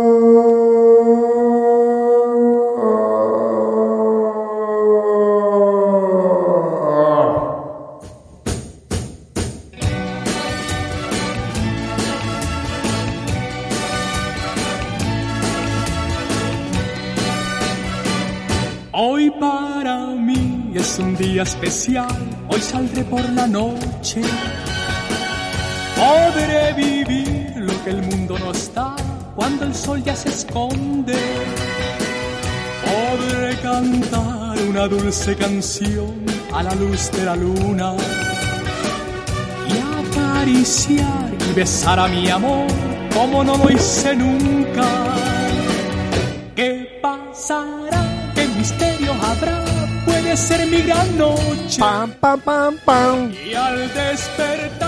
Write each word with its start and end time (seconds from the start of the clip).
Hoy 18.93 19.31
para 19.41 20.09
mí 20.09 20.73
es 20.75 20.99
un 20.99 21.17
día 21.17 21.45
especial, 21.45 22.07
hoy 22.51 22.61
saldré 22.61 23.03
por 23.05 23.27
la 23.31 23.47
noche. 23.47 24.21
Podré 25.97 26.75
vivir 26.75 27.55
lo 27.57 27.73
que 27.83 27.91
el 27.91 28.03
mundo 28.03 28.39
no 28.39 28.51
está 28.51 28.95
cuando 29.35 29.65
el 29.65 29.75
sol 29.75 30.03
ya 30.05 30.15
se 30.15 30.29
esconde. 30.29 31.17
Podré 32.85 33.57
cantar 33.63 34.59
una 34.69 34.87
dulce 34.89 35.35
canción 35.37 36.25
a 36.53 36.63
la 36.63 36.75
luz 36.75 37.11
de 37.13 37.25
la 37.25 37.35
luna 37.35 37.95
y 39.69 39.75
acariciar 40.03 41.31
y 41.49 41.53
besar 41.55 41.99
a 41.99 42.09
mi 42.09 42.29
amor 42.29 42.67
como 43.15 43.43
no 43.43 43.57
lo 43.57 43.71
hice 43.71 44.15
nunca. 44.15 44.87
¿Qué 46.55 47.01
pasará? 47.01 48.33
¿Qué 48.35 48.47
misterio 48.49 49.13
habrá? 49.15 49.65
Puede 50.05 50.37
ser 50.37 50.67
mi 50.67 50.83
gran 50.83 51.17
noche. 51.17 51.79
Pam, 51.79 52.11
pam, 52.21 52.41
pam, 52.41 52.77
pam. 52.85 53.33
Y 53.33 53.55
al 53.55 53.79
despertar 53.95 54.86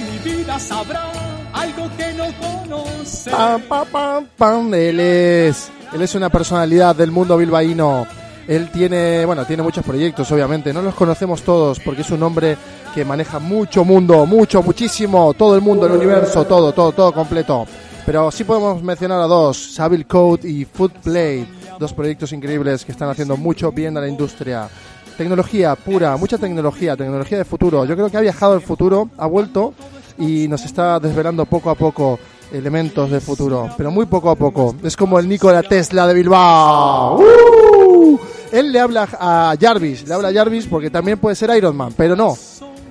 mi 0.00 0.18
vida 0.18 0.58
sabrá 0.58 1.10
algo 1.52 1.88
que 1.96 2.12
no 2.14 2.24
conoce. 2.38 3.30
Pam, 3.30 3.62
pam, 3.92 4.26
pam. 4.36 4.74
Él 4.74 5.00
es, 5.00 5.70
él 5.92 6.02
es 6.02 6.14
una 6.14 6.28
personalidad 6.28 6.94
del 6.94 7.10
mundo 7.10 7.36
bilbaíno. 7.36 8.06
Él 8.46 8.70
tiene, 8.70 9.24
bueno, 9.24 9.44
tiene 9.44 9.62
muchos 9.62 9.84
proyectos, 9.84 10.30
obviamente. 10.30 10.72
No 10.72 10.82
los 10.82 10.94
conocemos 10.94 11.42
todos 11.42 11.80
porque 11.80 12.02
es 12.02 12.10
un 12.10 12.22
hombre 12.22 12.56
que 12.94 13.04
maneja 13.04 13.38
mucho 13.38 13.84
mundo, 13.84 14.24
mucho, 14.24 14.62
muchísimo, 14.62 15.34
todo 15.34 15.56
el 15.56 15.60
mundo, 15.60 15.86
el 15.86 15.92
universo, 15.92 16.44
todo, 16.44 16.72
todo, 16.72 16.92
todo 16.92 17.12
completo. 17.12 17.66
Pero 18.04 18.30
sí 18.30 18.44
podemos 18.44 18.80
mencionar 18.82 19.20
a 19.20 19.26
dos, 19.26 19.74
Savile 19.74 20.04
Code 20.04 20.48
y 20.48 20.64
Foodplay, 20.64 21.44
dos 21.80 21.92
proyectos 21.92 22.32
increíbles 22.32 22.84
que 22.84 22.92
están 22.92 23.08
haciendo 23.08 23.36
mucho 23.36 23.72
bien 23.72 23.96
a 23.96 24.00
la 24.00 24.08
industria. 24.08 24.68
Tecnología 25.16 25.74
pura, 25.76 26.16
mucha 26.16 26.36
tecnología, 26.36 26.96
tecnología 26.96 27.38
de 27.38 27.44
futuro. 27.44 27.84
Yo 27.84 27.94
creo 27.94 28.10
que 28.10 28.16
ha 28.16 28.20
viajado 28.20 28.52
al 28.52 28.60
futuro, 28.60 29.08
ha 29.16 29.26
vuelto 29.26 29.72
y 30.18 30.46
nos 30.48 30.64
está 30.64 31.00
desvelando 31.00 31.46
poco 31.46 31.70
a 31.70 31.74
poco 31.74 32.18
elementos 32.52 33.10
del 33.10 33.20
futuro, 33.20 33.70
pero 33.76 33.90
muy 33.90 34.06
poco 34.06 34.30
a 34.30 34.36
poco. 34.36 34.76
Es 34.82 34.96
como 34.96 35.18
el 35.18 35.28
Nikola 35.28 35.62
Tesla 35.62 36.06
de 36.06 36.14
Bilbao. 36.14 37.18
¡Uh! 37.18 38.18
Él 38.52 38.72
le 38.72 38.80
habla 38.80 39.08
a 39.12 39.54
Jarvis, 39.60 40.06
le 40.06 40.14
habla 40.14 40.28
a 40.28 40.32
Jarvis 40.32 40.66
porque 40.66 40.90
también 40.90 41.18
puede 41.18 41.34
ser 41.34 41.50
Iron 41.56 41.76
Man, 41.76 41.94
pero 41.96 42.14
no. 42.14 42.36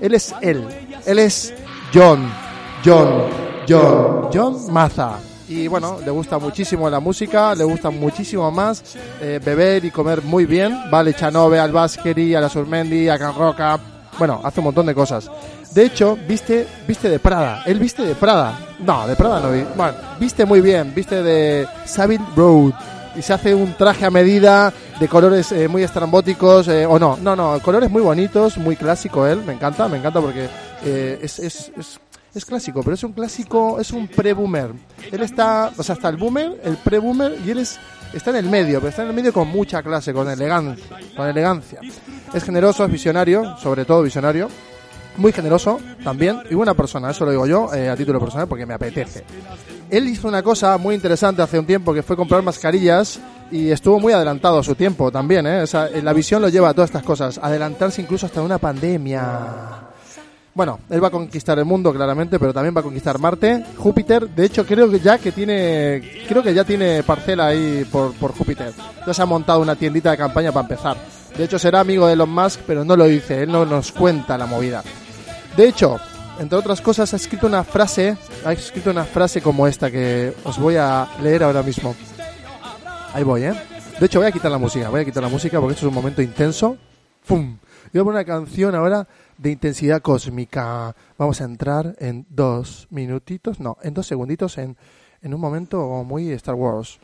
Él 0.01 0.13
es 0.13 0.33
él. 0.41 0.65
Él 1.05 1.19
es 1.19 1.53
John. 1.93 2.29
John. 2.83 3.23
John. 3.67 4.29
John 4.33 4.73
Maza. 4.73 5.19
Y 5.47 5.67
bueno, 5.67 5.99
le 6.03 6.11
gusta 6.11 6.39
muchísimo 6.39 6.89
la 6.89 6.99
música, 6.99 7.53
le 7.53 7.63
gusta 7.63 7.89
muchísimo 7.91 8.49
más 8.51 8.83
eh, 9.21 9.39
beber 9.43 9.85
y 9.85 9.91
comer 9.91 10.21
muy 10.23 10.45
bien. 10.45 10.89
Vale, 10.89 11.13
Chanove, 11.13 11.59
al 11.59 11.71
Baskeri, 11.71 12.33
a 12.33 12.41
la 12.41 12.49
Surmendi, 12.49 13.07
a 13.09 13.19
Can 13.19 13.35
Roca. 13.35 13.79
Bueno, 14.17 14.41
hace 14.43 14.59
un 14.59 14.65
montón 14.65 14.85
de 14.87 14.95
cosas. 14.95 15.29
De 15.71 15.85
hecho, 15.85 16.17
viste, 16.27 16.65
viste 16.87 17.09
de 17.09 17.19
Prada. 17.19 17.63
Él 17.65 17.79
viste 17.79 18.01
de 18.03 18.15
Prada. 18.15 18.57
No, 18.79 19.05
de 19.07 19.15
Prada 19.15 19.41
no 19.41 19.51
vi. 19.51 19.63
Bueno, 19.75 19.93
viste 20.19 20.45
muy 20.45 20.61
bien. 20.61 20.93
Viste 20.95 21.21
de 21.21 21.67
Savile 21.85 22.23
Road. 22.35 22.73
Y 23.15 23.21
se 23.21 23.33
hace 23.33 23.53
un 23.53 23.73
traje 23.73 24.05
a 24.05 24.09
medida 24.09 24.73
de 24.99 25.07
colores 25.07 25.51
eh, 25.51 25.67
muy 25.67 25.83
estrambóticos. 25.83 26.67
eh, 26.69 26.85
o 26.85 26.97
no, 26.97 27.17
no, 27.21 27.35
no. 27.35 27.59
Colores 27.59 27.89
muy 27.91 28.01
bonitos, 28.01 28.57
muy 28.57 28.75
clásico 28.75 29.27
él. 29.27 29.41
Me 29.45 29.53
encanta, 29.53 29.87
me 29.87 29.97
encanta 29.97 30.21
porque 30.21 30.47
eh, 30.85 31.19
es, 31.21 31.39
es, 31.39 31.71
es 32.35 32.45
clásico. 32.45 32.81
Pero 32.83 32.93
es 32.95 33.03
un 33.03 33.13
clásico, 33.13 33.79
es 33.79 33.91
un 33.91 34.07
pre-boomer. 34.07 34.71
Él 35.11 35.21
está, 35.21 35.71
o 35.75 35.83
sea, 35.83 35.95
está 35.95 36.09
el 36.09 36.17
boomer, 36.17 36.59
el 36.63 36.77
pre-boomer 36.77 37.37
y 37.45 37.51
él 37.51 37.59
es 37.59 37.79
está 38.13 38.29
en 38.29 38.37
el 38.37 38.49
medio, 38.49 38.79
pero 38.79 38.89
está 38.89 39.01
en 39.03 39.09
el 39.09 39.13
medio 39.13 39.33
con 39.33 39.47
mucha 39.47 39.83
clase, 39.83 40.13
con 40.13 40.29
elegancia, 40.29 40.97
con 41.15 41.27
elegancia. 41.27 41.79
Es 42.33 42.43
generoso, 42.43 42.85
es 42.85 42.91
visionario, 42.91 43.57
sobre 43.57 43.83
todo 43.83 44.03
visionario, 44.03 44.49
muy 45.17 45.31
generoso 45.31 45.79
también 46.03 46.41
y 46.49 46.55
buena 46.55 46.73
persona, 46.73 47.11
eso 47.11 47.25
lo 47.25 47.31
digo 47.31 47.45
yo 47.45 47.73
eh, 47.73 47.89
a 47.89 47.95
título 47.95 48.19
personal 48.19 48.47
porque 48.47 48.65
me 48.65 48.73
apetece. 48.73 49.23
Él 49.89 50.07
hizo 50.07 50.27
una 50.27 50.41
cosa 50.41 50.77
muy 50.77 50.95
interesante 50.95 51.41
hace 51.41 51.59
un 51.59 51.65
tiempo 51.65 51.93
que 51.93 52.03
fue 52.03 52.15
comprar 52.15 52.41
mascarillas 52.41 53.19
y 53.51 53.69
estuvo 53.69 53.99
muy 53.99 54.13
adelantado 54.13 54.59
a 54.59 54.63
su 54.63 54.75
tiempo 54.75 55.11
también, 55.11 55.45
¿eh? 55.45 55.61
O 55.61 55.67
sea, 55.67 55.89
la 55.89 56.13
visión 56.13 56.41
lo 56.41 56.49
lleva 56.49 56.69
a 56.69 56.73
todas 56.73 56.89
estas 56.89 57.03
cosas, 57.03 57.37
adelantarse 57.37 58.01
incluso 58.01 58.25
hasta 58.25 58.41
una 58.41 58.57
pandemia. 58.57 59.94
Bueno, 60.55 60.79
él 60.89 61.03
va 61.03 61.09
a 61.09 61.11
conquistar 61.11 61.59
el 61.59 61.65
mundo 61.65 61.93
claramente, 61.93 62.39
pero 62.39 62.53
también 62.53 62.73
va 62.73 62.79
a 62.79 62.83
conquistar 62.83 63.19
Marte, 63.19 63.65
Júpiter. 63.75 64.29
De 64.29 64.45
hecho, 64.45 64.65
creo 64.65 64.89
que 64.89 65.01
ya 65.01 65.17
que 65.17 65.33
tiene, 65.33 66.23
creo 66.29 66.41
que 66.41 66.53
ya 66.53 66.63
tiene 66.63 67.03
parcela 67.03 67.47
ahí 67.47 67.85
por, 67.91 68.13
por 68.13 68.31
Júpiter. 68.31 68.71
Ya 69.05 69.13
se 69.13 69.21
ha 69.21 69.25
montado 69.25 69.59
una 69.59 69.75
tiendita 69.75 70.11
de 70.11 70.17
campaña 70.17 70.53
para 70.53 70.63
empezar. 70.63 70.95
De 71.37 71.43
hecho, 71.43 71.59
será 71.59 71.81
amigo 71.81 72.07
de 72.07 72.13
Elon 72.13 72.29
Musk, 72.29 72.61
pero 72.65 72.85
no 72.85 72.95
lo 72.95 73.03
dice. 73.03 73.43
Él 73.43 73.51
no 73.51 73.65
nos 73.65 73.91
cuenta 73.91 74.37
la 74.37 74.45
movida. 74.45 74.81
De 75.57 75.67
hecho, 75.67 75.99
entre 76.39 76.57
otras 76.57 76.79
cosas, 76.79 77.13
ha 77.13 77.17
escrito 77.17 77.47
una 77.47 77.65
frase, 77.65 78.15
ha 78.45 78.53
escrito 78.53 78.91
una 78.91 79.03
frase 79.03 79.41
como 79.41 79.67
esta 79.67 79.91
que 79.91 80.33
os 80.45 80.57
voy 80.57 80.77
a 80.77 81.05
leer 81.21 81.43
ahora 81.43 81.63
mismo. 81.63 81.93
Ahí 83.13 83.23
voy, 83.23 83.43
¿eh? 83.43 83.53
De 83.99 84.05
hecho, 84.05 84.19
voy 84.19 84.29
a 84.29 84.31
quitar 84.31 84.51
la 84.51 84.57
música, 84.57 84.87
voy 84.87 85.01
a 85.01 85.05
quitar 85.05 85.21
la 85.21 85.27
música 85.27 85.59
porque 85.59 85.73
esto 85.73 85.85
es 85.85 85.89
un 85.89 85.95
momento 85.95 86.21
intenso. 86.21 86.77
¡Fum! 87.23 87.57
Y 87.91 87.97
voy 87.97 88.01
a 88.01 88.03
poner 88.05 88.19
una 88.21 88.25
canción 88.25 88.73
ahora 88.73 89.05
de 89.37 89.51
intensidad 89.51 90.01
cósmica. 90.01 90.95
Vamos 91.17 91.41
a 91.41 91.45
entrar 91.45 91.95
en 91.99 92.25
dos 92.29 92.87
minutitos, 92.89 93.59
no, 93.59 93.77
en 93.81 93.93
dos 93.93 94.07
segunditos, 94.07 94.57
en, 94.57 94.77
en 95.21 95.33
un 95.33 95.41
momento 95.41 96.03
muy 96.03 96.31
Star 96.31 96.55
Wars. 96.55 96.99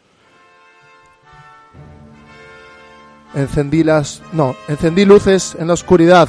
Encendí 3.34 3.84
las... 3.84 4.22
No, 4.34 4.56
encendí 4.68 5.06
luces 5.06 5.56
en 5.58 5.68
la 5.68 5.74
oscuridad. 5.74 6.28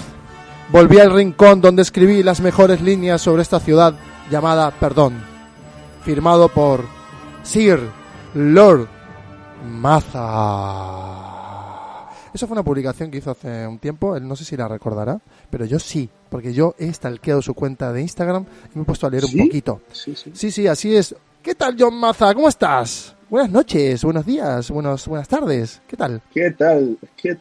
Volví 0.71 0.99
al 0.99 1.13
rincón 1.13 1.61
donde 1.61 1.83
escribí 1.83 2.23
las 2.23 2.41
mejores 2.41 2.81
líneas 2.81 3.21
sobre 3.21 3.43
esta 3.43 3.61
ciudad 3.61 3.95
llamada 4.31 4.71
Perdón. 4.71 5.23
Firmado 6.05 6.49
por 6.49 6.85
Sir 7.43 7.81
Lord 8.35 8.89
Maza. 9.69 11.22
Eso 12.35 12.47
fue 12.47 12.55
una 12.55 12.63
publicación 12.63 13.11
que 13.11 13.19
hizo 13.19 13.31
hace 13.31 13.67
un 13.67 13.79
tiempo, 13.79 14.17
él 14.17 14.27
no 14.27 14.37
sé 14.37 14.45
si 14.45 14.57
la 14.57 14.67
recordará, 14.67 15.21
pero 15.51 15.65
yo 15.67 15.79
sí, 15.79 16.09
porque 16.31 16.55
yo 16.55 16.75
he 16.79 16.91
stalkeado 16.93 17.43
su 17.43 17.53
cuenta 17.53 17.93
de 17.93 18.01
Instagram 18.01 18.45
y 18.75 18.79
me 18.79 18.83
he 18.83 18.87
puesto 18.87 19.07
a 19.07 19.11
leer 19.11 19.25
¿Sí? 19.25 19.39
un 19.39 19.47
poquito. 19.49 19.81
Sí, 19.93 20.15
sí. 20.17 20.31
Sí, 20.35 20.51
sí, 20.51 20.67
así 20.67 20.97
es. 20.97 21.15
¿Qué 21.43 21.55
tal, 21.55 21.77
John 21.79 21.95
Maza? 21.95 22.33
¿Cómo 22.33 22.49
estás? 22.49 23.15
Buenas 23.29 23.51
noches, 23.51 24.03
buenos 24.05 24.25
días, 24.25 24.71
buenos, 24.71 25.07
buenas 25.09 25.29
tardes. 25.29 25.83
¿Qué 25.87 25.97
tal? 25.97 26.23
¿Qué 26.33 26.51
tal? 26.53 26.97
¿Qué 27.17 27.37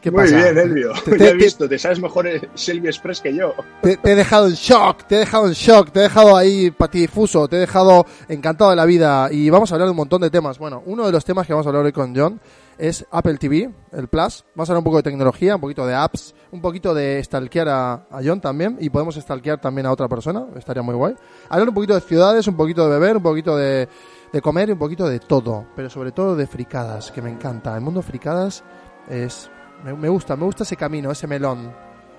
¿Qué 0.00 0.10
Muy 0.10 0.22
pasa? 0.22 0.36
bien, 0.36 0.56
Elvio. 0.58 0.92
Te- 1.04 1.16
te- 1.18 1.28
he 1.28 1.34
visto, 1.34 1.68
te 1.68 1.78
sabes 1.78 2.00
mejor 2.00 2.26
el 2.26 2.48
Selvi 2.54 2.86
Express 2.88 3.20
que 3.20 3.34
yo. 3.34 3.52
Te, 3.82 3.98
te 3.98 4.12
he 4.12 4.14
dejado 4.14 4.46
en 4.46 4.54
shock, 4.54 5.04
te 5.06 5.16
he 5.16 5.18
dejado 5.18 5.46
en 5.46 5.52
shock, 5.52 5.90
te 5.90 5.98
he 6.00 6.02
dejado 6.04 6.36
ahí 6.36 6.70
patidifuso, 6.70 7.46
te 7.48 7.56
he 7.56 7.60
dejado 7.60 8.06
encantado 8.28 8.70
de 8.70 8.76
la 8.76 8.86
vida 8.86 9.28
y 9.30 9.50
vamos 9.50 9.70
a 9.70 9.74
hablar 9.74 9.88
de 9.88 9.90
un 9.90 9.98
montón 9.98 10.22
de 10.22 10.30
temas. 10.30 10.58
Bueno, 10.58 10.82
uno 10.86 11.04
de 11.04 11.12
los 11.12 11.22
temas 11.22 11.46
que 11.46 11.52
vamos 11.52 11.66
a 11.66 11.68
hablar 11.68 11.84
hoy 11.84 11.92
con 11.92 12.16
John 12.16 12.40
es 12.78 13.06
Apple 13.10 13.36
TV, 13.38 13.70
el 13.92 14.08
Plus. 14.08 14.44
Vamos 14.54 14.68
a 14.68 14.72
hablar 14.72 14.78
un 14.78 14.84
poco 14.84 14.96
de 14.98 15.02
tecnología, 15.02 15.54
un 15.54 15.60
poquito 15.60 15.86
de 15.86 15.94
apps, 15.94 16.34
un 16.50 16.60
poquito 16.60 16.94
de 16.94 17.22
stalkear 17.22 17.68
a, 17.68 17.92
a 18.10 18.20
John 18.24 18.40
también 18.40 18.76
y 18.80 18.90
podemos 18.90 19.14
stalkear 19.14 19.60
también 19.60 19.86
a 19.86 19.92
otra 19.92 20.08
persona, 20.08 20.46
estaría 20.56 20.82
muy 20.82 20.94
guay. 20.94 21.14
Hablar 21.48 21.68
un 21.68 21.74
poquito 21.74 21.94
de 21.94 22.00
ciudades, 22.00 22.46
un 22.46 22.56
poquito 22.56 22.84
de 22.88 22.98
beber, 22.98 23.16
un 23.16 23.22
poquito 23.22 23.56
de, 23.56 23.88
de 24.32 24.40
comer 24.40 24.68
y 24.68 24.72
un 24.72 24.78
poquito 24.78 25.08
de 25.08 25.20
todo, 25.20 25.66
pero 25.76 25.90
sobre 25.90 26.12
todo 26.12 26.36
de 26.36 26.46
fricadas, 26.46 27.10
que 27.10 27.22
me 27.22 27.30
encanta. 27.30 27.74
El 27.74 27.82
mundo 27.82 28.02
fricadas 28.02 28.64
es... 29.08 29.50
Me, 29.84 29.94
me 29.94 30.08
gusta, 30.10 30.36
me 30.36 30.44
gusta 30.44 30.64
ese 30.64 30.76
camino, 30.76 31.10
ese 31.10 31.26
melón. 31.26 31.72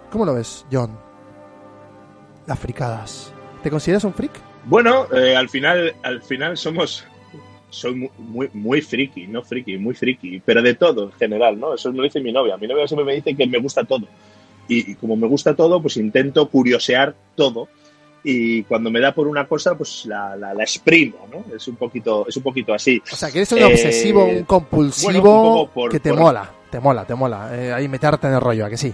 ¿Cómo 0.09 0.25
lo 0.25 0.33
ves, 0.33 0.65
John? 0.71 0.97
Las 2.47 2.59
fricadas. 2.59 3.31
¿Te 3.61 3.69
consideras 3.69 4.03
un 4.03 4.13
freak? 4.13 4.31
Bueno, 4.65 5.05
eh, 5.13 5.35
al 5.35 5.49
final, 5.49 5.95
al 6.03 6.21
final 6.21 6.57
somos, 6.57 7.05
soy 7.71 7.95
muy, 7.95 8.09
muy, 8.19 8.49
muy 8.53 8.81
friki, 8.81 9.25
no 9.27 9.41
friki, 9.41 9.77
muy 9.79 9.95
friki, 9.95 10.39
pero 10.45 10.61
de 10.61 10.75
todo 10.75 11.05
en 11.05 11.11
general, 11.13 11.59
¿no? 11.59 11.73
Eso 11.73 11.91
me 11.91 11.97
lo 11.97 12.03
dice 12.03 12.19
mi 12.21 12.31
novia. 12.31 12.55
Mi 12.57 12.67
novia 12.67 12.87
siempre 12.87 13.05
me 13.05 13.15
dice 13.15 13.33
que 13.35 13.47
me 13.47 13.57
gusta 13.57 13.83
todo. 13.83 14.05
Y, 14.67 14.91
y 14.91 14.95
como 14.95 15.15
me 15.15 15.25
gusta 15.27 15.55
todo, 15.55 15.81
pues 15.81 15.97
intento 15.97 16.47
curiosear 16.47 17.15
todo. 17.35 17.67
Y 18.23 18.61
cuando 18.63 18.91
me 18.91 18.99
da 18.99 19.13
por 19.15 19.27
una 19.27 19.47
cosa, 19.47 19.75
pues 19.75 20.05
la, 20.05 20.35
la, 20.35 20.53
la 20.53 20.61
exprimo, 20.63 21.27
¿no? 21.31 21.55
Es 21.55 21.67
un 21.67 21.75
poquito, 21.75 22.27
es 22.27 22.37
un 22.37 22.43
poquito 22.43 22.71
así. 22.71 23.01
O 23.11 23.15
sea, 23.15 23.31
que 23.31 23.39
eres 23.39 23.51
un 23.53 23.57
Eh, 23.59 23.65
obsesivo, 23.65 24.25
un 24.25 24.43
compulsivo 24.43 25.11
bueno, 25.21 25.61
un 25.63 25.69
por- 25.69 25.91
que 25.91 25.99
te 25.99 26.11
por- 26.11 26.19
mola, 26.19 26.51
te 26.69 26.79
mola, 26.79 27.03
te 27.05 27.15
mola. 27.15 27.49
Eh, 27.59 27.73
ahí 27.73 27.87
meterte 27.87 28.27
en 28.27 28.33
el 28.35 28.41
rollo, 28.41 28.67
¿a 28.67 28.69
que 28.69 28.77
sí? 28.77 28.93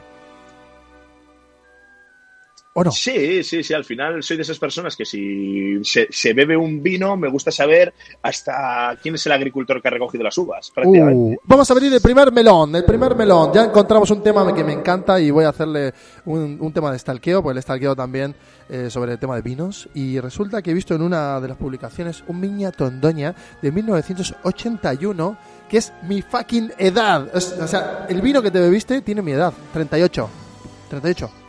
¿O 2.79 2.83
no? 2.83 2.91
Sí, 2.91 3.43
sí, 3.43 3.63
sí. 3.63 3.73
Al 3.73 3.83
final 3.83 4.21
soy 4.21 4.37
de 4.37 4.43
esas 4.43 4.59
personas 4.59 4.95
que 4.95 5.03
si 5.03 5.83
se, 5.83 6.07
se 6.11 6.33
bebe 6.33 6.55
un 6.55 6.83
vino, 6.83 7.17
me 7.17 7.27
gusta 7.27 7.49
saber 7.49 7.91
hasta 8.21 8.95
quién 9.01 9.15
es 9.15 9.25
el 9.25 9.31
agricultor 9.31 9.81
que 9.81 9.87
ha 9.87 9.91
recogido 9.91 10.23
las 10.23 10.37
uvas, 10.37 10.69
prácticamente. 10.69 11.37
Uh, 11.37 11.39
vamos 11.43 11.67
a 11.67 11.73
abrir 11.73 11.91
el 11.91 12.01
primer 12.01 12.31
melón, 12.31 12.75
el 12.75 12.85
primer 12.85 13.15
melón. 13.15 13.51
Ya 13.51 13.63
encontramos 13.63 14.11
un 14.11 14.21
tema 14.21 14.53
que 14.53 14.63
me 14.63 14.73
encanta 14.73 15.19
y 15.19 15.31
voy 15.31 15.45
a 15.45 15.49
hacerle 15.49 15.91
un, 16.25 16.59
un 16.61 16.71
tema 16.71 16.91
de 16.91 16.99
stalkeo, 16.99 17.41
porque 17.41 17.57
el 17.57 17.63
stalkeo 17.63 17.95
también 17.95 18.35
eh, 18.69 18.91
sobre 18.91 19.13
el 19.13 19.17
tema 19.17 19.35
de 19.35 19.41
vinos. 19.41 19.89
Y 19.95 20.19
resulta 20.19 20.61
que 20.61 20.69
he 20.69 20.75
visto 20.75 20.93
en 20.93 21.01
una 21.01 21.41
de 21.41 21.47
las 21.47 21.57
publicaciones 21.57 22.23
un 22.27 22.39
Viña 22.39 22.71
Tondoña 22.71 23.33
de 23.59 23.71
1981 23.71 25.37
que 25.67 25.79
es 25.79 25.91
mi 26.03 26.21
fucking 26.21 26.73
edad. 26.77 27.27
O 27.35 27.39
sea, 27.67 28.05
el 28.07 28.21
vino 28.21 28.39
que 28.43 28.51
te 28.51 28.59
bebiste 28.59 29.01
tiene 29.01 29.23
mi 29.23 29.31
edad, 29.31 29.51
38. 29.73 30.29
38. 30.91 31.46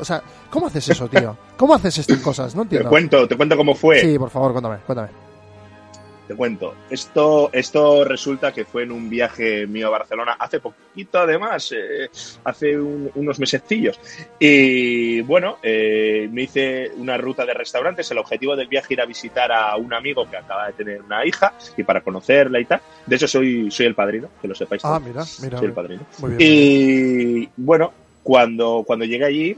O 0.00 0.04
sea, 0.04 0.22
¿cómo 0.50 0.66
haces 0.66 0.88
eso, 0.88 1.08
tío? 1.08 1.36
¿Cómo 1.56 1.74
haces 1.74 1.98
estas 1.98 2.18
cosas? 2.20 2.54
No 2.54 2.62
Te 2.62 2.66
entiendo. 2.66 2.88
cuento, 2.90 3.26
te 3.28 3.36
cuento 3.36 3.56
cómo 3.56 3.74
fue. 3.74 4.00
Sí, 4.00 4.18
por 4.18 4.30
favor, 4.30 4.52
cuéntame, 4.52 4.78
cuéntame. 4.86 5.08
Te 6.26 6.34
cuento. 6.34 6.74
Esto, 6.90 7.50
esto 7.52 8.04
resulta 8.04 8.50
que 8.50 8.64
fue 8.64 8.82
en 8.82 8.90
un 8.90 9.08
viaje 9.08 9.64
mío 9.68 9.86
a 9.86 9.90
Barcelona 9.90 10.32
hace 10.40 10.58
poquito, 10.58 11.20
además, 11.20 11.70
eh, 11.70 12.10
hace 12.42 12.76
un- 12.76 13.12
unos 13.14 13.38
mesecillos. 13.38 14.00
Y 14.40 15.20
bueno, 15.20 15.58
eh, 15.62 16.28
me 16.32 16.42
hice 16.42 16.90
una 16.96 17.16
ruta 17.16 17.46
de 17.46 17.54
restaurantes. 17.54 18.10
El 18.10 18.18
objetivo 18.18 18.56
del 18.56 18.66
viaje 18.66 18.94
era 18.94 19.06
visitar 19.06 19.52
a 19.52 19.76
un 19.76 19.94
amigo 19.94 20.28
que 20.28 20.36
acaba 20.36 20.66
de 20.66 20.72
tener 20.72 21.00
una 21.00 21.24
hija 21.24 21.52
y 21.76 21.84
para 21.84 22.00
conocerla 22.00 22.58
y 22.58 22.64
tal. 22.64 22.80
De 23.06 23.14
hecho, 23.14 23.28
soy, 23.28 23.70
soy 23.70 23.86
el 23.86 23.94
padrino, 23.94 24.28
que 24.42 24.48
lo 24.48 24.54
sepáis. 24.56 24.84
Ah, 24.84 24.98
todos. 24.98 25.02
mira, 25.04 25.24
mira. 25.42 25.58
Soy 25.58 25.66
el 25.68 25.72
padrino. 25.74 26.02
Muy 26.18 26.30
bien. 26.34 26.40
Y 26.42 27.48
bueno, 27.56 27.92
cuando, 28.26 28.82
cuando 28.84 29.04
llegué 29.04 29.24
allí, 29.24 29.56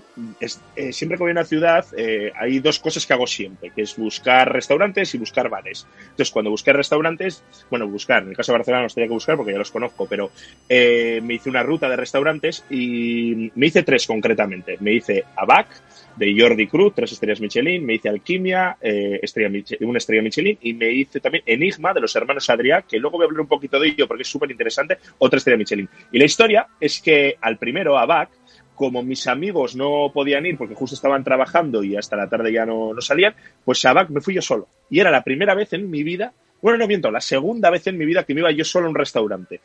eh, 0.77 0.93
siempre 0.93 1.17
que 1.17 1.23
voy 1.23 1.31
a 1.31 1.33
una 1.33 1.45
ciudad, 1.47 1.87
eh, 1.97 2.31
hay 2.39 2.59
dos 2.59 2.79
cosas 2.79 3.07
que 3.07 3.15
hago 3.15 3.27
siempre, 3.27 3.71
que 3.75 3.81
es 3.81 3.97
buscar 3.97 4.53
restaurantes 4.53 5.15
y 5.15 5.17
buscar 5.19 5.49
bares. 5.49 5.87
Entonces, 6.03 6.31
cuando 6.31 6.51
busqué 6.51 6.75
restaurantes, 6.75 7.43
bueno, 7.71 7.89
buscar, 7.89 8.25
en 8.25 8.29
el 8.29 8.37
caso 8.37 8.53
de 8.53 8.59
Barcelona 8.59 8.83
los 8.83 8.95
tenía 8.95 9.09
que 9.09 9.15
buscar 9.15 9.39
porque 9.39 9.53
ya 9.53 9.59
los 9.59 9.71
conozco, 9.71 10.07
pero 10.07 10.31
eh, 10.69 11.19
me 11.23 11.33
hice 11.33 11.49
una 11.49 11.63
ruta 11.63 11.89
de 11.89 11.97
restaurantes 11.97 12.63
y 12.69 13.51
me 13.55 13.69
hice 13.69 13.85
tres 13.85 14.07
concretamente. 14.07 14.77
Me 14.81 14.93
hice 14.93 15.25
Abac, 15.35 15.69
de 16.17 16.35
Jordi 16.37 16.67
Cruz, 16.67 16.95
tres 16.97 17.13
estrellas 17.13 17.41
Michelin, 17.41 17.87
me 17.87 17.95
hice 17.95 18.09
Alquimia, 18.09 18.77
eh, 18.83 19.21
estrella 19.23 19.49
Mich- 19.49 19.79
una 19.81 19.99
estrella 19.99 20.21
Michelin, 20.21 20.59
y 20.61 20.75
me 20.75 20.91
hice 20.91 21.21
también 21.21 21.45
Enigma 21.47 21.95
de 21.95 22.01
los 22.01 22.15
hermanos 22.17 22.51
Adrià, 22.51 22.83
que 22.83 22.99
luego 22.99 23.19
voy 23.19 23.25
a 23.25 23.27
hablar 23.27 23.43
un 23.43 23.47
poquito 23.47 23.79
de 23.79 23.89
ello 23.89 24.09
porque 24.09 24.23
es 24.23 24.29
súper 24.29 24.51
interesante, 24.51 24.99
otra 25.19 25.39
estrella 25.39 25.57
Michelin. 25.57 25.89
Y 26.11 26.19
la 26.19 26.25
historia 26.25 26.67
es 26.81 27.01
que 27.01 27.37
al 27.41 27.57
primero, 27.57 27.97
Abac, 27.97 28.31
como 28.79 29.03
mis 29.03 29.27
amigos 29.27 29.77
no 29.77 30.11
podían 30.15 30.47
ir 30.47 30.57
porque 30.57 30.77
justo 30.77 30.95
estaban 30.95 31.25
trabajando 31.25 31.83
y 31.83 31.97
hasta 31.97 32.17
la 32.17 32.29
tarde 32.29 32.53
ya 32.53 32.65
no, 32.65 32.95
no 32.95 33.01
salían, 33.01 33.35
pues 33.65 33.85
a 33.85 33.93
me 34.09 34.21
fui 34.21 34.35
yo 34.35 34.41
solo. 34.41 34.69
Y 34.89 35.01
era 35.01 35.11
la 35.11 35.25
primera 35.25 35.55
vez 35.55 35.73
en 35.73 35.91
mi 35.91 36.05
vida, 36.05 36.33
bueno, 36.63 36.79
no 36.79 36.87
miento, 36.87 37.11
la 37.11 37.21
segunda 37.21 37.71
vez 37.71 37.87
en 37.89 37.99
mi 37.99 38.07
vida 38.07 38.23
que 38.23 38.35
me 38.35 38.41
iba 38.41 38.53
yo 38.53 38.65
solo 38.65 38.87
a 38.87 38.91
un 38.91 38.95
restaurante. 38.95 39.61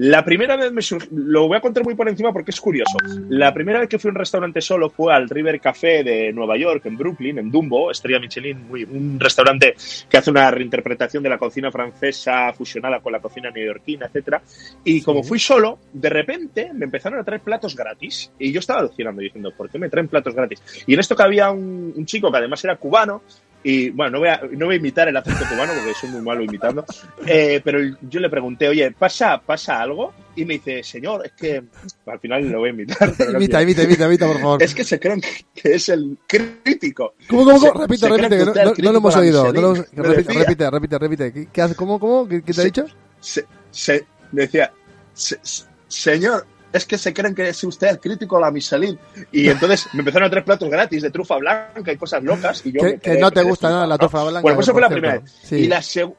La 0.00 0.24
primera 0.24 0.56
vez 0.56 0.70
me 0.70 0.80
lo 1.10 1.48
voy 1.48 1.56
a 1.56 1.60
contar 1.60 1.82
muy 1.82 1.96
por 1.96 2.08
encima 2.08 2.32
porque 2.32 2.52
es 2.52 2.60
curioso. 2.60 2.96
La 3.30 3.52
primera 3.52 3.80
vez 3.80 3.88
que 3.88 3.98
fui 3.98 4.10
a 4.10 4.12
un 4.12 4.16
restaurante 4.16 4.60
solo 4.60 4.90
fue 4.90 5.12
al 5.12 5.28
River 5.28 5.60
Café 5.60 6.04
de 6.04 6.32
Nueva 6.32 6.56
York, 6.56 6.86
en 6.86 6.96
Brooklyn, 6.96 7.36
en 7.40 7.50
Dumbo, 7.50 7.90
Estrella 7.90 8.20
Michelin, 8.20 8.68
muy, 8.68 8.84
un 8.84 9.18
restaurante 9.18 9.74
que 10.08 10.16
hace 10.16 10.30
una 10.30 10.48
reinterpretación 10.52 11.20
de 11.24 11.30
la 11.30 11.36
cocina 11.36 11.72
francesa 11.72 12.52
fusionada 12.52 13.00
con 13.00 13.10
la 13.12 13.18
cocina 13.18 13.50
neoyorquina, 13.50 14.06
etcétera. 14.06 14.40
Y 14.84 15.02
como 15.02 15.24
fui 15.24 15.40
solo, 15.40 15.80
de 15.92 16.10
repente 16.10 16.70
me 16.72 16.84
empezaron 16.84 17.18
a 17.18 17.24
traer 17.24 17.40
platos 17.40 17.74
gratis. 17.74 18.30
Y 18.38 18.52
yo 18.52 18.60
estaba 18.60 18.78
alucinando 18.78 19.20
diciendo, 19.20 19.50
¿por 19.50 19.68
qué 19.68 19.80
me 19.80 19.88
traen 19.88 20.06
platos 20.06 20.32
gratis? 20.32 20.62
Y 20.86 20.94
en 20.94 21.00
esto 21.00 21.16
que 21.16 21.24
había 21.24 21.50
un, 21.50 21.92
un 21.96 22.06
chico 22.06 22.30
que 22.30 22.38
además 22.38 22.62
era 22.64 22.76
cubano, 22.76 23.22
y 23.62 23.90
bueno, 23.90 24.12
no 24.12 24.18
voy, 24.20 24.28
a, 24.28 24.40
no 24.52 24.66
voy 24.66 24.76
a 24.76 24.78
imitar 24.78 25.08
el 25.08 25.16
acento 25.16 25.44
cubano 25.50 25.72
porque 25.74 25.92
soy 25.94 26.10
muy 26.10 26.20
malo 26.22 26.42
imitando, 26.42 26.84
eh, 27.26 27.60
pero 27.64 27.78
yo 28.02 28.20
le 28.20 28.30
pregunté, 28.30 28.68
oye, 28.68 28.92
¿pasa, 28.92 29.40
¿pasa 29.40 29.80
algo? 29.80 30.14
Y 30.36 30.44
me 30.44 30.54
dice, 30.54 30.82
señor, 30.84 31.26
es 31.26 31.32
que 31.32 31.62
al 32.06 32.20
final 32.20 32.48
lo 32.48 32.60
voy 32.60 32.70
a 32.70 32.72
imitar. 32.72 33.12
Imita, 33.34 33.60
imita, 33.60 33.82
imita, 33.82 34.06
imita, 34.06 34.26
por 34.28 34.40
favor. 34.40 34.62
Es 34.62 34.74
que 34.74 34.84
se 34.84 35.00
creen 35.00 35.20
que 35.54 35.74
es 35.74 35.88
el 35.88 36.16
crítico. 36.26 37.14
¿Cómo, 37.28 37.44
cómo, 37.44 37.58
Se- 37.60 37.68
cómo? 37.70 37.80
Repite, 37.82 37.98
se 37.98 38.08
repite, 38.08 38.28
que 38.38 38.44
no, 38.44 38.52
no- 38.54 38.92
lo 38.92 38.98
hemos 38.98 39.16
oído. 39.16 39.52
No 39.52 39.60
lo 39.60 39.74
repite, 39.74 40.32
repite, 40.32 40.70
repite, 40.70 40.98
repite. 40.98 41.32
¿Qué, 41.32 41.48
qué 41.52 41.62
hace? 41.62 41.74
¿Cómo, 41.74 41.98
cómo? 41.98 42.28
¿Qué, 42.28 42.42
qué 42.42 42.52
te 42.52 42.60
ha 42.60 42.64
Sí. 42.64 42.70
dicho? 42.70 42.86
Se, 43.20 43.44
se- 43.72 44.06
decía, 44.30 44.72
"Se- 45.14 45.40
se- 45.42 45.64
señor, 45.88 46.46
es 46.72 46.84
que 46.84 46.98
se 46.98 47.12
creen 47.14 47.34
que 47.34 47.48
es 47.48 47.64
usted 47.64 47.88
el 47.88 47.98
crítico 48.00 48.36
de 48.36 48.42
la 48.42 48.50
Michelin. 48.50 48.98
Y 49.32 49.48
entonces 49.48 49.86
me 49.94 50.00
empezaron 50.00 50.26
a 50.26 50.30
traer 50.30 50.44
platos 50.44 50.68
gratis 50.68 51.02
de 51.02 51.10
trufa 51.10 51.36
blanca 51.36 51.92
y 51.92 51.96
cosas 51.96 52.22
locas. 52.22 52.64
Y 52.66 52.72
yo 52.72 52.80
Que, 52.80 52.98
que 52.98 53.18
no 53.18 53.30
te 53.30 53.42
gusta 53.42 53.70
nada 53.70 53.86
la 53.86 53.94
flipado, 53.96 54.08
trufa 54.08 54.18
¿no? 54.18 54.24
blanca. 54.30 54.42
Bueno, 54.42 54.56
pues 54.56 54.64
eso 54.66 54.72
fue 54.72 54.80
la 54.82 54.88
cierto. 54.88 55.00
primera 55.02 55.20
vez. 55.22 55.32
Sí, 55.42 55.56
Y 55.56 55.66
la 55.66 55.82
segunda. 55.82 56.18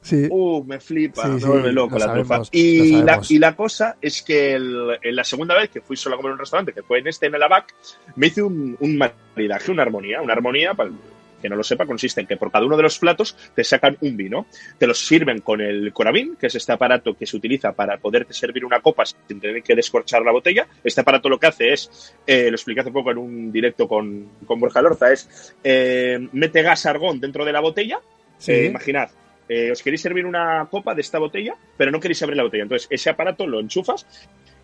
sí. 0.00 0.26
Uh, 0.30 0.64
me 0.64 0.80
flipa, 0.80 1.22
Sí, 1.22 1.28
me 1.28 1.40
sí, 1.40 1.46
vuelve 1.46 1.72
loco 1.72 1.92
lo 1.94 1.98
la 2.00 2.06
sabemos, 2.06 2.26
trufa. 2.28 2.48
Y 2.52 3.02
la, 3.02 3.20
y 3.28 3.38
la 3.38 3.54
cosa 3.54 3.96
es 4.00 4.22
que 4.22 4.54
el- 4.54 4.98
en 5.02 5.14
la 5.16 5.22
segunda 5.24 5.54
vez 5.54 5.70
que 5.70 5.80
fui 5.80 5.96
solo 5.96 6.16
a 6.16 6.18
comer 6.18 6.30
en 6.30 6.34
un 6.34 6.38
restaurante, 6.40 6.72
que 6.72 6.82
fue 6.82 6.98
en 6.98 7.06
este, 7.06 7.26
en 7.26 7.34
el 7.36 7.42
ABAC, 7.42 7.74
me 8.16 8.26
hice 8.26 8.42
un, 8.42 8.76
un 8.80 8.98
maridaje, 8.98 9.70
una 9.70 9.82
armonía. 9.82 10.20
Una 10.20 10.32
armonía, 10.32 10.74
para 10.74 10.88
el 10.90 10.96
que 11.42 11.48
no 11.48 11.56
lo 11.56 11.62
sepa, 11.62 11.84
consiste 11.84 12.22
en 12.22 12.26
que 12.26 12.36
por 12.36 12.50
cada 12.50 12.64
uno 12.64 12.76
de 12.76 12.84
los 12.84 12.98
platos 12.98 13.36
te 13.54 13.64
sacan 13.64 13.98
un 14.00 14.16
vino. 14.16 14.46
Te 14.78 14.86
los 14.86 15.04
sirven 15.04 15.40
con 15.40 15.60
el 15.60 15.92
corabín, 15.92 16.36
que 16.36 16.46
es 16.46 16.54
este 16.54 16.72
aparato 16.72 17.14
que 17.14 17.26
se 17.26 17.36
utiliza 17.36 17.72
para 17.72 17.98
poderte 17.98 18.32
servir 18.32 18.64
una 18.64 18.80
copa 18.80 19.04
sin 19.04 19.40
tener 19.40 19.62
que 19.62 19.74
descorchar 19.74 20.22
la 20.22 20.32
botella. 20.32 20.66
Este 20.82 21.02
aparato 21.02 21.28
lo 21.28 21.38
que 21.38 21.48
hace 21.48 21.72
es, 21.72 22.14
eh, 22.26 22.48
lo 22.48 22.56
expliqué 22.56 22.80
hace 22.80 22.90
poco 22.90 23.10
en 23.10 23.18
un 23.18 23.52
directo 23.52 23.86
con, 23.86 24.30
con 24.46 24.60
Borja 24.60 24.80
Lorza, 24.80 25.12
es 25.12 25.54
eh, 25.62 26.18
mete 26.32 26.62
gas 26.62 26.86
argón 26.86 27.20
dentro 27.20 27.44
de 27.44 27.52
la 27.52 27.60
botella. 27.60 28.00
Sí. 28.38 28.52
Eh, 28.52 28.66
imaginad, 28.66 29.10
eh, 29.48 29.70
os 29.70 29.82
queréis 29.82 30.00
servir 30.00 30.24
una 30.24 30.66
copa 30.70 30.94
de 30.94 31.02
esta 31.02 31.18
botella, 31.18 31.54
pero 31.76 31.90
no 31.90 32.00
queréis 32.00 32.22
abrir 32.22 32.36
la 32.36 32.44
botella. 32.44 32.62
Entonces, 32.62 32.88
ese 32.90 33.10
aparato 33.10 33.46
lo 33.46 33.60
enchufas, 33.60 34.06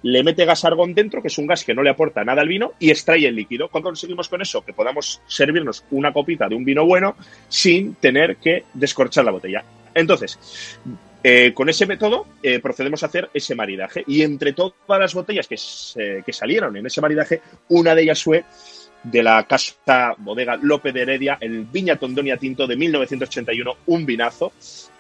le 0.02 0.22
mete 0.22 0.44
gas 0.44 0.64
argón 0.64 0.94
dentro, 0.94 1.20
que 1.20 1.28
es 1.28 1.38
un 1.38 1.46
gas 1.46 1.64
que 1.64 1.74
no 1.74 1.82
le 1.82 1.90
aporta 1.90 2.24
nada 2.24 2.42
al 2.42 2.48
vino, 2.48 2.72
y 2.78 2.90
extrae 2.90 3.26
el 3.26 3.36
líquido. 3.36 3.68
¿Cómo 3.68 3.84
conseguimos 3.84 4.28
con 4.28 4.42
eso? 4.42 4.64
Que 4.64 4.72
podamos 4.72 5.20
servirnos 5.26 5.84
una 5.90 6.12
copita 6.12 6.48
de 6.48 6.54
un 6.54 6.64
vino 6.64 6.84
bueno 6.84 7.16
sin 7.48 7.94
tener 7.94 8.36
que 8.36 8.64
descorchar 8.74 9.24
la 9.24 9.32
botella. 9.32 9.64
Entonces, 9.94 10.38
eh, 11.22 11.52
con 11.52 11.68
ese 11.68 11.86
método 11.86 12.26
eh, 12.42 12.60
procedemos 12.60 13.02
a 13.02 13.06
hacer 13.06 13.28
ese 13.34 13.54
maridaje. 13.54 14.04
Y 14.06 14.22
entre 14.22 14.52
todas 14.52 14.74
las 14.88 15.14
botellas 15.14 15.48
que, 15.48 15.56
que 16.24 16.32
salieron 16.32 16.76
en 16.76 16.86
ese 16.86 17.00
maridaje, 17.00 17.40
una 17.68 17.94
de 17.94 18.02
ellas 18.02 18.22
fue 18.22 18.44
de 19.10 19.22
la 19.22 19.44
casa 19.46 20.14
bodega 20.18 20.56
Lope 20.56 20.92
de 20.92 21.02
Heredia, 21.02 21.38
el 21.40 21.64
Viña 21.64 21.96
Tondonia 21.96 22.36
Tinto 22.36 22.66
de 22.66 22.76
1981, 22.76 23.76
un 23.86 24.06
vinazo, 24.06 24.52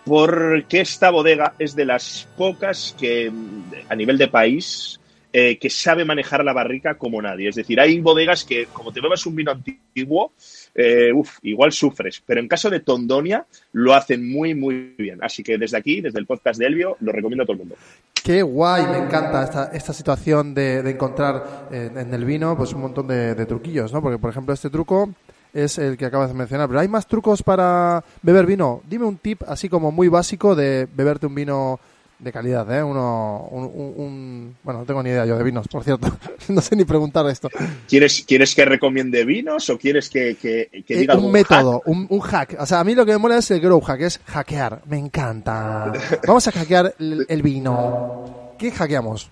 porque 0.04 0.80
esta 0.80 1.10
bodega 1.10 1.54
es 1.58 1.74
de 1.74 1.84
las 1.84 2.26
pocas 2.36 2.94
que 2.98 3.30
mm, 3.30 3.72
a 3.88 3.94
nivel 3.94 4.18
de 4.18 4.28
país 4.28 5.00
eh, 5.40 5.56
que 5.56 5.70
sabe 5.70 6.04
manejar 6.04 6.44
la 6.44 6.52
barrica 6.52 6.98
como 6.98 7.22
nadie. 7.22 7.48
Es 7.48 7.54
decir, 7.54 7.78
hay 7.78 8.00
bodegas 8.00 8.44
que, 8.44 8.66
como 8.72 8.90
te 8.90 9.00
bebas 9.00 9.24
un 9.24 9.36
vino 9.36 9.52
antiguo, 9.52 10.32
eh, 10.74 11.12
igual 11.42 11.70
sufres. 11.70 12.20
Pero 12.26 12.40
en 12.40 12.48
caso 12.48 12.68
de 12.68 12.80
Tondonia, 12.80 13.46
lo 13.70 13.94
hacen 13.94 14.28
muy, 14.28 14.56
muy 14.56 14.96
bien. 14.98 15.22
Así 15.22 15.44
que 15.44 15.56
desde 15.56 15.76
aquí, 15.76 16.00
desde 16.00 16.18
el 16.18 16.26
podcast 16.26 16.58
de 16.58 16.66
Elvio, 16.66 16.96
lo 16.98 17.12
recomiendo 17.12 17.44
a 17.44 17.46
todo 17.46 17.52
el 17.52 17.58
mundo. 17.60 17.76
Qué 18.24 18.42
guay, 18.42 18.84
me 18.88 18.98
encanta 18.98 19.44
esta, 19.44 19.70
esta 19.72 19.92
situación 19.92 20.54
de, 20.54 20.82
de 20.82 20.90
encontrar 20.90 21.68
eh, 21.70 21.88
en 21.94 22.12
el 22.12 22.24
vino 22.24 22.56
pues 22.56 22.72
un 22.72 22.80
montón 22.80 23.06
de, 23.06 23.36
de 23.36 23.46
truquillos, 23.46 23.92
¿no? 23.92 24.02
Porque, 24.02 24.18
por 24.18 24.30
ejemplo, 24.30 24.52
este 24.52 24.70
truco 24.70 25.14
es 25.54 25.78
el 25.78 25.96
que 25.96 26.06
acabas 26.06 26.30
de 26.30 26.34
mencionar, 26.34 26.66
pero 26.66 26.80
¿hay 26.80 26.88
más 26.88 27.06
trucos 27.06 27.44
para 27.44 28.02
beber 28.22 28.44
vino? 28.44 28.82
Dime 28.88 29.04
un 29.04 29.18
tip 29.18 29.42
así 29.46 29.68
como 29.68 29.92
muy 29.92 30.08
básico 30.08 30.56
de 30.56 30.88
beberte 30.92 31.26
un 31.26 31.36
vino 31.36 31.78
de 32.18 32.32
calidad, 32.32 32.70
¿eh? 32.76 32.82
Uno, 32.82 33.46
un, 33.50 33.64
un- 33.64 33.94
un- 33.96 34.56
Bueno, 34.64 34.80
no 34.80 34.86
tengo 34.86 35.02
ni 35.02 35.10
idea 35.10 35.24
yo 35.24 35.38
de 35.38 35.44
vinos, 35.44 35.68
por 35.68 35.84
cierto. 35.84 36.08
no 36.48 36.60
sé 36.60 36.74
ni 36.76 36.84
preguntar 36.84 37.26
esto. 37.28 37.48
¿Quieres, 37.88 38.24
¿Quieres 38.26 38.54
que 38.54 38.64
recomiende 38.64 39.24
vinos 39.24 39.70
o 39.70 39.78
quieres 39.78 40.08
que, 40.10 40.36
que, 40.36 40.68
que 40.84 40.94
Eh, 40.94 40.98
diga 40.98 41.14
un 41.14 41.18
algún 41.20 41.32
método, 41.32 41.82
un, 41.86 42.06
un 42.10 42.20
hack. 42.20 42.56
O 42.58 42.66
sea, 42.66 42.80
a 42.80 42.84
mí 42.84 42.94
lo 42.94 43.06
que 43.06 43.12
me 43.12 43.18
mola 43.18 43.38
es 43.38 43.50
el 43.52 43.60
grow 43.60 43.80
hack, 43.80 44.00
es 44.00 44.20
hackear. 44.26 44.82
Me 44.86 44.98
encanta. 44.98 45.92
Vamos 46.26 46.46
a 46.48 46.52
hackear 46.52 46.94
el, 46.98 47.24
el 47.28 47.42
vino. 47.42 48.54
¿Qué 48.58 48.70
hackeamos? 48.72 49.30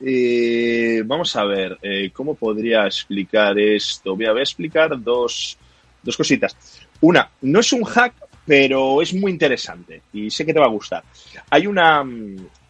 Eh, 0.00 1.02
vamos 1.04 1.34
a 1.34 1.44
ver, 1.44 1.76
eh, 1.82 2.10
¿cómo 2.12 2.34
podría 2.34 2.86
explicar 2.86 3.58
esto? 3.58 4.14
Voy 4.14 4.26
a, 4.26 4.30
voy 4.30 4.40
a 4.40 4.42
explicar 4.44 4.90
dos, 5.02 5.58
dos 6.02 6.16
cositas. 6.16 6.54
Una, 7.00 7.28
no 7.42 7.60
es 7.60 7.72
un 7.72 7.82
hack, 7.82 8.12
pero 8.46 9.02
es 9.02 9.12
muy 9.12 9.32
interesante 9.32 10.02
y 10.12 10.30
sé 10.30 10.46
que 10.46 10.54
te 10.54 10.60
va 10.60 10.66
a 10.66 10.70
gustar. 10.70 11.02
Hay 11.50 11.66
una, 11.66 12.04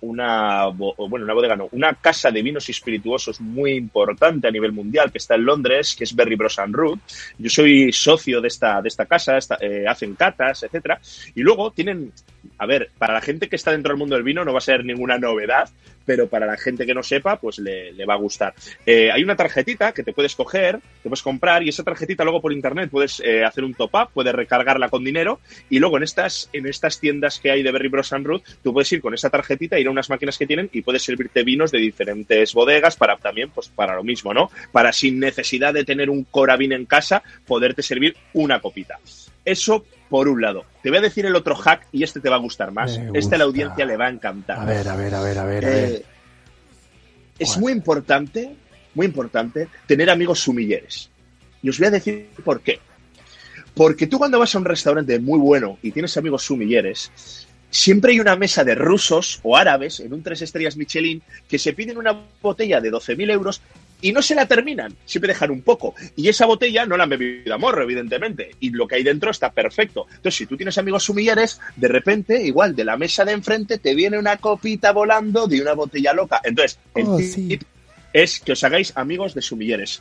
una, 0.01 0.67
bueno, 0.67 1.25
una 1.25 1.35
bodega, 1.35 1.57
no, 1.57 1.69
una 1.73 1.95
casa 1.95 2.31
de 2.31 2.43
vinos 2.43 2.69
y 2.69 2.73
espirituosos 2.73 3.41
muy 3.41 3.73
importante 3.73 4.49
a 4.49 4.51
nivel 4.51 4.73
mundial 4.73 5.11
que 5.11 5.19
está 5.19 5.35
en 5.35 5.45
Londres, 5.45 5.95
que 5.97 6.05
es 6.05 6.15
Berry 6.15 6.37
Bros. 6.37 6.59
and 6.59 6.75
Root. 6.75 7.01
Yo 7.39 7.51
soy 7.51 7.93
socio 7.93 8.41
de 8.41 8.49
esta, 8.49 8.81
de 8.81 8.89
esta 8.89 9.07
casa, 9.07 9.39
eh, 9.61 9.85
hacen 9.89 10.15
catas, 10.15 10.63
etcétera. 10.63 11.01
Y 11.35 11.43
luego 11.43 11.73
tienen, 11.73 12.13
a 12.59 12.67
ver, 12.67 12.91
para 12.99 13.15
la 13.15 13.21
gente 13.21 13.49
que 13.49 13.57
está 13.57 13.73
dentro 13.73 13.91
del 13.91 13.99
mundo 13.99 14.15
del 14.15 14.25
vino 14.25 14.45
no 14.45 14.53
va 14.53 14.59
a 14.59 14.63
ser 14.63 14.85
ninguna 14.85 15.19
novedad, 15.19 15.69
pero 16.09 16.27
para 16.27 16.47
la 16.47 16.57
gente 16.57 16.87
que 16.87 16.95
no 16.95 17.03
sepa, 17.03 17.37
pues 17.37 17.59
le, 17.59 17.93
va 18.07 18.15
a 18.15 18.17
gustar. 18.17 18.55
Eh, 18.87 19.11
hay 19.13 19.23
una 19.23 19.37
tarjetita 19.37 19.93
que 19.93 20.03
te 20.03 20.15
puedes 20.15 20.35
coger, 20.35 20.79
te 21.03 21.09
puedes 21.11 21.23
comprar 21.23 21.63
y 21.63 21.69
esa 21.69 21.83
tarjetita 21.83 22.25
luego 22.25 22.41
por 22.41 22.53
internet 22.53 22.89
puedes 22.91 23.21
eh, 23.21 23.45
hacer 23.45 23.63
un 23.63 23.75
top-up, 23.75 24.09
puedes 24.15 24.35
recargarla 24.35 24.89
con 24.89 25.05
dinero 25.05 25.41
y 25.69 25.79
luego 25.79 25.99
en 25.99 26.05
estas, 26.05 26.49
en 26.55 26.67
estas 26.67 26.99
tiendas 26.99 27.39
que 27.39 27.51
hay 27.51 27.63
de 27.63 27.73
Berry 27.73 27.89
Bros. 27.89 28.11
and 28.15 28.27
Root, 28.27 28.43
tú 28.63 28.73
puedes 28.73 28.91
ir 28.93 29.03
con 29.03 29.13
esa 29.13 29.29
tarjetita, 29.29 29.79
ir 29.79 29.88
unas 29.91 30.11
máquinas 30.11 30.39
que 30.39 30.47
tienen 30.47 30.69
y 30.73 30.83
puedes 30.83 31.03
servirte 31.03 31.43
vinos 31.43 31.71
de 31.71 31.79
diferentes 31.79 32.53
bodegas 32.53 32.97
para 32.97 33.17
también, 33.17 33.51
pues 33.51 33.69
para 33.69 33.95
lo 33.97 34.05
mismo, 34.05 34.33
¿no? 34.35 34.51
Para 34.73 34.93
sin 34.93 35.19
necesidad 35.19 35.75
de 35.75 35.85
tener 35.85 36.11
un 36.11 36.25
corabín 36.25 36.73
en 36.73 36.87
casa, 36.87 37.23
poderte 37.47 37.83
servir 37.83 38.17
una 38.33 38.61
copita. 38.61 38.99
Eso 39.45 39.85
por 40.09 40.29
un 40.29 40.41
lado. 40.41 40.65
Te 40.83 40.91
voy 40.91 40.99
a 40.99 41.03
decir 41.03 41.27
el 41.27 41.37
otro 41.37 41.55
hack 41.55 41.87
y 41.93 42.03
este 42.03 42.21
te 42.21 42.29
va 42.29 42.37
a 42.37 42.41
gustar 42.41 42.73
más. 42.73 42.99
Este 43.15 43.35
a 43.35 43.39
la 43.39 43.45
audiencia 43.45 43.85
le 43.85 43.97
va 43.97 44.07
a 44.07 44.11
encantar. 44.11 44.59
A 44.59 44.65
ver, 44.65 44.89
a 44.89 44.97
ver, 44.97 45.15
a 45.15 45.21
ver, 45.21 45.39
a 45.39 45.45
ver. 45.45 45.65
Eh, 45.67 46.03
es 47.39 47.59
muy 47.59 47.73
importante, 47.73 48.55
muy 48.95 49.07
importante, 49.07 49.69
tener 49.87 50.11
amigos 50.11 50.41
sumilleres. 50.41 51.11
Y 51.63 51.69
os 51.69 51.79
voy 51.79 51.89
a 51.89 51.91
decir 51.93 52.29
por 52.45 52.61
qué. 52.61 52.81
Porque 53.75 54.07
tú 54.07 54.19
cuando 54.19 54.39
vas 54.39 54.55
a 54.55 54.59
un 54.59 54.65
restaurante 54.65 55.19
muy 55.21 55.39
bueno 55.39 55.79
y 55.83 55.93
tienes 55.93 56.17
amigos 56.17 56.43
sumilleres, 56.43 57.48
siempre 57.71 58.13
hay 58.13 58.21
una 58.21 58.37
mesa 58.37 58.65
de 58.65 58.75
rusos 58.75 59.41
o 59.43 59.57
árabes 59.57 60.01
en 60.01 60.13
un 60.13 60.23
tres 60.23 60.43
estrellas 60.43 60.77
Michelin 60.77 61.23
que 61.49 61.59
se 61.59 61.73
piden 61.73 61.99
una 61.99 62.19
botella 62.41 62.81
de 62.81 62.91
12.000 62.91 63.31
euros 63.31 63.61
y 64.01 64.13
no 64.13 64.23
se 64.23 64.35
la 64.35 64.47
terminan, 64.47 64.95
siempre 65.05 65.33
dejan 65.33 65.51
un 65.51 65.63
poco. 65.63 65.95
Y 66.15 66.29
esa 66.29 66.47
botella 66.47 66.87
no 66.87 66.97
la 66.97 67.05
han 67.05 67.11
bebido 67.11 67.53
a 67.55 67.59
morro, 67.59 67.83
evidentemente, 67.83 68.53
y 68.61 68.71
lo 68.71 68.87
que 68.87 68.97
hay 68.97 69.03
dentro 69.03 69.31
está 69.31 69.51
perfecto. 69.51 70.07
Entonces, 70.09 70.37
si 70.37 70.47
tú 70.47 70.57
tienes 70.57 70.79
amigos 70.79 71.05
sumilleres, 71.05 71.61
de 71.75 71.89
repente, 71.89 72.41
igual 72.43 72.77
de 72.77 72.85
la 72.85 72.97
mesa 72.97 73.25
de 73.25 73.33
enfrente 73.33 73.79
te 73.79 73.95
viene 73.95 74.19
una 74.19 74.37
copita 74.37 74.93
volando 74.93 75.49
de 75.49 75.61
una 75.61 75.75
botella 75.75 76.13
loca. 76.13 76.41
Entonces, 76.45 76.79
el 76.95 77.07
Oh, 77.07 77.17
tip 77.17 77.63
es 78.13 78.41
que 78.41 78.53
os 78.53 78.65
hagáis 78.65 78.93
amigos 78.97 79.35
de 79.35 79.43
sumilleres. 79.43 80.01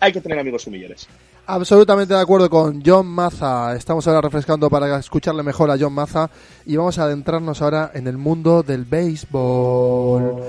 Hay 0.00 0.12
que 0.12 0.20
tener 0.20 0.38
amigos 0.38 0.62
sumilleres. 0.62 1.08
Absolutamente 1.50 2.12
de 2.12 2.20
acuerdo 2.20 2.50
con 2.50 2.82
John 2.84 3.06
Maza. 3.06 3.74
Estamos 3.74 4.06
ahora 4.06 4.20
refrescando 4.20 4.68
para 4.68 4.98
escucharle 4.98 5.42
mejor 5.42 5.70
a 5.70 5.78
John 5.80 5.94
Maza 5.94 6.28
y 6.66 6.76
vamos 6.76 6.98
a 6.98 7.04
adentrarnos 7.04 7.62
ahora 7.62 7.90
en 7.94 8.06
el 8.06 8.18
mundo 8.18 8.62
del 8.62 8.84
béisbol. 8.84 10.42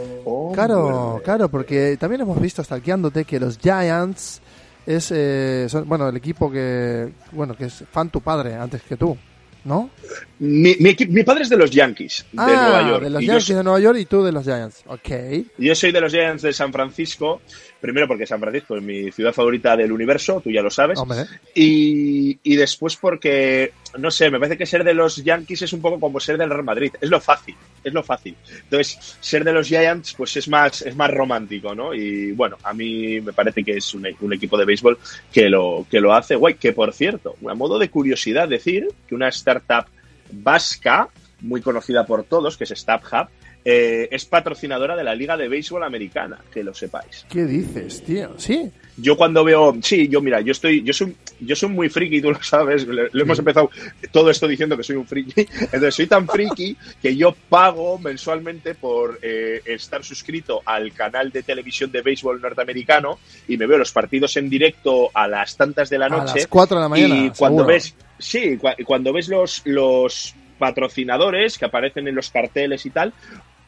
Claro, 0.54 1.22
claro, 1.24 1.48
porque 1.48 1.96
también 1.98 2.24
hemos 2.24 2.42
visto 2.42 2.62
stalkeándote 2.62 3.24
que 3.24 3.40
los 3.40 3.58
Giants 3.58 4.42
es 4.86 5.10
eh, 5.16 5.68
son, 5.70 5.88
bueno 5.88 6.10
el 6.10 6.18
equipo 6.18 6.52
que 6.52 7.14
bueno 7.32 7.56
que 7.56 7.68
es 7.68 7.82
fan 7.90 8.10
tu 8.10 8.20
padre 8.20 8.56
antes 8.56 8.82
que 8.82 8.98
tú, 8.98 9.18
¿no? 9.64 9.92
Mi, 10.40 10.76
mi, 10.82 10.98
mi 11.08 11.24
padre 11.24 11.44
es 11.44 11.50
de 11.50 11.56
los 11.56 11.72
Yankees, 11.72 12.26
de 12.34 12.42
ah, 12.42 12.46
Nueva 12.46 12.90
York. 12.90 13.04
de 13.04 13.10
los 13.10 13.22
yo 13.22 13.28
Yankees 13.28 13.56
de 13.56 13.64
Nueva 13.64 13.80
York 13.80 13.98
y 14.00 14.06
tú 14.06 14.22
de 14.22 14.34
los 14.34 14.44
Giants. 14.44 14.84
Ok. 14.88 15.10
Yo 15.58 15.76
soy 15.76 15.94
de 15.94 16.02
los 16.02 16.12
Giants 16.12 16.42
de 16.42 16.52
San 16.52 16.74
Francisco, 16.74 17.40
primero 17.80 18.08
porque 18.08 18.26
San 18.26 18.40
Francisco 18.40 18.76
es 18.76 18.84
mi 18.84 19.12
ciudad 19.12 19.34
favorita 19.34 19.76
del 19.78 19.92
universo, 19.92 20.42
tú 20.42 20.52
ya 20.52 20.62
lo 20.62 20.70
sabes, 20.70 21.00
Hombre. 21.00 21.26
y, 21.56 22.38
y 22.44 22.56
después 22.56 22.96
porque, 22.96 23.74
no 23.98 24.12
sé, 24.12 24.30
me 24.30 24.40
parece 24.40 24.58
que 24.58 24.66
ser 24.66 24.84
de 24.84 24.94
los 24.94 25.18
Yankees 25.18 25.64
es 25.64 25.74
un 25.74 25.82
poco 25.82 26.00
como 26.00 26.20
ser 26.20 26.38
del 26.38 26.50
Real 26.50 26.64
Madrid, 26.64 26.92
es 27.00 27.10
lo 27.10 27.20
fácil, 27.22 27.56
es 27.84 27.94
lo 27.94 28.04
fácil. 28.04 28.36
Entonces, 28.64 29.18
ser 29.20 29.44
de 29.44 29.54
los 29.54 29.68
Giants 29.68 30.14
pues 30.16 30.36
es 30.38 30.48
más, 30.48 30.82
es 30.82 30.96
más 30.96 31.12
romántico, 31.12 31.74
¿no? 31.74 31.94
Y 31.94 32.32
bueno, 32.34 32.58
a 32.64 32.74
mí 32.74 33.22
me 33.22 33.34
parece 33.34 33.64
que 33.64 33.78
es 33.78 33.94
un, 33.94 34.08
un 34.20 34.34
equipo 34.34 34.58
de 34.58 34.66
béisbol 34.66 34.98
que 35.32 35.50
lo, 35.50 35.86
que 35.90 36.02
lo 36.02 36.14
hace 36.14 36.36
guay, 36.36 36.56
que 36.56 36.74
por 36.74 36.94
cierto, 36.94 37.36
a 37.50 37.54
modo 37.54 37.80
de 37.80 37.90
curiosidad 37.90 38.48
decir 38.48 38.88
que 39.08 39.16
una 39.16 39.30
startup 39.30 39.86
vasca, 40.32 41.10
muy 41.42 41.62
conocida 41.62 42.06
por 42.06 42.24
todos, 42.24 42.58
que 42.58 42.66
es 42.66 42.72
StubHub, 42.72 43.30
eh, 43.66 44.08
es 44.12 44.26
patrocinadora 44.26 44.96
de 44.96 45.04
la 45.04 45.14
Liga 45.16 45.36
de 45.38 45.48
Béisbol 45.50 45.84
Americana, 45.84 46.40
que 46.52 46.64
lo 46.64 46.74
sepáis. 46.74 47.26
¿Qué 47.30 47.46
dices, 47.46 48.04
tío? 48.04 48.34
Sí. 48.38 48.72
Yo 49.02 49.16
cuando 49.16 49.46
veo, 49.46 49.78
sí, 49.82 50.10
yo 50.10 50.20
mira, 50.20 50.42
yo 50.42 50.52
estoy, 50.52 50.84
yo 50.84 50.92
soy, 50.92 51.16
yo 51.40 51.56
soy 51.56 51.70
muy 51.70 51.88
friki, 51.88 52.22
tú 52.22 52.32
lo 52.32 52.44
sabes, 52.44 52.86
le 52.86 53.10
hemos 53.14 53.40
empezado 53.40 53.70
todo 54.12 54.30
esto 54.30 54.46
diciendo 54.46 54.76
que 54.76 54.84
soy 54.84 54.98
un 54.98 55.08
friki, 55.08 55.34
entonces 55.62 55.96
soy 55.96 56.08
tan 56.08 56.28
friki 56.28 56.76
que 57.02 57.16
yo 57.16 57.34
pago 57.48 57.98
mensualmente 57.98 58.76
por 58.76 59.18
eh, 59.22 59.62
estar 59.64 60.04
suscrito 60.04 60.62
al 60.66 60.92
canal 60.92 61.32
de 61.32 61.44
televisión 61.44 61.90
de 61.94 62.02
béisbol 62.02 62.42
norteamericano 62.42 63.20
y 63.48 63.56
me 63.56 63.68
veo 63.68 63.78
los 63.78 63.94
partidos 63.94 64.36
en 64.36 64.50
directo 64.50 65.12
a 65.14 65.30
las 65.30 65.56
tantas 65.56 65.90
de 65.90 65.98
la 65.98 66.08
A 66.08 66.10
noche. 66.10 66.34
las 66.40 66.48
4 66.48 66.76
de 66.78 66.82
la 66.84 66.90
mañana. 66.90 67.16
Y 67.16 67.30
cuando 67.30 67.60
seguro. 67.60 67.66
ves, 67.68 67.96
sí, 68.18 68.58
cua- 68.58 68.84
cuando 68.84 69.14
ves 69.14 69.30
los, 69.30 69.62
los 69.64 70.36
patrocinadores 70.58 71.58
que 71.58 71.66
aparecen 71.66 72.08
en 72.10 72.16
los 72.16 72.30
carteles 72.30 72.86
y 72.86 72.90
tal, 72.90 73.14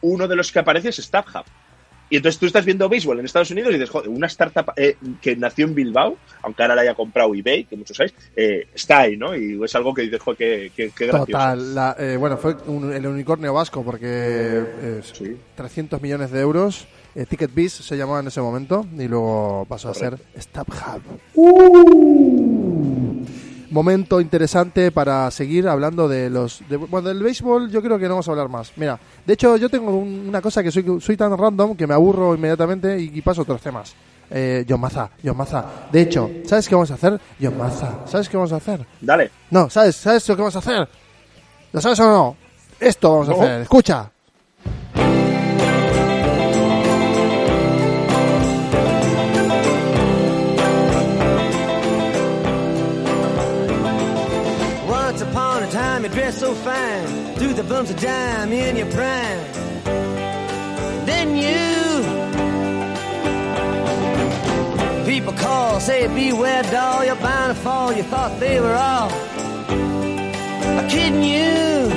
uno 0.02 0.28
de 0.28 0.36
los 0.36 0.52
que 0.52 0.58
aparece 0.58 0.90
es 0.90 0.96
StubHub. 0.96 1.44
Y 2.10 2.16
entonces 2.16 2.38
tú 2.38 2.44
estás 2.44 2.66
viendo 2.66 2.90
béisbol 2.90 3.18
en 3.20 3.24
Estados 3.24 3.50
Unidos 3.52 3.70
y 3.70 3.74
dices, 3.74 3.88
joder, 3.88 4.10
una 4.10 4.26
startup 4.26 4.66
eh, 4.76 4.96
que 5.22 5.34
nació 5.34 5.64
en 5.64 5.74
Bilbao, 5.74 6.18
aunque 6.42 6.60
ahora 6.62 6.74
la 6.74 6.82
haya 6.82 6.94
comprado 6.94 7.34
eBay, 7.34 7.64
que 7.64 7.74
muchos 7.74 7.96
sabéis, 7.96 8.12
eh, 8.36 8.66
está 8.74 9.00
ahí, 9.00 9.16
¿no? 9.16 9.34
Y 9.34 9.58
es 9.64 9.74
algo 9.76 9.94
que 9.94 10.02
dices, 10.02 10.20
joder, 10.20 10.36
qué, 10.36 10.72
qué, 10.76 10.90
qué 10.94 11.06
gracioso. 11.06 11.24
Total, 11.32 11.74
la- 11.74 11.96
eh, 11.98 12.18
bueno, 12.18 12.36
fue 12.36 12.54
un- 12.66 12.92
el 12.92 13.06
unicornio 13.06 13.54
vasco 13.54 13.82
porque 13.82 14.06
eh, 14.10 15.00
Sí. 15.10 15.38
300 15.54 16.02
millones 16.02 16.30
de 16.32 16.40
euros. 16.40 16.86
Eh, 17.14 17.24
TicketBiz 17.26 17.72
se 17.72 17.96
llamaba 17.96 18.20
en 18.20 18.26
ese 18.26 18.42
momento 18.42 18.86
y 18.98 19.08
luego 19.08 19.64
pasó 19.66 19.88
a 19.88 19.94
ser 19.94 20.18
StubHub. 20.38 21.02
Momento 23.72 24.20
interesante 24.20 24.92
para 24.92 25.30
seguir 25.30 25.66
hablando 25.66 26.06
de 26.06 26.28
los. 26.30 26.62
de- 26.68 26.76
bueno, 26.76 27.08
del 27.08 27.22
béisbol 27.22 27.70
yo 27.70 27.80
creo 27.82 27.98
que 27.98 28.04
no 28.04 28.10
vamos 28.10 28.28
a 28.28 28.30
hablar 28.32 28.48
más. 28.48 28.70
Mira, 28.76 28.98
de 29.26 29.32
hecho 29.32 29.56
yo 29.56 29.68
tengo 29.68 29.90
un- 29.96 30.26
una 30.28 30.40
cosa 30.42 30.62
que 30.62 30.70
soy, 30.70 30.84
soy 31.00 31.16
tan 31.16 31.36
random 31.36 31.74
que 31.74 31.86
me 31.86 31.94
aburro 31.94 32.34
inmediatamente 32.34 33.00
y, 33.00 33.10
y 33.14 33.22
paso 33.22 33.40
a 33.40 33.44
otros 33.44 33.60
temas. 33.62 33.94
Eh, 34.30 34.64
John 34.68 34.80
Maza, 34.80 35.10
John 35.24 35.36
Maza. 35.36 35.64
De 35.90 36.02
hecho, 36.02 36.30
¿sabes 36.46 36.68
qué 36.68 36.74
vamos 36.74 36.90
a 36.90 36.94
hacer? 36.94 37.18
John 37.40 37.56
Maza, 37.58 38.00
¿sabes 38.06 38.28
qué 38.28 38.36
vamos 38.36 38.52
a 38.52 38.56
hacer? 38.56 38.86
Dale. 39.00 39.30
No, 39.50 39.68
¿sabes? 39.70 39.96
¿Sabes 39.96 40.28
lo 40.28 40.36
que 40.36 40.42
vamos 40.42 40.56
a 40.56 40.58
hacer? 40.60 40.88
¿Lo 41.72 41.80
sabes 41.80 41.98
o 42.00 42.04
no? 42.04 42.36
Esto 42.78 43.10
vamos 43.10 43.28
a 43.30 43.32
hacer. 43.32 43.60
Escucha. 43.62 44.11
Dressed 56.22 56.38
so 56.38 56.54
fine, 56.54 57.34
threw 57.34 57.52
the 57.52 57.64
bumps 57.64 57.90
of 57.90 58.00
dime 58.00 58.52
in 58.52 58.76
your 58.76 58.90
prime. 58.92 59.42
Then 61.04 61.28
you, 61.44 61.64
people 65.04 65.32
call, 65.32 65.80
say 65.80 66.06
beware, 66.06 66.62
doll, 66.62 67.04
you're 67.04 67.16
bound 67.16 67.56
to 67.56 67.60
fall. 67.60 67.92
You 67.92 68.04
thought 68.04 68.38
they 68.38 68.60
were 68.60 68.76
all 68.90 69.10
kidding 70.88 71.24
you. 71.24 71.90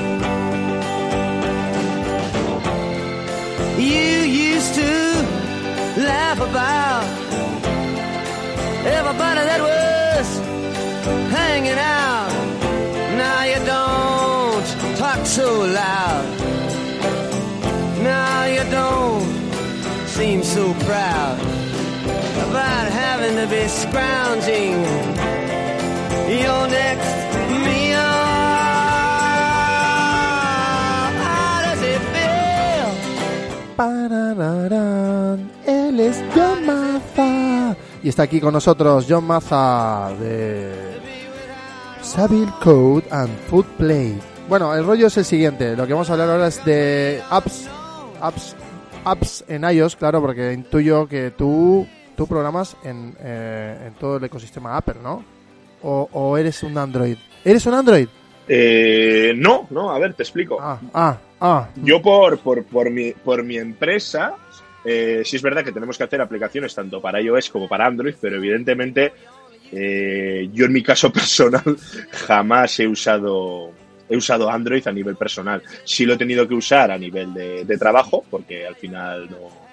You 3.78 4.08
used 4.50 4.74
to 4.74 4.92
laugh 6.10 6.40
about 6.40 7.06
everybody 8.98 9.42
that 9.50 9.62
was 9.70 10.28
hanging 11.32 11.78
out. 11.78 11.95
So 15.36 15.66
loud. 15.66 16.26
Now 18.02 18.46
you 18.46 18.64
don't 18.72 19.28
seem 20.08 20.42
so 20.44 20.74
proud 20.88 21.38
about 22.48 22.86
having 23.04 23.36
to 23.36 23.48
be 23.48 23.68
scrounging 23.68 24.80
your 26.40 26.62
next 26.80 27.16
meal. 27.68 28.14
How 31.28 31.56
does 31.68 31.82
it 31.84 32.02
feel? 32.16 32.88
Parararán, 33.76 35.52
Él 35.68 36.00
es 36.00 36.24
John 36.34 36.66
Maza. 36.66 37.76
Y 38.02 38.08
está 38.08 38.24
aquí 38.24 38.40
con 38.40 38.54
nosotros 38.54 39.06
John 39.10 39.26
Maza 39.26 40.14
de 40.18 41.02
Savile 42.02 42.54
Code 42.64 43.04
and 43.12 43.38
Food 43.50 43.66
Play. 43.78 44.35
Bueno, 44.48 44.76
el 44.76 44.86
rollo 44.86 45.08
es 45.08 45.18
el 45.18 45.26
siguiente. 45.26 45.76
Lo 45.76 45.88
que 45.88 45.94
vamos 45.94 46.10
a 46.10 46.14
hablar 46.14 46.30
ahora 46.30 46.48
es 46.48 46.64
de 46.66 47.22
apps, 47.30 47.68
apps 48.22 48.56
apps 49.06 49.46
en 49.48 49.64
iOS, 49.64 49.96
claro, 49.96 50.20
porque 50.20 50.52
intuyo 50.52 51.08
que 51.08 51.32
tú, 51.32 51.88
tú 52.18 52.28
programas 52.28 52.76
en, 52.84 53.16
eh, 53.20 53.86
en 53.88 53.94
todo 53.94 54.18
el 54.18 54.24
ecosistema 54.24 54.76
Apple, 54.76 54.96
¿no? 55.02 55.24
O, 55.84 56.10
o 56.12 56.38
eres 56.38 56.64
un 56.64 56.78
Android. 56.78 57.18
¿Eres 57.44 57.66
un 57.68 57.76
Android? 57.76 58.08
Eh, 58.48 59.34
no, 59.38 59.68
no, 59.70 59.92
a 59.92 60.00
ver, 60.00 60.14
te 60.16 60.24
explico. 60.24 60.58
Ah, 60.60 60.80
ah, 60.94 61.18
ah. 61.40 61.70
Yo 61.76 62.02
por, 62.02 62.40
por, 62.40 62.64
por, 62.66 62.90
mi, 62.90 63.12
por 63.12 63.44
mi 63.44 63.58
empresa, 63.58 64.36
eh, 64.84 65.22
sí 65.24 65.36
es 65.36 65.42
verdad 65.42 65.64
que 65.64 65.72
tenemos 65.72 65.98
que 65.98 66.04
hacer 66.04 66.20
aplicaciones 66.22 66.74
tanto 66.74 67.00
para 67.02 67.22
iOS 67.22 67.50
como 67.50 67.68
para 67.68 67.86
Android, 67.86 68.16
pero 68.20 68.38
evidentemente 68.38 69.14
eh, 69.72 70.50
yo 70.52 70.66
en 70.66 70.74
mi 70.74 70.82
caso 70.82 71.12
personal 71.14 71.78
jamás 72.12 72.80
he 72.80 72.88
usado 72.88 73.72
he 74.10 74.16
usado 74.16 74.50
Android 74.50 74.88
a 74.88 74.92
nivel 74.92 75.16
personal. 75.16 75.62
Sí 75.84 76.06
lo 76.06 76.14
he 76.14 76.18
tenido 76.18 76.48
que 76.48 76.54
usar 76.54 76.92
a 76.92 76.98
nivel 76.98 77.34
de, 77.34 77.66
de 77.66 77.78
trabajo, 77.78 78.24
porque 78.30 78.66
al 78.66 78.76
final 78.76 79.30
no, 79.30 79.65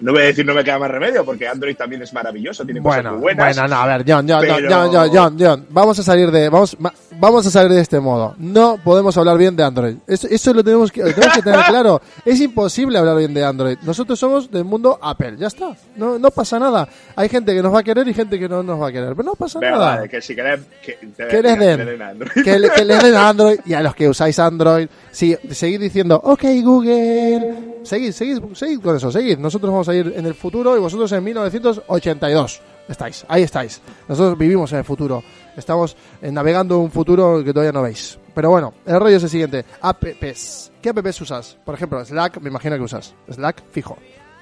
no 0.00 0.12
voy 0.12 0.22
a 0.22 0.24
decir 0.26 0.44
no 0.44 0.54
me 0.54 0.62
queda 0.64 0.78
más 0.78 0.90
remedio, 0.90 1.24
porque 1.24 1.48
Android 1.48 1.76
también 1.76 2.02
es 2.02 2.12
maravilloso, 2.12 2.64
tiene 2.64 2.80
cosas 2.82 2.96
Bueno, 3.02 3.12
muy 3.14 3.22
buenas. 3.34 3.56
bueno, 3.56 3.68
no, 3.68 3.76
a 3.82 3.86
ver, 3.86 4.04
John, 4.06 4.26
John, 4.28 4.40
pero- 4.40 4.54
John, 4.68 4.90
John, 4.92 5.10
John, 5.12 5.36
John, 5.38 5.66
vamos 5.70 5.98
a 5.98 6.02
salir 6.02 6.30
de, 6.30 6.48
vamos, 6.48 6.76
vamos 7.18 7.46
a 7.46 7.50
salir 7.50 7.72
de 7.72 7.80
este 7.80 7.98
modo. 8.00 8.34
No 8.38 8.78
podemos 8.82 9.16
hablar 9.16 9.38
bien 9.38 9.56
de 9.56 9.64
Android. 9.64 9.96
Eso, 10.06 10.26
eso 10.30 10.52
lo 10.54 10.62
tenemos 10.62 10.92
que, 10.92 11.02
lo 11.02 11.12
tenemos 11.12 11.36
que 11.36 11.42
tener 11.42 11.60
claro. 11.68 12.00
Es 12.24 12.40
imposible 12.40 12.98
hablar 12.98 13.16
bien 13.16 13.32
de 13.34 13.44
Android. 13.44 13.78
Nosotros 13.82 14.18
somos 14.18 14.50
del 14.50 14.64
mundo 14.64 14.98
Apple, 15.00 15.36
ya 15.38 15.46
está. 15.46 15.76
No, 15.96 16.18
no 16.18 16.30
pasa 16.30 16.58
nada. 16.58 16.88
Hay 17.16 17.28
gente 17.28 17.54
que 17.54 17.62
nos 17.62 17.72
va 17.74 17.80
a 17.80 17.82
querer 17.82 18.06
y 18.08 18.14
gente 18.14 18.38
que 18.38 18.48
no 18.48 18.62
nos 18.62 18.80
va 18.80 18.88
a 18.88 18.92
querer, 18.92 19.14
pero 19.16 19.22
no 19.24 19.34
pasa 19.34 19.58
Venga, 19.58 19.72
nada. 19.78 19.96
vale, 19.96 20.08
que 20.08 20.20
si 20.20 20.34
querés 20.34 20.60
que, 20.84 20.92
te- 21.16 21.26
Que 21.28 21.42
les 21.42 21.54
que 21.58 21.64
den. 21.64 21.86
den 21.86 22.02
Android. 22.02 22.30
Que, 22.44 22.58
le- 22.58 22.70
que 22.70 22.84
les 22.84 23.02
den 23.02 23.14
Android 23.16 23.60
y 23.64 23.72
a 23.74 23.80
los 23.82 23.94
que 23.94 24.08
usáis 24.08 24.38
Android, 24.38 24.88
sí, 25.10 25.36
seguid 25.50 25.80
diciendo, 25.80 26.20
ok 26.22 26.44
Google, 26.62 27.80
seguid, 27.84 28.12
seguid, 28.12 28.38
seguid 28.54 28.80
con 28.80 28.96
eso, 28.96 29.10
seguid. 29.10 29.38
Nosotros 29.38 29.70
vamos 29.70 29.85
a 29.88 29.94
ir 29.94 30.12
en 30.16 30.26
el 30.26 30.34
futuro 30.34 30.76
y 30.76 30.80
vosotros 30.80 31.10
en 31.12 31.24
1982. 31.24 32.60
Estáis, 32.88 33.24
ahí 33.28 33.42
estáis. 33.42 33.80
Nosotros 34.08 34.38
vivimos 34.38 34.72
en 34.72 34.78
el 34.78 34.84
futuro. 34.84 35.22
Estamos 35.56 35.96
eh, 36.22 36.30
navegando 36.30 36.78
un 36.78 36.90
futuro 36.90 37.42
que 37.44 37.52
todavía 37.52 37.72
no 37.72 37.82
veis. 37.82 38.18
Pero 38.34 38.50
bueno, 38.50 38.74
el 38.84 39.00
rollo 39.00 39.16
es 39.16 39.22
el 39.24 39.28
siguiente. 39.30 39.64
Apps. 39.80 40.70
¿Qué 40.80 40.90
apps 40.90 41.20
usas? 41.20 41.58
Por 41.64 41.74
ejemplo, 41.74 42.04
Slack, 42.04 42.40
me 42.40 42.48
imagino 42.50 42.76
que 42.76 42.82
usas. 42.82 43.14
Slack, 43.30 43.64
fijo. 43.72 43.96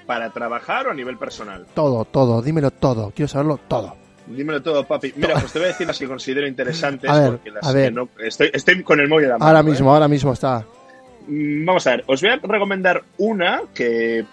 ¿Para 0.05 0.29
trabajar 0.31 0.87
o 0.87 0.91
a 0.91 0.93
nivel 0.93 1.17
personal? 1.17 1.65
Todo, 1.73 2.05
todo, 2.05 2.41
dímelo 2.41 2.69
todo. 2.69 3.11
Quiero 3.15 3.27
saberlo 3.27 3.59
todo. 3.67 3.95
Dímelo 4.27 4.61
todo, 4.61 4.85
papi. 4.85 5.13
Mira, 5.15 5.39
pues 5.39 5.51
te 5.53 5.59
voy 5.59 5.67
a 5.67 5.71
decir 5.71 5.87
las 5.87 5.97
que 5.97 6.07
considero 6.07 6.45
interesantes, 6.47 7.09
A 7.13 7.19
ver, 7.19 7.31
porque 7.31 7.51
las 7.51 7.65
a 7.65 7.71
ver. 7.71 7.85
que 7.85 7.91
no... 7.91 8.09
Estoy, 8.19 8.51
estoy 8.53 8.83
con 8.83 8.99
el 8.99 9.07
móvil 9.07 9.25
a 9.25 9.29
la 9.29 9.37
mano, 9.37 9.47
Ahora 9.47 9.59
¿eh? 9.61 9.71
mismo, 9.71 9.91
ahora 9.93 10.07
mismo 10.07 10.33
está. 10.33 10.65
Mm, 11.27 11.65
Vamos 11.65 11.87
a 11.87 11.91
ver, 11.91 12.03
os 12.07 12.21
voy 12.21 12.29
a 12.31 12.35
recomendar 12.37 13.03
una 13.17 13.61
que, 13.73 14.25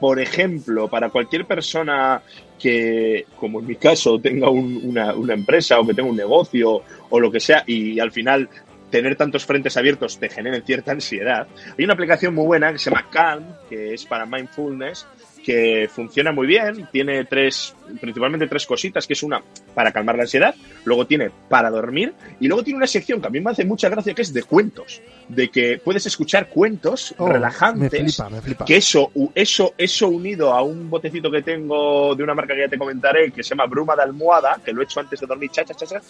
por 0.00 0.20
ejemplo, 0.20 0.88
para 0.88 1.10
cualquier 1.10 1.44
persona 1.46 2.22
que, 2.58 3.26
como 3.36 3.60
en 3.60 3.66
mi 3.66 3.76
caso, 3.76 4.18
tenga 4.20 4.50
un- 4.50 4.80
una, 4.84 5.14
una 5.14 5.34
empresa 5.34 5.78
o 5.78 5.86
que 5.86 5.94
tenga 5.94 6.08
un 6.10 6.16
negocio 6.16 6.82
o 7.10 7.20
lo 7.20 7.30
que 7.30 7.40
sea, 7.40 7.62
y 7.66 7.98
al 8.00 8.12
final 8.12 8.48
tener 8.90 9.16
tantos 9.16 9.44
frentes 9.44 9.76
abiertos 9.76 10.18
te 10.18 10.28
generen 10.30 10.62
cierta 10.64 10.92
ansiedad, 10.92 11.46
hay 11.76 11.84
una 11.84 11.92
aplicación 11.94 12.34
muy 12.34 12.46
buena 12.46 12.72
que 12.72 12.78
se 12.78 12.90
llama 12.90 13.06
Calm, 13.10 13.44
que 13.68 13.94
es 13.94 14.04
para 14.06 14.24
mindfulness, 14.24 15.06
que 15.44 15.88
funciona 15.92 16.32
muy 16.32 16.46
bien, 16.46 16.88
tiene 16.90 17.24
tres, 17.24 17.74
principalmente 18.00 18.46
tres 18.46 18.66
cositas, 18.66 19.06
que 19.06 19.12
es 19.14 19.22
una 19.22 19.40
para 19.74 19.92
calmar 19.92 20.16
la 20.16 20.22
ansiedad, 20.22 20.54
luego 20.84 21.06
tiene 21.06 21.30
para 21.48 21.70
dormir, 21.70 22.14
y 22.40 22.48
luego 22.48 22.62
tiene 22.62 22.76
una 22.78 22.86
sección 22.86 23.20
que 23.20 23.26
a 23.26 23.30
mí 23.30 23.40
me 23.40 23.50
hace 23.50 23.64
mucha 23.64 23.88
gracia, 23.88 24.14
que 24.14 24.22
es 24.22 24.32
de 24.32 24.42
cuentos, 24.42 25.00
de 25.28 25.48
que 25.48 25.80
puedes 25.82 26.04
escuchar 26.06 26.48
cuentos 26.48 27.14
Oh, 27.18 27.28
relajantes, 27.28 27.92
Me 27.92 28.04
flipa, 28.04 28.28
me 28.30 28.40
flipa. 28.40 28.64
que 28.64 28.76
eso, 28.76 29.10
eso, 29.34 29.74
eso 29.78 30.08
unido 30.08 30.52
a 30.52 30.62
un 30.62 30.88
botecito 30.90 31.30
que 31.30 31.42
tengo 31.42 32.14
de 32.14 32.22
una 32.22 32.34
marca 32.34 32.54
que 32.54 32.60
ya 32.60 32.68
te 32.68 32.78
comentaré, 32.78 33.30
que 33.32 33.42
se 33.42 33.50
llama 33.50 33.66
Bruma 33.66 33.94
de 33.96 34.02
Almohada, 34.02 34.58
que 34.64 34.72
lo 34.72 34.80
he 34.80 34.84
hecho 34.84 35.00
antes 35.00 35.20
de 35.20 35.26
dormir, 35.26 35.50
cha, 35.50 35.64
cha, 35.64 35.74
cha, 35.74 35.86
cha, 35.86 36.00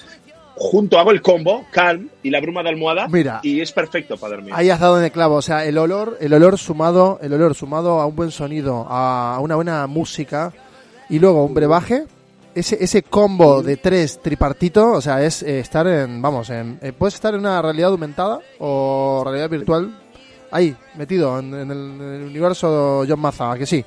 junto 0.56 0.98
hago 0.98 1.10
el 1.12 1.22
combo, 1.22 1.66
Calm 1.70 2.08
y 2.22 2.30
la 2.30 2.40
Bruma 2.40 2.62
de 2.62 2.70
Almohada, 2.70 3.06
Mira. 3.08 3.40
y 3.42 3.60
es 3.60 3.70
perfecto 3.72 4.16
para 4.16 4.34
dormir. 4.36 4.52
Ahí 4.56 4.70
has 4.70 4.80
dado 4.80 4.98
en 4.98 5.04
el 5.04 5.12
clavo, 5.12 5.36
o 5.36 5.42
sea, 5.42 5.64
el 5.64 5.78
olor, 5.78 6.16
el 6.20 6.32
olor 6.34 6.58
sumado, 6.58 7.18
el 7.22 7.32
olor 7.32 7.54
sumado 7.54 8.00
a 8.00 8.06
un 8.06 8.16
buen 8.16 8.30
sonido, 8.30 8.86
a 8.88 9.38
una 9.40 9.54
buena 9.54 9.86
música 9.86 10.52
y 11.08 11.18
luego 11.18 11.44
un 11.44 11.54
brebaje, 11.54 12.04
ese 12.54 12.82
ese 12.82 13.02
combo 13.02 13.62
de 13.62 13.76
tres 13.76 14.20
tripartito, 14.20 14.92
o 14.92 15.00
sea, 15.00 15.22
es 15.22 15.42
eh, 15.42 15.60
estar 15.60 15.86
en, 15.86 16.20
vamos, 16.20 16.50
en, 16.50 16.78
eh, 16.82 16.92
puedes 16.92 17.14
estar 17.14 17.34
en 17.34 17.40
una 17.40 17.60
realidad 17.62 17.90
aumentada 17.90 18.40
o 18.58 19.22
realidad 19.24 19.50
virtual, 19.50 19.98
ahí 20.50 20.76
metido 20.96 21.38
en, 21.38 21.54
en 21.54 21.70
el, 21.70 22.24
universo 22.24 23.04
John 23.08 23.20
Maza, 23.20 23.52
¿a 23.52 23.58
que 23.58 23.66
sí. 23.66 23.84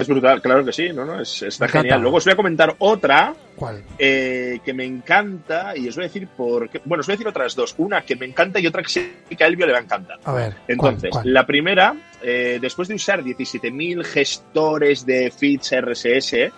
Es 0.00 0.08
brutal, 0.08 0.40
claro 0.42 0.64
que 0.64 0.72
sí, 0.72 0.88
no, 0.92 1.04
no, 1.04 1.20
es, 1.20 1.42
está 1.42 1.64
Me 1.64 1.68
encanta. 1.68 1.82
genial. 1.82 2.00
Luego 2.02 2.16
os 2.16 2.24
voy 2.24 2.32
a 2.32 2.36
comentar 2.36 2.74
otra 2.78 3.34
¿Cuál? 3.56 3.82
eh, 3.98 4.58
que 4.64 4.72
me 4.72 4.84
encanta 4.84 5.76
y 5.76 5.88
os 5.88 5.94
voy 5.96 6.04
a 6.04 6.08
decir 6.08 6.26
por 6.28 6.68
qué. 6.70 6.80
Bueno, 6.84 7.00
os 7.00 7.06
voy 7.06 7.12
a 7.12 7.16
decir 7.16 7.28
otras 7.28 7.54
dos. 7.54 7.74
Una 7.78 8.02
que 8.02 8.16
me 8.16 8.26
encanta 8.26 8.58
y 8.60 8.66
otra 8.66 8.82
que 8.82 8.88
sí 8.88 9.12
que 9.36 9.44
a 9.44 9.46
Elvio 9.46 9.66
le 9.66 9.72
va 9.72 9.78
a 9.78 9.82
encantar. 9.82 10.18
A 10.24 10.32
ver. 10.32 10.52
¿cuál, 10.54 10.64
Entonces, 10.68 11.10
cuál? 11.10 11.32
la 11.32 11.46
primera, 11.46 11.94
eh, 12.22 12.58
después 12.60 12.88
de 12.88 12.94
usar 12.94 13.22
17.000 13.22 14.02
gestores 14.04 15.04
de 15.06 15.30
feeds 15.30 15.72
RSS, 15.72 16.50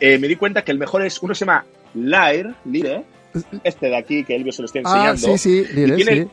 eh, 0.00 0.18
me 0.18 0.28
di 0.28 0.36
cuenta 0.36 0.62
que 0.62 0.72
el 0.72 0.78
mejor 0.78 1.02
es, 1.06 1.22
uno 1.22 1.34
se 1.34 1.44
llama 1.44 1.64
Lyre, 1.94 2.54
Lyre, 2.64 3.04
este 3.64 3.86
de 3.88 3.96
aquí 3.96 4.24
que 4.24 4.34
Elvio 4.36 4.52
se 4.52 4.62
lo 4.62 4.66
está 4.66 4.80
Ah, 4.84 5.12
enseñando. 5.12 5.38
sí, 5.38 5.38
sí, 5.38 5.72
Lire, 5.74 5.96
tiene- 5.96 6.22
sí. 6.24 6.28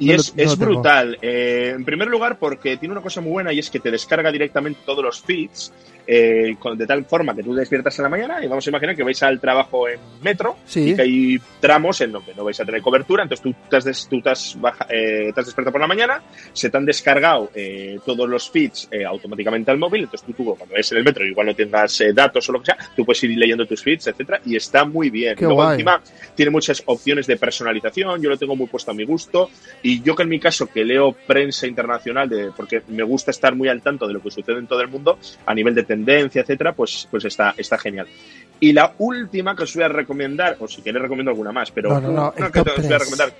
Y 0.00 0.06
No 0.06 0.12
lo- 0.14 0.20
es, 0.20 0.36
no 0.36 0.42
es 0.42 0.58
brutal. 0.58 1.18
Eh, 1.22 1.72
en 1.74 1.84
primer 1.84 2.08
lugar, 2.08 2.38
porque 2.38 2.76
tiene 2.76 2.92
una 2.92 3.02
cosa 3.02 3.20
muy 3.20 3.32
buena 3.32 3.52
y 3.52 3.58
es 3.58 3.68
que 3.70 3.80
te 3.80 3.90
descarga 3.90 4.30
directamente 4.30 4.80
todos 4.86 5.02
los 5.04 5.20
feeds 5.20 5.72
eh, 6.10 6.56
de 6.76 6.86
tal 6.86 7.04
forma 7.04 7.34
que 7.34 7.42
tú 7.42 7.52
despiertas 7.52 7.98
en 7.98 8.04
la 8.04 8.08
mañana 8.08 8.42
y 8.42 8.48
vamos 8.48 8.66
a 8.66 8.70
imaginar 8.70 8.96
que 8.96 9.02
vais 9.02 9.22
al 9.22 9.38
trabajo 9.40 9.86
en 9.88 9.98
metro 10.22 10.56
Sí. 10.64 10.90
y 10.92 10.94
que 10.96 11.02
hay 11.02 11.36
tramos 11.60 12.00
en 12.00 12.12
los 12.12 12.24
que 12.24 12.34
no 12.34 12.44
vais 12.44 12.58
a 12.58 12.64
tener 12.64 12.80
cobertura. 12.80 13.24
Entonces 13.24 13.42
tú 13.42 13.54
te 13.68 13.76
has, 13.76 13.84
des- 13.84 14.08
tú 14.08 14.20
te 14.22 14.30
has, 14.30 14.58
baja- 14.58 14.86
eh, 14.88 15.30
te 15.34 15.40
has 15.40 15.46
despertado 15.46 15.72
por 15.72 15.80
la 15.82 15.86
mañana, 15.86 16.22
se 16.54 16.70
te 16.70 16.76
han 16.78 16.86
descargado 16.86 17.50
eh, 17.54 17.98
todos 18.06 18.26
los 18.26 18.48
feeds 18.50 18.88
eh, 18.90 19.04
automáticamente 19.04 19.70
al 19.70 19.76
móvil. 19.78 20.04
Entonces 20.04 20.26
tú, 20.26 20.32
tú 20.32 20.54
cuando 20.56 20.74
ves 20.74 20.90
en 20.92 20.98
el 20.98 21.04
metro, 21.04 21.26
igual 21.26 21.48
no 21.48 21.54
tengas 21.54 22.02
datos 22.14 22.48
o 22.48 22.52
lo 22.52 22.60
que 22.60 22.66
sea, 22.66 22.78
tú 22.96 23.04
puedes 23.04 23.22
ir 23.24 23.36
leyendo 23.36 23.66
tus 23.66 23.82
feeds, 23.82 24.06
etcétera 24.06 24.40
Y 24.46 24.56
está 24.56 24.84
muy 24.86 25.10
bien. 25.10 25.34
Qué 25.36 25.44
Luego 25.44 25.56
guay. 25.62 25.72
encima 25.74 26.00
tiene 26.34 26.50
muchas 26.50 26.82
opciones 26.86 27.26
de 27.26 27.36
personalización. 27.36 28.22
Yo 28.22 28.30
lo 28.30 28.36
tengo 28.38 28.56
muy 28.56 28.66
puesto 28.66 28.92
a 28.92 28.94
mi 28.94 29.04
gusto. 29.04 29.50
Y 29.82 29.87
yo 30.02 30.14
que 30.14 30.22
en 30.22 30.28
mi 30.28 30.40
caso, 30.40 30.66
que 30.66 30.84
leo 30.84 31.12
prensa 31.12 31.66
internacional, 31.66 32.28
de, 32.28 32.50
porque 32.56 32.82
me 32.88 33.02
gusta 33.02 33.30
estar 33.30 33.54
muy 33.54 33.68
al 33.68 33.82
tanto 33.82 34.06
de 34.06 34.14
lo 34.14 34.20
que 34.20 34.30
sucede 34.30 34.58
en 34.58 34.66
todo 34.66 34.80
el 34.80 34.88
mundo, 34.88 35.18
a 35.46 35.54
nivel 35.54 35.74
de 35.74 35.84
tendencia, 35.84 36.42
etcétera, 36.42 36.72
pues, 36.72 37.08
pues 37.10 37.24
está, 37.24 37.54
está 37.56 37.78
genial. 37.78 38.06
Y 38.60 38.72
la 38.72 38.94
última 38.98 39.54
que 39.54 39.62
os 39.62 39.74
voy 39.74 39.84
a 39.84 39.88
recomendar, 39.88 40.56
o 40.60 40.68
si 40.68 40.82
queréis 40.82 41.02
recomiendo 41.02 41.30
alguna 41.30 41.52
más, 41.52 41.70
pero 41.70 41.90
No, 41.90 42.00
no, 42.00 42.12
no, 42.12 42.34
una 42.36 42.50
que 42.50 42.60
os 42.60 42.64
voy 42.64 42.92
a 42.92 42.98
recomendar. 42.98 43.32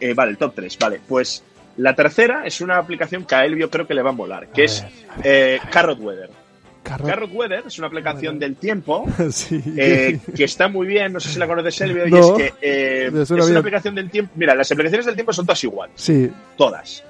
Eh, 0.00 0.14
vale, 0.14 0.32
el 0.32 0.38
top 0.38 0.54
3, 0.56 0.78
vale. 0.78 1.00
Pues 1.06 1.44
la 1.76 1.94
tercera 1.94 2.42
es 2.44 2.60
una 2.60 2.76
aplicación 2.76 3.24
que 3.24 3.34
a 3.34 3.44
Elvio 3.44 3.70
creo 3.70 3.86
que 3.86 3.94
le 3.94 4.02
va 4.02 4.10
a 4.10 4.14
molar, 4.14 4.48
que 4.48 4.62
A 4.62 4.64
es 4.64 4.82
ver, 4.82 4.92
eh, 5.24 5.60
Carrot 5.70 6.00
Weather. 6.00 6.41
Carro- 6.82 7.06
Carrot 7.06 7.30
Weather 7.32 7.64
es 7.66 7.78
una 7.78 7.86
aplicación 7.86 8.38
del 8.38 8.56
tiempo 8.56 9.06
sí. 9.30 9.62
eh, 9.76 10.18
que 10.34 10.44
está 10.44 10.68
muy 10.68 10.86
bien, 10.86 11.12
no 11.12 11.20
sé 11.20 11.28
si 11.30 11.38
la 11.38 11.46
conoces, 11.46 11.80
Elvio, 11.80 12.06
y 12.06 12.10
No. 12.10 12.36
es 12.36 12.42
que 12.42 12.54
eh, 12.60 13.10
es 13.14 13.30
una 13.30 13.44
bien. 13.44 13.56
aplicación 13.56 13.94
del 13.94 14.10
tiempo. 14.10 14.32
Mira, 14.36 14.54
las 14.54 14.70
aplicaciones 14.72 15.06
del 15.06 15.14
tiempo 15.14 15.32
son 15.32 15.46
todas 15.46 15.62
iguales, 15.64 15.94
sí. 15.96 16.30
todas. 16.56 17.04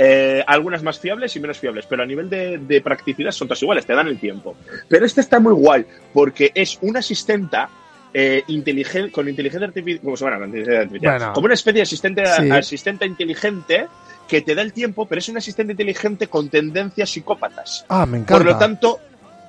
Eh, 0.00 0.44
algunas 0.46 0.82
más 0.84 1.00
fiables 1.00 1.34
y 1.34 1.40
menos 1.40 1.58
fiables, 1.58 1.84
pero 1.86 2.04
a 2.04 2.06
nivel 2.06 2.30
de, 2.30 2.58
de 2.58 2.80
practicidad 2.80 3.32
son 3.32 3.48
todas 3.48 3.60
iguales, 3.62 3.84
te 3.84 3.94
dan 3.94 4.06
el 4.06 4.18
tiempo. 4.20 4.54
Pero 4.88 5.04
esta 5.04 5.20
está 5.20 5.40
muy 5.40 5.52
guay 5.52 5.84
porque 6.12 6.52
es 6.54 6.78
una 6.82 7.00
asistenta 7.00 7.68
eh, 8.14 8.44
inteligen- 8.46 9.10
con 9.10 9.28
inteligencia 9.28 9.66
artificial, 9.66 10.00
¿cómo 10.04 10.16
se 10.16 10.24
llama? 10.24 10.46
Inteligencia 10.46 10.80
artificial. 10.82 11.18
Bueno. 11.18 11.32
como 11.32 11.44
una 11.46 11.54
especie 11.54 11.78
de 11.78 11.82
asistente, 11.82 12.22
Sí. 12.24 12.50
asistente 12.50 13.04
inteligente 13.06 13.86
que 14.28 14.40
te 14.42 14.54
da 14.54 14.62
el 14.62 14.72
tiempo, 14.72 15.06
pero 15.06 15.18
es 15.18 15.28
un 15.30 15.38
asistente 15.38 15.72
inteligente 15.72 16.28
con 16.28 16.48
tendencias 16.48 17.10
psicópatas. 17.10 17.84
Ah, 17.88 18.06
me 18.06 18.18
encanta. 18.18 18.34
Por 18.36 18.44
lo 18.46 18.56
tanto, 18.58 19.00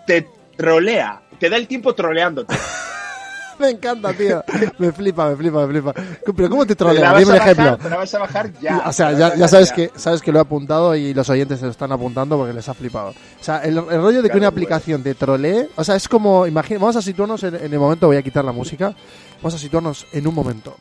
te 0.10 0.28
trolea, 0.58 1.22
te 1.39 1.52
da 1.52 1.58
el 1.58 1.67
tiempo 1.67 1.93
troleándote. 1.93 2.56
Me 3.60 3.69
encanta, 3.72 4.12
tío. 4.13 4.41
Me 4.78 4.91
flipa, 4.91 5.30
me 5.30 5.36
flipa, 5.36 5.67
me 5.67 5.74
flipa. 5.74 5.93
Pero 6.34 6.50
¿cómo 6.50 6.65
te 6.65 6.78
trolea? 6.78 7.13
Dime 7.15 7.26
un 7.26 7.38
bajar, 7.38 7.52
ejemplo. 7.52 7.78
Te 7.78 7.89
la 7.89 7.98
vas 7.98 8.13
a 8.15 8.19
bajar 8.19 8.54
ya. 8.62 8.84
O 8.88 8.93
sea, 8.93 9.12
ya, 9.12 9.48
sabes 9.50 9.69
ya. 9.69 9.76
que 9.76 9.91
sabes 9.95 10.22
que 10.22 10.32
lo 10.32 10.39
he 10.39 10.41
apuntado 10.41 10.95
y 10.95 11.13
los 11.13 11.30
oyentes 11.30 11.60
se 11.60 11.65
lo 11.65 11.72
están 11.72 11.91
apuntando 11.91 12.38
porque 12.38 12.54
les 12.54 12.69
ha 12.69 12.74
flipado. 12.74 13.10
O 13.10 13.43
sea, 13.43 13.58
el, 13.58 13.78
el 13.78 14.02
rollo 14.02 14.22
de 14.22 14.30
que 14.30 14.38
una 14.38 14.48
aplicación 14.48 15.04
te 15.04 15.13
trolee, 15.13 15.67
o 15.76 15.84
sea, 15.84 15.98
es 15.98 16.08
como, 16.08 16.48
imagina, 16.48 16.80
vamos 16.80 16.95
a 16.95 17.02
situarnos 17.02 17.43
en, 17.43 17.56
en 17.56 17.74
el 17.74 17.80
momento, 17.80 18.08
voy 18.08 18.15
a 18.15 18.24
quitar 18.24 18.45
la 18.45 18.54
música, 18.54 18.95
vamos 19.41 19.54
a 19.54 19.58
situarnos 19.58 20.08
en 20.13 20.26
un 20.26 20.34
momento. 20.34 20.78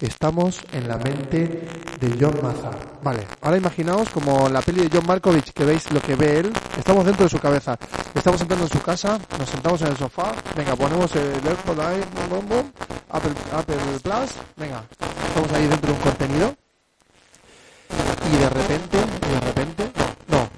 Estamos 0.00 0.60
en 0.72 0.88
la 0.88 0.96
mente 0.96 1.68
de 2.00 2.16
John 2.18 2.38
Maza. 2.42 2.70
Vale, 3.02 3.26
ahora 3.42 3.58
imaginaos 3.58 4.08
como 4.08 4.48
la 4.48 4.62
peli 4.62 4.88
de 4.88 4.90
John 4.90 5.06
Markovich, 5.06 5.52
que 5.52 5.64
veis 5.64 5.90
lo 5.92 6.00
que 6.00 6.14
ve 6.14 6.40
él, 6.40 6.52
estamos 6.78 7.04
dentro 7.04 7.24
de 7.24 7.30
su 7.30 7.38
cabeza. 7.38 7.78
Estamos 8.14 8.40
entrando 8.40 8.64
en 8.66 8.72
su 8.72 8.80
casa, 8.80 9.18
nos 9.38 9.48
sentamos 9.48 9.82
en 9.82 9.88
el 9.88 9.96
sofá, 9.98 10.32
venga, 10.56 10.74
ponemos 10.74 11.14
el 11.16 11.46
AirPod 11.46 11.80
ahí, 11.80 12.00
bum, 12.30 12.48
bum, 12.48 12.70
Apple, 13.10 13.32
Apple 13.52 13.76
Plus, 14.02 14.30
venga, 14.56 14.84
estamos 15.28 15.52
ahí 15.52 15.66
dentro 15.66 15.92
de 15.92 15.98
un 15.98 16.02
contenido 16.02 16.56
y 18.32 18.36
de 18.38 18.48
repente, 18.48 18.98
de 18.98 19.40
repente, 19.40 19.90
no, 20.28 20.48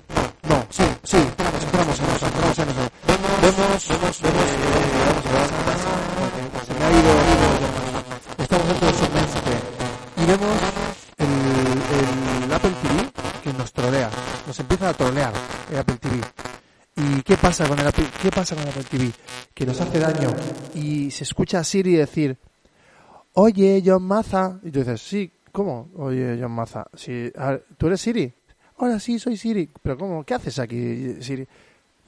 Sí, 1.04 1.16
entramos, 1.16 1.62
entramos 1.62 1.98
en 1.98 2.04
eso, 2.06 2.26
entramos 2.26 2.58
en 2.58 2.68
eso. 2.68 2.80
Vemos, 3.06 3.30
vemos, 3.42 3.88
vemos, 3.88 4.20
eh, 4.22 4.30
vamos 5.06 5.26
a 5.26 5.32
ver, 5.32 5.48
se 6.66 6.74
me 6.74 6.84
ha 6.84 6.90
ido, 6.92 7.12
estamos 8.38 8.66
dentro 8.68 8.86
de 8.86 8.94
su 8.94 9.11
y 10.22 10.30
el, 12.44 12.52
Apple 12.52 12.70
TV 12.82 13.10
que 13.42 13.52
nos 13.54 13.72
trolea, 13.72 14.08
nos 14.46 14.58
empieza 14.60 14.90
a 14.90 14.94
trolear 14.94 15.32
el 15.70 15.78
Apple 15.78 15.96
TV. 15.96 16.20
¿Y 16.96 17.22
qué 17.22 17.36
pasa 17.36 17.66
con 17.66 17.78
el 17.78 17.86
Apple, 17.86 18.06
qué 18.22 18.30
pasa 18.30 18.54
con 18.54 18.62
el 18.62 18.70
Apple 18.70 18.84
TV? 18.84 19.10
Que 19.52 19.66
nos 19.66 19.80
hace 19.80 19.98
daño 19.98 20.30
y 20.74 21.10
se 21.10 21.24
escucha 21.24 21.58
a 21.58 21.64
Siri 21.64 21.94
decir, 21.94 22.38
oye, 23.32 23.82
John 23.84 24.04
Maza, 24.04 24.60
y 24.62 24.70
tú 24.70 24.80
dices, 24.80 25.00
sí, 25.00 25.32
¿cómo? 25.50 25.90
Oye, 25.96 26.38
John 26.40 26.52
Maza, 26.52 26.86
sí, 26.94 27.32
¿tú 27.76 27.88
eres 27.88 28.00
Siri? 28.00 28.32
Ahora 28.78 29.00
sí, 29.00 29.18
soy 29.18 29.36
Siri. 29.36 29.70
¿Pero 29.82 29.98
cómo? 29.98 30.24
¿Qué 30.24 30.34
haces 30.34 30.58
aquí, 30.58 31.16
Siri? 31.20 31.46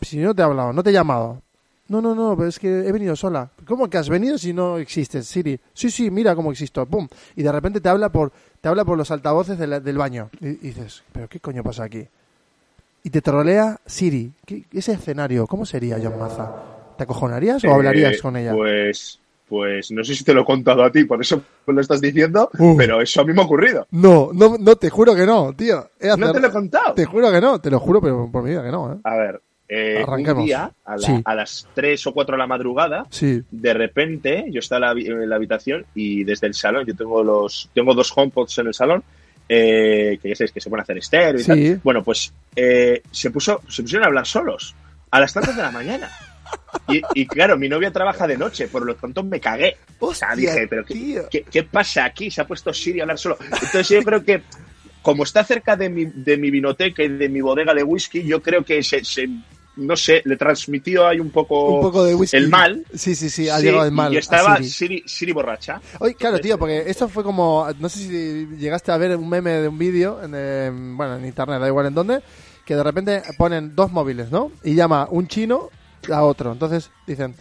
Si 0.01 0.19
no 0.19 0.35
te 0.35 0.43
he 0.43 0.45
hablado, 0.45 0.73
no 0.73 0.83
te 0.83 0.91
he 0.91 0.93
llamado. 0.93 1.43
No, 1.89 2.01
no, 2.01 2.15
no, 2.15 2.35
pero 2.37 2.49
es 2.49 2.59
que 2.59 2.87
he 2.87 2.93
venido 2.93 3.15
sola. 3.15 3.51
¿Cómo 3.67 3.89
que 3.91 3.99
has 3.99 4.09
venido 4.09 4.39
si 4.39 4.53
no 4.55 4.79
existes, 4.79 5.27
Siri? 5.27 5.61
Sí, 5.75 5.91
sí, 5.91 6.11
mira 6.11 6.35
cómo 6.35 6.51
existo. 6.51 6.87
¡Pum! 6.87 7.07
Y 7.37 7.43
de 7.43 7.53
repente 7.53 7.81
te 7.81 7.89
habla 7.91 8.11
por, 8.11 8.33
te 8.61 8.69
habla 8.69 8.85
por 8.87 8.97
los 8.97 9.11
altavoces 9.11 9.59
de 9.59 9.67
la- 9.67 9.81
del 9.81 9.99
baño. 9.99 10.31
Y, 10.41 10.49
y 10.49 10.55
dices, 10.57 11.03
¿pero 11.13 11.29
qué 11.29 11.41
coño 11.41 11.63
pasa 11.63 11.85
aquí? 11.85 12.07
Y 13.03 13.11
te 13.11 13.21
trolea 13.21 13.79
Siri. 13.85 14.33
¿Qué- 14.47 14.65
ese 14.73 14.93
escenario, 14.93 15.47
¿cómo 15.47 15.67
sería, 15.67 15.99
John 16.03 16.19
Maza? 16.19 16.51
¿Te 16.97 17.05
acojonarías 17.05 17.63
o 17.65 17.75
hablarías 17.75 18.15
Eh, 18.17 18.21
con 18.23 18.37
ella? 18.39 18.53
Pues, 18.55 19.19
pues 19.47 19.91
no 19.91 20.03
sé 20.03 20.15
si 20.15 20.25
te 20.25 20.33
lo 20.33 20.41
he 20.41 20.45
contado 20.47 20.83
a 20.85 20.91
ti, 20.91 21.05
por 21.05 21.21
eso 21.21 21.43
lo 21.67 21.81
estás 21.83 22.01
diciendo, 22.01 22.49
Uh. 22.59 22.77
pero 22.79 23.03
eso 23.03 23.21
a 23.21 23.25
mí 23.25 23.35
me 23.35 23.43
ha 23.43 23.45
ocurrido. 23.45 23.87
No, 23.91 24.31
no, 24.33 24.57
no, 24.59 24.77
te 24.77 24.89
juro 24.89 25.15
que 25.15 25.27
no, 25.27 25.53
tío. 25.53 25.91
He 26.01 26.17
No 26.17 26.33
te 26.33 26.41
lo 26.41 26.47
he 26.49 26.51
contado. 26.51 26.95
Te 26.95 27.05
juro 27.05 27.31
que 27.31 27.43
no, 27.43 27.61
te 27.61 27.71
lo 27.71 27.79
juro, 27.79 28.01
pero 28.01 28.31
por 28.33 28.43
mi 28.43 28.51
vida 28.51 28.63
que 28.63 28.71
no, 28.71 28.95
¿eh? 28.95 28.97
A 29.05 29.17
ver, 29.17 29.43
eh, 29.69 30.05
un 30.07 30.45
día, 30.45 30.71
a, 30.85 30.97
la- 30.97 31.07
Sí. 31.07 31.21
a 31.25 31.35
las 31.35 31.67
3 31.75 32.07
o 32.07 32.13
4 32.13 32.35
de 32.35 32.39
la 32.39 32.47
madrugada, 32.47 33.07
Sí, 33.11 33.43
de 33.51 33.75
repente 33.75 34.45
yo 34.51 34.59
estaba 34.61 34.79
en 34.79 34.83
la, 34.83 34.93
habi- 35.03 35.23
en 35.23 35.29
la 35.29 35.37
habitación 35.37 35.87
y 35.95 36.25
desde 36.25 36.47
el 36.47 36.55
salón, 36.55 36.85
yo 36.87 36.95
tengo 36.95 37.23
los 37.25 37.71
tengo 37.75 37.95
dos 37.95 38.13
HomePods 38.15 38.59
en 38.59 38.67
el 38.69 38.75
salón, 38.75 39.03
eh, 39.49 40.19
que 40.23 40.29
ya 40.31 40.35
sabéis 40.37 40.53
que 40.53 40.61
se 40.61 40.69
pueden 40.71 40.83
hacer 40.83 40.99
estéreo 40.99 41.41
y 41.41 41.45
Sí. 41.45 41.47
tal. 41.49 41.81
Bueno, 41.83 42.03
pues 42.03 42.33
eh, 42.57 43.03
se, 43.11 43.31
puso, 43.31 43.61
se 43.69 43.83
pusieron 43.83 44.05
a 44.05 44.09
hablar 44.09 44.27
solos 44.27 44.75
a 45.11 45.21
las 45.21 45.33
tantas 45.33 45.57
de 45.57 45.63
la 45.63 45.71
mañana. 45.71 46.11
Y, 46.89 47.01
y 47.15 47.27
claro, 47.27 47.57
mi 47.57 47.69
novia 47.69 47.91
trabaja 47.91 48.27
de 48.27 48.37
noche, 48.37 48.69
por 48.69 48.85
lo 48.85 48.95
tanto 48.97 49.23
me 49.23 49.41
cagué. 49.41 49.77
O 49.99 50.13
sea, 50.15 50.35
dije, 50.37 50.67
pero 50.69 50.85
¿qué, 50.85 51.23
qué, 51.31 51.43
qué 51.51 51.63
pasa 51.63 52.05
aquí? 52.05 52.31
Se 52.31 52.41
ha 52.43 52.47
puesto 52.47 52.73
Siri 52.73 53.01
a 53.01 53.05
hablar 53.05 53.19
solo. 53.19 53.39
Entonces 53.41 53.89
yo 53.89 54.03
creo 54.03 54.25
que, 54.25 54.43
como 55.05 55.23
está 55.23 55.45
cerca 55.45 55.77
de 55.77 55.89
mi, 55.91 56.07
de 56.07 56.37
mi 56.39 56.51
vinoteca 56.51 57.03
y 57.05 57.09
de 57.09 57.29
mi 57.29 57.41
bodega 57.43 57.75
de 57.75 57.83
whisky, 57.85 58.25
yo 58.25 58.43
creo 58.43 58.65
que 58.65 58.83
se, 58.83 59.05
se- 59.05 59.29
no 59.77 59.97
sé, 59.97 60.23
le 60.25 60.37
transmitió 60.37 61.07
ahí 61.07 61.21
un 61.21 61.31
poco, 61.31 61.75
un 61.77 61.81
poco 61.83 62.05
de 62.05 62.15
whisky. 62.15 62.37
el 62.39 62.49
mal. 62.49 62.85
Sí, 62.95 63.15
sí, 63.15 63.29
sí, 63.29 63.49
ha 63.49 63.59
Sí, 63.59 63.67
llegado 63.67 63.85
el 63.85 63.93
mal. 63.93 64.13
Y 64.15 64.17
estaba 64.17 64.57
Siri. 64.57 64.69
Siri, 64.71 65.03
Siri 65.07 65.33
borracha. 65.33 65.81
Oye, 66.01 66.15
claro, 66.15 66.39
tío, 66.41 66.59
porque 66.59 66.85
esto 66.87 67.09
fue 67.09 67.23
como, 67.23 67.67
no 67.79 67.89
sé 67.89 67.99
si 67.99 68.47
llegaste 68.57 68.93
a 68.93 68.97
ver 68.97 69.17
un 69.17 69.29
meme 69.29 69.51
de 69.51 69.69
un 69.69 69.77
vídeo, 69.79 70.23
en, 70.23 70.33
eh, 70.35 70.71
bueno, 70.73 71.17
en 71.17 71.27
internet, 71.27 71.61
da 71.61 71.69
igual 71.69 71.87
en 71.87 71.95
dónde, 71.95 72.21
que 72.65 72.77
de 72.77 72.83
repente 72.83 73.23
ponen 73.37 73.77
dos 73.77 73.93
móviles, 73.93 74.31
¿no? 74.31 74.51
Y 74.63 74.75
llama 74.75 75.07
un 75.11 75.29
chino 75.29 75.69
a 76.11 76.23
otro. 76.23 76.51
Entonces 76.53 76.91
dicen, 77.07 77.35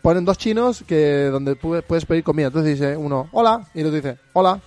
ponen 0.00 0.24
dos 0.24 0.38
chinos 0.38 0.84
que 0.86 1.24
donde 1.24 1.56
pu- 1.58 1.82
puedes 1.82 2.06
pedir 2.06 2.24
comida. 2.24 2.46
Entonces 2.46 2.78
dice 2.78 2.96
uno, 2.96 3.28
hola, 3.32 3.66
y 3.74 3.80
el 3.80 3.86
otro 3.88 3.96
dice, 3.96 4.16
hola. 4.32 4.58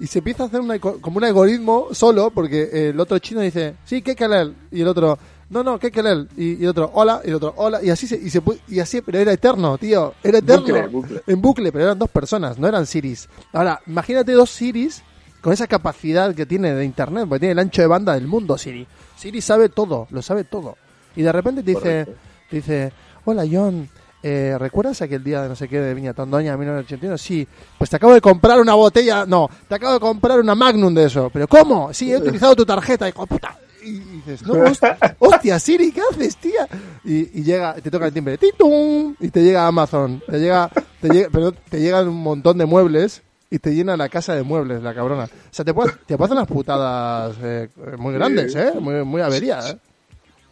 Y 0.00 0.06
se 0.06 0.18
empieza 0.18 0.44
a 0.44 0.46
hacer 0.46 0.60
una 0.60 0.78
como 0.78 1.18
un 1.18 1.24
algoritmo 1.24 1.88
solo, 1.92 2.30
porque 2.30 2.88
el 2.88 2.98
otro 2.98 3.18
chino 3.18 3.40
dice, 3.40 3.76
sí, 3.84 4.00
¿qué 4.02 4.16
querer? 4.16 4.52
Y 4.72 4.80
el 4.80 4.88
otro, 4.88 5.18
no, 5.50 5.62
no, 5.62 5.78
¿qué 5.78 5.90
querer? 5.90 6.26
Y, 6.36 6.54
y 6.54 6.62
el 6.62 6.70
otro, 6.70 6.90
hola, 6.94 7.20
y 7.24 7.28
el 7.28 7.34
otro, 7.34 7.52
hola. 7.56 7.82
Y 7.82 7.90
así, 7.90 8.06
se, 8.06 8.16
y, 8.16 8.30
se, 8.30 8.40
y 8.68 8.80
así, 8.80 9.02
pero 9.02 9.18
era 9.18 9.32
eterno, 9.32 9.76
tío. 9.76 10.14
Era 10.22 10.38
eterno. 10.38 10.62
Bucle, 10.62 10.86
bucle. 10.86 11.22
En 11.26 11.40
bucle, 11.42 11.70
pero 11.70 11.84
eran 11.84 11.98
dos 11.98 12.08
personas, 12.08 12.58
no 12.58 12.66
eran 12.66 12.86
Siris. 12.86 13.28
Ahora, 13.52 13.80
imagínate 13.86 14.32
dos 14.32 14.50
Siris 14.50 15.02
con 15.40 15.52
esa 15.52 15.66
capacidad 15.66 16.34
que 16.34 16.46
tiene 16.46 16.72
de 16.72 16.84
internet, 16.84 17.26
porque 17.28 17.40
tiene 17.40 17.52
el 17.52 17.58
ancho 17.58 17.82
de 17.82 17.88
banda 17.88 18.14
del 18.14 18.26
mundo, 18.26 18.56
Siri. 18.56 18.86
Siri 19.16 19.40
sabe 19.40 19.68
todo, 19.68 20.06
lo 20.10 20.22
sabe 20.22 20.44
todo. 20.44 20.76
Y 21.16 21.22
de 21.22 21.32
repente 21.32 21.62
te 21.62 21.72
dice, 21.72 22.06
te 22.48 22.56
dice, 22.56 22.92
hola 23.24 23.44
John, 23.50 23.88
eh, 24.22 24.56
¿recuerdas 24.58 25.00
aquel 25.02 25.24
día 25.24 25.42
de 25.42 25.48
no 25.48 25.56
sé 25.56 25.68
qué 25.68 25.80
de 25.80 25.94
Viña 25.94 26.12
Tondoña 26.12 26.56
1981? 26.56 27.18
Sí, 27.18 27.46
pues 27.78 27.90
te 27.90 27.96
acabo 27.96 28.12
de 28.14 28.20
comprar 28.20 28.60
una 28.60 28.74
botella, 28.74 29.24
no, 29.26 29.48
te 29.68 29.74
acabo 29.74 29.94
de 29.94 30.00
comprar 30.00 30.40
una 30.40 30.54
Magnum 30.54 30.94
de 30.94 31.04
eso. 31.04 31.30
¿Pero 31.32 31.48
cómo? 31.48 31.92
Sí, 31.92 32.12
he 32.12 32.18
utilizado 32.18 32.54
tu 32.54 32.66
tarjeta, 32.66 33.08
hijo 33.08 33.22
de 33.22 33.26
puta. 33.26 33.58
Y 33.82 33.92
dices, 33.92 34.42
no, 34.46 34.62
hostia, 34.62 34.98
hostia, 35.18 35.58
Siri, 35.58 35.90
¿qué 35.90 36.02
haces, 36.10 36.36
tía? 36.36 36.68
Y, 37.02 37.40
y 37.40 37.42
llega, 37.42 37.74
te 37.74 37.90
toca 37.90 38.06
el 38.06 38.12
timbre, 38.12 38.36
¡titum! 38.36 39.14
y 39.18 39.30
te 39.30 39.42
llega 39.42 39.66
Amazon, 39.66 40.22
te 40.28 40.38
llega, 40.38 40.70
te 41.00 41.08
llega, 41.08 41.28
pero 41.32 41.52
te 41.52 41.80
llegan 41.80 42.06
un 42.08 42.22
montón 42.22 42.58
de 42.58 42.66
muebles 42.66 43.22
y 43.50 43.58
te 43.58 43.74
llena 43.74 43.96
la 43.96 44.08
casa 44.08 44.34
de 44.34 44.42
muebles, 44.42 44.82
la 44.82 44.94
cabrona. 44.94 45.24
O 45.24 45.28
sea, 45.50 45.64
te 45.64 45.74
puede, 45.74 45.92
te 46.06 46.16
puede 46.16 46.26
hacer 46.26 46.36
unas 46.36 46.48
putadas 46.48 47.36
eh, 47.42 47.68
muy 47.98 48.14
grandes, 48.14 48.54
¿eh? 48.54 48.72
Muy, 48.78 49.02
muy 49.04 49.22
averías, 49.22 49.70
¿eh? 49.70 49.78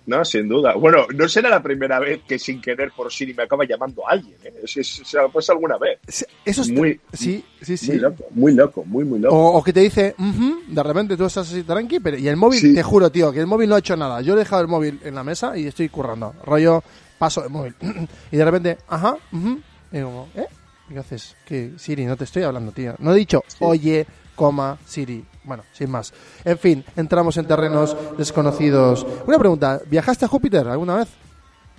No, 0.09 0.25
sin 0.25 0.49
duda. 0.49 0.73
Bueno, 0.75 1.07
no 1.14 1.29
será 1.29 1.51
la 1.51 1.62
primera 1.62 1.99
vez 1.99 2.23
que 2.27 2.38
sin 2.38 2.62
querer 2.62 2.92
por 2.97 3.12
Siri 3.12 3.35
me 3.35 3.42
acaba 3.42 3.64
llamando 3.66 4.09
alguien. 4.09 4.37
¿eh? 4.42 4.55
Es- 4.64 4.77
es- 4.79 5.03
se 5.05 5.18
ha 5.18 5.29
pasado 5.29 5.59
alguna 5.59 5.77
vez. 5.77 5.99
Eso 6.44 6.62
es 6.62 6.71
Muy- 6.71 6.99
sí, 7.12 7.44
sí, 7.61 7.77
sí. 7.77 7.90
Muy 7.92 7.99
loco, 8.01 8.25
muy 8.31 8.53
loco, 8.55 8.85
muy, 8.87 9.05
muy 9.05 9.18
loco. 9.18 9.37
O, 9.37 9.59
o 9.59 9.62
que 9.62 9.73
te 9.75 9.81
dice, 9.81 10.14
"Ujú", 10.18 10.61
de 10.66 10.83
repente 10.83 11.14
tú 11.16 11.27
estás 11.27 11.51
así 11.53 11.62
tranqui, 11.62 12.01
pero 12.01 12.16
y 12.16 12.27
el 12.27 12.37
móvil, 12.37 12.59
Sí. 12.59 12.75
te 12.75 12.83
juro, 12.83 13.11
tío, 13.12 13.31
que 13.33 13.40
el 13.40 13.47
móvil 13.47 13.68
no 13.68 13.75
ha 13.75 13.81
hecho 13.81 13.97
nada. 13.97 14.23
Yo 14.23 14.33
he 14.33 14.37
dejado 14.38 14.62
el 14.62 14.68
móvil 14.68 14.99
en 15.05 15.14
la 15.14 15.23
mesa 15.23 15.57
y 15.59 15.66
estoy 15.66 15.90
currando. 15.90 16.35
Rollo, 16.42 16.83
paso 17.18 17.44
el 17.44 17.51
móvil. 17.51 17.75
y 18.33 18.37
de 18.38 18.44
repente, 18.47 18.79
ajá, 18.88 19.14
ujú. 19.31 19.61
y 19.92 19.97
digo, 19.99 20.29
¿eh? 20.35 20.47
¿Y 20.88 20.94
¿Qué 20.94 20.99
haces? 21.01 21.37
¿Qué? 21.44 21.73
Siri, 21.77 22.07
no 22.07 22.16
te 22.16 22.25
estoy 22.25 22.44
hablando, 22.44 22.73
tío. 22.73 22.94
No 22.99 23.12
he 23.12 23.16
dicho, 23.18 23.44
oye, 23.59 24.07
coma, 24.38 24.79
Siri. 24.87 25.24
Bueno, 25.44 25.64
sin 25.72 25.90
más. 25.90 26.12
En 26.44 26.57
fin, 26.59 26.85
entramos 26.96 27.37
en 27.38 27.46
terrenos 27.46 27.96
desconocidos. 28.16 29.05
Una 29.27 29.38
pregunta, 29.38 29.81
¿viajaste 29.90 30.24
a 30.24 30.29
Júpiter 30.29 30.66
alguna 30.68 30.96
vez? 30.96 31.09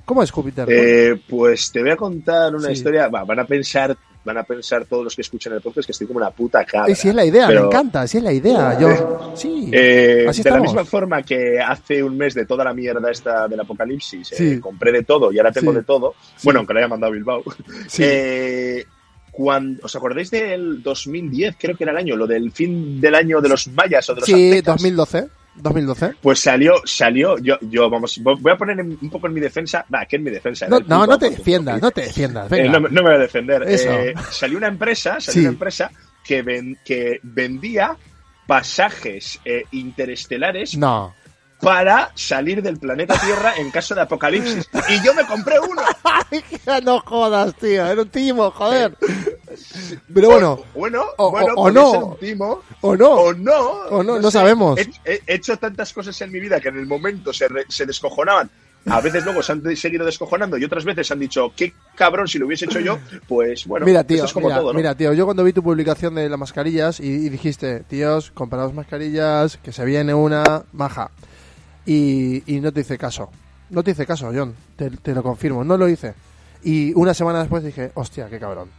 ¿Cómo 0.06 0.22
es 0.24 0.32
Júpiter? 0.32 0.68
Eh, 0.70 1.22
pues 1.30 1.72
te 1.72 1.82
voy 1.82 1.92
a 1.92 1.96
contar 1.96 2.54
una 2.56 2.68
Sí. 2.68 2.74
historia. 2.74 3.08
Va, 3.10 3.24
van 3.24 3.40
a 3.40 3.46
pensar, 3.46 3.96
van 4.26 4.38
a 4.40 4.44
pensar 4.44 4.86
todos 4.86 5.04
los 5.04 5.16
que 5.16 5.22
escuchan 5.22 5.54
el 5.54 5.62
podcast 5.62 5.86
que 5.86 5.92
estoy 5.92 6.08
como 6.08 6.18
una 6.18 6.32
puta 6.32 6.66
cabra. 6.66 6.92
Eh, 6.92 6.96
si 6.96 7.10
es 7.10 7.16
la 7.16 7.24
idea, 7.24 7.46
pero- 7.48 7.62
me 7.62 7.68
encanta, 7.68 8.08
si 8.08 8.18
es 8.18 8.24
la 8.24 8.34
idea. 8.34 8.78
Yo, 8.80 9.32
sí, 9.36 9.70
Eh, 9.72 10.26
así 10.28 10.42
de 10.42 10.50
la 10.50 10.60
misma 10.60 10.84
forma 10.84 11.22
que 11.22 11.60
hace 11.62 12.04
un 12.04 12.18
mes 12.18 12.34
de 12.34 12.46
toda 12.48 12.64
la 12.66 12.74
mierda 12.74 13.10
esta 13.12 13.48
del 13.48 13.60
apocalipsis, 13.60 14.32
eh, 14.32 14.36
Sí. 14.36 14.60
compré 14.60 14.92
de 14.92 15.04
todo 15.04 15.32
y 15.32 15.38
ahora 15.38 15.52
tengo 15.52 15.72
Sí. 15.72 15.78
de 15.78 15.84
todo. 15.84 16.16
Bueno, 16.44 16.60
aunque 16.62 16.74
lo 16.74 16.80
haya 16.80 16.88
mandado 16.90 17.12
a 17.12 17.16
Bilbao. 17.16 17.44
Sí. 17.88 18.02
Eh, 18.04 18.86
cuando, 19.42 19.80
¿Os 19.86 19.96
acordáis 19.96 20.30
del 20.32 20.84
2010? 20.84 21.56
Creo 21.58 21.78
que 21.78 21.86
era 21.86 21.94
el 21.94 21.98
año, 21.98 22.18
lo 22.18 22.28
del 22.28 22.52
fin 22.52 23.00
del 23.00 23.16
año 23.16 23.40
de 23.40 23.48
los 23.48 23.68
mayas 23.70 24.10
o 24.10 24.14
de 24.14 24.20
los 24.20 24.26
Sí, 24.28 24.34
aztecas? 24.34 24.66
2012. 24.76 25.28
2012. 25.56 26.14
Pues 26.22 26.40
salió, 26.40 26.74
salió, 26.84 27.38
yo, 27.38 27.58
yo, 27.62 27.90
vamos, 27.90 28.20
voy 28.22 28.52
a 28.52 28.58
poner 28.58 28.82
un 28.82 29.10
poco 29.10 29.28
en 29.28 29.34
mi 29.34 29.40
defensa, 29.40 29.86
va, 29.94 30.06
que 30.06 30.18
en 30.18 30.24
mi 30.24 30.30
defensa. 30.30 30.68
No, 30.68 30.82
no, 30.82 31.08
no 31.08 31.18
te 31.18 31.30
defiendas, 31.30 31.76
porque- 31.80 31.86
no 31.86 31.92
te 31.92 32.02
defiendas. 32.02 32.52
Eh, 32.52 32.56
Venga. 32.56 32.72
no, 32.74 32.80
me- 32.82 32.90
no 32.90 32.96
me 33.02 33.10
voy 33.12 33.16
a 33.16 33.20
defender. 33.20 33.64
Eh, 33.66 34.14
salió 34.30 34.58
una 34.58 34.68
empresa, 34.68 35.22
salió 35.22 35.34
Sí. 35.34 35.40
una 35.40 35.50
empresa 35.50 35.90
que, 36.24 36.42
ven- 36.42 36.78
que 36.84 37.20
vendía 37.24 37.96
pasajes 38.46 39.40
eh, 39.46 39.64
interestelares 39.72 40.76
No. 40.78 41.14
Para 41.62 42.12
salir 42.16 42.62
del 42.62 42.78
planeta 42.78 43.20
Tierra 43.20 43.54
en 43.58 43.70
caso 43.72 43.94
de 43.96 44.02
apocalipsis. 44.02 44.70
Y 44.90 45.04
yo 45.06 45.14
me 45.14 45.26
compré 45.26 45.60
uno. 45.60 45.82
no 46.84 47.00
jodas, 47.02 47.54
tío. 47.56 47.86
Era 47.86 48.02
un 48.02 48.10
timo, 48.10 48.50
joder. 48.52 48.96
Pero 50.14 50.30
bueno, 50.30 50.60
Bueno, 50.76 51.04
O- 51.18 51.32
bueno, 51.32 51.54
o- 51.56 51.62
o 51.64 51.72
no. 51.72 51.92
ser 51.92 52.04
un 52.04 52.18
timo, 52.18 52.62
o 52.82 52.96
no. 52.96 53.10
o 53.12 53.34
no. 53.34 53.60
O 53.90 54.04
no, 54.04 54.20
no 54.20 54.32
sé. 54.32 54.38
sabemos. 54.38 54.80
He, 54.80 54.90
he- 55.06 55.22
he 55.28 55.34
hecho 55.36 55.58
tantas 55.58 55.92
cosas 55.94 56.20
en 56.22 56.32
mi 56.32 56.40
vida 56.40 56.60
que 56.60 56.70
en 56.70 56.78
el 56.78 56.86
momento 56.86 57.34
se, 57.34 57.48
re- 57.48 57.66
se 57.68 57.86
descojonaban. 57.86 58.50
A 58.86 59.02
veces 59.02 59.26
luego 59.26 59.44
se 59.44 59.52
han 59.52 59.76
seguido 59.76 60.06
descojonando 60.06 60.58
y 60.58 60.64
otras 60.64 60.86
veces 60.86 61.12
han 61.12 61.20
dicho, 61.20 61.52
qué 61.56 61.74
cabrón, 61.96 62.30
si 62.30 62.40
lo 62.40 62.46
hubiese 62.48 62.64
hecho 62.66 62.80
yo, 62.80 62.98
pues 63.28 63.66
bueno, 63.68 63.86
mira, 63.86 64.06
tío, 64.06 64.16
esto 64.18 64.28
es 64.28 64.34
como 64.34 64.48
mira, 64.48 64.60
todo, 64.62 64.72
¿no? 64.72 64.78
mira, 64.78 64.96
tío, 64.96 65.12
yo 65.14 65.26
cuando 65.26 65.44
vi 65.44 65.52
tu 65.52 65.62
publicación 65.62 66.16
de 66.16 66.30
las 66.30 66.40
mascarillas 66.40 67.02
y, 67.02 67.08
y 67.08 67.30
dijiste, 67.30 67.82
tíos, 67.82 68.32
comprados 68.32 68.74
mascarillas, 68.74 69.58
que 69.58 69.74
se 69.74 69.84
viene 69.84 70.14
una 70.14 70.64
maja. 70.72 71.12
Y, 71.92 72.44
y 72.56 72.60
no 72.62 72.72
te 72.72 72.82
hice 72.82 72.98
caso. 72.98 73.30
No 73.72 73.84
te 73.84 73.92
hice 73.92 74.06
caso, 74.06 74.32
John. 74.34 74.54
Te, 74.76 74.90
te 74.92 75.14
lo 75.14 75.24
confirmo, 75.24 75.64
no 75.64 75.78
lo 75.78 75.90
hice. 75.90 76.14
Y 76.64 76.94
una 76.94 77.14
semana 77.14 77.40
después 77.40 77.64
dije, 77.64 77.92
hostia, 77.96 78.28
qué 78.30 78.38
cabrón. 78.40 78.70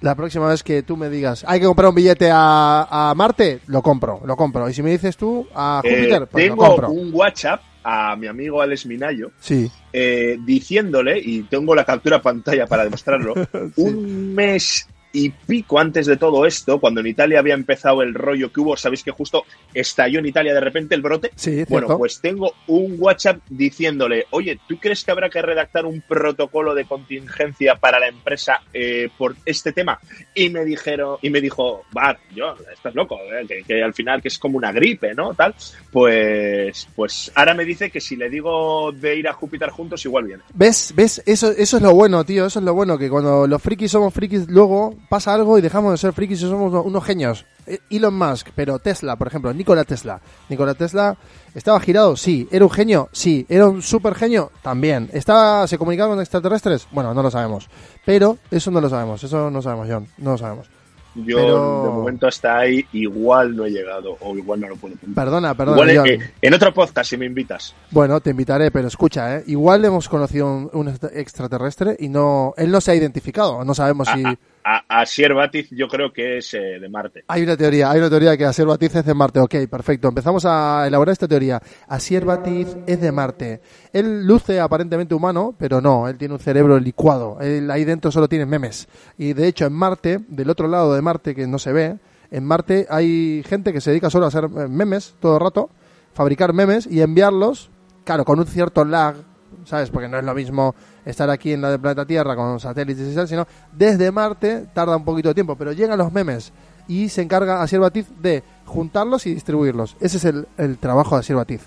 La 0.00 0.14
próxima 0.14 0.46
vez 0.46 0.62
que 0.62 0.82
tú 0.84 0.96
me 0.96 1.08
digas, 1.10 1.44
hay 1.48 1.58
que 1.58 1.66
comprar 1.66 1.88
un 1.88 1.94
billete 1.96 2.30
a, 2.32 3.10
a 3.10 3.14
Marte, 3.16 3.60
lo 3.66 3.82
compro, 3.82 4.20
lo 4.24 4.36
compro. 4.36 4.68
Y 4.68 4.74
si 4.74 4.82
me 4.82 4.90
dices 4.90 5.16
tú 5.16 5.48
a 5.54 5.80
Eh, 5.82 5.90
Júpiter, 5.90 6.26
pues 6.28 6.44
lo 6.48 6.54
tengo 6.54 6.66
compro. 6.68 6.90
un 6.90 7.10
WhatsApp 7.12 7.60
a 7.82 8.14
mi 8.16 8.26
amigo 8.28 8.60
Alex 8.62 8.86
Minayo 8.86 9.30
Sí, 9.40 9.68
eh, 9.92 10.38
diciéndole, 10.44 11.18
y 11.18 11.42
tengo 11.44 11.74
la 11.74 11.84
captura 11.84 12.20
pantalla 12.22 12.66
para 12.66 12.84
demostrarlo, 12.84 13.34
un 13.76 14.34
mes 14.34 14.86
y 15.12 15.30
pico 15.30 15.78
antes 15.78 16.06
de 16.06 16.16
todo 16.16 16.46
esto, 16.46 16.78
cuando 16.78 17.00
en 17.00 17.06
Italia 17.06 17.38
había 17.38 17.54
empezado 17.54 18.02
el 18.02 18.14
rollo 18.14 18.52
que 18.52 18.60
hubo, 18.60 18.76
sabéis 18.76 19.02
que 19.02 19.10
justo 19.10 19.44
estalló 19.74 20.18
en 20.18 20.26
Italia 20.26 20.54
de 20.54 20.60
repente 20.60 20.94
el 20.94 21.02
brote. 21.02 21.30
Sí. 21.34 21.64
Bueno, 21.68 21.96
pues 21.98 22.20
tengo 22.20 22.52
un 22.66 22.96
WhatsApp 22.98 23.40
diciéndole, 23.48 24.26
oye, 24.30 24.58
¿tú 24.68 24.78
crees 24.78 25.04
que 25.04 25.10
habrá 25.10 25.30
que 25.30 25.42
redactar 25.42 25.86
un 25.86 26.02
protocolo 26.02 26.74
de 26.74 26.84
contingencia 26.84 27.76
para 27.76 27.98
la 27.98 28.08
empresa 28.08 28.62
eh, 28.72 29.08
por 29.16 29.36
este 29.44 29.72
tema? 29.72 29.98
Y 30.34 30.50
me 30.50 30.64
dijeron, 30.64 31.16
y 31.22 31.30
me 31.30 31.40
dijo, 31.40 31.84
va, 31.96 32.18
yo, 32.34 32.54
estás 32.72 32.94
loco, 32.94 33.18
eh, 33.32 33.46
que, 33.46 33.62
que 33.62 33.82
al 33.82 33.94
final 33.94 34.20
que 34.20 34.28
es 34.28 34.38
como 34.38 34.58
una 34.58 34.72
gripe, 34.72 35.14
¿no? 35.14 35.34
Tal. 35.34 35.54
Pues, 35.90 36.88
pues 36.94 37.32
ahora 37.34 37.54
me 37.54 37.64
dice 37.64 37.90
que 37.90 38.00
si 38.00 38.16
le 38.16 38.28
digo 38.28 38.92
de 38.92 39.16
ir 39.16 39.28
a 39.28 39.32
Júpiter 39.32 39.70
juntos, 39.70 40.04
igual 40.04 40.24
viene. 40.24 40.42
¿Ves? 40.54 40.92
¿Ves? 40.94 41.22
Eso, 41.26 41.50
eso 41.50 41.76
es 41.76 41.82
lo 41.82 41.94
bueno, 41.94 42.24
tío. 42.24 42.46
Eso 42.46 42.58
es 42.58 42.64
lo 42.64 42.74
bueno, 42.74 42.98
que 42.98 43.08
cuando 43.08 43.46
los 43.46 43.62
frikis 43.62 43.90
somos 43.90 44.12
frikis, 44.12 44.48
luego 44.48 44.97
pasa 45.08 45.34
algo 45.34 45.58
y 45.58 45.62
dejamos 45.62 45.92
de 45.92 45.98
ser 45.98 46.12
frikis 46.12 46.42
y 46.42 46.48
somos 46.48 46.72
unos 46.84 47.04
genios. 47.04 47.44
Eh, 47.66 47.78
Elon 47.90 48.16
Musk, 48.16 48.48
pero 48.54 48.78
Tesla, 48.78 49.16
por 49.16 49.26
ejemplo, 49.28 49.52
Nikola 49.52 49.84
Tesla. 49.84 50.20
Nikola 50.48 50.74
Tesla 50.74 51.16
estaba 51.54 51.78
girado, 51.80 52.16
sí. 52.16 52.48
¿Era 52.50 52.64
un 52.64 52.70
genio? 52.70 53.08
Sí. 53.12 53.44
¿Era 53.48 53.68
un 53.68 53.82
super 53.82 54.14
genio? 54.14 54.50
También. 54.62 55.10
¿Estaba, 55.12 55.66
¿Se 55.66 55.76
comunicaba 55.78 56.10
con 56.14 56.20
extraterrestres? 56.20 56.86
Bueno, 56.92 57.12
no 57.14 57.22
lo 57.22 57.30
sabemos. 57.30 57.68
Pero 58.06 58.38
eso 58.50 58.70
no 58.70 58.80
lo 58.80 58.88
sabemos. 58.88 59.22
Eso 59.22 59.50
no 59.50 59.60
sabemos, 59.62 59.86
John. 59.90 60.06
No 60.18 60.32
lo 60.32 60.38
sabemos. 60.38 60.66
Yo 61.14 61.36
Pero- 61.36 61.82
de 61.84 61.88
momento 61.90 62.26
hasta 62.28 62.58
ahí 62.58 62.86
igual 62.92 63.56
no 63.56 63.64
he 63.64 63.70
llegado 63.70 64.16
o 64.20 64.36
igual 64.36 64.60
no 64.60 64.68
lo 64.68 64.76
puedo 64.76 64.94
contar. 64.96 65.24
Perdona, 65.24 65.54
perdona, 65.54 65.92
Igual 65.92 65.96
John. 66.10 66.22
eh, 66.22 66.30
en 66.42 66.54
otro 66.54 66.72
podcast 66.72 67.10
si 67.10 67.16
me 67.16 67.26
invitas. 67.26 67.74
Bueno, 67.90 68.20
te 68.20 68.30
invitaré, 68.30 68.70
pero 68.70 68.86
escucha, 68.86 69.36
¿eh? 69.36 69.44
Igual 69.48 69.84
hemos 69.84 70.08
conocido 70.08 70.46
un, 70.46 70.70
un 70.72 70.88
extra- 70.88 71.10
extraterrestre 71.12 71.96
y 71.98 72.08
no, 72.08 72.54
él 72.56 72.70
no 72.70 72.80
se 72.80 72.92
ha 72.92 72.94
identificado. 72.94 73.64
No 73.64 73.74
sabemos 73.74 74.06
si... 74.14 74.22
A, 74.24 74.38
a, 74.68 75.00
a 75.00 75.06
Sier 75.06 75.32
Batiz 75.32 75.70
yo 75.70 75.88
creo 75.88 76.12
que 76.12 76.38
es 76.38 76.52
eh, 76.52 76.78
de 76.78 76.88
Marte. 76.90 77.24
Hay 77.28 77.42
una 77.42 77.56
teoría, 77.56 77.90
hay 77.90 78.00
una 78.00 78.10
teoría 78.10 78.36
que 78.36 78.44
Asier 78.44 78.66
Batiz 78.66 78.94
es 78.96 79.04
de 79.04 79.14
Marte. 79.14 79.40
Ok, 79.40 79.54
perfecto. 79.70 80.08
Empezamos 80.08 80.44
a 80.44 80.86
elaborar 80.86 81.12
esta 81.12 81.26
teoría. 81.26 81.60
Asier 81.88 82.26
Batiz 82.26 82.76
es 82.86 83.00
de 83.00 83.10
Marte. 83.10 83.62
Él 83.92 84.26
luce 84.26 84.60
aparentemente 84.60 85.14
humano, 85.14 85.54
pero 85.58 85.80
no, 85.80 86.06
él 86.06 86.18
tiene 86.18 86.34
un 86.34 86.40
cerebro 86.40 86.78
licuado. 86.78 87.38
Él 87.40 87.70
ahí 87.70 87.84
dentro 87.84 88.10
solo 88.10 88.28
tiene 88.28 88.44
memes. 88.44 88.88
Y 89.16 89.32
de 89.32 89.46
hecho 89.46 89.64
en 89.64 89.72
Marte, 89.72 90.20
del 90.28 90.50
otro 90.50 90.68
lado 90.68 90.94
de 90.94 91.00
Marte 91.00 91.34
que 91.34 91.46
no 91.46 91.58
se 91.58 91.72
ve, 91.72 91.96
en 92.30 92.44
Marte 92.44 92.86
hay 92.90 93.42
gente 93.48 93.72
que 93.72 93.80
se 93.80 93.90
dedica 93.90 94.10
solo 94.10 94.26
a 94.26 94.28
hacer 94.28 94.44
eh, 94.44 94.68
memes 94.68 95.14
todo 95.18 95.36
el 95.36 95.40
rato, 95.40 95.70
fabricar 96.12 96.52
memes 96.52 96.86
y 96.86 97.00
enviarlos, 97.00 97.70
claro, 98.04 98.26
con 98.26 98.38
un 98.38 98.46
cierto 98.46 98.84
lag, 98.84 99.16
¿sabes? 99.64 99.88
Porque 99.88 100.08
no 100.08 100.18
es 100.18 100.24
lo 100.24 100.34
mismo 100.34 100.74
estar 101.08 101.28
aquí 101.30 101.52
en 101.52 101.60
la 101.62 101.70
del 101.70 101.80
planeta 101.80 102.04
Tierra 102.04 102.36
con 102.36 102.60
satélites 102.60 103.12
y 103.12 103.14
tal, 103.14 103.26
sino 103.28 103.46
desde 103.72 104.10
Marte 104.12 104.66
tarda 104.74 104.96
un 104.96 105.04
poquito 105.04 105.28
de 105.28 105.34
tiempo, 105.34 105.56
pero 105.56 105.72
llegan 105.72 105.98
los 105.98 106.12
memes 106.12 106.52
y 106.86 107.08
se 107.08 107.22
encarga 107.22 107.62
Asier 107.62 107.80
Batiz 107.80 108.06
de 108.20 108.42
juntarlos 108.66 109.26
y 109.26 109.34
distribuirlos. 109.34 109.96
Ese 110.00 110.18
es 110.18 110.24
el, 110.24 110.46
el 110.58 110.78
trabajo 110.78 111.14
de 111.16 111.20
Asier 111.20 111.36
Batiz. 111.36 111.62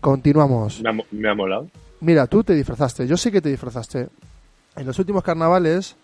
Continuamos. 0.00 0.80
Me 0.82 0.88
ha, 0.88 0.92
mo- 0.92 1.06
me 1.10 1.28
ha 1.28 1.34
molado. 1.34 1.68
Mira, 2.00 2.26
tú 2.26 2.44
te 2.44 2.54
disfrazaste, 2.54 3.06
yo 3.06 3.16
sé 3.16 3.30
que 3.32 3.40
te 3.40 3.48
disfrazaste. 3.48 4.08
En 4.76 4.86
los 4.86 4.98
últimos 4.98 5.22
carnavales 5.22 5.96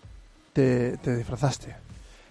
te, 0.52 0.96
te 0.98 1.16
disfrazaste 1.16 1.74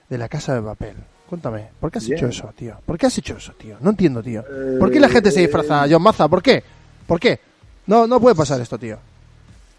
de 0.10 0.18
la 0.18 0.28
casa 0.30 0.56
de 0.56 0.62
papel. 0.62 0.96
Cuéntame, 1.30 1.68
¿por 1.80 1.92
qué 1.92 2.00
has 2.00 2.06
Bien. 2.06 2.18
hecho 2.18 2.28
eso, 2.28 2.52
tío? 2.56 2.76
¿Por 2.86 2.98
qué 2.98 3.06
has 3.06 3.18
hecho 3.18 3.38
eso, 3.38 3.54
tío? 3.54 3.78
No 3.82 3.92
entiendo, 3.92 4.24
tío. 4.24 4.44
¿Por 4.80 4.90
qué 4.92 5.00
la 5.00 5.10
gente 5.10 5.30
se 5.32 5.42
disfraza, 5.42 5.86
John 5.90 6.02
Maza? 6.02 6.28
¿Por 6.28 6.42
qué? 6.42 6.64
¿Por 7.06 7.20
qué? 7.20 7.40
No, 7.86 8.08
no 8.08 8.20
puede 8.20 8.36
pasar 8.36 8.60
esto, 8.62 8.80
tío. 8.80 8.98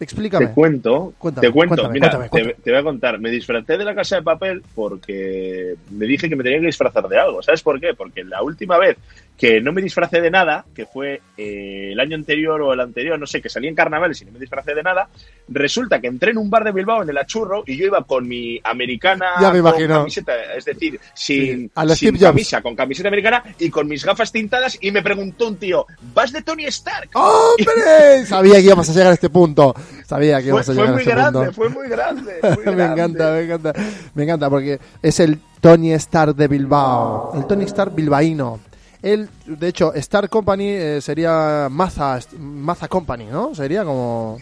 Explícame. 0.01 0.47
Te 0.47 0.53
cuento, 0.55 1.13
Cuéntame, 1.19 1.47
te 1.47 1.53
cuento, 1.53 1.75
cuéntame, 1.77 1.93
mira, 1.95 2.29
cuéntame, 2.29 2.55
te- 2.55 2.71
voy 2.71 2.81
a 2.81 2.83
contar. 2.83 3.19
Me 3.21 3.31
disfracé 3.31 3.77
de 3.77 3.85
la 3.85 3.95
casa 3.95 4.17
de 4.17 4.23
papel 4.23 4.63
porque 4.75 5.75
me 5.91 6.07
dije 6.07 6.29
que 6.29 6.37
me 6.37 6.43
tenía 6.43 6.59
que 6.61 6.67
disfrazar 6.67 7.07
de 7.07 7.19
algo. 7.19 7.43
¿Sabes 7.43 7.63
por 7.63 7.79
qué? 7.79 7.93
Porque 7.95 8.25
la 8.25 8.43
última 8.43 8.79
vez 8.79 8.97
que 9.37 9.61
no 9.61 9.73
me 9.73 9.81
disfracé 9.81 10.21
de 10.21 10.31
nada, 10.31 10.67
que 10.75 10.85
fue 10.85 11.23
eh, 11.39 11.91
el 11.93 12.01
año 12.01 12.15
anterior 12.15 12.61
o 12.61 12.75
el 12.75 12.81
anterior, 12.81 13.19
no 13.19 13.27
sé, 13.27 13.41
que 13.41 13.49
salí 13.49 13.69
en 13.69 13.75
carnavales 13.75 14.21
y 14.21 14.27
no 14.27 14.33
me 14.33 14.39
disfracé 14.39 14.75
de 14.75 14.83
nada, 14.83 15.09
resulta 15.49 15.99
que 15.99 16.09
entré 16.09 16.33
en 16.33 16.39
un 16.39 16.51
bar 16.51 16.63
de 16.63 16.73
Bilbao 16.73 17.03
en 17.03 17.09
el 17.09 17.17
Achurro 17.17 17.63
y 17.67 17.77
yo 17.77 17.87
iba 17.87 18.03
con 18.05 18.29
mi 18.29 18.61
americana 18.63 19.27
Ya 19.41 19.51
me 19.51 19.63
con 19.63 19.73
camiseta, 19.87 20.33
es 20.55 20.67
decir, 20.67 21.01
sin, 21.15 21.63
Sí, 21.63 21.71
a 21.75 21.89
sin 21.97 22.19
camisa, 22.19 22.61
con 22.61 22.77
camiseta 22.77 23.09
americana 23.09 23.43
y 23.59 23.71
con 23.71 23.89
mis 23.89 24.05
gafas 24.05 24.31
tintadas 24.31 24.77
y 24.81 24.91
me 24.91 25.03
preguntó 25.03 25.49
un 25.49 25.57
tío, 25.57 25.87
¿vas 26.13 26.33
de 26.33 26.43
Tony 26.43 26.67
Stark? 26.67 27.09
¡Hombre! 27.15 28.25
Sabía 28.27 28.57
que 28.57 28.63
íbamos 28.67 28.91
a 28.91 28.93
llegar 28.93 29.11
a 29.11 29.15
este 29.15 29.31
punto. 29.31 29.75
Sabía 30.07 30.43
que 30.43 30.51
Fue, 30.51 30.63
íbamos 30.63 30.69
a 30.69 30.75
fue 30.75 30.75
llegar 30.75 30.89
a 30.89 30.93
muy 30.93 31.01
este 31.03 31.15
grande, 31.15 31.39
punto. 31.39 31.53
fue 31.55 31.69
muy 31.71 31.89
grande. 31.89 32.33
muy 32.43 32.65
me 32.67 32.73
grande. 32.73 32.93
encanta, 32.93 33.33
me 33.33 33.41
encanta. 33.43 33.73
Me 34.15 34.23
encanta 34.25 34.51
porque 34.51 34.79
es 35.03 35.21
el 35.21 35.39
Tony 35.63 35.93
Stark 35.93 36.35
de 36.35 36.47
Bilbao. 36.49 37.33
El 37.37 37.47
Tony 37.47 37.65
Stark 37.65 37.95
bilbaíno. 37.95 38.61
Él, 39.03 39.29
de 39.47 39.69
hecho, 39.69 39.95
Star 39.95 40.29
Company 40.29 40.69
eh, 40.69 41.01
sería 41.01 41.69
Maza, 41.71 42.19
Maza 42.39 42.87
Company, 42.89 43.27
¿no? 43.27 43.55
Sería 43.55 43.85
como 43.85 44.39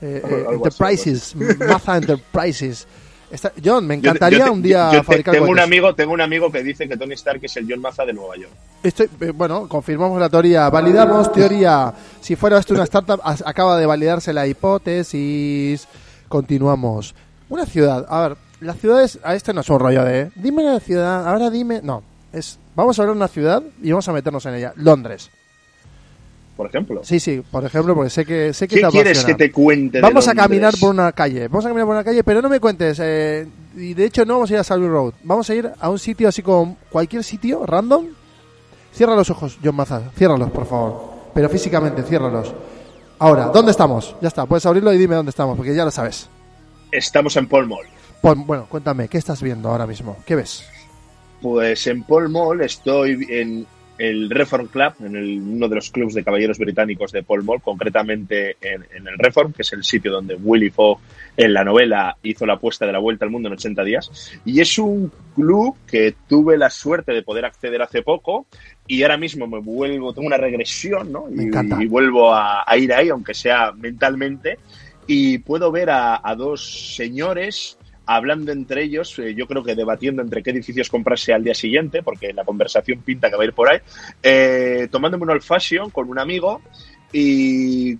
eh, 0.00 0.22
eh, 0.24 0.46
Enterprises, 0.50 1.34
Maza 1.58 1.96
Enterprises. 1.96 2.86
Está- 3.30 3.52
John, 3.64 3.86
me 3.86 3.94
encantaría 3.94 4.46
yo 4.46 4.52
un 4.52 4.60
día 4.60 4.92
yo 4.92 5.02
fabricar 5.02 5.32
tengo 5.32 5.46
un 5.46 5.58
amigo 5.58 5.94
tengo 5.94 6.12
un 6.12 6.20
amigo 6.20 6.52
que 6.52 6.62
dice 6.62 6.86
que 6.86 6.98
Tony 6.98 7.14
Stark 7.14 7.40
es 7.42 7.56
el 7.56 7.66
John 7.66 7.80
Maza 7.80 8.04
de 8.04 8.12
Nueva 8.12 8.36
York 8.36 8.52
Estoy, 8.82 9.08
eh, 9.20 9.30
bueno, 9.30 9.66
confirmamos 9.68 10.20
la 10.20 10.28
teoría, 10.28 10.68
validamos 10.68 11.32
teoría. 11.32 11.94
Si 12.20 12.36
fuera 12.36 12.58
esto 12.58 12.74
una 12.74 12.82
startup, 12.82 13.20
acaba 13.24 13.78
de 13.78 13.86
validarse 13.86 14.32
la 14.32 14.46
hipótesis. 14.46 15.86
Continuamos. 16.28 17.14
Una 17.48 17.64
ciudad, 17.64 18.04
a 18.08 18.28
ver, 18.28 18.36
las 18.60 18.78
ciudades, 18.78 19.18
a 19.22 19.34
este 19.34 19.52
no 19.52 19.60
es 19.60 19.68
un 19.70 19.78
rollo 19.78 20.04
de, 20.04 20.30
dime 20.34 20.64
la 20.64 20.80
ciudad, 20.80 21.28
ahora 21.28 21.48
dime, 21.48 21.80
no, 21.82 22.02
es, 22.32 22.58
vamos 22.74 22.98
a 22.98 23.04
de 23.04 23.10
una 23.10 23.28
ciudad 23.28 23.62
y 23.82 23.90
vamos 23.90 24.08
a 24.08 24.12
meternos 24.12 24.44
en 24.46 24.54
ella. 24.54 24.72
Londres. 24.76 25.30
por 26.56 26.66
ejemplo 26.68 27.00
Sí, 27.04 27.20
sí, 27.20 27.42
por 27.50 27.64
ejemplo, 27.64 27.94
porque 27.94 28.10
sé 28.10 28.24
que, 28.24 28.52
sé 28.52 28.68
que 28.68 28.76
¿qué 28.76 28.82
te 28.82 28.88
quieres 28.88 29.24
que 29.24 29.34
te 29.34 29.50
cuente 29.50 29.98
de 29.98 30.02
Vamos 30.02 30.26
a 30.28 30.34
caminar 30.34 30.74
por 30.78 30.90
una 30.90 31.12
calle, 31.12 31.48
vamos 31.48 31.64
a 31.64 31.68
caminar 31.68 31.86
por 31.86 31.94
una 31.94 32.04
calle, 32.04 32.24
pero 32.24 32.42
no 32.42 32.48
me 32.48 32.60
cuentes, 32.60 32.98
eh, 33.00 33.46
y 33.76 33.94
de 33.94 34.04
hecho 34.04 34.24
no 34.24 34.34
vamos 34.34 34.50
a 34.50 34.54
ir 34.54 34.60
a 34.60 34.64
Salvi 34.64 34.88
Road, 34.88 35.14
vamos 35.22 35.48
a 35.48 35.54
ir 35.54 35.70
a 35.78 35.88
un 35.88 35.98
sitio 35.98 36.28
así 36.28 36.42
como 36.42 36.76
cualquier 36.90 37.24
sitio, 37.24 37.64
random. 37.66 38.06
Cierra 38.92 39.16
los 39.16 39.30
ojos, 39.30 39.58
John 39.64 39.74
Mazar, 39.74 40.10
ciérralos, 40.14 40.50
por 40.50 40.66
favor, 40.66 41.14
pero 41.32 41.48
físicamente, 41.48 42.02
ciérralos. 42.02 42.52
Ahora, 43.18 43.46
¿dónde 43.46 43.70
estamos? 43.70 44.16
Ya 44.20 44.28
está, 44.28 44.44
puedes 44.44 44.66
abrirlo 44.66 44.92
y 44.92 44.98
dime 44.98 45.14
dónde 45.14 45.30
estamos, 45.30 45.56
porque 45.56 45.74
ya 45.74 45.84
lo 45.84 45.90
sabes. 45.90 46.28
estamos 46.90 47.34
en 47.36 47.48
Paul 47.48 47.68
Mall 47.68 47.86
bueno, 48.22 48.66
cuéntame, 48.68 49.08
¿qué 49.08 49.18
estás 49.18 49.42
viendo 49.42 49.68
ahora 49.68 49.86
mismo? 49.86 50.16
¿Qué 50.24 50.36
ves? 50.36 50.64
Pues 51.42 51.86
en 51.88 52.04
Paul 52.04 52.28
Mall 52.30 52.60
estoy 52.62 53.26
en 53.28 53.66
el 53.98 54.30
Reform 54.30 54.66
Club 54.68 54.94
en 55.04 55.14
el- 55.16 55.38
uno 55.40 55.68
de 55.68 55.74
los 55.76 55.90
clubs 55.90 56.14
de 56.14 56.24
caballeros 56.24 56.58
británicos 56.58 57.12
de 57.12 57.22
Paul 57.22 57.44
Mall 57.44 57.60
concretamente 57.60 58.56
en, 58.60 58.84
en 58.94 59.06
el 59.06 59.18
Reform 59.18 59.52
que 59.52 59.62
es 59.62 59.72
el 59.74 59.84
sitio 59.84 60.10
donde 60.10 60.34
Willy 60.34 60.70
Fogg 60.70 60.98
en 61.36 61.52
la 61.52 61.62
novela 61.62 62.16
hizo 62.22 62.46
la 62.46 62.54
apuesta 62.54 62.86
de 62.86 62.92
la 62.92 62.98
vuelta 62.98 63.24
al 63.26 63.30
mundo 63.30 63.48
en 63.48 63.52
80 63.54 63.84
días 63.84 64.32
y 64.44 64.60
es 64.60 64.78
un 64.78 65.12
club 65.34 65.76
que 65.86 66.14
tuve 66.28 66.56
la 66.56 66.70
suerte 66.70 67.12
de 67.12 67.22
poder 67.22 67.44
acceder 67.44 67.82
hace 67.82 68.02
poco 68.02 68.46
y 68.88 69.02
ahora 69.02 69.18
mismo 69.18 69.46
me 69.46 69.60
vuelvo, 69.60 70.12
tengo 70.12 70.26
una 70.26 70.36
regresión, 70.38 71.12
¿no? 71.12 71.26
Me 71.30 71.44
Y, 71.44 71.46
encanta. 71.46 71.78
y 71.82 71.86
vuelvo 71.86 72.32
a, 72.34 72.64
a 72.66 72.76
ir 72.76 72.92
ahí, 72.92 73.08
aunque 73.10 73.32
sea 73.34 73.72
mentalmente, 73.72 74.58
y 75.06 75.38
puedo 75.38 75.70
ver 75.70 75.90
a, 75.90 76.20
a 76.22 76.34
dos 76.34 76.94
señores 76.96 77.78
hablando 78.06 78.52
entre 78.52 78.84
ellos, 78.84 79.18
eh, 79.18 79.34
yo 79.34 79.46
creo 79.46 79.62
que 79.62 79.74
debatiendo 79.74 80.22
entre 80.22 80.42
qué 80.42 80.50
edificios 80.50 80.88
comprarse 80.88 81.32
al 81.32 81.44
día 81.44 81.54
siguiente, 81.54 82.02
porque 82.02 82.32
la 82.32 82.44
conversación 82.44 83.00
pinta 83.02 83.30
que 83.30 83.36
va 83.36 83.42
a 83.42 83.46
ir 83.46 83.52
por 83.52 83.70
ahí, 83.70 83.78
eh, 84.22 84.88
tomándome 84.90 85.24
un 85.24 85.30
old 85.30 85.42
fashion 85.42 85.90
con 85.90 86.08
un 86.08 86.18
amigo 86.18 86.60
y 87.12 87.98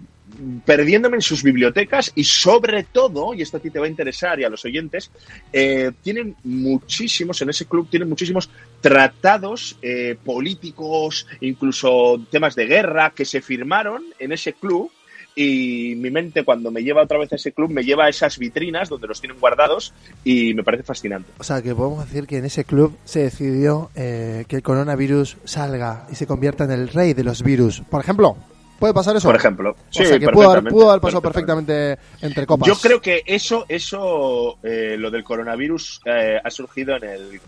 perdiéndome 0.64 1.16
en 1.16 1.22
sus 1.22 1.42
bibliotecas 1.42 2.12
y 2.14 2.24
sobre 2.24 2.84
todo, 2.84 3.34
y 3.34 3.42
esto 3.42 3.56
a 3.56 3.60
ti 3.60 3.70
te 3.70 3.78
va 3.78 3.86
a 3.86 3.88
interesar 3.88 4.40
y 4.40 4.44
a 4.44 4.48
los 4.48 4.64
oyentes, 4.64 5.10
eh, 5.52 5.92
tienen 6.02 6.36
muchísimos, 6.44 7.40
en 7.42 7.50
ese 7.50 7.66
club 7.66 7.88
tienen 7.90 8.08
muchísimos 8.08 8.50
tratados 8.80 9.76
eh, 9.82 10.16
políticos, 10.24 11.26
incluso 11.40 12.24
temas 12.30 12.54
de 12.54 12.66
guerra 12.66 13.12
que 13.14 13.24
se 13.24 13.42
firmaron 13.42 14.04
en 14.18 14.32
ese 14.32 14.54
club 14.54 14.90
y 15.34 15.94
mi 15.96 16.10
mente 16.10 16.44
cuando 16.44 16.70
me 16.70 16.82
lleva 16.82 17.02
otra 17.02 17.18
vez 17.18 17.32
a 17.32 17.36
ese 17.36 17.52
club 17.52 17.70
me 17.70 17.82
lleva 17.82 18.04
a 18.04 18.08
esas 18.08 18.38
vitrinas 18.38 18.88
donde 18.88 19.06
los 19.06 19.20
tienen 19.20 19.38
guardados 19.38 19.94
y 20.24 20.54
me 20.54 20.62
parece 20.62 20.82
fascinante. 20.82 21.30
O 21.38 21.44
sea, 21.44 21.62
que 21.62 21.74
podemos 21.74 22.04
decir 22.04 22.26
que 22.26 22.38
en 22.38 22.44
ese 22.44 22.64
club 22.64 22.96
se 23.04 23.20
decidió 23.20 23.90
eh, 23.94 24.44
que 24.48 24.56
el 24.56 24.62
coronavirus 24.62 25.38
salga 25.44 26.06
y 26.10 26.14
se 26.14 26.26
convierta 26.26 26.64
en 26.64 26.72
el 26.72 26.88
rey 26.88 27.14
de 27.14 27.24
los 27.24 27.42
virus. 27.42 27.82
Por 27.88 28.02
ejemplo, 28.02 28.36
¿puede 28.78 28.92
pasar 28.92 29.16
eso? 29.16 29.28
Por 29.28 29.36
ejemplo, 29.36 29.70
o 29.70 29.76
sí, 29.90 30.04
sea, 30.04 30.18
que 30.18 30.28
pudo 30.28 30.50
haber, 30.50 30.64
pudo 30.64 30.90
haber 30.90 31.00
pasado 31.00 31.22
perfectamente. 31.22 31.72
perfectamente 31.72 32.26
entre 32.26 32.46
copas. 32.46 32.68
Yo 32.68 32.74
creo 32.76 33.00
que 33.00 33.22
eso, 33.26 33.64
eso, 33.68 34.58
eh, 34.62 34.96
lo 34.98 35.10
del 35.10 35.24
coronavirus 35.24 36.00
eh, 36.04 36.38
ha 36.42 36.50
surgido 36.50 36.96
en 36.96 37.04
el 37.04 37.40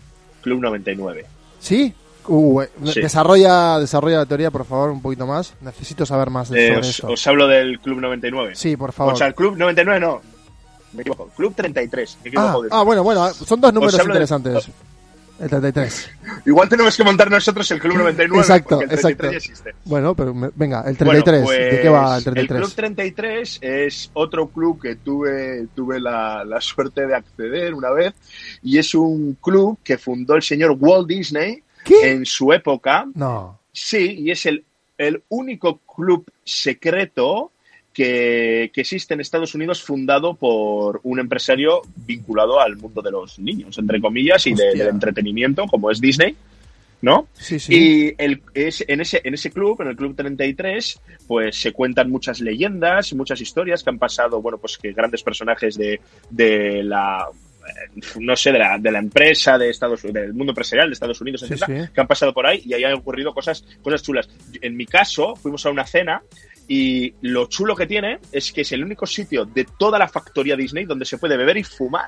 Club 0.42 0.60
99. 0.60 1.24
¿Sí? 1.58 1.94
Uh, 2.26 2.62
eh, 2.62 2.70
Sí. 2.86 3.00
Desarrolla, 3.00 3.78
desarrolla 3.78 4.18
la 4.18 4.26
teoría, 4.26 4.50
por 4.50 4.64
favor, 4.64 4.90
un 4.90 5.02
poquito 5.02 5.26
más. 5.26 5.54
Necesito 5.60 6.06
saber 6.06 6.30
más 6.30 6.48
de- 6.48 6.64
Eh, 6.64 6.68
sobre 6.68 6.80
os, 6.80 6.88
esto. 6.90 7.06
os 7.08 7.26
hablo 7.26 7.46
del 7.48 7.78
Club 7.80 8.00
99. 8.00 8.54
Sí, 8.54 8.76
por 8.76 8.92
favor. 8.92 9.12
O 9.14 9.16
sea, 9.16 9.26
el 9.26 9.34
Club 9.34 9.56
99 9.56 10.00
no. 10.00 10.20
me 10.94 11.00
equivoco. 11.02 11.28
Club 11.36 11.52
33. 11.56 12.18
Me 12.22 12.28
equivoco 12.28 12.48
Ah, 12.48 12.62
de- 12.62 12.68
ah, 12.70 12.82
bueno, 12.84 13.02
bueno, 13.02 13.28
son 13.34 13.60
dos 13.60 13.74
números 13.74 13.94
Os 13.94 14.00
hablo 14.00 14.14
de- 14.14 14.18
interesantes. 14.20 14.70
El 15.40 15.50
33. 15.50 16.10
Igual 16.46 16.68
tenemos 16.68 16.96
que 16.96 17.02
montar 17.02 17.28
nosotros 17.28 17.68
el 17.72 17.80
Club 17.80 17.96
99. 17.96 18.40
Exacto, 18.40 18.78
porque 18.78 18.84
el 18.94 19.00
33 19.00 19.10
exacto. 19.16 19.32
ya 19.32 19.36
existe. 19.36 19.74
Bueno, 19.84 20.14
pero 20.14 20.32
me- 20.32 20.50
venga, 20.54 20.84
el 20.86 20.96
33. 20.96 21.42
Bueno, 21.42 21.64
¿De 21.64 21.80
qué 21.82 21.88
va 21.88 22.02
el 22.16 22.22
pues, 22.22 22.24
33? 22.24 22.60
Club 22.62 22.72
33 22.76 23.58
es 23.60 24.10
otro 24.14 24.46
club 24.46 24.80
que 24.80 24.94
tuve, 24.94 25.66
tuve 25.74 25.98
la, 25.98 26.44
la 26.44 26.60
suerte 26.60 27.04
de 27.08 27.16
acceder 27.16 27.74
una 27.74 27.90
vez 27.90 28.14
y 28.62 28.78
es 28.78 28.94
un 28.94 29.36
club 29.42 29.76
que 29.82 29.98
fundó 29.98 30.36
el 30.36 30.42
señor 30.42 30.76
Walt 30.78 31.08
Disney 31.08 31.63
¿Qué? 31.84 32.10
en 32.12 32.24
su 32.26 32.52
época. 32.52 33.06
No. 33.14 33.58
Sí, 33.72 34.16
y 34.20 34.30
es 34.30 34.46
el, 34.46 34.64
el 34.98 35.22
único 35.28 35.78
club 35.78 36.24
secreto 36.44 37.50
que, 37.92 38.70
que 38.74 38.80
existe 38.80 39.14
en 39.14 39.20
Estados 39.20 39.54
Unidos 39.54 39.82
fundado 39.82 40.34
por 40.34 41.00
un 41.04 41.20
empresario 41.20 41.82
vinculado 42.06 42.60
al 42.60 42.76
mundo 42.76 43.00
de 43.02 43.10
los 43.12 43.38
niños, 43.38 43.78
entre 43.78 44.00
comillas, 44.00 44.46
y 44.46 44.54
de- 44.54 44.74
del 44.74 44.88
entretenimiento, 44.88 45.66
como 45.66 45.90
es 45.90 46.00
Disney, 46.00 46.34
¿no? 47.02 47.28
Sí, 47.34 47.58
sí. 47.60 47.74
Y 47.74 48.14
el, 48.18 48.42
es, 48.54 48.84
en, 48.88 49.00
ese, 49.00 49.20
en 49.22 49.34
ese 49.34 49.50
club, 49.50 49.80
en 49.82 49.88
el 49.88 49.96
Club 49.96 50.16
33, 50.16 51.00
pues 51.28 51.56
se 51.56 51.72
cuentan 51.72 52.10
muchas 52.10 52.40
leyendas, 52.40 53.12
muchas 53.12 53.40
historias 53.40 53.82
que 53.84 53.90
han 53.90 53.98
pasado, 53.98 54.40
bueno, 54.42 54.58
pues 54.58 54.76
que 54.78 54.92
grandes 54.92 55.22
personajes 55.22 55.76
de, 55.76 56.00
de 56.30 56.82
la 56.82 57.28
no 58.20 58.36
sé, 58.36 58.52
de 58.52 58.58
la, 58.58 58.78
de 58.78 58.90
la 58.90 58.98
empresa 58.98 59.58
de 59.58 59.70
Estados 59.70 60.02
del 60.02 60.34
mundo 60.34 60.52
empresarial 60.52 60.88
de 60.88 60.94
Estados 60.94 61.20
Unidos, 61.20 61.42
etcétera, 61.42 61.86
sí. 61.86 61.92
que 61.92 62.00
han 62.00 62.06
pasado 62.06 62.32
por 62.32 62.46
ahí 62.46 62.62
y 62.64 62.74
ahí 62.74 62.84
han 62.84 62.94
ocurrido 62.94 63.32
cosas, 63.32 63.64
cosas 63.82 64.02
chulas. 64.02 64.28
En 64.60 64.76
mi 64.76 64.86
caso, 64.86 65.34
fuimos 65.36 65.64
a 65.66 65.70
una 65.70 65.86
cena 65.86 66.22
y 66.68 67.14
lo 67.22 67.46
chulo 67.46 67.76
que 67.76 67.86
tiene 67.86 68.18
es 68.32 68.52
que 68.52 68.62
es 68.62 68.72
el 68.72 68.82
único 68.84 69.06
sitio 69.06 69.44
de 69.44 69.66
toda 69.78 69.98
la 69.98 70.08
factoría 70.08 70.56
Disney 70.56 70.84
donde 70.84 71.04
se 71.04 71.18
puede 71.18 71.36
beber 71.36 71.56
y 71.56 71.64
fumar, 71.64 72.06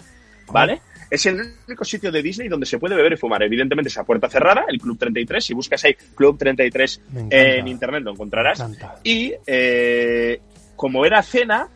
¿vale? 0.50 0.80
Es 1.10 1.26
el 1.26 1.40
único 1.68 1.84
sitio 1.84 2.10
de 2.10 2.22
Disney 2.22 2.48
donde 2.48 2.66
se 2.66 2.78
puede 2.78 2.96
beber 2.96 3.12
y 3.12 3.16
fumar. 3.16 3.42
Evidentemente 3.42 3.88
es 3.88 3.98
a 3.98 4.04
puerta 4.04 4.28
cerrada, 4.28 4.64
el 4.68 4.78
Club 4.78 4.98
33. 4.98 5.44
Si 5.44 5.54
buscas 5.54 5.84
ahí 5.84 5.94
Club 6.14 6.36
33 6.38 7.02
Me 7.12 7.20
encanta. 7.20 7.36
en 7.36 7.68
internet 7.68 8.02
lo 8.02 8.12
encontrarás. 8.12 8.64
Y 9.04 9.32
eh, 9.46 10.40
como 10.74 11.04
era 11.04 11.22
cena, 11.22 11.68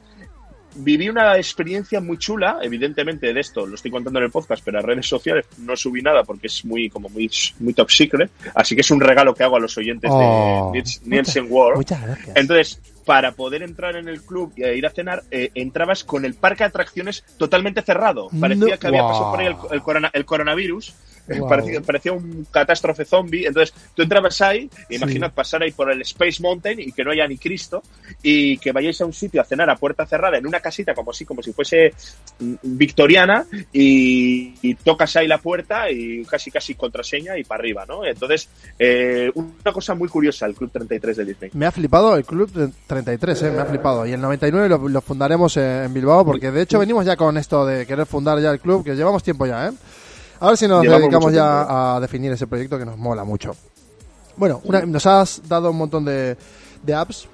viví 0.76 1.08
una 1.08 1.36
experiencia 1.36 2.00
muy 2.00 2.18
chula. 2.18 2.58
Evidentemente 2.62 3.32
de 3.32 3.40
esto 3.40 3.66
lo 3.66 3.74
estoy 3.74 3.90
contando 3.90 4.18
en 4.18 4.26
el 4.26 4.30
podcast, 4.30 4.62
pero 4.64 4.78
a 4.78 4.82
redes 4.82 5.06
sociales 5.06 5.46
no 5.58 5.76
subí 5.76 6.02
nada 6.02 6.24
porque 6.24 6.46
es 6.46 6.64
muy 6.64 6.88
como 6.90 7.08
muy, 7.08 7.30
muy 7.58 7.72
top 7.74 7.90
secret. 7.90 8.30
Así 8.54 8.74
que 8.74 8.80
es 8.82 8.90
un 8.90 9.00
regalo 9.00 9.34
que 9.34 9.42
hago 9.44 9.56
a 9.56 9.60
los 9.60 9.76
oyentes 9.78 10.10
Oh, 10.12 10.70
de 10.72 10.80
Niels- 10.80 11.00
Nielsen 11.04 11.46
World. 11.50 11.76
Muchas 11.78 12.02
gracias. 12.02 12.36
Entonces, 12.36 12.80
para 13.04 13.32
poder 13.32 13.62
entrar 13.62 13.96
en 13.96 14.08
el 14.08 14.22
club 14.22 14.52
e 14.56 14.76
ir 14.76 14.86
a 14.86 14.90
cenar, 14.90 15.22
eh, 15.30 15.50
entrabas 15.54 16.04
con 16.04 16.24
el 16.24 16.34
parque 16.34 16.64
de 16.64 16.68
atracciones 16.68 17.24
totalmente 17.38 17.82
cerrado. 17.82 18.28
Parecía 18.38 18.74
No- 18.74 18.78
que 18.78 18.86
había 18.86 19.02
Wow. 19.02 19.10
pasado 19.10 19.30
por 19.30 19.40
ahí 19.40 19.46
el, 19.46 19.56
el 19.72 19.82
corona- 19.82 20.10
el 20.12 20.24
coronavirus. 20.24 20.94
Wow. 21.38 21.48
Parecía, 21.48 21.80
parecía 21.80 22.12
un 22.12 22.46
catástrofe 22.50 23.04
zombie. 23.04 23.46
Entonces, 23.46 23.74
tú 23.94 24.02
entrabas 24.02 24.40
ahí, 24.40 24.68
imaginad 24.88 25.32
pasar 25.32 25.62
ahí 25.62 25.72
por 25.72 25.90
el 25.90 26.00
Space 26.02 26.42
Mountain 26.42 26.80
y 26.80 26.92
que 26.92 27.04
no 27.04 27.12
haya 27.12 27.26
ni 27.26 27.38
Cristo, 27.38 27.82
y 28.22 28.58
que 28.58 28.72
vayáis 28.72 29.00
a 29.00 29.06
un 29.06 29.12
sitio 29.12 29.40
a 29.40 29.44
cenar 29.44 29.70
a 29.70 29.76
puerta 29.76 30.06
cerrada 30.06 30.38
en 30.38 30.46
una 30.46 30.60
casita, 30.60 30.94
como 30.94 31.10
así, 31.10 31.24
como 31.24 31.42
si 31.42 31.52
fuese 31.52 31.92
victoriana, 32.38 33.46
y, 33.72 34.54
y 34.62 34.74
tocas 34.74 35.14
ahí 35.16 35.28
la 35.28 35.38
puerta 35.38 35.90
y 35.90 36.24
casi, 36.24 36.50
casi 36.50 36.74
contraseña 36.74 37.38
y 37.38 37.44
para 37.44 37.60
arriba, 37.60 37.84
¿no? 37.86 38.04
Entonces, 38.04 38.48
eh, 38.78 39.30
una 39.34 39.72
cosa 39.72 39.94
muy 39.94 40.08
curiosa, 40.08 40.46
el 40.46 40.54
Club 40.54 40.70
33 40.72 41.16
de 41.16 41.24
Disney. 41.24 41.50
Me 41.54 41.66
ha 41.66 41.70
flipado 41.70 42.16
el 42.16 42.24
club 42.24 42.50
de 42.52 42.70
33, 42.86 43.42
eh, 43.42 43.50
me 43.50 43.60
ha 43.60 43.66
flipado. 43.66 44.06
Y 44.06 44.12
el 44.12 44.20
99 44.20 44.68
lo, 44.68 44.88
lo 44.88 45.00
fundaremos 45.00 45.56
eh, 45.56 45.84
en 45.84 45.94
Bilbao, 45.94 46.24
porque 46.24 46.50
de 46.50 46.62
hecho 46.62 46.78
venimos 46.78 47.04
ya 47.04 47.16
con 47.16 47.36
esto 47.36 47.64
de 47.66 47.86
querer 47.86 48.06
fundar 48.06 48.40
ya 48.40 48.50
el 48.50 48.60
club, 48.60 48.84
que 48.84 48.94
llevamos 48.94 49.22
tiempo 49.22 49.46
ya, 49.46 49.68
¿eh? 49.68 49.72
A 50.40 50.48
ver 50.48 50.56
si 50.56 50.66
nos 50.66 50.82
Llevamos 50.82 51.02
dedicamos 51.02 51.32
ya 51.32 51.56
tiempo. 51.66 51.74
a 51.74 52.00
definir 52.00 52.32
ese 52.32 52.46
proyecto 52.46 52.78
que 52.78 52.84
nos 52.86 52.96
mola 52.96 53.24
mucho. 53.24 53.52
Bueno, 54.36 54.60
una- 54.64 54.80
nos 54.86 55.04
has 55.06 55.42
dado 55.46 55.70
un 55.70 55.76
montón 55.76 56.04
de, 56.04 56.36
de 56.82 56.94
apps. 56.94 57.28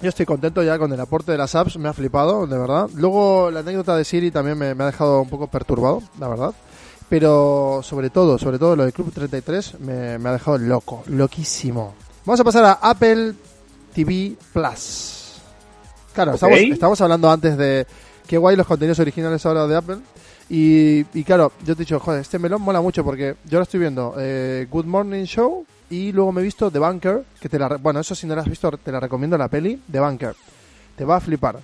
Yo 0.00 0.08
estoy 0.08 0.24
contento 0.26 0.62
ya 0.62 0.78
con 0.78 0.92
el 0.92 1.00
aporte 1.00 1.32
de 1.32 1.38
las 1.38 1.54
apps, 1.54 1.76
me 1.76 1.88
ha 1.88 1.92
flipado, 1.92 2.46
de 2.46 2.56
verdad. 2.56 2.88
Luego 2.94 3.50
la 3.50 3.60
anécdota 3.60 3.96
de 3.96 4.04
Siri 4.04 4.30
también 4.30 4.56
me, 4.56 4.74
me 4.74 4.84
ha 4.84 4.86
dejado 4.86 5.20
un 5.20 5.28
poco 5.28 5.48
perturbado, 5.48 6.02
la 6.18 6.28
verdad. 6.28 6.54
Pero 7.08 7.80
sobre 7.82 8.10
todo, 8.10 8.38
sobre 8.38 8.58
todo 8.58 8.76
lo 8.76 8.84
del 8.84 8.92
Club 8.92 9.12
33 9.12 9.80
me, 9.80 10.18
me 10.18 10.28
ha 10.28 10.32
dejado 10.32 10.56
loco, 10.58 11.02
loquísimo. 11.06 11.94
Vamos 12.24 12.38
a 12.40 12.44
pasar 12.44 12.64
a 12.64 12.72
Apple 12.72 13.34
TV 13.94 14.36
Plus. 14.52 15.40
Claro, 16.12 16.32
Ok. 16.32 16.34
estamos, 16.36 16.58
estamos 16.58 17.00
hablando 17.00 17.30
antes 17.30 17.56
de 17.56 17.86
qué 18.26 18.36
guay 18.38 18.56
los 18.56 18.66
contenidos 18.66 18.98
originales 18.98 19.44
ahora 19.46 19.66
de 19.66 19.76
Apple. 19.76 19.98
Y, 20.50 21.04
y 21.12 21.24
claro, 21.24 21.52
yo 21.66 21.76
te 21.76 21.82
he 21.82 21.84
dicho, 21.84 22.00
joder, 22.00 22.20
este 22.22 22.38
melón 22.38 22.62
mola 22.62 22.80
mucho 22.80 23.04
porque 23.04 23.36
yo 23.44 23.58
ahora 23.58 23.64
estoy 23.64 23.80
viendo 23.80 24.14
eh, 24.18 24.66
Good 24.70 24.86
Morning 24.86 25.24
Show 25.24 25.66
y 25.90 26.10
luego 26.12 26.32
me 26.32 26.40
he 26.40 26.44
visto 26.44 26.70
The 26.70 26.78
Bunker, 26.78 27.22
que 27.40 27.48
te 27.48 27.58
la... 27.58 27.68
Bueno, 27.76 28.00
eso 28.00 28.14
si 28.14 28.26
no 28.26 28.34
la 28.34 28.42
has 28.42 28.48
visto, 28.48 28.70
te 28.72 28.90
la 28.92 29.00
recomiendo 29.00 29.36
la 29.36 29.48
peli, 29.48 29.80
The 29.90 30.00
Bunker. 30.00 30.34
Te 30.96 31.04
va 31.04 31.16
a 31.16 31.20
flipar. 31.20 31.58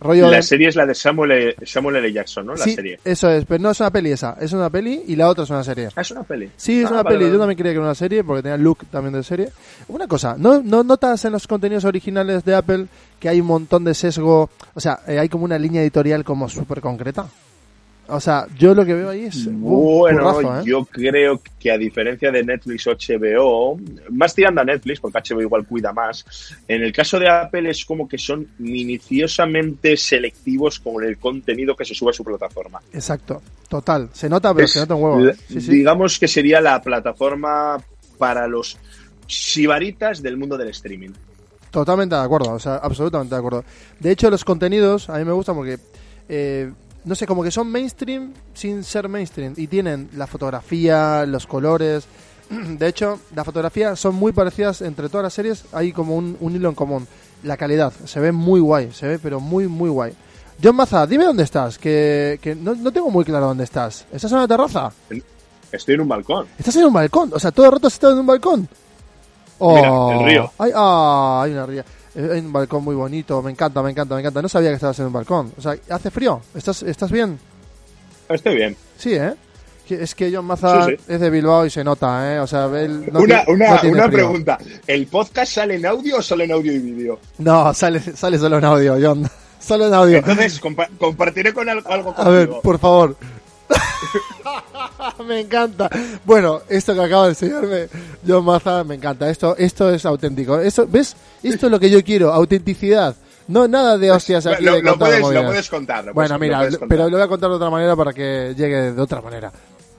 Rollo 0.00 0.30
La 0.30 0.36
de- 0.36 0.42
serie 0.44 0.68
es 0.68 0.76
la 0.76 0.86
de 0.86 0.94
Samuel 0.94 1.30
L. 1.32 1.56
Samuel 1.66 1.96
L. 1.96 2.12
Jackson, 2.12 2.46
¿no? 2.46 2.54
La 2.54 2.62
sí, 2.62 2.72
serie. 2.74 3.00
eso 3.04 3.28
es, 3.30 3.44
pero 3.44 3.60
no 3.60 3.70
es 3.72 3.80
una 3.80 3.90
peli 3.90 4.12
esa, 4.12 4.36
es 4.40 4.52
una 4.52 4.70
peli 4.70 5.02
y 5.08 5.16
la 5.16 5.28
otra 5.28 5.42
es 5.42 5.50
una 5.50 5.64
serie. 5.64 5.88
Ah, 5.96 6.02
es 6.02 6.10
una 6.12 6.22
peli. 6.22 6.48
Sí, 6.56 6.80
es 6.82 6.86
Ah, 6.86 6.90
una 6.94 7.02
vale, 7.02 7.16
peli. 7.16 7.24
vale. 7.24 7.34
Yo 7.34 7.38
también 7.40 7.58
creía 7.58 7.72
que 7.72 7.76
era 7.78 7.84
una 7.86 7.94
serie 7.96 8.22
porque 8.22 8.42
tenía 8.42 8.56
look 8.58 8.78
también 8.92 9.14
de 9.14 9.24
serie. 9.24 9.48
Una 9.88 10.06
cosa, 10.06 10.36
¿no, 10.38 10.62
¿no 10.62 10.84
notas 10.84 11.24
en 11.24 11.32
los 11.32 11.48
contenidos 11.48 11.84
originales 11.84 12.44
de 12.44 12.54
Apple 12.54 12.86
que 13.18 13.28
hay 13.28 13.40
un 13.40 13.48
montón 13.48 13.82
de 13.82 13.92
sesgo? 13.94 14.50
O 14.74 14.80
sea, 14.80 15.00
eh, 15.08 15.18
hay 15.18 15.28
como 15.28 15.44
una 15.44 15.58
línea 15.58 15.82
editorial 15.82 16.22
como 16.22 16.48
súper 16.48 16.80
concreta. 16.80 17.26
O 18.10 18.20
sea, 18.20 18.46
yo 18.58 18.74
lo 18.74 18.86
que 18.86 18.94
veo 18.94 19.10
ahí 19.10 19.24
es. 19.24 19.44
Bueno, 19.52 20.32
currazo, 20.32 20.60
¿eh? 20.60 20.62
yo 20.64 20.84
creo 20.86 21.40
que 21.58 21.70
a 21.70 21.76
diferencia 21.76 22.30
de 22.30 22.42
Netflix 22.42 22.86
o 22.86 22.92
HBO, 22.92 23.78
más 24.10 24.34
tirando 24.34 24.62
a 24.62 24.64
Netflix, 24.64 25.00
porque 25.00 25.18
HBO 25.18 25.42
igual 25.42 25.66
cuida 25.66 25.92
más, 25.92 26.24
en 26.66 26.82
el 26.82 26.92
caso 26.92 27.18
de 27.18 27.28
Apple 27.28 27.68
es 27.68 27.84
como 27.84 28.08
que 28.08 28.16
son 28.16 28.48
minuciosamente 28.58 29.96
selectivos 29.96 30.78
con 30.78 31.04
el 31.04 31.18
contenido 31.18 31.76
que 31.76 31.84
se 31.84 31.94
sube 31.94 32.10
a 32.10 32.14
su 32.14 32.24
plataforma. 32.24 32.80
Exacto, 32.92 33.42
total. 33.68 34.08
Se 34.12 34.28
nota, 34.28 34.54
pero 34.54 34.64
Es 34.64 34.72
se 34.72 34.80
nota 34.80 34.94
un 34.94 35.02
huevo. 35.02 35.32
Digamos 35.48 36.18
que 36.18 36.28
sería 36.28 36.60
la 36.62 36.80
plataforma 36.80 37.76
para 38.16 38.48
los 38.48 38.78
sibaritas 39.26 40.22
del 40.22 40.36
mundo 40.36 40.56
del 40.56 40.68
streaming. 40.68 41.10
Totalmente 41.70 42.14
de 42.14 42.22
acuerdo, 42.22 42.52
o 42.52 42.58
sea, 42.58 42.76
absolutamente 42.76 43.34
de 43.34 43.38
acuerdo. 43.38 43.64
De 44.00 44.10
hecho, 44.10 44.30
los 44.30 44.44
contenidos 44.44 45.10
a 45.10 45.18
mí 45.18 45.24
me 45.24 45.32
gustan 45.32 45.54
porque, 45.54 45.78
eh, 46.28 46.72
no 47.04 47.14
sé, 47.14 47.26
como 47.26 47.42
que 47.42 47.50
son 47.50 47.70
mainstream 47.70 48.32
sin 48.54 48.84
ser 48.84 49.08
mainstream. 49.08 49.54
Y 49.56 49.66
tienen 49.66 50.10
la 50.14 50.26
fotografía, 50.26 51.24
los 51.26 51.46
colores. 51.46 52.06
De 52.50 52.86
hecho, 52.86 53.20
la 53.34 53.44
fotografía 53.44 53.96
son 53.96 54.14
muy 54.14 54.32
parecidas 54.32 54.82
entre 54.82 55.08
todas 55.08 55.24
las 55.24 55.34
series. 55.34 55.64
Hay 55.72 55.92
como 55.92 56.16
un, 56.16 56.36
un 56.40 56.54
hilo 56.54 56.68
en 56.68 56.74
común. 56.74 57.06
La 57.42 57.56
calidad, 57.56 57.92
se 58.04 58.18
ve 58.18 58.32
muy 58.32 58.60
guay, 58.60 58.90
se 58.92 59.06
ve 59.06 59.18
pero 59.18 59.38
muy, 59.38 59.68
muy 59.68 59.90
guay. 59.90 60.12
John 60.62 60.74
Maza, 60.74 61.06
dime 61.06 61.24
dónde 61.24 61.44
estás, 61.44 61.78
que, 61.78 62.40
que 62.42 62.56
no, 62.56 62.74
no 62.74 62.90
tengo 62.90 63.10
muy 63.10 63.24
claro 63.24 63.46
dónde 63.46 63.62
estás. 63.62 64.06
¿Estás 64.10 64.32
en 64.32 64.38
una 64.38 64.48
terraza? 64.48 64.90
Estoy 65.70 65.94
en 65.94 66.00
un 66.00 66.08
balcón. 66.08 66.46
¿Estás 66.58 66.74
en 66.76 66.86
un 66.86 66.92
balcón? 66.92 67.30
O 67.32 67.38
sea, 67.38 67.52
todo 67.52 67.66
el 67.66 67.72
rato 67.72 67.86
has 67.86 67.92
estado 67.92 68.14
en 68.14 68.20
un 68.20 68.26
balcón. 68.26 68.68
Mira, 69.60 70.14
el 70.14 70.24
río. 70.24 70.52
Hay, 70.58 70.72
ah, 70.74 71.42
hay 71.44 71.52
una 71.52 71.66
ría. 71.66 71.84
Eh, 72.18 72.28
Hay 72.32 72.40
un 72.40 72.52
balcón 72.52 72.82
muy 72.84 72.94
bonito. 72.96 73.40
Me 73.42 73.50
encanta, 73.52 73.80
me 73.82 73.90
encanta, 73.92 74.14
me 74.16 74.20
encanta. 74.20 74.42
No 74.42 74.48
sabía 74.48 74.70
que 74.70 74.74
estabas 74.74 74.98
en 74.98 75.06
un 75.06 75.12
balcón. 75.12 75.52
O 75.56 75.62
sea, 75.62 75.76
¿hace 75.90 76.10
frío? 76.10 76.40
¿Estás, 76.54 76.82
estás 76.82 77.12
bien? 77.12 77.38
Estoy 78.28 78.56
bien. 78.56 78.76
Sí, 78.96 79.14
¿eh? 79.14 79.34
Es 79.88 80.14
que 80.14 80.30
John 80.34 80.44
Maza 80.44 80.84
Sí, 80.84 80.96
sí. 80.98 81.04
es 81.14 81.18
de 81.20 81.30
Bilbao 81.30 81.64
y 81.64 81.70
se 81.70 81.82
nota, 81.82 82.34
¿eh? 82.34 82.40
O 82.40 82.46
sea, 82.46 82.66
él 82.78 83.08
no 83.10 83.20
una 83.20 83.42
una, 83.46 83.82
no 83.82 83.90
una 83.90 84.10
pregunta. 84.10 84.58
¿El 84.86 85.06
podcast 85.06 85.50
sale 85.54 85.76
en 85.76 85.86
audio 85.86 86.18
o 86.18 86.22
sale 86.22 86.44
en 86.44 86.52
audio 86.52 86.72
y 86.72 86.78
vídeo? 86.78 87.18
No, 87.38 87.72
sale, 87.72 88.00
sale 88.00 88.36
solo 88.38 88.58
en 88.58 88.64
audio, 88.66 88.96
John. 89.00 89.26
Solo 89.60 89.88
en 89.88 89.94
audio. 89.94 90.18
Entonces, 90.18 90.60
compa- 90.62 90.88
compartiré 90.98 91.52
con 91.52 91.68
al- 91.68 91.82
algo 91.86 92.14
contigo. 92.14 92.26
A 92.28 92.30
ver, 92.30 92.48
por 92.62 92.78
favor. 92.78 93.16
me 95.26 95.40
encanta. 95.40 95.88
Bueno, 96.24 96.60
esto 96.68 96.94
que 96.94 97.00
acaba 97.02 97.24
de 97.24 97.28
enseñarme 97.30 97.88
John 98.26 98.44
Maza, 98.44 98.84
me 98.84 98.94
encanta. 98.94 99.28
Esto, 99.28 99.56
esto 99.56 99.90
es 99.90 100.04
auténtico. 100.06 100.58
Esto, 100.60 100.86
¿Ves? 100.88 101.16
Esto 101.42 101.66
es 101.66 101.72
lo 101.72 101.78
que 101.80 101.90
yo 101.90 102.02
quiero, 102.02 102.32
autenticidad. 102.32 103.14
No 103.48 103.66
nada 103.66 103.96
de 103.96 104.10
hostias 104.10 104.46
aquí 104.46 104.62
lo, 104.64 104.74
de 104.74 104.82
lo 104.82 104.98
puedes, 104.98 105.20
lo 105.20 105.46
puedes 105.46 105.70
contar. 105.70 106.04
lo 106.04 106.12
Bueno, 106.14 106.36
puedes- 106.36 106.40
mira, 106.40 106.58
puedes 106.58 106.74
contar. 106.78 106.88
pero 106.88 107.04
lo 107.08 107.16
voy 107.16 107.24
a 107.24 107.28
contar 107.28 107.48
de 107.50 107.56
otra 107.56 107.70
manera 107.70 107.96
para 107.96 108.12
que 108.12 108.54
llegue 108.56 108.92
de 108.92 109.00
otra 109.02 109.22
manera. 109.22 109.50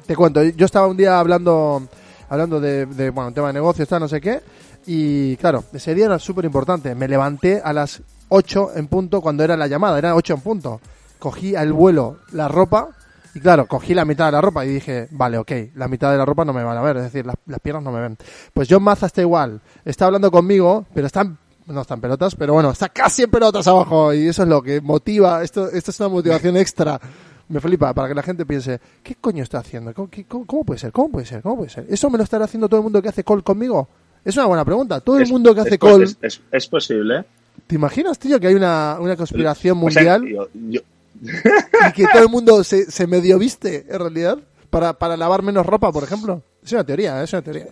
Te 0.05 0.15
cuento, 0.15 0.43
yo 0.43 0.65
estaba 0.65 0.87
un 0.87 0.97
día 0.97 1.19
hablando 1.19 1.87
hablando 2.29 2.59
de, 2.59 2.85
de, 2.85 3.09
bueno, 3.09 3.29
un 3.29 3.33
tema 3.33 3.47
de 3.47 3.53
negocios, 3.53 3.87
tal, 3.87 4.01
no 4.01 4.07
sé 4.07 4.21
qué, 4.21 4.39
y 4.85 5.35
claro, 5.37 5.63
ese 5.73 5.95
día 5.95 6.05
era 6.05 6.19
súper 6.19 6.45
importante. 6.45 6.93
Me 6.93 7.07
levanté 7.07 7.59
a 7.63 7.73
las 7.73 8.01
8 8.29 8.71
en 8.75 8.87
punto 8.87 9.19
cuando 9.19 9.43
era 9.43 9.57
la 9.57 9.65
llamada, 9.65 9.97
era 9.97 10.15
8 10.15 10.35
en 10.35 10.41
punto. 10.41 10.79
Cogí 11.17 11.55
al 11.55 11.73
vuelo 11.73 12.17
la 12.31 12.47
ropa 12.47 12.89
y 13.35 13.39
claro, 13.39 13.67
cogí 13.67 13.93
la 13.93 14.05
mitad 14.05 14.25
de 14.25 14.31
la 14.33 14.41
ropa 14.41 14.65
y 14.65 14.69
dije, 14.69 15.07
vale, 15.11 15.37
ok, 15.37 15.51
la 15.75 15.87
mitad 15.87 16.11
de 16.11 16.17
la 16.17 16.25
ropa 16.25 16.45
no 16.45 16.53
me 16.53 16.63
van 16.63 16.77
a 16.77 16.81
ver, 16.81 16.97
es 16.97 17.03
decir, 17.03 17.25
las, 17.25 17.35
las 17.45 17.59
piernas 17.59 17.83
no 17.83 17.91
me 17.91 18.01
ven. 18.01 18.17
Pues 18.53 18.67
John 18.69 18.83
Maza 18.83 19.05
está 19.07 19.21
igual, 19.21 19.61
está 19.85 20.05
hablando 20.05 20.31
conmigo, 20.31 20.85
pero 20.93 21.07
está 21.07 21.23
no 21.67 21.81
está 21.81 21.93
en 21.93 22.01
pelotas, 22.01 22.33
pero 22.33 22.53
bueno, 22.53 22.71
está 22.71 22.89
casi 22.89 23.21
en 23.23 23.29
pelotas 23.29 23.67
abajo 23.67 24.11
y 24.11 24.27
eso 24.27 24.41
es 24.41 24.49
lo 24.49 24.59
que 24.63 24.81
motiva, 24.81 25.43
esto, 25.43 25.69
esto 25.69 25.91
es 25.91 25.99
una 25.99 26.09
motivación 26.09 26.57
extra. 26.57 26.99
Me 27.47 27.59
flipa, 27.59 27.93
para 27.93 28.07
que 28.07 28.15
la 28.15 28.23
gente 28.23 28.43
piense, 28.45 28.79
¿qué 29.03 29.15
coño 29.15 29.43
está 29.43 29.59
haciendo? 29.59 29.93
¿Cómo, 29.93 30.07
qué- 30.09 30.25
cómo- 30.25 30.45
cómo 30.47 30.63
puede 30.63 30.79
ser? 30.79 30.91
¿Cómo 30.91 31.09
puede 31.11 31.25
ser? 31.27 31.41
¿Cómo 31.43 31.57
puede 31.57 31.69
ser? 31.69 31.85
¿Eso 31.89 32.09
me 32.09 32.17
lo 32.17 32.23
estará 32.23 32.45
haciendo 32.45 32.67
todo 32.67 32.79
el 32.79 32.83
mundo 32.83 33.01
que 33.03 33.09
hace 33.09 33.23
call 33.23 33.43
conmigo? 33.43 33.87
Es 34.25 34.35
una 34.37 34.45
buena 34.47 34.65
pregunta. 34.65 34.99
Todo 34.99 35.17
el 35.17 35.23
Es- 35.23 35.31
mundo 35.31 35.53
que 35.53 35.61
hace 35.61 35.75
es, 35.75 35.79
call, 35.79 36.17
es, 36.51 36.67
posible. 36.67 37.19
¿eh? 37.19 37.25
¿te 37.67 37.75
imaginas, 37.75 38.17
tío, 38.17 38.39
que 38.39 38.47
hay 38.47 38.55
una, 38.55 38.97
una 38.99 39.15
conspiración 39.15 39.77
O 39.83 39.89
sea, 39.91 40.01
mundial 40.19 40.27
yo- 40.27 40.47
yo- 40.69 40.81
y 41.89 41.91
que 41.93 42.05
todo 42.11 42.23
el 42.23 42.29
mundo 42.29 42.63
se, 42.63 42.89
se 42.91 43.07
medio 43.07 43.37
viste, 43.39 43.85
en 43.89 43.99
realidad, 43.99 44.37
para, 44.69 44.93
para 44.93 45.17
lavar 45.17 45.41
menos 45.43 45.65
ropa, 45.65 45.91
por 45.91 46.03
ejemplo? 46.03 46.41
Es 46.63 46.71
una 46.71 46.83
teoría, 46.83 47.21
es 47.23 47.33
una 47.33 47.41
teoría. 47.41 47.67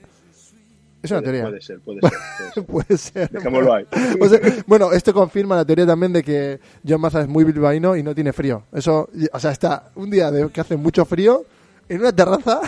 Es 1.03 1.11
una 1.11 1.21
teoría. 1.21 1.43
puede 1.43 1.61
ser, 1.61 1.79
puede 1.79 1.99
ser. 2.01 2.11
puede 2.11 2.17
ser. 2.53 2.65
Puede 2.65 2.97
ser. 2.97 3.29
Dejémoslo 3.29 3.73
ahí. 3.73 3.85
O 4.19 4.27
sea, 4.27 4.39
bueno, 4.65 4.91
esto 4.91 5.13
confirma 5.13 5.55
la 5.55 5.63
teoría 5.65 5.85
también 5.85 6.11
de 6.11 6.23
que 6.23 6.59
John 6.87 6.99
Maza 6.99 7.21
es 7.21 7.27
muy 7.27 7.43
bilbaíno 7.43 7.95
y 7.95 8.01
no 8.03 8.15
tiene 8.15 8.33
frío. 8.33 8.63
Eso, 8.73 9.07
o 9.31 9.39
sea, 9.39 9.51
está 9.51 9.91
un 9.95 10.09
día 10.09 10.31
de, 10.31 10.49
que 10.49 10.59
hace 10.61 10.75
mucho 10.75 11.05
frío 11.05 11.45
en 11.87 11.99
una 12.01 12.11
terraza 12.11 12.59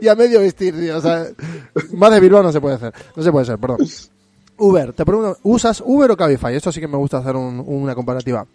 y, 0.00 0.08
a 0.08 0.14
medio 0.14 0.40
vestir, 0.40 0.74
tío. 0.78 0.96
O 0.96 1.00
sea, 1.00 1.26
más 1.92 2.10
de 2.10 2.20
Bilbao 2.20 2.42
no 2.42 2.52
se 2.52 2.60
puede 2.60 2.76
hacer. 2.76 2.92
No 3.14 3.22
se 3.22 3.30
puede 3.30 3.44
ser, 3.44 3.58
perdón. 3.58 3.78
Uber, 4.56 4.92
te 4.92 5.04
pregunto, 5.04 5.38
¿usas 5.42 5.82
Uber 5.84 6.10
o 6.10 6.16
Cabify? 6.16 6.54
Esto 6.54 6.72
sí 6.72 6.80
que 6.80 6.88
me 6.88 6.96
gusta 6.96 7.18
hacer 7.18 7.36
un- 7.36 7.62
una 7.66 7.94
comparativa. 7.94 8.46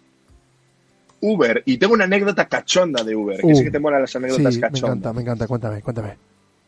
Uber, 1.32 1.62
y 1.66 1.76
tengo 1.78 1.94
una 1.94 2.04
anécdota 2.04 2.46
cachonda 2.46 3.02
de 3.02 3.14
Uber, 3.16 3.40
que 3.40 3.46
Uh, 3.46 3.56
sí 3.56 3.64
que 3.64 3.70
te 3.70 3.78
molan 3.78 4.00
las 4.02 4.10
Sí, 4.10 4.18
anécdotas 4.18 4.54
me 4.54 4.60
cachondas. 4.60 4.82
encanta, 4.82 5.12
me 5.12 5.22
encanta. 5.22 5.46
Cuéntame, 5.46 5.82
cuéntame. 5.82 6.14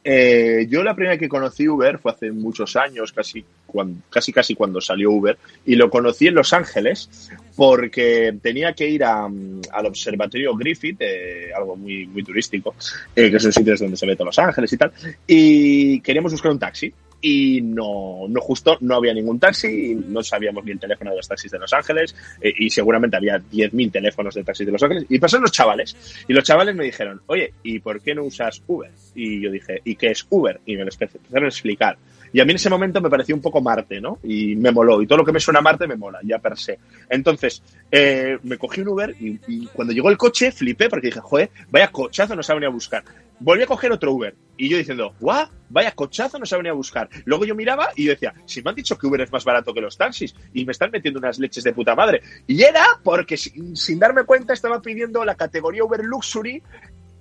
Eh, 0.05 0.67
yo 0.71 0.83
la 0.83 0.95
primera 0.95 1.19
que 1.19 1.29
conocí 1.29 1.69
Uber 1.69 1.99
fue 1.99 2.13
hace 2.13 2.31
muchos 2.31 2.77
años, 2.77 3.13
casi, 3.13 3.45
cuan- 3.67 4.03
casi 4.09 4.33
casi 4.33 4.55
cuando 4.55 4.81
salió 4.81 5.11
Uber, 5.11 5.37
y 5.67 5.75
lo 5.75 5.91
conocí 5.91 6.29
en 6.29 6.35
Los 6.35 6.53
Ángeles 6.55 7.31
porque 7.57 8.35
tenía 8.41 8.73
que 8.73 8.89
ir 8.89 9.05
a, 9.05 9.29
mm, 9.29 9.63
al 9.73 9.87
observatorio 9.87 10.55
Griffith, 10.57 10.97
eh, 11.01 11.51
algo 11.55 11.77
muy, 11.77 12.07
muy 12.07 12.23
turístico, 12.23 12.75
eh, 13.15 13.31
que 13.31 13.39
son 13.41 13.53
sitios 13.53 13.81
donde 13.81 13.97
se 13.97 14.07
ve 14.07 14.15
todo 14.17 14.27
Los 14.27 14.39
Ángeles 14.39 14.73
y 14.73 14.77
tal, 14.77 14.93
y 15.27 16.01
queríamos 16.01 16.33
buscar 16.33 16.53
un 16.53 16.59
taxi. 16.59 16.93
Y 17.21 17.61
no, 17.61 18.27
no 18.29 18.41
justo, 18.41 18.77
no 18.81 18.97
había 18.97 19.13
ningún 19.13 19.41
taxi, 19.41 19.91
y 19.91 19.95
no 19.95 20.23
sabíamos 20.23 20.65
ni 20.65 20.73
el 20.73 20.79
teléfono 20.79 21.11
de 21.11 21.17
los 21.17 21.29
taxis 21.29 21.51
de 21.51 21.59
Los 21.59 21.73
Ángeles, 21.73 22.15
eh, 22.41 22.53
y 22.57 22.71
seguramente 22.71 23.17
había 23.17 23.39
10.000 23.39 23.91
teléfonos 23.91 24.35
de 24.35 24.45
taxis 24.45 24.67
de 24.67 24.73
Los 24.73 24.83
Ángeles, 24.83 25.07
y 25.09 25.19
pasaron 25.19 25.43
los 25.43 25.53
chavales, 25.53 26.25
y 26.29 26.33
los 26.33 26.45
chavales 26.45 26.77
me 26.77 26.85
dijeron, 26.85 27.21
oye, 27.27 27.55
¿y 27.63 27.81
por 27.81 28.01
qué 28.01 28.15
no 28.15 28.25
usas 28.25 28.63
Uber? 28.67 28.91
Y 29.15 29.41
yo 29.41 29.51
dije, 29.51 29.81
¿y 29.85 29.97
qué 29.97 30.13
es 30.13 30.27
Uber? 30.31 30.61
Y 30.65 30.77
me 30.77 30.85
lo 30.85 30.91
empezaron 30.91 31.45
a 31.45 31.49
explicar. 31.49 31.99
Y 32.33 32.41
a 32.41 32.45
mí 32.45 32.51
en 32.53 32.57
ese 32.57 32.71
momento 32.71 33.01
me 33.01 33.11
pareció 33.11 33.35
un 33.35 33.41
poco 33.41 33.61
Marte, 33.61 34.01
¿no? 34.01 34.19
Y 34.23 34.57
me 34.57 34.71
moló. 34.71 35.01
Y 35.03 35.07
todo 35.07 35.19
lo 35.19 35.25
que 35.25 35.33
me 35.33 35.41
suena 35.41 35.61
a 35.61 35.63
Marte 35.63 35.87
me 35.87 35.97
mola, 35.97 36.21
ya 36.23 36.39
per 36.39 36.57
se. 36.59 36.79
Entonces, 37.09 37.63
eh, 37.91 38.39
me 38.43 38.59
cogí 38.59 38.81
un 38.81 38.89
Uber 38.89 39.15
y, 39.19 39.67
cuando 39.69 39.93
llegó 39.93 40.11
el 40.11 40.17
coche 40.17 40.53
flipé 40.53 40.89
porque 40.89 41.09
dije, 41.09 41.21
joder, 41.21 41.51
vaya 41.71 41.89
cochazo 41.91 42.35
nos 42.35 42.49
ha 42.51 42.55
venido 42.55 42.71
a 42.71 42.75
buscar. 42.75 43.05
Volví 43.41 43.63
a 43.63 43.67
coger 43.67 43.93
otro 43.93 44.13
Uber. 44.13 44.35
Y 44.57 44.69
yo 44.69 44.77
diciendo, 44.77 45.15
guau, 45.21 45.49
vaya 45.69 45.93
cochazo 45.93 46.39
nos 46.39 46.53
ha 46.53 46.57
venido 46.57 46.75
a 46.75 46.77
buscar. 46.77 47.09
Luego 47.25 47.45
yo 47.45 47.55
miraba 47.55 47.91
y 47.95 48.05
yo 48.05 48.11
decía, 48.11 48.35
si 48.45 48.63
me 48.63 48.71
han 48.71 48.77
dicho 48.77 48.99
que 48.99 49.07
Uber 49.07 49.21
es 49.21 49.33
más 49.33 49.45
barato 49.45 49.73
que 49.73 49.81
los 49.81 49.97
taxis 49.97 50.35
y 50.53 50.65
me 50.65 50.73
están 50.73 50.91
metiendo 50.91 51.21
unas 51.21 51.39
leches 51.39 51.63
de 51.63 51.73
puta 51.73 51.95
madre. 51.95 52.23
Y 52.47 52.63
era 52.63 52.85
porque 53.03 53.37
sin 53.37 53.99
darme 53.99 54.25
cuenta 54.25 54.53
estaba 54.53 54.83
pidiendo 54.83 55.25
la 55.25 55.37
categoría 55.37 55.85
Uber 55.85 56.05
Luxury 56.05 56.63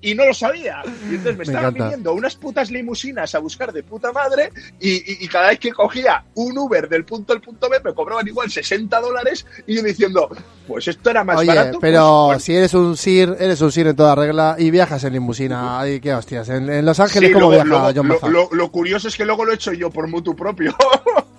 y 0.01 0.13
no 0.13 0.25
lo 0.25 0.33
sabía. 0.33 0.81
Y 1.09 1.15
entonces 1.15 1.31
me, 1.33 1.37
Me 1.37 1.43
estaban 1.43 1.65
encanta. 1.69 1.83
viniendo 1.85 2.13
unas 2.13 2.35
putas 2.35 2.69
limusinas 2.69 3.33
a 3.33 3.39
buscar 3.39 3.73
de 3.73 3.81
puta 3.83 4.11
madre 4.11 4.51
y, 4.79 4.91
y- 4.91 5.17
y 5.21 5.27
cada 5.27 5.49
vez 5.49 5.59
que 5.59 5.71
cogía 5.71 6.23
un 6.35 6.57
Uber 6.57 6.87
del 6.87 7.03
punto 7.03 7.33
al 7.33 7.41
punto 7.41 7.67
B 7.69 7.77
me 7.83 7.93
cobraban 7.93 8.27
igual 8.27 8.49
60 8.51 8.99
dólares 9.01 9.45
y 9.65 9.75
yo 9.75 9.81
diciendo, 9.83 10.29
pues 10.67 10.87
esto 10.87 11.09
era 11.09 11.23
más 11.23 11.37
Oye, 11.37 11.47
barato. 11.47 11.79
pero 11.81 12.27
pues, 12.31 12.43
si 12.43 12.53
eres 12.55 12.73
un 12.75 12.95
SIR, 12.95 13.37
eres 13.39 13.59
un 13.61 13.71
SIR 13.71 13.87
en 13.87 13.95
toda 13.95 14.13
regla 14.15 14.55
y 14.59 14.69
viajas 14.69 15.03
en 15.03 15.13
limusina. 15.13 15.79
Ay, 15.79 15.99
qué 15.99 16.13
hostias. 16.13 16.47
En, 16.49 16.69
en 16.69 16.85
Los 16.85 16.99
Ángeles, 16.99 17.29
sí, 17.29 17.33
¿cómo 17.33 17.47
luego- 17.49 17.63
viaja 17.65 17.91
luego- 17.91 18.17
John 18.21 18.31
lo, 18.33 18.41
lo- 18.49 18.49
lo 18.55 18.71
curioso 18.71 19.07
es 19.07 19.15
que 19.15 19.25
luego 19.25 19.45
lo 19.45 19.51
he 19.51 19.55
hecho 19.55 19.73
yo 19.73 19.89
por 19.89 20.07
mutuo 20.07 20.35
propio. 20.35 20.75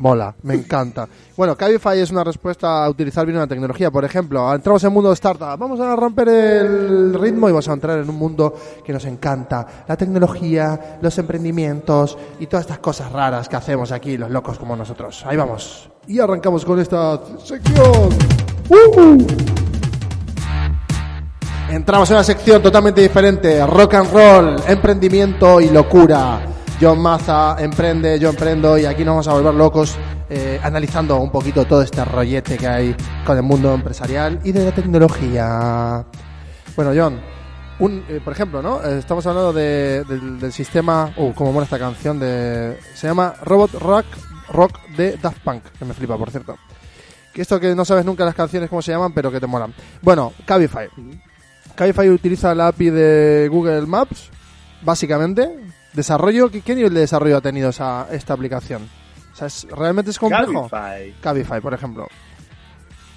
Mola, 0.00 0.34
me 0.44 0.54
encanta. 0.54 1.06
Bueno, 1.36 1.54
Cabify 1.54 2.00
es 2.00 2.10
una 2.10 2.24
respuesta 2.24 2.82
a 2.82 2.88
utilizar 2.88 3.26
bien 3.26 3.36
una 3.36 3.46
tecnología. 3.46 3.90
Por 3.90 4.02
ejemplo, 4.02 4.54
entramos 4.54 4.82
en 4.82 4.88
el 4.88 4.94
mundo 4.94 5.10
de 5.10 5.14
startup. 5.14 5.58
Vamos 5.58 5.78
a 5.78 5.94
romper 5.94 6.26
el 6.26 7.12
ritmo 7.12 7.50
y 7.50 7.52
vamos 7.52 7.68
a 7.68 7.74
entrar 7.74 7.98
en 7.98 8.08
un 8.08 8.16
mundo 8.16 8.54
que 8.82 8.94
nos 8.94 9.04
encanta. 9.04 9.84
La 9.86 9.98
tecnología, 9.98 10.98
los 11.02 11.18
emprendimientos 11.18 12.16
y 12.38 12.46
todas 12.46 12.64
estas 12.64 12.78
cosas 12.78 13.12
raras 13.12 13.46
que 13.46 13.56
hacemos 13.56 13.92
aquí 13.92 14.16
los 14.16 14.30
locos 14.30 14.58
como 14.58 14.74
nosotros. 14.74 15.22
Ahí 15.26 15.36
vamos. 15.36 15.90
Y 16.06 16.18
arrancamos 16.18 16.64
con 16.64 16.80
esta 16.80 17.20
sección. 17.44 18.08
¡Uh! 18.70 19.26
Entramos 21.68 22.08
en 22.08 22.16
una 22.16 22.24
sección 22.24 22.62
totalmente 22.62 23.02
diferente, 23.02 23.66
rock 23.66 23.94
and 23.94 24.10
roll, 24.10 24.56
emprendimiento 24.66 25.60
y 25.60 25.68
locura. 25.68 26.40
John 26.80 26.98
Maza 27.00 27.56
emprende, 27.58 28.18
yo 28.18 28.30
emprendo 28.30 28.78
y 28.78 28.86
aquí 28.86 29.04
nos 29.04 29.12
vamos 29.12 29.28
a 29.28 29.32
volver 29.34 29.54
locos 29.54 29.96
eh, 30.30 30.58
analizando 30.62 31.16
un 31.18 31.30
poquito 31.30 31.66
todo 31.66 31.82
este 31.82 32.02
rollete 32.04 32.56
que 32.56 32.66
hay 32.66 32.96
con 33.26 33.36
el 33.36 33.42
mundo 33.42 33.74
empresarial 33.74 34.40
y 34.44 34.52
de 34.52 34.64
la 34.64 34.72
tecnología. 34.72 36.06
Bueno, 36.74 36.92
John, 36.96 37.20
un, 37.80 38.02
eh, 38.08 38.20
por 38.24 38.32
ejemplo, 38.32 38.62
¿no? 38.62 38.82
Eh, 38.82 38.98
estamos 38.98 39.26
hablando 39.26 39.52
de- 39.52 40.04
del, 40.04 40.40
del 40.40 40.52
sistema, 40.52 41.12
uh, 41.18 41.34
como 41.34 41.52
mola 41.52 41.64
esta 41.64 41.78
canción 41.78 42.18
de, 42.18 42.78
se 42.94 43.06
llama 43.08 43.34
Robot 43.42 43.72
Rock, 43.74 44.06
Rock 44.50 44.80
de 44.96 45.18
Daft 45.18 45.40
Punk, 45.44 45.62
que 45.78 45.84
me 45.84 45.92
flipa, 45.92 46.16
por 46.16 46.30
cierto. 46.30 46.56
Que 47.34 47.42
esto 47.42 47.60
que 47.60 47.74
no 47.74 47.84
sabes 47.84 48.06
nunca 48.06 48.24
las 48.24 48.34
canciones 48.34 48.70
cómo 48.70 48.80
se 48.80 48.92
llaman, 48.92 49.12
pero 49.12 49.30
que 49.30 49.38
te 49.38 49.46
molan. 49.46 49.74
Bueno, 50.00 50.32
Cabify. 50.46 50.88
Cabify 51.74 52.08
utiliza 52.08 52.54
la 52.54 52.68
API 52.68 52.88
de 52.90 53.48
Google 53.50 53.82
Maps, 53.82 54.30
básicamente. 54.82 55.48
Desarrollo, 55.92 56.50
¿qué, 56.50 56.60
qué 56.60 56.74
nivel 56.74 56.94
de 56.94 57.00
desarrollo 57.00 57.36
ha 57.36 57.40
tenido 57.40 57.70
esa, 57.70 58.06
esta 58.12 58.34
aplicación? 58.34 58.88
O 59.32 59.36
sea, 59.36 59.46
¿es- 59.48 59.66
¿realmente 59.70 60.10
es 60.10 60.18
complejo? 60.18 60.68
Cabify. 60.68 61.14
Cabify, 61.20 61.60
por 61.60 61.74
ejemplo. 61.74 62.06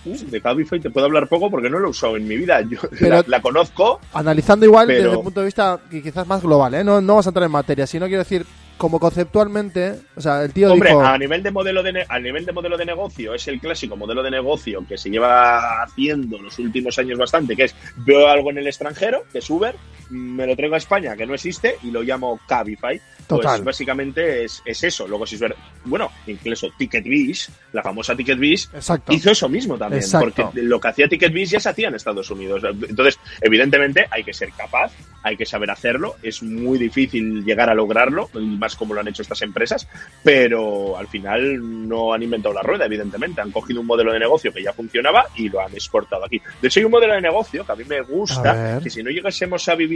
Uh, 0.06 0.18
de 0.18 0.42
Cabify 0.42 0.80
te 0.82 0.90
puedo 0.90 1.06
hablar 1.06 1.30
poco 1.30 1.50
porque 1.50 1.70
no 1.70 1.80
lo 1.80 1.88
he 1.88 1.92
usado 1.92 2.18
en 2.18 2.28
mi 2.28 2.36
vida. 2.36 2.62
Yo 2.62 2.78
Pero- 3.00 3.18
la, 3.18 3.24
la 3.28 3.42
conozco, 3.42 4.00
Analizando 4.14 4.66
igual 4.66 4.88
Pero- 4.88 5.04
desde 5.04 5.18
el 5.18 5.24
punto 5.24 5.40
de 5.40 5.46
vista 5.46 5.80
quizás 5.90 6.28
más 6.28 6.42
global, 6.42 6.74
¿eh? 6.74 6.84
No, 6.84 7.00
no 7.00 7.16
vas 7.16 7.28
a 7.28 7.30
entrar 7.30 7.46
en 7.46 7.52
materia, 7.52 7.88
sino 7.88 8.06
quiero 8.08 8.20
decir, 8.24 8.46
como 8.78 9.00
conceptualmente, 9.00 10.00
o 10.16 10.20
sea, 10.20 10.44
el 10.44 10.52
tío 10.52 10.74
Hombre, 10.74 10.90
dijo... 10.90 11.02
a 11.06 11.18
nivel 11.18 11.42
de 11.42 11.52
modelo 11.52 11.84
de 11.84 12.06
a 12.10 12.20
nivel 12.20 12.44
de 12.46 12.52
modelo 12.52 12.76
de 12.76 12.86
negocio 12.86 13.34
es 13.34 13.48
el 13.48 13.62
clásico 13.62 13.96
modelo 13.96 14.22
de 14.24 14.32
negocio 14.32 14.84
que 14.90 14.98
se 14.98 15.10
lleva 15.10 15.84
haciendo 15.84 16.38
los 16.40 16.58
últimos 16.60 16.98
años 17.00 17.18
bastante, 17.18 17.56
que 17.56 17.66
es 17.66 17.76
veo 17.98 18.28
algo 18.28 18.50
en 18.50 18.58
el 18.58 18.68
extranjero, 18.68 19.24
que 19.32 19.38
es 19.40 19.50
Uber, 19.50 19.76
me 20.10 20.46
lo 20.46 20.56
traigo 20.56 20.76
a 20.76 20.78
España 20.78 21.16
que 21.16 21.26
no 21.26 21.34
existe 21.34 21.78
y 21.84 21.92
lo 21.92 22.02
llamo 22.02 22.40
Cabify. 22.48 23.00
Total. 23.28 23.58
Pues 23.58 23.64
básicamente 23.64 24.44
es, 24.44 24.62
es 24.66 24.84
eso. 24.84 25.08
Luego 25.08 25.26
si 25.26 25.36
es 25.36 25.42
ver, 25.42 25.56
bueno, 25.86 26.12
incluso 26.28 26.70
TicketBiz, 26.78 27.50
la 27.72 27.82
famosa 27.82 28.16
TicketBiz 28.16 28.70
hizo 29.10 29.32
eso 29.32 29.50
mismo 29.50 29.78
también, 29.78 30.02
Exacto. 30.02 30.50
porque 30.52 30.62
lo 30.62 30.80
que 30.80 30.88
hacía 30.90 31.08
TicketBiz 31.08 31.52
ya 31.52 31.60
se 31.60 31.70
hacía 31.70 31.88
en 31.88 31.96
Estados 31.96 32.30
Unidos. 32.32 32.64
Entonces, 32.64 33.20
evidentemente 33.42 34.06
hay 34.12 34.24
que 34.24 34.34
ser 34.34 34.52
capaz, 34.52 34.92
hay 35.24 35.38
que 35.38 35.46
saber 35.46 35.72
hacerlo, 35.72 36.16
es 36.22 36.44
muy 36.44 36.78
difícil 36.78 37.44
llegar 37.46 37.70
a 37.70 37.74
lograrlo, 37.74 38.30
más 38.34 38.76
como 38.76 38.94
lo 38.94 39.00
han 39.00 39.08
hecho 39.08 39.22
estas 39.22 39.42
empresas, 39.42 39.88
pero 40.24 40.98
al 40.98 41.08
final 41.08 41.88
no 41.88 42.14
han 42.14 42.24
inventado 42.24 42.54
la 42.54 42.62
rueda, 42.62 42.86
evidentemente, 42.86 43.42
han 43.42 43.52
cogido 43.52 43.82
un 43.82 43.88
modelo 43.88 44.12
de 44.12 44.20
negocio 44.20 44.52
que 44.54 44.62
ya 44.62 44.74
funcionaba 44.74 45.28
y 45.36 45.50
lo 45.50 45.62
han 45.62 45.74
exportado 45.74 46.26
aquí. 46.26 46.42
De 46.62 46.68
hecho, 46.68 46.80
hay 46.80 46.86
un 46.86 46.92
modelo 46.92 47.14
de 47.14 47.22
negocio 47.22 47.66
que 47.66 47.72
a 47.72 47.76
mí 47.76 47.84
me 47.86 48.02
gusta, 48.02 48.80
que 48.84 48.90
si 48.90 49.02
no 49.02 49.10
llegásemos 49.10 49.68
a 49.70 49.76
vivir 49.76 49.93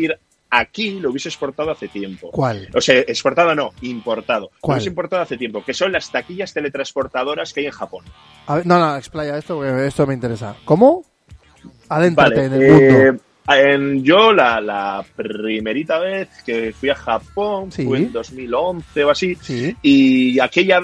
aquí, 0.49 0.99
lo 0.99 1.09
hubiese 1.11 1.29
exportado 1.29 1.71
hace 1.71 1.87
tiempo. 1.89 2.29
¿Cuál? 2.31 2.69
O 2.73 2.79
sea, 2.81 2.99
exportado 2.99 3.53
no, 3.53 3.71
importado. 3.81 4.49
¿Cuál? 4.61 4.75
Lo 4.75 4.77
hubiese 4.77 4.89
importado 4.89 5.21
hace 5.21 5.37
tiempo, 5.37 5.63
que 5.63 5.73
son 5.73 5.91
las 5.91 6.09
taquillas 6.11 6.53
teletransportadoras 6.53 7.53
que 7.53 7.59
hay 7.61 7.65
en 7.67 7.71
Japón. 7.73 8.05
A 8.47 8.55
ver, 8.55 8.65
no, 8.65 8.79
no, 8.79 8.95
explaya 8.95 9.37
esto 9.37 9.55
porque 9.57 9.87
esto 9.87 10.07
me 10.07 10.13
interesa. 10.13 10.55
¿Cómo? 10.65 11.03
Adéntrate 11.89 12.35
Vale, 12.35 12.45
en 12.45 12.53
el 12.53 12.61
eh, 12.63 13.11
mundo. 13.11 13.23
en- 13.49 14.03
yo 14.03 14.33
la, 14.33 14.59
la 14.61 15.05
primerita 15.15 15.99
vez 15.99 16.29
que 16.45 16.73
fui 16.73 16.89
a 16.89 16.95
Japón 16.95 17.71
Sí. 17.71 17.85
fue 17.85 17.97
en 17.99 18.11
2011 18.11 19.03
o 19.05 19.09
así, 19.09 19.35
Sí. 19.41 19.75
y 19.81 20.39
aquella 20.39 20.81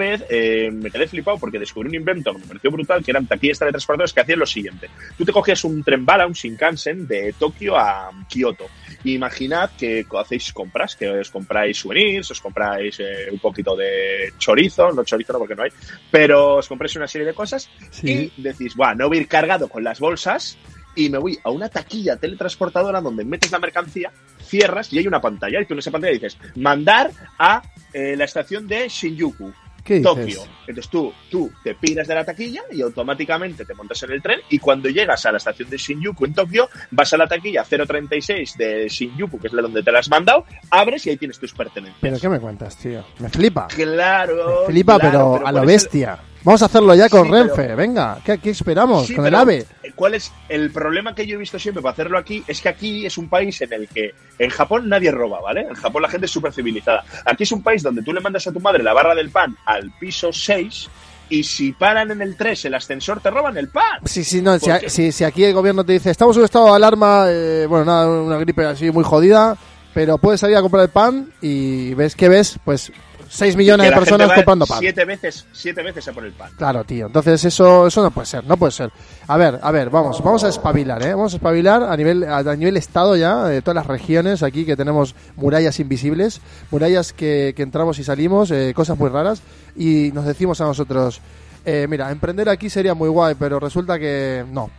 vez 0.00 0.24
eh, 0.30 0.70
me 0.72 0.90
quedé 0.90 1.06
flipado 1.06 1.38
porque 1.38 1.58
descubrí 1.58 1.88
un 1.90 1.94
invento 1.94 2.32
que 2.32 2.38
me 2.40 2.46
pareció 2.46 2.70
brutal, 2.70 3.04
que 3.04 3.10
eran 3.12 3.26
taquillas 3.26 3.58
teletransportadoras 3.58 4.12
que 4.12 4.20
hacían 4.20 4.38
lo 4.38 4.46
siguiente. 4.46 4.88
Tú 5.16 5.24
te 5.24 5.32
cogías 5.32 5.62
un 5.64 5.84
tren 5.84 6.04
bala, 6.04 6.26
un 6.26 6.32
Shinkansen, 6.32 7.06
de 7.06 7.34
Tokio 7.38 7.76
a 7.76 8.10
Kioto. 8.28 8.66
Imaginad 9.04 9.70
que 9.78 10.04
hacéis 10.18 10.52
compras, 10.52 10.96
que 10.96 11.08
os 11.08 11.30
compráis 11.30 11.78
souvenirs, 11.78 12.30
os 12.30 12.40
compráis 12.40 12.98
eh, 13.00 13.28
un 13.30 13.38
poquito 13.38 13.76
de 13.76 14.32
chorizo, 14.38 14.90
no 14.92 15.04
chorizo 15.04 15.32
no 15.34 15.38
porque 15.38 15.54
no 15.54 15.62
hay, 15.62 15.70
pero 16.10 16.56
os 16.56 16.66
compráis 16.68 16.96
una 16.96 17.06
serie 17.06 17.26
de 17.26 17.34
cosas 17.34 17.68
Sí. 17.90 18.32
y 18.36 18.42
decís, 18.42 18.74
bueno, 18.74 18.94
no 18.94 19.08
voy 19.08 19.18
a 19.18 19.20
ir 19.20 19.28
cargado 19.28 19.68
con 19.68 19.84
las 19.84 20.00
bolsas 20.00 20.56
y 20.96 21.08
me 21.08 21.18
voy 21.18 21.38
a 21.44 21.50
una 21.50 21.68
taquilla 21.68 22.16
teletransportadora 22.16 23.00
donde 23.00 23.24
metes 23.24 23.52
la 23.52 23.58
mercancía, 23.58 24.10
cierras 24.42 24.92
y 24.92 24.98
hay 24.98 25.06
una 25.06 25.20
pantalla. 25.20 25.60
Y 25.60 25.66
tú 25.66 25.74
en 25.74 25.78
esa 25.80 25.90
pantalla 25.90 26.12
dices, 26.12 26.36
mandar 26.56 27.10
a 27.38 27.62
eh, 27.92 28.16
la 28.16 28.24
estación 28.24 28.66
de 28.66 28.88
Shinjuku. 28.88 29.52
Tokio. 30.00 30.42
Entonces 30.68 30.88
tú, 30.88 31.12
tú 31.28 31.50
te 31.64 31.74
piras 31.74 32.06
de 32.06 32.14
la 32.14 32.24
taquilla 32.24 32.62
y 32.70 32.80
automáticamente 32.82 33.64
te 33.64 33.74
montas 33.74 34.00
en 34.04 34.12
el 34.12 34.22
tren 34.22 34.38
y 34.48 34.58
cuando 34.58 34.88
llegas 34.88 35.26
a 35.26 35.32
la 35.32 35.38
estación 35.38 35.68
de 35.68 35.76
Shinjuku 35.76 36.26
en 36.26 36.34
Tokio, 36.34 36.68
vas 36.92 37.12
a 37.12 37.16
la 37.16 37.26
taquilla 37.26 37.64
036 37.64 38.56
de 38.56 38.88
Shinjuku, 38.88 39.38
que 39.40 39.48
es 39.48 39.52
la 39.52 39.62
donde 39.62 39.82
te 39.82 39.90
la 39.90 39.98
has 39.98 40.08
mandado, 40.08 40.44
abres 40.70 41.04
y 41.06 41.10
ahí 41.10 41.16
tienes 41.16 41.38
tus 41.38 41.52
pertenencias. 41.52 41.98
¿Pero 42.00 42.18
qué 42.20 42.28
me 42.28 42.38
cuentas, 42.38 42.76
tío? 42.76 43.04
Me 43.18 43.28
flipa. 43.28 43.66
Claro. 43.68 44.60
Me 44.60 44.66
flipa, 44.72 44.98
claro, 44.98 45.32
pero, 45.38 45.46
a 45.46 45.52
lo 45.52 45.58
¿cuál 45.58 45.70
es 45.70 45.82
el- 45.82 45.88
bestia. 45.88 46.18
Vamos 46.42 46.62
a 46.62 46.66
hacerlo 46.66 46.94
ya 46.94 47.08
con 47.08 47.24
Sí, 47.24 47.30
pero- 47.30 47.54
Renfe, 47.54 47.74
venga. 47.74 48.18
¿Qué, 48.24 48.38
qué 48.38 48.50
esperamos? 48.50 49.06
Sí, 49.06 49.14
con 49.14 49.26
el 49.26 49.34
AVE. 49.34 49.66
¿Cuál 49.94 50.14
es 50.14 50.32
el 50.48 50.70
problema 50.70 51.14
que 51.14 51.26
yo 51.26 51.34
he 51.34 51.38
visto 51.38 51.58
siempre 51.58 51.82
para 51.82 51.92
hacerlo 51.92 52.16
aquí? 52.16 52.42
Es 52.46 52.60
que 52.62 52.68
aquí 52.70 53.04
es 53.04 53.18
un 53.18 53.28
país 53.28 53.60
en 53.60 53.72
el 53.74 53.88
que 53.88 54.14
en 54.38 54.48
Japón 54.50 54.88
nadie 54.88 55.10
roba, 55.10 55.40
¿vale? 55.42 55.62
En 55.68 55.74
Japón 55.74 56.00
la 56.02 56.08
gente 56.08 56.24
es 56.26 56.32
súper 56.32 56.52
civilizada. 56.52 57.04
Aquí 57.26 57.42
es 57.42 57.52
un 57.52 57.62
país 57.62 57.82
donde 57.82 58.02
tú 58.02 58.12
le 58.12 58.20
mandas 58.20 58.46
a 58.46 58.52
tu 58.52 58.60
madre 58.60 58.82
la 58.82 58.94
barra 58.94 59.14
del 59.14 59.28
pan 59.30 59.54
al 59.66 59.90
piso 60.00 60.32
6 60.32 60.88
y 61.28 61.42
si 61.44 61.72
paran 61.72 62.10
en 62.10 62.22
el 62.22 62.36
3 62.36 62.64
el 62.64 62.74
ascensor 62.74 63.20
te 63.20 63.30
roban 63.30 63.56
el 63.58 63.68
pan. 63.68 64.00
Sí, 64.06 64.24
sí, 64.24 64.40
no, 64.40 64.58
si- 64.58 65.12
si 65.12 65.24
aquí 65.24 65.44
el 65.44 65.52
gobierno 65.54 65.84
te 65.84 65.92
dice, 65.92 66.10
estamos 66.10 66.34
en 66.36 66.40
un 66.40 66.44
estado 66.46 66.66
de 66.66 66.72
alarma, 66.76 67.26
eh, 67.28 67.66
bueno, 67.68 67.84
nada, 67.84 68.08
una 68.08 68.38
gripe 68.38 68.64
así 68.64 68.90
muy 68.90 69.04
jodida, 69.04 69.56
pero 69.92 70.16
puedes 70.18 70.40
salir 70.40 70.56
a 70.56 70.62
comprar 70.62 70.84
el 70.84 70.90
pan 70.90 71.30
y 71.42 71.92
ves 71.94 72.16
que 72.16 72.28
ves, 72.28 72.58
pues 72.64 72.90
6 73.30 73.56
millones 73.56 73.88
de 73.88 73.96
personas 73.96 74.32
comprando 74.32 74.66
pan. 74.66 74.80
Siete 74.80 75.04
veces, 75.04 75.46
siete 75.52 75.82
veces 75.84 76.06
a 76.08 76.12
por 76.12 76.24
el 76.24 76.32
pan. 76.32 76.50
Claro, 76.56 76.82
tío. 76.84 77.06
Entonces 77.06 77.44
eso, 77.44 77.86
eso 77.86 78.02
no 78.02 78.10
puede 78.10 78.26
ser, 78.26 78.44
no 78.44 78.56
puede 78.56 78.72
ser. 78.72 78.90
A 79.28 79.36
ver, 79.36 79.60
a 79.62 79.70
ver, 79.70 79.88
vamos, 79.88 80.20
vamos 80.22 80.42
a 80.42 80.48
espabilar, 80.48 81.00
¿eh? 81.04 81.14
Vamos 81.14 81.32
a 81.34 81.36
espabilar 81.36 81.84
a 81.84 81.96
nivel, 81.96 82.24
a, 82.24 82.38
a 82.38 82.56
nivel 82.56 82.76
estado 82.76 83.14
ya, 83.16 83.44
de 83.44 83.62
todas 83.62 83.76
las 83.76 83.86
regiones 83.86 84.42
aquí 84.42 84.66
que 84.66 84.76
tenemos 84.76 85.14
murallas 85.36 85.78
invisibles, 85.78 86.40
murallas 86.72 87.12
que, 87.12 87.54
que 87.56 87.62
entramos 87.62 88.00
y 88.00 88.04
salimos, 88.04 88.50
eh, 88.50 88.72
cosas 88.74 88.98
muy 88.98 89.08
raras, 89.08 89.42
y 89.76 90.10
nos 90.12 90.24
decimos 90.24 90.60
a 90.60 90.64
nosotros, 90.64 91.20
eh, 91.64 91.86
mira, 91.88 92.10
emprender 92.10 92.48
aquí 92.48 92.68
sería 92.68 92.94
muy 92.94 93.08
guay, 93.08 93.36
pero 93.38 93.60
resulta 93.60 93.96
que 93.98 94.44
no. 94.50 94.70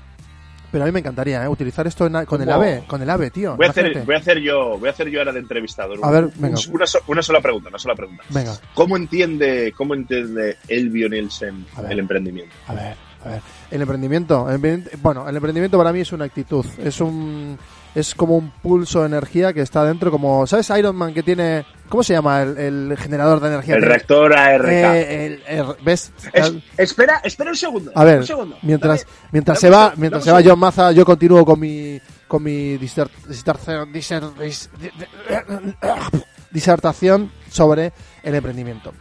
Pero 0.72 0.84
a 0.84 0.88
mí 0.88 0.94
me 0.94 1.00
encantaría, 1.00 1.44
¿eh? 1.44 1.48
Utilizar 1.50 1.86
esto 1.86 2.06
en- 2.08 2.26
con 2.26 2.42
el. 2.42 2.50
AVE, 2.50 2.84
con 2.88 3.02
el 3.02 3.10
AVE, 3.10 3.30
tío. 3.32 3.56
Voy 3.58 3.66
a, 3.66 3.70
hacer, 3.72 4.04
voy 4.06 4.16
a 4.16 4.20
hacer 4.20 4.40
yo, 4.40 4.78
voy 4.80 4.88
a 4.88 4.92
hacer 4.92 5.10
yo 5.10 5.20
ahora 5.20 5.34
de 5.34 5.40
entrevistador. 5.40 6.00
A 6.02 6.10
ver, 6.12 6.30
venga. 6.36 6.58
Una, 6.72 6.88
so- 6.88 7.00
una 7.08 7.22
sola 7.22 7.42
pregunta, 7.42 7.70
una 7.70 7.80
sola 7.80 7.96
pregunta. 7.96 8.24
Venga, 8.30 8.54
¿Cómo 8.74 8.96
entiende, 8.98 9.74
cómo 9.76 9.94
entiende 9.94 10.58
Elvio 10.68 11.10
Nielsen 11.10 11.66
ver. 11.82 11.92
el 11.92 12.00
emprendimiento? 12.00 12.54
a 12.68 12.74
ver, 12.74 12.96
a 13.26 13.30
ver. 13.30 13.42
El 13.70 13.82
emprendimiento, 13.82 14.48
el 14.50 14.56
emprendimiento- 14.56 14.98
bueno, 15.02 15.28
el 15.28 15.36
emprendimiento 15.36 15.78
para 15.78 15.92
mí 15.92 16.00
es 16.00 16.12
una 16.14 16.26
actitud, 16.26 16.66
es 16.84 17.02
un 17.02 17.58
es 17.94 18.16
como 18.16 18.38
un 18.38 18.52
pulso 18.52 19.02
de 19.02 19.08
energía 19.08 19.52
que 19.52 19.60
está 19.62 19.84
dentro, 19.84 20.12
como 20.12 20.48
¿sabes 20.48 20.70
Iron 20.78 20.96
Man 20.96 21.14
que 21.14 21.24
tiene 21.24 21.66
¿cómo 21.92 22.02
se 22.02 22.14
llama 22.14 22.42
el, 22.42 22.58
el 22.58 22.98
generador 22.98 23.40
de 23.40 23.50
energía? 23.50 23.76
El 23.76 23.84
reactor 23.84 24.34
ARK. 24.34 24.66
Eh, 24.68 25.26
el- 25.28 25.44
el- 25.48 25.66
¿Ves? 25.86 26.12
Es- 26.34 26.54
espera, 26.78 27.22
espera 27.24 27.52
un 27.52 27.56
segundo. 27.58 27.92
A 27.94 28.04
ver, 28.04 28.20
un 28.22 28.26
segundo. 28.26 28.58
mientras 28.64 29.02
Dame- 29.06 29.30
mientras 29.34 29.62
dame 29.62 29.74
se 29.74 29.78
va 29.78 29.94
seg- 29.94 29.98
mientras 29.98 30.26
dame 30.26 30.40
se 30.42 30.44
va. 30.48 30.50
John 30.52 30.60
Maza, 30.60 30.92
yo 30.94 31.06
continúo 31.06 31.46
con 31.46 31.60
mi 31.60 32.00
con 32.28 32.42
mi 32.42 32.78
diser- 32.78 33.10
disertación 33.28 33.92
diser- 33.94 34.34
dis- 34.40 34.70
di- 34.80 34.90
disertación 36.52 37.32
sobre 37.50 37.94
el 38.24 38.36
emprendimiento. 38.36 38.94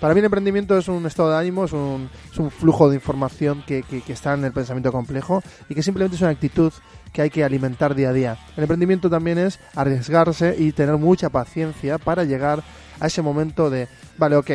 Para 0.00 0.14
mí 0.14 0.20
el 0.20 0.24
emprendimiento 0.24 0.78
es 0.78 0.88
un 0.88 1.04
estado 1.04 1.30
de 1.30 1.36
ánimo, 1.36 1.66
es 1.66 1.72
un, 1.74 2.08
es 2.32 2.38
un 2.38 2.50
flujo 2.50 2.88
de 2.88 2.94
información 2.94 3.62
que, 3.66 3.82
que- 3.82 4.00
que 4.00 4.14
está 4.14 4.32
en 4.32 4.44
el 4.46 4.52
pensamiento 4.52 4.90
complejo 4.92 5.42
y 5.68 5.74
que 5.74 5.82
simplemente 5.82 6.16
es 6.16 6.22
una 6.22 6.30
actitud 6.30 6.72
que 7.12 7.22
hay 7.22 7.30
que 7.30 7.44
alimentar 7.44 7.94
día 7.94 8.10
a 8.10 8.12
día. 8.12 8.38
El 8.56 8.64
emprendimiento 8.64 9.10
también 9.10 9.38
es 9.38 9.58
arriesgarse 9.74 10.56
y 10.58 10.72
tener 10.72 10.96
mucha 10.96 11.28
paciencia 11.28 11.98
para 11.98 12.24
llegar 12.24 12.62
a 13.00 13.06
ese 13.06 13.22
momento 13.22 13.70
de, 13.70 13.88
vale, 14.18 14.36
ok, 14.36 14.50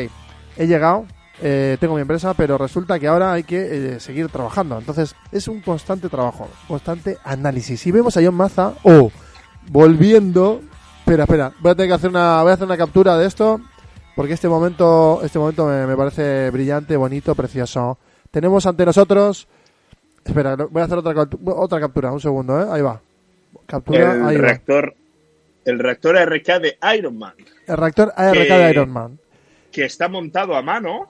he 0.58 0.68
llegado, 0.68 1.06
eh, 1.42 1.78
tengo 1.80 1.96
mi 1.96 2.02
empresa, 2.02 2.34
pero 2.34 2.58
resulta 2.58 3.00
que 3.00 3.08
ahora 3.08 3.34
hay 3.34 3.44
que 3.44 3.96
eh, 3.96 4.00
seguir 4.00 4.30
trabajando. 4.30 4.78
Entonces 4.78 5.16
es 5.32 5.48
un 5.48 5.62
constante 5.62 6.10
trabajo, 6.10 6.50
constante 6.68 7.18
análisis. 7.24 7.86
Y 7.88 7.92
vemos 7.92 8.16
a 8.18 8.22
John 8.24 8.36
Maza, 8.36 8.74
oh, 8.84 9.12
volviendo... 9.70 10.62
Espera, 11.00 11.26
espera, 11.26 11.54
voy 11.60 11.72
a 11.72 11.76
tener 11.76 11.90
que 11.90 11.94
hacer 11.94 12.10
una, 12.10 12.42
voy 12.42 12.50
a 12.50 12.54
hacer 12.56 12.66
una 12.66 12.78
captura 12.78 13.16
de 13.16 13.28
esto 13.28 13.62
porque 14.16 14.34
este 14.34 14.48
momento, 14.48 15.20
este 15.24 15.38
momento 15.38 15.68
me, 15.68 15.86
me 15.86 15.98
parece 15.98 16.50
brillante, 16.50 16.96
bonito, 16.96 17.36
precioso. 17.36 18.00
Tenemos 18.32 18.66
ante 18.66 18.86
nosotros, 18.86 19.48
espera, 20.26 20.56
voy 20.56 20.82
a 20.82 20.86
hacer 20.86 20.98
otra 20.98 21.28
otra 21.46 21.80
captura, 21.80 22.12
un 22.12 22.20
segundo, 22.20 22.60
¿eh? 22.62 22.66
ahí 22.70 22.82
va. 22.82 23.02
Captura, 23.66 24.14
el 24.16 24.24
ahí 24.26 24.36
va. 24.36 24.42
reactor, 24.42 24.96
el 25.66 25.80
reactor 25.80 26.18
ARK 26.18 26.48
de 26.60 26.78
Iron 26.98 27.18
Man, 27.18 27.34
El 27.68 27.78
reactor 27.78 28.12
ARK 28.16 28.38
de 28.38 28.70
Iron 28.72 28.90
Man. 28.92 29.20
que 29.72 29.86
está 29.86 30.08
montado 30.08 30.56
a 30.56 30.62
mano. 30.62 31.08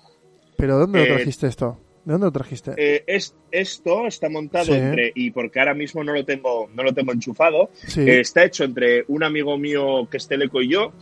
Pero 0.58 0.76
¿de 0.76 0.80
¿dónde 0.82 1.00
lo 1.00 1.06
eh, 1.06 1.16
trajiste 1.16 1.48
esto? 1.48 1.78
¿De 2.06 2.12
dónde 2.14 2.28
lo 2.28 2.32
trajiste? 2.32 2.74
Eh, 2.78 3.04
es, 3.08 3.36
esto 3.52 4.06
está 4.08 4.30
montado 4.30 4.66
Sí. 4.66 4.74
entre, 4.74 5.12
y 5.16 5.32
porque 5.32 5.60
ahora 5.60 5.74
mismo 5.74 6.04
no 6.04 6.14
lo 6.14 6.24
tengo, 6.24 6.70
no 6.74 6.84
lo 6.84 6.94
tengo 6.94 7.12
enchufado, 7.12 7.70
Sí. 7.74 8.02
eh, 8.02 8.20
está 8.22 8.44
hecho 8.44 8.64
entre 8.64 9.04
un 9.08 9.24
amigo 9.24 9.58
mío 9.58 10.08
que 10.10 10.18
es 10.18 10.28
Teleco 10.28 10.62
y 10.62 10.70
yo, 10.70 10.94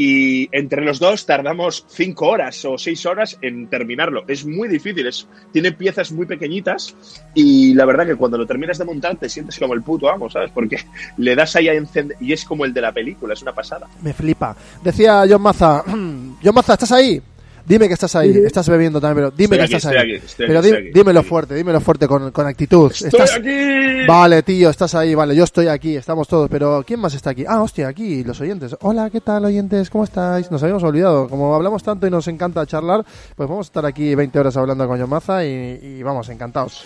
y 0.00 0.48
entre 0.52 0.84
los 0.84 1.00
dos 1.00 1.26
tardamos 1.26 1.84
cinco 1.88 2.28
horas 2.28 2.64
o 2.64 2.78
seis 2.78 3.04
horas 3.04 3.36
en 3.42 3.66
terminarlo. 3.66 4.22
Es 4.28 4.46
muy 4.46 4.68
difícil, 4.68 5.04
es, 5.08 5.26
tiene 5.52 5.72
piezas 5.72 6.12
muy 6.12 6.24
pequeñitas 6.24 6.94
y 7.34 7.74
la 7.74 7.84
verdad 7.84 8.06
que 8.06 8.14
cuando 8.14 8.38
lo 8.38 8.46
terminas 8.46 8.78
de 8.78 8.84
montar 8.84 9.16
te 9.16 9.28
sientes 9.28 9.58
como 9.58 9.74
el 9.74 9.82
puto 9.82 10.08
amo, 10.08 10.30
¿sabes? 10.30 10.52
Porque 10.52 10.78
le 11.16 11.34
das 11.34 11.56
ahí 11.56 11.68
a 11.68 11.74
encender 11.74 12.16
y 12.20 12.32
es 12.32 12.44
como 12.44 12.64
el 12.64 12.72
de 12.72 12.80
la 12.80 12.92
película, 12.92 13.34
es 13.34 13.42
una 13.42 13.52
pasada. 13.52 13.88
Me 14.00 14.12
flipa. 14.12 14.56
Decía 14.84 15.24
John 15.28 15.42
Maza, 15.42 15.82
John 15.88 16.54
Maza, 16.54 16.74
¿estás 16.74 16.92
ahí? 16.92 17.20
Dime 17.68 17.86
que 17.86 17.94
estás 17.94 18.16
ahí. 18.16 18.30
Estás 18.46 18.66
bebiendo 18.68 18.98
también, 19.00 19.16
pero 19.26 19.30
dime 19.36 19.56
Estoy 19.56 19.58
que 19.58 19.64
aquí, 19.64 19.74
estás 19.76 19.92
estoy 19.92 19.96
ahí. 20.10 20.16
aquí, 20.16 20.26
estoy 20.26 20.46
pero 20.46 20.58
aquí, 20.60 20.90
dímelo 20.94 21.22
fuerte, 21.22 21.54
dímelo 21.54 21.80
fuerte 21.80 22.08
con, 22.08 22.30
con 22.30 22.46
actitud. 22.46 22.90
¡Estoy 22.90 23.08
Estás- 23.08 23.36
aquí! 23.36 24.06
Vale, 24.08 24.42
tío, 24.42 24.70
estás 24.70 24.94
ahí, 24.94 25.14
vale, 25.14 25.36
yo 25.36 25.44
estoy 25.44 25.66
aquí, 25.68 25.94
estamos 25.96 26.26
todos, 26.28 26.48
pero 26.48 26.82
¿quién 26.86 26.98
más 26.98 27.12
está 27.12 27.30
aquí? 27.30 27.44
Ah, 27.46 27.60
hostia, 27.60 27.88
aquí, 27.88 28.24
los 28.24 28.40
oyentes. 28.40 28.74
Hola, 28.80 29.10
¿qué 29.10 29.20
tal, 29.20 29.44
oyentes? 29.44 29.90
¿Cómo 29.90 30.04
estáis? 30.04 30.50
Nos 30.50 30.62
habíamos 30.62 30.82
olvidado, 30.82 31.28
como 31.28 31.54
hablamos 31.54 31.82
tanto 31.82 32.06
y 32.06 32.10
nos 32.10 32.26
encanta 32.28 32.64
charlar, 32.64 33.04
pues 33.36 33.48
vamos 33.48 33.66
a 33.66 33.68
estar 33.68 33.84
aquí 33.84 34.14
20 34.14 34.38
horas 34.38 34.56
hablando 34.56 34.86
con 34.88 34.98
John 34.98 35.10
Maza 35.10 35.44
y, 35.44 35.48
y 35.82 36.02
vamos, 36.02 36.26
encantados. 36.30 36.84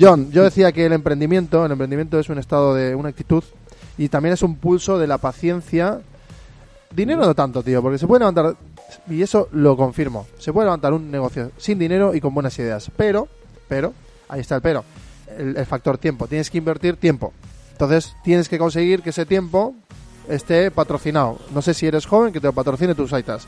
John, 0.00 0.30
yo 0.30 0.44
decía 0.44 0.72
que 0.72 0.86
el 0.86 0.94
emprendimiento, 0.94 1.66
el 1.66 1.72
emprendimiento 1.72 2.18
es 2.18 2.30
un 2.30 2.38
estado 2.38 2.74
de 2.74 2.94
una 2.94 3.10
actitud 3.10 3.44
y 3.98 4.08
también 4.08 4.32
es 4.32 4.42
un 4.42 4.56
pulso 4.56 4.98
de 4.98 5.06
la 5.06 5.18
paciencia. 5.18 6.00
Dinero 6.94 7.24
no 7.24 7.34
tanto, 7.34 7.62
tío, 7.62 7.80
porque 7.82 7.98
se 7.98 8.06
puede 8.06 8.20
levantar, 8.20 8.54
y 9.08 9.22
eso 9.22 9.48
lo 9.52 9.76
confirmo, 9.76 10.26
se 10.38 10.52
puede 10.52 10.66
levantar 10.66 10.92
un 10.92 11.10
negocio 11.10 11.50
sin 11.56 11.78
dinero 11.78 12.14
y 12.14 12.20
con 12.20 12.34
buenas 12.34 12.58
ideas, 12.58 12.90
pero, 12.96 13.28
pero, 13.68 13.92
ahí 14.28 14.40
está 14.40 14.56
el 14.56 14.62
pero, 14.62 14.84
el, 15.36 15.66
factor 15.66 15.98
tiempo, 15.98 16.26
tienes 16.26 16.50
que 16.50 16.58
invertir 16.58 16.96
tiempo, 16.96 17.32
entonces 17.72 18.14
tienes 18.24 18.48
que 18.48 18.58
conseguir 18.58 19.02
que 19.02 19.10
ese 19.10 19.26
tiempo 19.26 19.74
esté 20.28 20.70
patrocinado, 20.70 21.38
no 21.54 21.62
sé 21.62 21.74
si 21.74 21.86
eres 21.86 22.06
joven, 22.06 22.32
que 22.32 22.40
te 22.40 22.52
patrocine 22.52 22.94
tus 22.94 23.10
saitas, 23.10 23.46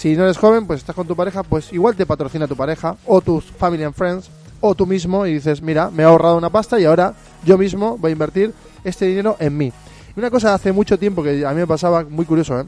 si 0.00 0.16
no 0.16 0.24
eres 0.24 0.38
joven, 0.38 0.66
pues 0.66 0.80
estás 0.80 0.96
con 0.96 1.06
tu 1.06 1.14
pareja, 1.14 1.42
pues 1.42 1.72
igual 1.72 1.94
te 1.94 2.06
patrocina 2.06 2.48
tu 2.48 2.56
pareja, 2.56 2.96
o 3.04 3.20
tus 3.20 3.44
family 3.44 3.84
and 3.84 3.94
friends, 3.94 4.30
o 4.60 4.74
tú 4.74 4.86
mismo, 4.86 5.26
y 5.26 5.34
dices, 5.34 5.60
mira, 5.60 5.90
me 5.90 6.02
he 6.02 6.06
ahorrado 6.06 6.38
una 6.38 6.48
pasta 6.48 6.80
y 6.80 6.86
ahora 6.86 7.14
yo 7.44 7.58
mismo 7.58 7.98
voy 7.98 8.10
a 8.10 8.12
invertir 8.12 8.54
este 8.82 9.06
dinero 9.06 9.36
en 9.38 9.56
mí. 9.56 9.72
Y 10.16 10.18
una 10.18 10.30
cosa 10.30 10.54
hace 10.54 10.72
mucho 10.72 10.98
tiempo 10.98 11.22
que 11.22 11.44
a 11.44 11.50
mí 11.50 11.56
me 11.56 11.66
pasaba, 11.66 12.04
muy 12.04 12.24
curioso, 12.24 12.58
¿eh? 12.60 12.64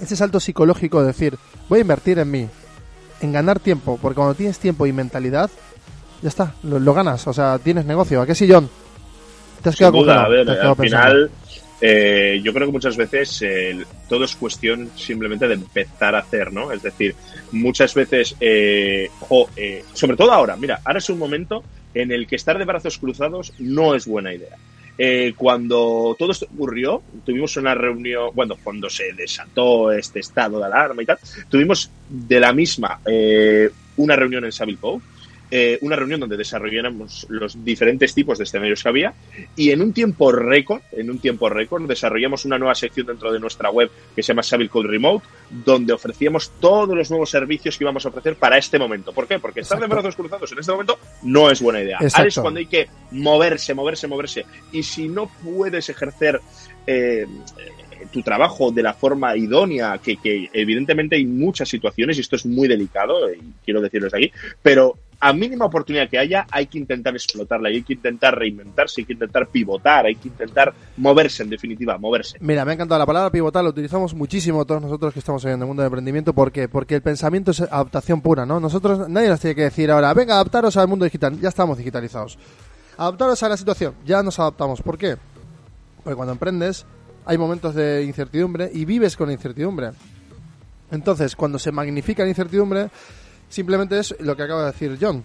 Ese 0.00 0.16
salto 0.16 0.40
psicológico 0.40 1.00
de 1.00 1.08
decir, 1.08 1.36
voy 1.68 1.78
a 1.78 1.82
invertir 1.82 2.18
en 2.18 2.30
mí, 2.30 2.48
en 3.20 3.32
ganar 3.32 3.58
tiempo, 3.58 3.98
porque 4.00 4.16
cuando 4.16 4.34
tienes 4.34 4.58
tiempo 4.58 4.86
y 4.86 4.92
mentalidad, 4.92 5.50
ya 6.22 6.28
está, 6.28 6.54
lo, 6.62 6.78
lo 6.78 6.94
ganas, 6.94 7.26
o 7.26 7.32
sea, 7.32 7.58
tienes 7.58 7.84
negocio. 7.84 8.20
¿A 8.20 8.26
qué 8.26 8.34
John? 8.48 8.68
Te 9.62 9.68
has 9.68 9.74
Sin 9.74 9.78
quedado 9.78 10.02
duda, 10.02 10.24
a 10.24 10.28
ver, 10.28 10.48
al 10.48 10.76
final, 10.76 11.30
eh, 11.80 12.40
yo 12.42 12.52
creo 12.52 12.66
que 12.66 12.72
muchas 12.72 12.96
veces 12.96 13.42
eh, 13.42 13.84
todo 14.08 14.24
es 14.24 14.34
cuestión 14.34 14.90
simplemente 14.96 15.46
de 15.46 15.54
empezar 15.54 16.14
a 16.14 16.20
hacer, 16.20 16.52
¿no? 16.52 16.72
Es 16.72 16.82
decir, 16.82 17.14
muchas 17.52 17.94
veces, 17.94 18.34
eh, 18.40 19.08
jo, 19.20 19.48
eh, 19.56 19.84
sobre 19.92 20.16
todo 20.16 20.32
ahora, 20.32 20.56
mira, 20.56 20.80
ahora 20.84 20.98
es 20.98 21.08
un 21.10 21.18
momento 21.18 21.62
en 21.94 22.10
el 22.12 22.26
que 22.26 22.36
estar 22.36 22.58
de 22.58 22.64
brazos 22.64 22.98
cruzados 22.98 23.52
no 23.58 23.94
es 23.94 24.06
buena 24.06 24.34
idea. 24.34 24.56
Eh, 25.00 25.32
cuando 25.36 26.16
todo 26.18 26.32
esto 26.32 26.46
ocurrió, 26.52 27.02
tuvimos 27.24 27.56
una 27.56 27.72
reunión, 27.72 28.30
bueno, 28.34 28.56
cuando 28.62 28.90
se 28.90 29.12
desató 29.12 29.92
este 29.92 30.18
estado 30.18 30.58
de 30.58 30.66
alarma 30.66 31.02
y 31.02 31.06
tal, 31.06 31.18
tuvimos 31.48 31.88
de 32.08 32.40
la 32.40 32.52
misma 32.52 32.98
eh, 33.06 33.70
una 33.96 34.16
reunión 34.16 34.44
en 34.44 34.50
Savile 34.50 34.78
Cove 34.80 35.00
eh, 35.50 35.78
una 35.80 35.96
reunión 35.96 36.20
donde 36.20 36.36
desarrolláramos 36.36 37.26
los 37.30 37.64
diferentes 37.64 38.14
tipos 38.14 38.38
de 38.38 38.44
escenarios 38.44 38.82
que 38.82 38.88
había 38.88 39.14
y 39.56 39.70
en 39.70 39.80
un 39.80 39.92
tiempo 39.92 40.30
récord, 40.30 40.82
en 40.92 41.10
un 41.10 41.18
tiempo 41.18 41.48
récord, 41.48 41.88
desarrollamos 41.88 42.44
una 42.44 42.58
nueva 42.58 42.74
sección 42.74 43.06
dentro 43.06 43.32
de 43.32 43.40
nuestra 43.40 43.70
web 43.70 43.90
que 44.14 44.22
se 44.22 44.28
llama 44.28 44.42
Savile 44.42 44.68
Code 44.68 44.88
Remote, 44.88 45.26
donde 45.50 45.92
ofrecíamos 45.92 46.52
todos 46.60 46.94
los 46.94 47.10
nuevos 47.10 47.30
servicios 47.30 47.78
que 47.78 47.84
íbamos 47.84 48.04
a 48.04 48.10
ofrecer 48.10 48.36
para 48.36 48.58
este 48.58 48.78
momento. 48.78 49.12
¿Por 49.12 49.26
qué? 49.26 49.38
Porque 49.38 49.60
estar 49.60 49.80
de 49.80 49.86
brazos 49.86 50.16
cruzados 50.16 50.52
en 50.52 50.58
este 50.58 50.72
momento 50.72 50.98
no 51.22 51.50
es 51.50 51.62
buena 51.62 51.80
idea. 51.80 51.98
Ahora 51.98 52.28
es 52.28 52.38
cuando 52.38 52.60
hay 52.60 52.66
que 52.66 52.88
moverse, 53.12 53.74
moverse, 53.74 54.06
moverse. 54.06 54.44
Y 54.72 54.82
si 54.82 55.08
no 55.08 55.30
puedes 55.42 55.88
ejercer 55.88 56.40
eh, 56.86 57.26
tu 58.12 58.22
trabajo 58.22 58.70
de 58.70 58.82
la 58.82 58.94
forma 58.94 59.36
idónea, 59.36 59.98
que, 59.98 60.16
que 60.16 60.48
evidentemente 60.52 61.16
hay 61.16 61.24
muchas 61.24 61.68
situaciones, 61.68 62.18
y 62.18 62.20
esto 62.20 62.36
es 62.36 62.46
muy 62.46 62.68
delicado, 62.68 63.32
y 63.32 63.40
quiero 63.64 63.80
decirlo 63.80 64.06
desde 64.06 64.18
aquí, 64.18 64.32
pero 64.62 64.96
a 65.20 65.32
mínima 65.32 65.64
oportunidad 65.64 66.08
que 66.08 66.18
haya, 66.18 66.46
hay 66.50 66.66
que 66.66 66.78
intentar 66.78 67.14
explotarla, 67.14 67.68
hay 67.68 67.82
que 67.82 67.94
intentar 67.94 68.38
reinventarse, 68.38 69.00
hay 69.00 69.04
que 69.04 69.12
intentar 69.14 69.48
pivotar, 69.48 70.06
hay 70.06 70.14
que 70.14 70.28
intentar 70.28 70.72
moverse, 70.96 71.42
en 71.42 71.50
definitiva, 71.50 71.98
moverse. 71.98 72.38
Mira, 72.40 72.64
me 72.64 72.70
ha 72.70 72.74
encantado 72.74 72.98
la 72.98 73.06
palabra 73.06 73.30
pivotar, 73.30 73.64
la 73.64 73.70
utilizamos 73.70 74.14
muchísimo 74.14 74.64
todos 74.64 74.80
nosotros 74.80 75.12
que 75.12 75.18
estamos 75.18 75.44
en 75.44 75.60
el 75.60 75.66
mundo 75.66 75.82
del 75.82 75.88
emprendimiento. 75.88 76.32
¿Por 76.32 76.52
qué? 76.52 76.68
Porque 76.68 76.94
el 76.94 77.02
pensamiento 77.02 77.50
es 77.50 77.60
adaptación 77.60 78.20
pura, 78.20 78.46
¿no? 78.46 78.60
Nosotros, 78.60 79.08
nadie 79.08 79.28
nos 79.28 79.40
tiene 79.40 79.56
que 79.56 79.62
decir 79.62 79.90
ahora, 79.90 80.14
venga, 80.14 80.34
adaptaros 80.34 80.76
al 80.76 80.86
mundo 80.86 81.04
digital, 81.04 81.38
ya 81.40 81.48
estamos 81.48 81.78
digitalizados. 81.78 82.38
Adaptaros 82.96 83.42
a 83.42 83.48
la 83.48 83.56
situación, 83.56 83.94
ya 84.04 84.22
nos 84.22 84.38
adaptamos. 84.38 84.82
¿Por 84.82 84.98
qué? 84.98 85.16
Porque 86.02 86.16
cuando 86.16 86.32
emprendes 86.32 86.86
hay 87.26 87.36
momentos 87.36 87.74
de 87.74 88.04
incertidumbre 88.04 88.70
y 88.72 88.84
vives 88.84 89.16
con 89.16 89.30
incertidumbre. 89.30 89.90
Entonces, 90.90 91.36
cuando 91.36 91.58
se 91.58 91.70
magnifica 91.72 92.22
la 92.22 92.30
incertidumbre, 92.30 92.88
simplemente 93.48 93.98
es 93.98 94.14
lo 94.20 94.36
que 94.36 94.42
acaba 94.42 94.60
de 94.60 94.72
decir 94.72 94.98
John. 95.00 95.24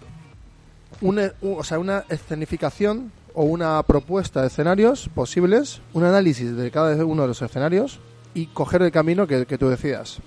Una, 1.00 1.32
o 1.42 1.64
sea, 1.64 1.78
una 1.78 2.04
escenificación 2.08 3.12
o 3.34 3.44
una 3.44 3.82
propuesta 3.82 4.40
de 4.40 4.46
escenarios 4.46 5.08
posibles, 5.14 5.80
un 5.92 6.04
análisis 6.04 6.56
de 6.56 6.70
cada 6.70 7.04
uno 7.04 7.22
de 7.22 7.28
los 7.28 7.42
escenarios 7.42 7.98
y 8.32 8.46
coger 8.46 8.82
el 8.82 8.92
camino 8.92 9.26
que, 9.26 9.44
que 9.46 9.58
tú 9.58 9.68
decidas. 9.68 10.20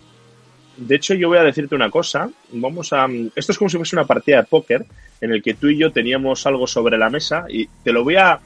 De 0.77 0.95
hecho, 0.95 1.15
yo 1.15 1.27
voy 1.27 1.39
a 1.39 1.43
decirte 1.43 1.73
una 1.73 1.89
cosa. 1.89 2.29
Vamos 2.51 2.93
a. 2.93 3.07
Esto 3.35 3.51
es 3.51 3.57
como 3.57 3.69
si 3.69 3.77
fuese 3.77 3.95
una 3.95 4.05
partida 4.05 4.37
de 4.37 4.43
póker 4.43 4.85
en 5.19 5.31
el 5.31 5.41
que 5.41 5.55
tú 5.55 5.67
y 5.69 5.77
yo 5.77 5.91
teníamos 5.91 6.45
algo 6.45 6.67
sobre 6.67 6.97
la 6.97 7.09
mesa 7.09 7.45
y 7.49 7.67
te 7.83 7.91
lo 7.91 8.03
voy 8.03 8.15
a. 8.15 8.39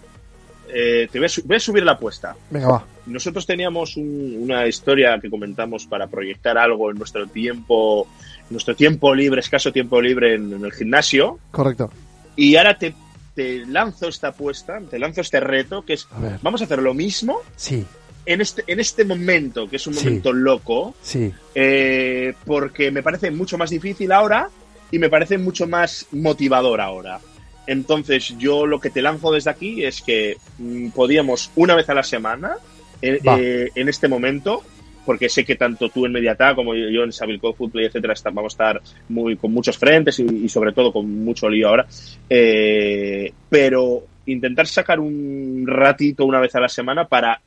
eh, 0.74 1.08
te 1.12 1.20
voy 1.20 1.26
a, 1.26 1.30
su- 1.30 1.44
voy 1.44 1.58
a 1.58 1.60
subir 1.60 1.84
la 1.84 1.94
apuesta. 1.94 2.36
Venga, 2.50 2.68
va. 2.68 2.86
Nosotros 3.06 3.46
teníamos 3.46 3.98
un- 3.98 4.38
una 4.42 4.68
historia 4.68 5.20
que 5.22 5.30
comentamos 5.30 5.86
para 5.86 6.08
proyectar 6.08 6.58
algo 6.58 6.92
en 6.92 6.98
nuestro 6.98 7.28
tiempo, 7.28 8.08
nuestro 8.50 8.76
tiempo 8.76 9.14
libre, 9.16 9.40
escaso 9.42 9.72
tiempo 9.72 10.02
libre 10.02 10.36
en, 10.36 10.54
en 10.54 10.66
el 10.66 10.72
gimnasio. 10.72 11.40
Correcto. 11.52 11.92
Y 12.36 12.56
ahora 12.56 12.78
te, 12.78 12.94
te 13.36 13.66
lanzo 13.66 14.08
esta 14.08 14.30
apuesta, 14.30 14.80
te 14.90 14.98
lanzo 15.00 15.22
este 15.22 15.40
reto, 15.40 15.84
que 15.84 15.94
es 15.94 16.08
A 16.12 16.38
vamos 16.42 16.62
a 16.62 16.66
hacer 16.66 16.82
lo 16.82 16.94
mismo 16.94 17.40
Sí, 17.56 17.86
en 18.26 18.40
este, 18.42 18.64
en 18.68 18.80
este 18.80 19.04
momento, 19.04 19.70
que 19.70 19.76
es 19.78 19.88
un 19.88 19.94
Sí. 19.94 20.06
momento 20.06 20.32
loco, 20.34 20.96
sí. 21.02 21.32
eh, 21.56 22.34
porque 22.46 22.92
me 22.92 23.02
parece 23.04 23.32
mucho 23.32 23.58
más 23.58 23.70
difícil 23.70 24.12
ahora 24.12 24.50
y 24.92 25.00
me 25.00 25.10
parece 25.10 25.38
mucho 25.38 25.68
más 25.68 26.06
motivador 26.12 26.82
ahora. 26.82 27.20
Entonces, 27.68 28.36
yo 28.38 28.66
lo 28.66 28.80
que 28.80 28.90
te 28.90 29.02
lanzo 29.02 29.32
desde 29.32 29.52
aquí 29.52 29.84
es 29.84 30.02
que 30.02 30.38
mm, 30.58 30.90
podíamos 30.90 31.52
una 31.56 31.76
vez 31.76 31.90
a 31.90 31.94
la 31.94 32.04
semana, 32.04 32.58
eh, 33.02 33.70
en 33.74 33.90
este 33.90 34.08
momento, 34.08 34.64
porque 35.06 35.30
sé 35.30 35.44
que 35.44 35.56
tanto 35.56 35.90
tú 35.90 36.06
en 36.06 36.12
Mediata 36.12 36.54
como 36.56 36.76
yo 36.76 37.04
en 37.04 37.12
Sabilco 37.12 37.54
Footplay, 37.54 37.86
etcétera, 37.86 38.14
vamos 38.26 38.54
a 38.54 38.56
estar 38.56 38.82
muy, 39.10 39.36
con 39.36 39.52
muchos 39.52 39.78
frentes 39.78 40.20
y, 40.20 40.24
y 40.24 40.50
sobre 40.50 40.74
todo 40.74 40.92
con 40.92 41.24
mucho 41.24 41.50
lío 41.50 41.70
ahora. 41.70 41.88
Eh, 42.30 43.32
pero 43.50 44.04
intentar 44.26 44.68
sacar 44.68 45.00
un 45.00 45.66
ratito 45.68 46.26
una 46.26 46.40
vez 46.40 46.54
a 46.56 46.60
la 46.60 46.70
semana 46.70 47.06
para 47.06 47.42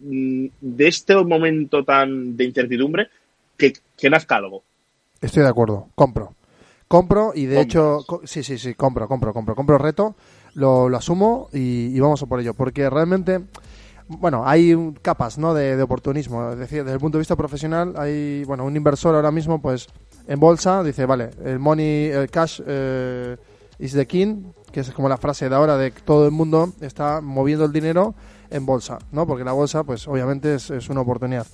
mm, 0.00 0.46
de 0.60 0.88
este 0.88 1.16
momento 1.16 1.84
tan 1.84 2.36
de 2.36 2.44
incertidumbre 2.44 3.08
que, 3.56 3.74
que 3.96 4.10
nazca 4.10 4.36
algo. 4.36 4.62
Estoy 5.20 5.42
de 5.42 5.48
acuerdo. 5.48 5.88
Compro. 5.94 6.34
Compro 6.88 7.32
y 7.34 7.46
de 7.46 7.56
Compras. 7.56 7.64
hecho, 7.66 8.06
sí, 8.24 8.42
sí, 8.42 8.58
sí, 8.58 8.74
compro, 8.74 9.08
compro, 9.08 9.32
compro. 9.32 9.54
Compro 9.54 9.78
reto, 9.78 10.14
lo, 10.54 10.88
lo 10.88 10.96
asumo 10.96 11.48
y, 11.52 11.86
y 11.96 12.00
vamos 12.00 12.22
a 12.22 12.26
por 12.26 12.40
ello. 12.40 12.54
Porque 12.54 12.88
realmente, 12.90 13.40
bueno, 14.08 14.42
hay 14.46 14.74
un- 14.74 14.92
capas, 14.92 15.38
¿no? 15.38 15.54
De, 15.54 15.76
de 15.76 15.82
oportunismo. 15.82 16.52
Es 16.52 16.58
decir, 16.58 16.84
desde 16.84 16.94
el 16.94 17.00
punto 17.00 17.18
de 17.18 17.20
vista 17.22 17.36
profesional, 17.36 17.94
hay, 17.96 18.44
bueno, 18.44 18.64
un 18.64 18.76
inversor 18.76 19.14
ahora 19.14 19.30
mismo, 19.30 19.60
pues, 19.60 19.88
en 20.28 20.38
bolsa, 20.38 20.82
dice, 20.82 21.06
vale, 21.06 21.30
el 21.44 21.58
money, 21.58 22.06
el 22.06 22.30
cash 22.30 22.60
eh, 22.66 23.36
is 23.78 23.92
the 23.94 24.06
king, 24.06 24.44
que 24.70 24.80
es 24.80 24.90
como 24.92 25.08
la 25.08 25.16
frase 25.16 25.48
de 25.48 25.54
ahora 25.54 25.76
de 25.76 25.90
que 25.90 26.00
todo 26.02 26.26
el 26.26 26.32
mundo 26.32 26.72
está 26.80 27.20
moviendo 27.20 27.64
el 27.64 27.72
dinero 27.72 28.14
en 28.50 28.66
bolsa, 28.66 28.98
¿no? 29.10 29.26
Porque 29.26 29.42
la 29.44 29.52
bolsa, 29.52 29.84
pues, 29.84 30.06
obviamente 30.06 30.54
es, 30.54 30.70
es 30.70 30.88
una 30.90 31.00
oportunidad. 31.00 31.46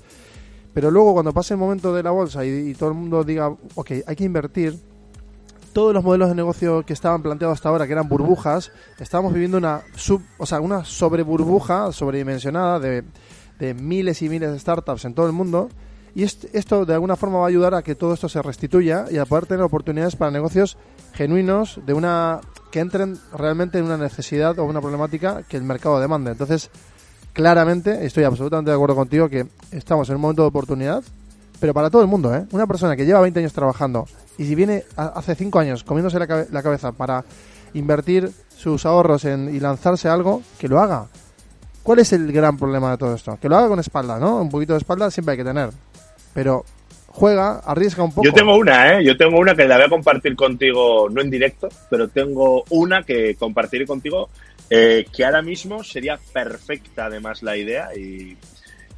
Pero 0.75 0.91
luego 0.91 1.15
cuando 1.15 1.33
pase 1.33 1.55
el 1.55 1.59
momento 1.61 1.95
de 1.95 2.03
la 2.03 2.11
bolsa 2.11 2.45
y, 2.45 2.49
y 2.71 2.75
todo 2.75 2.91
el 2.91 2.95
mundo 2.97 3.25
diga, 3.25 3.49
ok, 3.49 3.91
hay 4.07 4.15
que 4.17 4.25
invertir, 4.25 4.79
todos 5.73 5.95
los 5.95 6.03
modelos 6.05 6.29
de 6.29 6.35
negocio 6.35 6.85
que 6.85 6.93
estaban 6.93 7.23
planteados 7.23 7.55
hasta 7.59 7.69
ahora, 7.69 7.87
que 7.87 7.93
eran 7.93 8.09
burbujas, 8.09 8.73
estábamos 8.99 9.33
viviendo 9.33 9.59
una 9.59 9.83
o 10.39 10.47
sea, 10.47 10.61
una 10.61 10.85
sobre 10.85 11.23
burbuja, 11.23 11.93
sobredimensionada 11.93 12.79
de, 12.81 13.05
de 13.59 13.75
miles 13.75 14.23
y 14.23 14.29
miles 14.29 14.51
de 14.53 14.59
startups 14.59 15.05
en 15.05 15.15
todo 15.15 15.27
el 15.27 15.33
mundo. 15.33 15.69
Y 16.15 16.25
est- 16.25 16.47
esto 16.55 16.85
de 16.85 16.95
alguna 16.95 17.15
forma 17.15 17.39
va 17.39 17.45
a 17.45 17.49
ayudar 17.49 17.75
a 17.75 17.83
que 17.83 17.95
todo 17.95 18.15
esto 18.15 18.29
se 18.29 18.43
restituya 18.43 19.05
y 19.11 19.19
a 19.19 19.27
poder 19.27 19.47
tener 19.47 19.63
oportunidades 19.63 20.17
para 20.17 20.33
negocios 20.33 20.77
genuinos 21.13 21.79
de 21.87 21.93
una 21.95 22.41
que 22.73 22.81
entren 22.81 23.17
realmente 23.33 23.79
en 23.79 23.85
una 23.85 23.97
necesidad 23.97 24.59
o 24.59 24.65
una 24.65 24.81
problemática 24.81 25.43
que 25.49 25.57
el 25.57 25.63
mercado 25.63 26.01
demande. 26.01 26.33
Entonces, 26.33 26.69
claramente, 27.33 28.05
estoy 28.05 28.25
absolutamente 28.25 28.71
de 28.71 28.75
acuerdo 28.77 28.97
contigo 28.97 29.29
que 29.29 29.47
estamos 29.71 30.09
en 30.09 30.17
un 30.17 30.21
momento 30.23 30.43
de 30.43 30.49
oportunidad, 30.49 31.03
pero 31.61 31.75
para 31.75 31.91
todo 31.91 32.03
el 32.03 32.09
mundo, 32.09 32.35
¿eh? 32.35 32.47
Una 32.53 32.67
persona 32.67 32.97
que 32.97 33.05
lleva 33.07 33.21
20 33.21 33.39
años 33.41 33.53
trabajando 33.53 34.07
y 34.41 34.47
si 34.47 34.55
viene 34.55 34.85
hace 34.97 35.35
5 35.35 35.59
años 35.59 35.85
comiéndose 35.85 36.19
la, 36.19 36.27
cabe- 36.27 36.47
la 36.51 36.63
cabeza 36.63 36.93
para 36.93 37.25
invertir 37.75 38.31
sus 38.57 38.87
ahorros 38.87 39.25
en, 39.27 39.55
y 39.55 39.61
lanzarse 39.61 40.09
algo, 40.09 40.43
que 40.59 40.67
lo 40.69 40.81
haga. 40.81 41.07
¿Cuál 41.83 41.99
es 42.01 42.13
el 42.13 42.33
gran 42.33 42.57
problema 42.59 42.91
de 42.91 42.99
todo 42.99 43.15
esto? 43.15 43.39
Que 43.41 43.49
lo 43.49 43.57
haga 43.57 43.69
con 43.69 43.79
espalda, 43.81 44.19
¿no? 44.19 44.41
Un 44.41 44.49
poquito 44.51 44.73
de 44.73 44.79
espalda 44.79 45.11
siempre 45.11 45.33
hay 45.33 45.39
que 45.39 45.45
tener. 45.45 45.71
Pero 46.35 46.65
juega, 47.09 47.59
arriesga 47.59 48.03
un 48.05 48.13
poco. 48.13 48.25
Yo 48.25 48.33
tengo 48.33 48.57
una, 48.57 48.95
¿eh? 48.99 49.05
Yo 49.05 49.17
tengo 49.17 49.39
una 49.39 49.55
que 49.55 49.67
la 49.67 49.77
voy 49.77 49.87
a 49.87 49.89
compartir 49.89 50.37
contigo, 50.37 51.09
no 51.11 51.21
en 51.21 51.31
directo, 51.31 51.69
pero 51.89 52.09
tengo 52.09 52.65
una 52.71 53.03
que 53.03 53.35
compartiré 53.35 53.87
contigo 53.87 54.29
eh, 54.71 55.05
que 55.15 55.25
ahora 55.25 55.43
mismo 55.43 55.83
sería 55.85 56.19
perfecta 56.33 57.07
además 57.07 57.43
la 57.43 57.57
idea 57.57 57.95
y, 57.97 58.37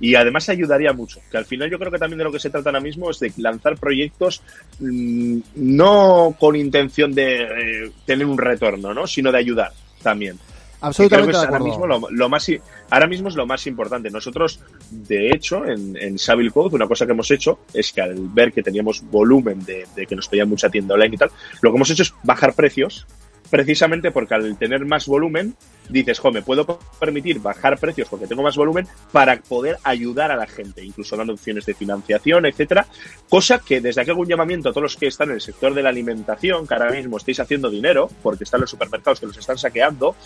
y 0.03 0.16
además 0.16 0.48
ayudaría 0.48 0.92
mucho. 0.92 1.20
Que 1.30 1.38
al 1.38 1.44
final 1.44 1.70
yo 1.70 1.78
creo 1.78 1.92
que 1.92 1.98
también 1.98 2.18
de 2.18 2.24
lo 2.24 2.32
que 2.32 2.40
se 2.40 2.50
trata 2.50 2.70
ahora 2.70 2.80
mismo 2.80 3.09
es 3.09 3.20
de 3.20 3.32
lanzar 3.36 3.78
proyectos 3.78 4.42
mm, 4.80 5.38
no 5.55 6.36
con 6.38 6.57
intención 6.57 7.14
de 7.14 7.42
eh, 7.42 7.92
tener 8.05 8.26
un 8.26 8.36
retorno, 8.36 8.92
¿no? 8.92 9.07
Sino 9.07 9.30
de 9.30 9.38
ayudar 9.38 9.70
también. 10.03 10.36
Que 10.36 10.40
creo 10.80 10.88
Absolutamente 10.88 11.32
que 11.32 11.38
de 11.38 11.44
ahora 11.46 11.59
mismo 11.61 11.86
lo, 11.86 12.11
lo 12.11 12.28
más 12.28 12.50
ahora 12.90 13.07
mismo 13.07 13.28
es 13.28 13.36
lo 13.36 13.46
más 13.46 13.64
importante. 13.68 14.11
Nosotros, 14.11 14.59
de 14.90 15.30
hecho, 15.30 15.64
en, 15.64 15.96
en 15.96 16.18
Savile 16.18 16.50
Code, 16.50 16.74
una 16.74 16.88
cosa 16.88 17.07
que 17.07 17.12
hemos 17.12 17.30
hecho 17.30 17.61
es 17.72 17.92
que 17.92 18.00
al 18.00 18.16
ver 18.16 18.53
que 18.53 18.64
teníamos 18.64 19.09
volumen 19.09 19.64
de, 19.64 19.86
de 19.94 20.07
que 20.07 20.16
nos 20.16 20.26
pedían 20.26 20.48
mucha 20.48 20.68
tienda 20.68 20.94
online 20.94 21.14
y 21.14 21.18
tal, 21.18 21.30
lo 21.61 21.70
que 21.70 21.76
hemos 21.76 21.90
hecho 21.90 22.03
es 22.03 22.12
bajar 22.24 22.55
precios, 22.55 23.07
precisamente 23.51 24.11
porque 24.11 24.34
al 24.34 24.57
tener 24.57 24.84
más 24.84 25.07
volumen, 25.07 25.55
dices, 25.88 26.18
jo, 26.18 26.30
me 26.30 26.43
puedo 26.43 26.78
permitir 26.99 27.40
bajar 27.40 27.78
precios 27.78 28.09
porque 28.09 28.26
tengo 28.26 28.43
más 28.43 28.57
volumen 28.57 28.86
para 29.11 29.36
poder 29.36 29.78
ayudar 29.84 30.30
a 30.30 30.36
la 30.36 30.47
gente, 30.47 30.84
incluso 30.84 31.16
dando 31.16 31.34
opciones 31.34 31.66
de 31.66 31.74
financiación, 31.74 32.47
etcétera. 32.47 32.86
Cosa 33.28 33.59
que 33.59 33.80
desde 33.80 34.01
aquí 34.01 34.11
hago 34.11 34.20
un 34.20 34.28
llamamiento 34.28 34.68
a 34.68 34.72
todos 34.72 34.82
los 34.82 34.97
que 34.97 35.07
están 35.07 35.28
en 35.28 35.36
el 35.36 35.40
sector 35.40 35.74
de 35.74 35.82
la 35.82 35.90
alimentación, 35.90 36.66
que 36.66 36.74
ahora 36.74 36.90
mismo 36.90 37.16
estáis 37.16 37.40
haciendo 37.40 37.70
dinero, 37.70 38.09
porque 38.22 38.45
están 38.45 38.61
los 38.61 38.70
supermercados 38.70 39.20
que 39.20 39.26
los 39.26 39.36
están 39.36 39.59
saqueando, 39.59 40.16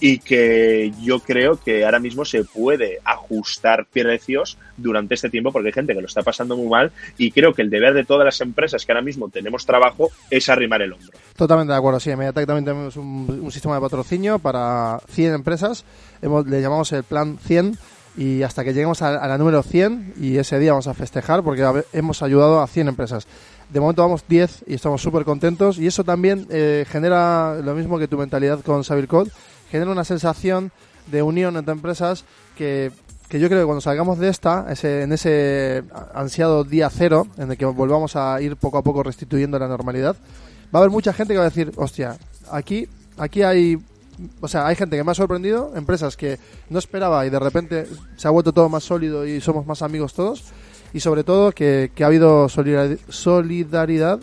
y 0.00 0.18
que 0.18 0.92
yo 1.02 1.20
creo 1.20 1.58
que 1.62 1.84
ahora 1.84 1.98
mismo 1.98 2.24
se 2.24 2.44
puede 2.44 3.00
ajustar 3.04 3.86
precios 3.86 4.58
durante 4.76 5.14
este 5.14 5.30
tiempo 5.30 5.52
porque 5.52 5.68
hay 5.68 5.72
gente 5.72 5.94
que 5.94 6.00
lo 6.00 6.06
está 6.06 6.22
pasando 6.22 6.56
muy 6.56 6.68
mal 6.68 6.92
y 7.16 7.30
creo 7.30 7.54
que 7.54 7.62
el 7.62 7.70
deber 7.70 7.94
de 7.94 8.04
todas 8.04 8.24
las 8.24 8.40
empresas 8.40 8.84
que 8.84 8.92
ahora 8.92 9.02
mismo 9.02 9.28
tenemos 9.28 9.64
trabajo 9.64 10.10
es 10.30 10.48
arrimar 10.48 10.82
el 10.82 10.92
hombro. 10.92 11.10
Totalmente 11.36 11.72
de 11.72 11.78
acuerdo, 11.78 12.00
sí. 12.00 12.10
En 12.10 12.18
Mediatek 12.18 12.46
también 12.46 12.64
tenemos 12.64 12.96
un, 12.96 13.50
sistema 13.50 13.76
de 13.76 13.80
patrocinio 13.80 14.38
para 14.38 15.00
100 15.08 15.34
empresas. 15.34 15.84
Hemos, 16.20 16.46
le 16.46 16.60
llamamos 16.60 16.92
el 16.92 17.04
plan 17.04 17.38
100 17.38 17.78
y 18.16 18.42
hasta 18.42 18.64
que 18.64 18.72
lleguemos 18.72 19.02
a, 19.02 19.26
la 19.26 19.38
número 19.38 19.62
100 19.62 20.14
y 20.18 20.38
ese 20.38 20.58
día 20.58 20.72
vamos 20.72 20.86
a 20.86 20.94
festejar 20.94 21.42
porque 21.42 21.84
hemos 21.92 22.22
ayudado 22.22 22.60
a 22.60 22.66
100 22.66 22.88
empresas. 22.88 23.26
De 23.68 23.80
momento 23.80 24.02
vamos 24.02 24.24
10 24.28 24.64
y 24.66 24.74
estamos 24.74 25.02
súper 25.02 25.24
contentos 25.24 25.78
y 25.78 25.86
eso 25.86 26.04
también 26.04 26.46
eh, 26.50 26.86
genera 26.88 27.56
lo 27.62 27.74
mismo 27.74 27.98
que 27.98 28.08
tu 28.08 28.16
mentalidad 28.16 28.60
con 28.60 28.84
Savile 28.84 29.08
Code, 29.08 29.30
genera 29.70 29.90
una 29.90 30.04
sensación 30.04 30.72
de 31.10 31.22
unión 31.22 31.56
entre 31.56 31.72
empresas 31.72 32.24
que, 32.56 32.90
que 33.28 33.38
yo 33.40 33.48
creo 33.48 33.60
que 33.60 33.66
cuando 33.66 33.80
salgamos 33.80 34.18
de 34.18 34.28
esta, 34.28 34.66
ese, 34.70 35.02
en 35.02 35.12
ese 35.12 35.84
ansiado 36.14 36.64
día 36.64 36.90
cero, 36.90 37.26
en 37.38 37.50
el 37.50 37.56
que 37.56 37.64
volvamos 37.64 38.16
a 38.16 38.40
ir 38.40 38.56
poco 38.56 38.78
a 38.78 38.82
poco 38.82 39.02
restituyendo 39.02 39.58
la 39.58 39.68
normalidad, 39.68 40.16
va 40.74 40.78
a 40.78 40.82
haber 40.82 40.90
mucha 40.90 41.12
gente 41.12 41.34
que 41.34 41.38
va 41.38 41.44
a 41.46 41.48
decir, 41.48 41.72
hostia, 41.76 42.16
aquí, 42.50 42.88
aquí 43.18 43.42
hay, 43.42 43.78
o 44.40 44.48
sea, 44.48 44.66
hay 44.66 44.74
gente 44.76 44.96
que 44.96 45.04
me 45.04 45.12
ha 45.12 45.14
sorprendido, 45.14 45.72
empresas 45.76 46.16
que 46.16 46.38
no 46.70 46.78
esperaba 46.78 47.24
y 47.26 47.30
de 47.30 47.38
repente 47.38 47.86
se 48.16 48.26
ha 48.26 48.30
vuelto 48.30 48.52
todo 48.52 48.68
más 48.68 48.82
sólido 48.84 49.26
y 49.26 49.40
somos 49.40 49.66
más 49.66 49.82
amigos 49.82 50.14
todos, 50.14 50.44
y 50.92 51.00
sobre 51.00 51.24
todo 51.24 51.52
que, 51.52 51.90
que 51.94 52.04
ha 52.04 52.08
habido 52.08 52.46
solidari- 52.48 52.98
solidaridad, 53.08 54.18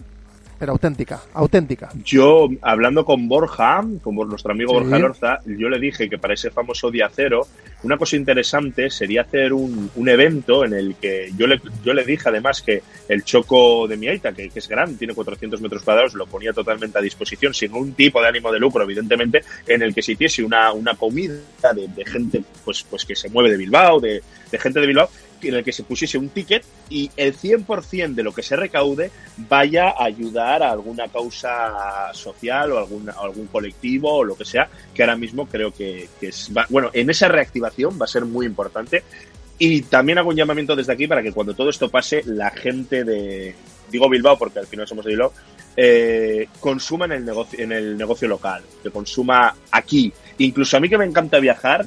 pero 0.57 0.73
auténtica, 0.73 1.21
auténtica. 1.33 1.89
Yo, 2.03 2.47
hablando 2.61 3.05
con 3.05 3.27
Borja, 3.27 3.83
con 4.01 4.15
nuestro 4.15 4.51
amigo 4.51 4.73
Sí. 4.73 4.79
Borja 4.79 4.99
Lorza, 4.99 5.39
yo 5.45 5.69
le 5.69 5.79
dije 5.79 6.09
que 6.09 6.17
para 6.17 6.33
ese 6.33 6.49
famoso 6.49 6.89
día 6.89 7.09
cero, 7.13 7.45
una 7.83 7.97
cosa 7.97 8.15
interesante 8.15 8.89
sería 8.89 9.21
hacer 9.21 9.53
un, 9.53 9.91
un 9.95 10.09
evento 10.09 10.65
en 10.65 10.73
el 10.73 10.95
que 10.95 11.31
yo 11.37 11.47
le, 11.47 11.59
yo 11.83 11.93
le 11.93 12.03
dije 12.05 12.29
además 12.29 12.61
que 12.61 12.81
el 13.09 13.23
choco 13.23 13.87
de 13.87 13.97
mi 13.97 14.07
Aita, 14.07 14.31
que, 14.31 14.49
que 14.49 14.59
es 14.59 14.67
grande, 14.67 14.97
tiene 14.97 15.13
400 15.13 15.61
metros 15.61 15.83
cuadrados, 15.83 16.13
lo 16.13 16.25
ponía 16.27 16.53
totalmente 16.53 16.97
a 16.97 17.01
disposición, 17.01 17.53
sin 17.53 17.73
un 17.73 17.93
tipo 17.93 18.21
de 18.21 18.27
ánimo 18.29 18.51
de 18.51 18.59
lucro, 18.59 18.83
evidentemente, 18.83 19.43
en 19.67 19.81
el 19.81 19.93
que 19.93 20.01
se 20.01 20.13
hiciese 20.13 20.43
una, 20.43 20.71
una 20.71 20.95
comida 20.95 21.33
de, 21.75 21.87
de 21.87 22.05
gente 22.05 22.43
pues, 22.63 22.83
pues 22.89 23.05
que 23.05 23.15
se 23.15 23.29
mueve 23.29 23.51
de 23.51 23.57
Bilbao, 23.57 23.99
de, 23.99 24.21
de 24.51 24.59
gente 24.59 24.79
de 24.79 24.87
Bilbao, 24.87 25.09
en 25.49 25.55
el 25.55 25.63
que 25.63 25.71
se 25.71 25.83
pusiese 25.83 26.17
un 26.17 26.29
ticket 26.29 26.63
y 26.89 27.09
el 27.17 27.35
100% 27.35 28.13
de 28.13 28.23
lo 28.23 28.33
que 28.33 28.43
se 28.43 28.55
recaude 28.55 29.11
vaya 29.37 29.89
a 29.89 30.05
ayudar 30.05 30.63
a 30.63 30.71
alguna 30.71 31.07
causa 31.07 32.13
social 32.13 32.71
o 32.71 32.77
algún, 32.77 33.09
a 33.09 33.13
algún 33.13 33.47
colectivo 33.47 34.11
o 34.13 34.23
lo 34.23 34.35
que 34.35 34.45
sea, 34.45 34.69
que 34.93 35.03
ahora 35.03 35.15
mismo 35.15 35.47
creo 35.47 35.71
que, 35.71 36.09
es, 36.21 36.51
bueno, 36.69 36.89
en 36.93 37.09
esa 37.09 37.27
reactivación 37.27 37.99
va 37.99 38.05
a 38.05 38.07
ser 38.07 38.25
muy 38.25 38.45
importante. 38.45 39.03
Y 39.59 39.83
también 39.83 40.17
hago 40.17 40.29
un 40.29 40.35
llamamiento 40.35 40.75
desde 40.75 40.93
aquí 40.93 41.07
para 41.07 41.21
que 41.21 41.31
cuando 41.31 41.53
todo 41.53 41.69
esto 41.69 41.89
pase, 41.89 42.23
la 42.25 42.49
gente 42.49 43.03
de, 43.03 43.55
digo 43.91 44.09
Bilbao 44.09 44.37
porque 44.37 44.59
al 44.59 44.67
final 44.67 44.87
somos 44.87 45.05
de 45.05 45.11
Bilbao, 45.11 45.31
eh, 45.75 46.47
consuma 46.59 47.05
en 47.05 47.13
el, 47.13 47.25
negocio, 47.25 47.59
en 47.59 47.71
el 47.71 47.97
negocio 47.97 48.27
local, 48.27 48.63
que 48.81 48.91
consuma 48.91 49.55
aquí. 49.71 50.11
Incluso 50.39 50.77
a 50.77 50.79
mí 50.79 50.89
que 50.89 50.97
me 50.97 51.05
encanta 51.05 51.39
viajar, 51.39 51.85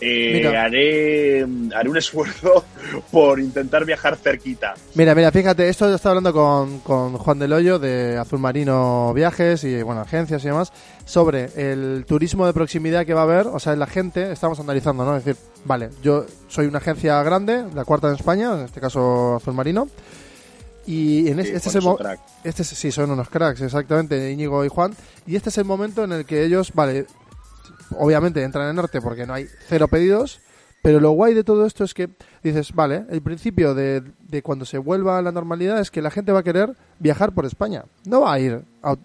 eh, 0.00 0.56
haré, 0.56 1.46
haré 1.74 1.88
un 1.90 1.96
esfuerzo 1.96 2.64
por 3.10 3.40
intentar 3.40 3.84
viajar 3.84 4.16
cerquita. 4.16 4.74
Mira, 4.94 5.14
mira, 5.14 5.30
fíjate, 5.32 5.68
esto 5.68 5.92
estaba 5.94 6.16
hablando 6.16 6.32
con, 6.32 6.80
con 6.80 7.18
Juan 7.18 7.38
del 7.38 7.52
Hoyo 7.52 7.78
de 7.78 8.16
Azul 8.18 8.38
Marino 8.38 9.12
Viajes 9.14 9.64
y, 9.64 9.82
bueno, 9.82 10.00
agencias 10.00 10.42
y 10.44 10.48
demás, 10.48 10.72
sobre 11.04 11.48
el 11.56 12.04
turismo 12.06 12.46
de 12.46 12.52
proximidad 12.52 13.04
que 13.06 13.14
va 13.14 13.20
a 13.20 13.24
haber, 13.24 13.46
o 13.48 13.58
sea, 13.58 13.74
la 13.76 13.86
gente, 13.86 14.30
estamos 14.30 14.60
analizando, 14.60 15.04
¿no? 15.04 15.16
Es 15.16 15.24
decir, 15.24 15.40
vale, 15.64 15.90
yo 16.02 16.26
soy 16.48 16.66
una 16.66 16.78
agencia 16.78 17.22
grande, 17.22 17.64
la 17.74 17.84
cuarta 17.84 18.08
en 18.08 18.14
España, 18.14 18.52
en 18.54 18.64
este 18.66 18.80
caso 18.80 19.36
Azul 19.36 19.54
Marino, 19.54 19.88
y 20.86 21.28
en 21.28 21.38
es- 21.40 21.48
Sí, 21.48 21.52
este, 21.54 21.68
es 21.68 21.74
el 21.74 21.78
es 21.80 21.84
un 21.84 21.90
mo- 21.90 21.96
crack. 21.98 22.20
este 22.44 22.62
es- 22.62 22.68
sí, 22.68 22.90
son 22.92 23.10
unos 23.10 23.28
cracks, 23.28 23.60
exactamente, 23.60 24.30
Íñigo 24.30 24.64
y 24.64 24.68
Juan, 24.68 24.94
y 25.26 25.36
este 25.36 25.50
es 25.50 25.58
el 25.58 25.64
momento 25.64 26.04
en 26.04 26.12
el 26.12 26.24
que 26.24 26.44
ellos, 26.44 26.72
vale, 26.74 27.06
obviamente 27.96 28.42
entran 28.42 28.70
en 28.70 28.78
arte 28.78 29.00
porque 29.00 29.26
no 29.26 29.34
hay 29.34 29.48
cero 29.66 29.88
pedidos, 29.88 30.40
pero 30.82 31.00
lo 31.00 31.10
guay 31.10 31.34
de 31.34 31.44
todo 31.44 31.66
esto 31.66 31.84
es 31.84 31.94
que 31.94 32.08
dices, 32.42 32.72
vale, 32.72 33.04
el 33.10 33.22
principio 33.22 33.74
de, 33.74 34.02
de 34.20 34.42
cuando 34.42 34.64
se 34.64 34.78
vuelva 34.78 35.18
a 35.18 35.22
la 35.22 35.32
normalidad 35.32 35.80
es 35.80 35.90
que 35.90 36.02
la 36.02 36.10
gente 36.10 36.32
va 36.32 36.40
a 36.40 36.44
querer 36.44 36.76
viajar 36.98 37.32
por 37.32 37.44
España. 37.46 37.84
No 38.06 38.22
va 38.22 38.32
a 38.34 38.40
ir 38.40 38.52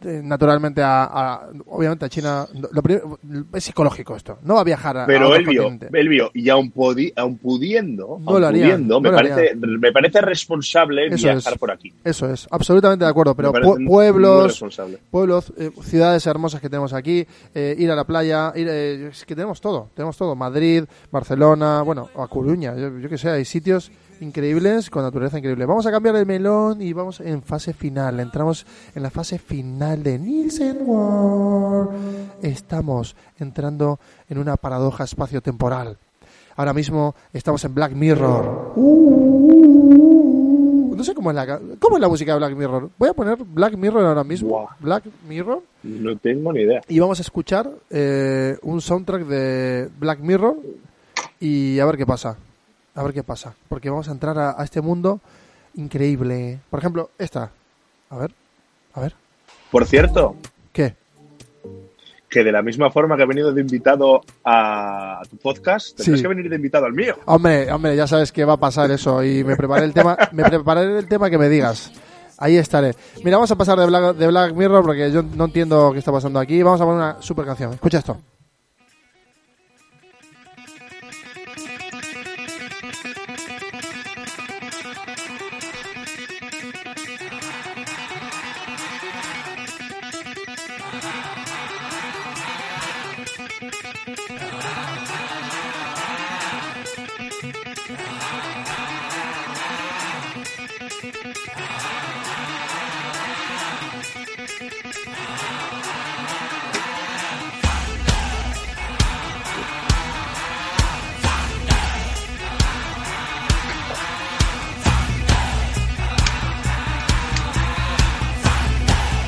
eh, 0.03 0.21
naturalmente 0.23 0.81
a, 0.81 1.03
a- 1.03 1.49
obviamente 1.67 2.05
a 2.05 2.09
China. 2.09 2.47
Lo 2.71 2.81
primero- 2.81 3.19
es 3.53 3.63
psicológico 3.63 4.15
esto. 4.15 4.39
No 4.43 4.55
va 4.55 4.61
a 4.61 4.63
viajar 4.63 4.97
a, 4.97 5.05
Pero 5.05 5.29
continente. 5.29 5.89
Elvio, 5.93 6.31
y 6.33 6.49
aun, 6.49 6.71
podi- 6.73 7.11
aun 7.15 7.37
pudiendo, 7.37 8.19
No 8.21 8.31
aun 8.31 8.41
lo 8.41 8.47
harían, 8.47 8.69
pudiendo, 8.69 9.01
me, 9.01 9.09
lo 9.09 9.15
parece, 9.15 9.55
me 9.55 9.91
parece 9.91 10.21
responsable 10.21 11.07
Eso 11.07 11.27
viajar 11.27 11.53
es. 11.53 11.59
por 11.59 11.71
aquí. 11.71 11.93
Eso 12.03 12.31
es, 12.31 12.47
absolutamente 12.51 13.03
de 13.05 13.11
acuerdo. 13.11 13.35
Pero 13.35 13.51
pueblos, 13.85 14.63
pueblos, 15.11 15.53
eh, 15.57 15.71
ciudades 15.83 16.25
hermosas 16.27 16.61
que 16.61 16.69
tenemos 16.69 16.93
aquí, 16.93 17.25
eh, 17.53 17.75
ir 17.77 17.91
a 17.91 17.95
la 17.95 18.05
playa, 18.05 18.53
ir, 18.55 18.67
eh, 18.69 19.07
es 19.07 19.25
que 19.25 19.35
tenemos 19.35 19.59
todo, 19.61 19.89
tenemos 19.95 20.17
todo. 20.17 20.35
Madrid, 20.35 20.83
Barcelona, 21.11 21.81
bueno, 21.81 22.09
a 22.15 22.27
Coruña, 22.27 22.75
yo, 22.75 22.97
yo 22.99 23.09
que 23.09 23.17
sé, 23.17 23.29
hay 23.29 23.45
sitios 23.45 23.91
increíbles 24.21 24.89
con 24.89 25.03
naturaleza 25.03 25.37
increíble. 25.37 25.65
Vamos 25.65 25.85
a 25.85 25.91
cambiar 25.91 26.15
el 26.15 26.25
melón 26.25 26.81
y 26.81 26.93
vamos 26.93 27.19
en 27.19 27.41
fase 27.43 27.73
final. 27.73 28.19
Entramos 28.19 28.65
en 28.95 29.03
la 29.03 29.09
fase 29.09 29.37
final 29.39 30.03
de 30.03 30.19
Nielsen 30.19 30.77
War. 30.85 31.89
Estamos 32.41 33.15
entrando 33.39 33.99
en 34.29 34.37
una 34.37 34.55
paradoja 34.57 35.03
espacio-temporal. 35.03 35.97
Ahora 36.55 36.73
mismo 36.73 37.15
estamos 37.33 37.63
en 37.65 37.73
Black 37.73 37.93
Mirror. 37.93 38.73
Uh, 38.75 40.93
no 40.95 41.03
sé 41.03 41.15
cómo 41.15 41.31
es 41.31 41.35
la 41.35 41.59
cómo 41.79 41.97
es 41.97 42.01
la 42.01 42.07
música 42.07 42.33
de 42.33 42.37
Black 42.37 42.55
Mirror. 42.55 42.89
Voy 42.97 43.09
a 43.09 43.13
poner 43.13 43.37
Black 43.43 43.75
Mirror 43.75 44.05
ahora 44.05 44.23
mismo. 44.23 44.69
Black 44.79 45.03
Mirror 45.27 45.63
No 45.83 46.15
tengo 46.17 46.53
ni 46.53 46.61
idea. 46.61 46.81
y 46.87 46.99
vamos 46.99 47.19
a 47.19 47.23
escuchar 47.23 47.69
eh, 47.89 48.57
un 48.61 48.79
soundtrack 48.81 49.25
de 49.25 49.89
Black 49.99 50.19
Mirror 50.19 50.55
y 51.39 51.79
a 51.79 51.85
ver 51.85 51.97
qué 51.97 52.05
pasa. 52.05 52.37
A 52.95 53.03
ver 53.03 53.13
qué 53.13 53.23
pasa. 53.23 53.53
Porque 53.69 53.89
vamos 53.89 54.07
a 54.07 54.11
entrar 54.11 54.37
a, 54.37 54.55
a 54.59 54.63
este 54.63 54.81
mundo 54.81 55.19
increíble. 55.75 56.59
Por 56.69 56.79
ejemplo, 56.79 57.09
esta. 57.17 57.49
A 58.09 58.17
ver. 58.17 58.31
A 58.93 58.99
ver. 59.01 59.15
Por 59.71 59.85
cierto, 59.85 60.35
¿Qué? 60.71 60.95
que 62.29 62.43
de 62.43 62.51
la 62.51 62.61
misma 62.63 62.89
forma 62.91 63.15
que 63.15 63.23
he 63.23 63.27
venido 63.27 63.51
de 63.53 63.61
invitado 63.61 64.21
a 64.43 65.21
tu 65.29 65.37
podcast, 65.37 65.95
tendrás 65.97 66.17
Sí. 66.17 66.21
que 66.23 66.27
venir 66.27 66.49
de 66.49 66.55
invitado 66.55 66.85
al 66.85 66.93
mío. 66.93 67.15
Hombre, 67.25 67.71
hombre, 67.71 67.95
ya 67.95 68.07
sabes 68.07 68.31
que 68.31 68.43
va 68.43 68.53
a 68.53 68.57
pasar 68.57 68.89
eso 68.89 69.23
y 69.23 69.43
me 69.43 69.55
preparé 69.55 69.85
el 69.85 69.93
tema, 69.93 70.17
me 70.31 70.43
preparé 70.43 70.97
el 70.97 71.07
tema 71.07 71.29
que 71.29 71.37
me 71.37 71.47
digas. 71.49 71.91
Ahí 72.39 72.57
estaré. 72.57 72.95
Mira, 73.23 73.37
vamos 73.37 73.51
a 73.51 73.55
pasar 73.55 73.79
de 73.79 73.85
Black, 73.85 74.15
de 74.15 74.27
Black 74.27 74.53
Mirror 74.55 74.83
porque 74.83 75.11
yo 75.11 75.21
no 75.21 75.45
entiendo 75.45 75.91
qué 75.93 75.99
está 75.99 76.11
pasando 76.11 76.39
aquí. 76.39 76.61
Vamos 76.63 76.81
a 76.81 76.85
poner 76.85 76.99
una 76.99 77.21
super 77.21 77.45
canción. 77.45 77.73
Escucha 77.73 77.99
esto. 77.99 78.17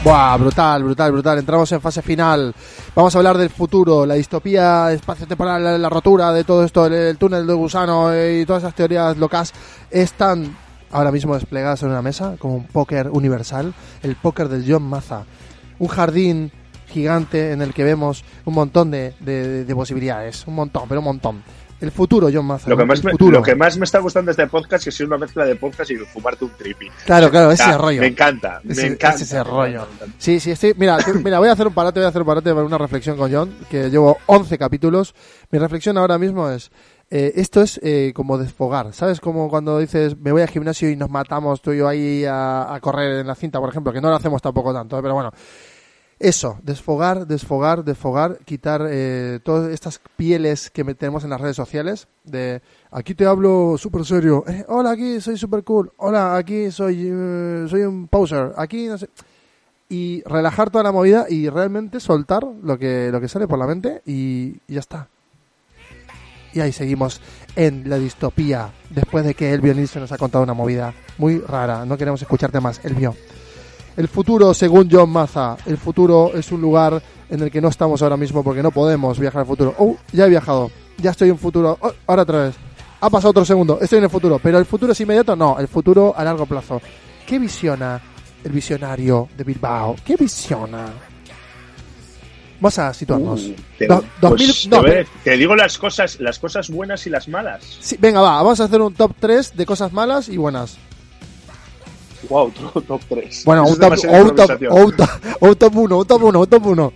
Buah, 0.06 0.38
brutal, 0.38 0.84
brutal, 0.84 1.12
brutal. 1.12 1.40
Entramos 1.40 1.72
en 1.72 1.82
fase 1.82 2.04
final. 2.04 2.54
Vamos 2.94 3.16
a 3.16 3.18
hablar 3.18 3.40
del 3.40 3.50
futuro, 3.50 4.06
la 4.06 4.14
distopía 4.14 4.92
espacio-temporal, 4.92 5.64
la, 5.64 5.80
la 5.80 5.90
rotura 5.90 6.32
de 6.32 6.44
todo 6.44 6.64
esto, 6.64 6.86
el, 6.86 6.94
el 6.94 7.18
túnel 7.18 7.48
de 7.48 7.54
gusano 7.56 8.14
eh, 8.14 8.42
y 8.42 8.46
todas 8.46 8.62
esas 8.62 8.76
teorías 8.76 9.18
locas 9.18 9.52
están 9.90 10.56
ahora 10.92 11.12
mismo 11.12 11.34
desplegadas 11.34 11.82
en 11.82 11.90
una 11.90 12.04
mesa 12.04 12.36
como 12.38 12.54
un 12.54 12.66
póker 12.66 13.10
universal, 13.10 13.74
el 14.04 14.16
póker 14.16 14.48
del 14.48 14.64
John 14.72 14.84
Maza. 14.84 15.24
Un 15.80 15.88
jardín 15.88 16.52
gigante 16.88 17.52
en 17.52 17.64
el 17.64 17.74
que 17.74 17.84
vemos 17.84 18.24
un 18.46 18.54
montón 18.54 18.92
de 18.92 19.74
posibilidades, 19.76 20.46
un 20.46 20.54
montón, 20.54 20.84
pero 20.88 21.02
un 21.02 21.06
montón. 21.06 21.42
El 21.82 21.92
futuro, 21.92 22.30
John 22.34 22.46
Maza. 22.46 22.70
Lo 22.70 22.78
que, 22.78 22.86
más 22.86 23.04
me, 23.04 23.12
lo 23.20 23.42
que 23.44 23.54
más 23.54 23.78
me 23.78 23.84
está 23.84 24.00
gustando 24.00 24.28
de 24.30 24.32
este 24.32 24.48
podcast 24.48 24.88
es 24.88 24.96
que 24.98 25.04
es 25.04 25.08
una 25.08 25.18
mezcla 25.18 25.46
de 25.46 25.56
podcast 25.58 25.92
y 25.92 25.98
fumarte 25.98 26.46
un 26.46 26.52
trippy. 26.52 26.88
Claro, 27.06 27.30
claro, 27.30 27.52
ese 27.52 27.64
Ah, 27.64 27.78
rollo. 27.78 28.00
Me 28.02 28.08
encanta, 28.08 28.62
me 28.64 28.72
Ese- 28.74 28.88
encanta. 28.88 29.22
ese 29.24 29.36
me 29.36 29.44
rollo. 29.44 29.66
encanta, 29.80 29.90
me 29.92 29.96
encanta. 30.06 30.16
Sí, 30.18 30.40
sí, 30.40 30.52
estoy. 30.52 30.74
Mira, 30.78 30.98
mira, 31.24 31.40
voy 31.40 31.50
a 31.50 31.52
hacer 31.52 31.68
un 31.68 31.74
parate, 31.74 32.00
voy 32.00 32.06
a 32.06 32.10
hacer 32.10 32.22
un 32.22 32.28
parate 32.28 32.50
para 32.54 32.66
una 32.66 32.78
reflexión 32.78 33.18
con 33.18 33.32
John, 33.32 33.54
que 33.70 33.90
llevo 33.90 34.18
11 34.28 34.58
capítulos. 34.58 35.14
Mi 35.52 35.60
reflexión 35.60 35.98
ahora 35.98 36.18
mismo 36.18 36.50
es. 36.50 36.72
eh, 37.12 37.34
esto 37.36 37.62
es 37.62 37.80
eh, 37.84 38.14
como 38.16 38.38
desfogar, 38.38 38.94
¿sabes? 38.94 39.20
Como 39.20 39.48
cuando 39.50 39.78
dices, 39.78 40.18
me 40.18 40.32
voy 40.32 40.42
al 40.42 40.50
gimnasio 40.50 40.90
y 40.90 40.96
nos 40.96 41.10
matamos 41.10 41.62
tú 41.62 41.72
y 41.74 41.78
yo 41.80 41.88
ahí 41.90 42.26
a, 42.26 42.74
a 42.74 42.80
correr 42.80 43.20
en 43.20 43.28
la 43.28 43.36
cinta, 43.36 43.60
por 43.60 43.70
ejemplo, 43.70 43.92
que 43.94 44.02
no 44.02 44.10
lo 44.10 44.16
hacemos 44.16 44.42
tampoco 44.42 44.74
tanto, 44.74 44.98
¿eh? 44.98 45.02
pero 45.04 45.14
bueno. 45.14 45.32
Eso, 46.18 46.60
desfogar, 46.64 47.28
desfogar, 47.28 47.84
desfogar, 47.84 48.40
quitar 48.46 48.88
eh, 48.90 49.40
todas 49.44 49.72
estas 49.72 50.00
pieles 50.16 50.70
que 50.70 50.86
tenemos 50.96 51.26
en 51.26 51.30
las 51.30 51.42
redes 51.42 51.58
sociales. 51.58 52.08
De 52.24 52.62
aquí 52.90 53.16
te 53.16 53.26
hablo 53.26 53.78
súper 53.78 54.06
serio. 54.06 54.46
eh, 54.48 54.64
hola, 54.70 54.92
aquí 54.92 55.20
soy 55.20 55.38
súper 55.38 55.66
cool. 55.66 55.92
Hola, 55.98 56.38
aquí 56.38 56.72
soy, 56.72 57.10
eh, 57.12 57.66
soy 57.70 57.82
un 57.82 58.08
poser. 58.08 58.54
Aquí 58.56 58.88
no 58.88 58.98
sé. 58.98 59.10
Y 59.90 60.24
relajar 60.26 60.70
toda 60.70 60.86
la 60.86 60.94
movida 60.94 61.26
y 61.30 61.50
realmente 61.50 62.00
soltar 62.00 62.44
lo 62.44 62.80
que, 62.80 63.10
lo 63.12 63.20
que 63.20 63.28
sale 63.28 63.48
por 63.48 63.60
la 63.60 63.68
mente 63.68 64.02
y, 64.06 64.54
ya 64.68 64.80
está. 64.80 65.10
Y 66.54 66.62
ahí 66.62 66.72
seguimos 66.72 67.20
en 67.58 67.90
la 67.90 67.98
distopía. 67.98 68.72
Después 68.90 69.26
de 69.26 69.34
que 69.34 69.52
el 69.52 69.60
violinista 69.60 70.00
nos 70.00 70.14
ha 70.14 70.18
contado 70.18 70.46
una 70.46 70.54
movida 70.54 70.94
muy 71.18 71.40
rara. 71.40 71.86
No 71.86 71.98
queremos 71.98 72.22
escucharte 72.22 72.62
más, 72.62 72.84
Elvio. 72.86 73.14
El 73.98 74.08
futuro, 74.10 74.54
según 74.54 74.90
John 74.92 75.10
Maza, 75.10 75.56
el 75.66 75.78
futuro 75.78 76.32
es 76.34 76.52
un 76.52 76.60
lugar 76.62 77.02
en 77.30 77.42
el 77.42 77.50
que 77.50 77.62
no 77.62 77.70
estamos 77.70 78.02
ahora 78.02 78.18
mismo 78.18 78.44
porque 78.44 78.62
no 78.62 78.72
podemos 78.72 79.18
viajar 79.20 79.42
al 79.42 79.48
futuro. 79.48 79.74
Oh, 79.80 79.96
ya 80.12 80.26
he 80.26 80.30
viajado, 80.30 80.70
ya 80.98 81.12
estoy 81.12 81.30
en 81.30 81.38
futuro, 81.38 81.78
Oh, 81.82 81.92
ahora 82.08 82.24
otra 82.24 82.44
vez. 82.46 82.56
Ha 83.02 83.10
pasado 83.10 83.30
otro 83.32 83.46
segundo, 83.46 83.80
estoy 83.82 84.00
en 84.00 84.06
el 84.06 84.10
futuro, 84.10 84.40
pero 84.42 84.58
el 84.58 84.66
futuro 84.66 84.92
es 84.92 85.00
inmediato, 85.00 85.36
no, 85.36 85.58
el 85.60 85.68
futuro 85.68 86.14
a 86.18 86.24
largo 86.24 86.46
plazo. 86.46 86.82
¿Qué 87.26 87.40
visiona 87.40 88.02
el 88.44 88.52
visionario 88.52 89.30
de 89.38 89.44
Bilbao? 89.44 89.96
¿Qué 90.06 90.16
visiona? 90.18 90.88
Vamos 92.60 92.80
a 92.80 92.94
situarnos. 92.94 93.42
Uh, 93.44 93.56
te, 93.78 93.86
Do- 93.88 94.00
pues, 94.00 94.12
2000 94.22 94.70
te 95.24 95.32
no, 95.32 95.38
digo 95.38 95.56
las 95.56 95.78
cosas, 95.78 96.20
las 96.20 96.40
cosas 96.40 96.70
buenas 96.70 97.06
y 97.06 97.10
las 97.10 97.28
malas. 97.28 97.64
Sí, 97.82 97.98
venga, 98.00 98.22
va, 98.22 98.42
vamos 98.42 98.60
a 98.60 98.64
hacer 98.64 98.82
un 98.82 98.94
top 98.94 99.12
3 99.20 99.56
de 99.56 99.66
cosas 99.66 99.92
malas 99.92 100.30
y 100.30 100.38
buenas. 100.38 100.78
Wow, 102.30 102.52
top, 102.52 102.86
top 102.86 103.02
3. 103.10 103.44
Bueno, 103.46 103.68
un 103.68 103.78
top, 103.80 103.94
o 104.08 104.18
un 104.22 104.36
top, 104.36 104.50
un 104.72 104.96
top, 104.96 105.10
o 105.42 105.48
un 105.48 105.56
top 105.56 105.76
1, 105.76 105.98
un 106.00 106.08
top 106.08 106.24
1, 106.24 106.40
un 106.40 106.48
top 106.48 106.66
1. 106.66 106.94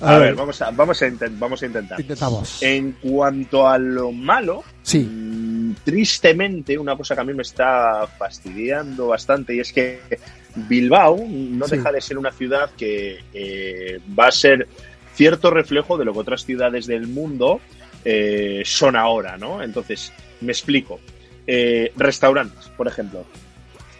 A, 0.00 0.16
ver, 0.18 0.34
vamos 0.36 0.62
a, 0.62 0.70
vamos, 0.70 1.02
a 1.02 1.08
intent- 1.08 1.36
vamos 1.38 1.60
a 1.62 1.66
intentar. 1.66 2.00
Intentamos. 2.00 2.62
En 2.62 2.92
cuanto 3.02 3.66
a 3.68 3.78
lo 3.78 4.12
malo, 4.12 4.62
Sí. 4.82 5.00
mm, 5.00 5.74
tristemente, 5.84 6.78
una 6.78 6.96
cosa 6.96 7.16
que 7.16 7.20
a 7.20 7.24
mí 7.24 7.34
me 7.34 7.42
está 7.42 8.06
fastidiando 8.16 9.08
bastante 9.08 9.56
y 9.56 9.60
es 9.60 9.72
que 9.72 9.98
Bilbao 10.54 11.16
no 11.28 11.66
Sí. 11.66 11.76
deja 11.76 11.90
de 11.90 12.00
ser 12.00 12.16
una 12.16 12.30
ciudad 12.30 12.70
que 12.76 13.18
eh, 13.34 13.98
va 14.16 14.28
a 14.28 14.32
ser 14.32 14.68
cierto 15.14 15.50
reflejo 15.50 15.98
de 15.98 16.04
lo 16.04 16.12
que 16.12 16.20
otras 16.20 16.44
ciudades 16.44 16.86
del 16.86 17.08
mundo 17.08 17.60
eh, 18.04 18.62
son 18.64 18.94
ahora, 18.94 19.36
¿no? 19.36 19.62
Entonces, 19.64 20.12
me 20.40 20.52
explico. 20.52 21.00
Eh, 21.44 21.92
restaurantes, 21.96 22.68
por 22.76 22.86
ejemplo. 22.86 23.24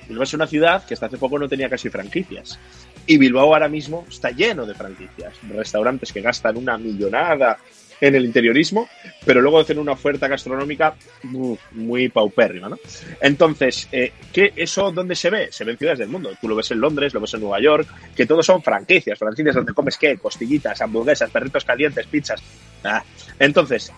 Bilbao 0.09 0.25
es 0.25 0.35
una 0.35 0.47
ciudad 0.47 0.85
que 0.87 0.95
hasta 0.95 1.07
hace 1.07 1.19
poco 1.19 1.39
no 1.39 1.49
tenía 1.49 1.69
casi 1.69 1.91
franquicias. 1.91 2.59
Y 3.07 3.19
Bilbao 3.19 3.55
ahora 3.55 3.69
mismo 3.69 4.07
está 4.09 4.31
lleno 4.31 4.67
de 4.67 4.75
franquicias. 4.75 5.35
Restaurantes 5.49 6.13
que 6.13 6.21
gastan 6.21 6.57
una 6.57 6.79
millonada 6.79 7.59
en 8.01 8.15
el 8.15 8.25
interiorismo, 8.25 8.89
pero 9.25 9.41
luego 9.41 9.61
hacen 9.61 9.79
una 9.79 9.93
oferta 9.93 10.29
gastronómica 10.29 10.95
muy, 11.25 11.59
muy 11.73 12.09
paupérrima, 12.09 12.69
¿no? 12.69 12.79
Entonces, 13.21 13.89
eh, 13.91 14.13
¿qué, 14.33 14.53
¿eso 14.57 14.93
dónde 14.93 15.17
se 15.17 15.31
ve? 15.31 15.49
Se 15.51 15.65
ve 15.65 15.73
en 15.73 15.79
ciudades 15.79 15.99
del 15.99 16.09
mundo. 16.09 16.31
Tú 16.41 16.49
lo 16.49 16.55
ves 16.55 16.71
en 16.71 16.81
Londres, 16.81 17.13
lo 17.13 17.21
ves 17.21 17.35
en 17.35 17.41
Nueva 17.41 17.61
York, 17.61 17.89
que 18.15 18.27
todos 18.27 18.47
son 18.47 18.63
franquicias, 18.63 19.19
franquicias 19.19 19.55
donde 19.55 19.75
comes 19.75 19.97
qué, 19.97 20.17
costillitas, 20.17 20.81
hamburguesas, 20.81 21.31
perritos 21.31 21.65
calientes, 21.65 22.07
pizzas. 22.07 22.41
Ah. 22.85 23.03
Entonces, 23.39 23.93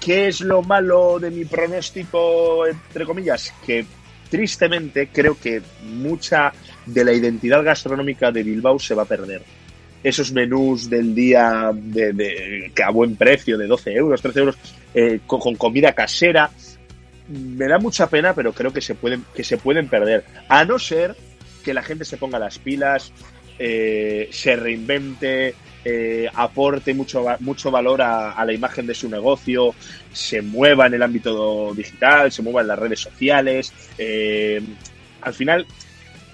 ¿qué 0.00 0.28
es 0.28 0.40
lo 0.40 0.62
malo 0.62 1.18
de 1.18 1.30
mi 1.30 1.44
pronóstico, 1.44 2.66
entre 2.66 3.04
comillas? 3.04 3.52
Que 3.64 3.84
tristemente 4.32 5.08
creo 5.12 5.38
que 5.38 5.60
mucha 5.84 6.52
de 6.86 7.04
la 7.04 7.12
identidad 7.12 7.62
gastronómica 7.62 8.32
de 8.32 8.42
Bilbao 8.42 8.78
se 8.78 8.94
va 8.94 9.02
a 9.02 9.06
perder. 9.06 9.42
Esos 10.02 10.32
menús 10.32 10.88
del 10.88 11.14
día 11.14 11.70
de, 11.72 12.12
de- 12.14 12.72
que 12.74 12.82
a 12.82 12.88
buen 12.90 13.14
precio, 13.16 13.58
de 13.58 13.66
12 13.66 13.92
euros, 13.92 14.22
13 14.22 14.38
euros, 14.40 14.56
eh, 14.94 15.20
con, 15.26 15.54
comida 15.56 15.92
casera, 15.92 16.50
me 17.28 17.66
da 17.68 17.78
mucha 17.78 18.08
pena, 18.08 18.34
pero 18.34 18.52
creo 18.54 18.72
que 18.72 18.80
se 18.80 18.94
pueden, 18.94 19.22
que 19.34 19.44
se 19.44 19.58
pueden 19.58 19.88
perder. 19.88 20.24
A 20.48 20.64
no 20.64 20.78
ser 20.78 21.14
que 21.62 21.74
la 21.74 21.82
gente 21.82 22.04
se 22.06 22.16
ponga 22.16 22.38
las 22.38 22.58
pilas, 22.58 23.12
eh, 23.58 24.28
se 24.32 24.56
reinvente, 24.56 25.54
eh, 25.84 26.28
aporte 26.34 26.94
mucho, 26.94 27.24
mucho 27.40 27.70
valor 27.70 28.02
a, 28.02 28.32
a 28.32 28.44
la 28.44 28.52
imagen 28.52 28.86
de 28.86 28.94
su 28.94 29.08
negocio, 29.08 29.74
se 30.12 30.42
mueva 30.42 30.86
en 30.86 30.94
el 30.94 31.02
ámbito 31.02 31.72
digital, 31.74 32.30
se 32.30 32.42
mueva 32.42 32.60
en 32.62 32.68
las 32.68 32.78
redes 32.78 33.00
sociales. 33.00 33.72
eh, 33.98 34.60
al 35.22 35.34
final 35.34 35.66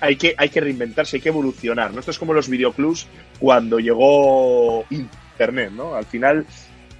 hay 0.00 0.16
que, 0.16 0.34
hay 0.36 0.48
que 0.48 0.60
reinventarse, 0.60 1.16
hay 1.16 1.20
que 1.20 1.28
evolucionar. 1.28 1.92
¿no? 1.92 2.00
Esto 2.00 2.10
es 2.10 2.18
como 2.18 2.32
los 2.32 2.48
videoclubs 2.48 3.06
cuando 3.38 3.78
llegó 3.78 4.84
Internet, 4.90 5.72
¿no? 5.72 5.94
Al 5.94 6.06
final, 6.06 6.46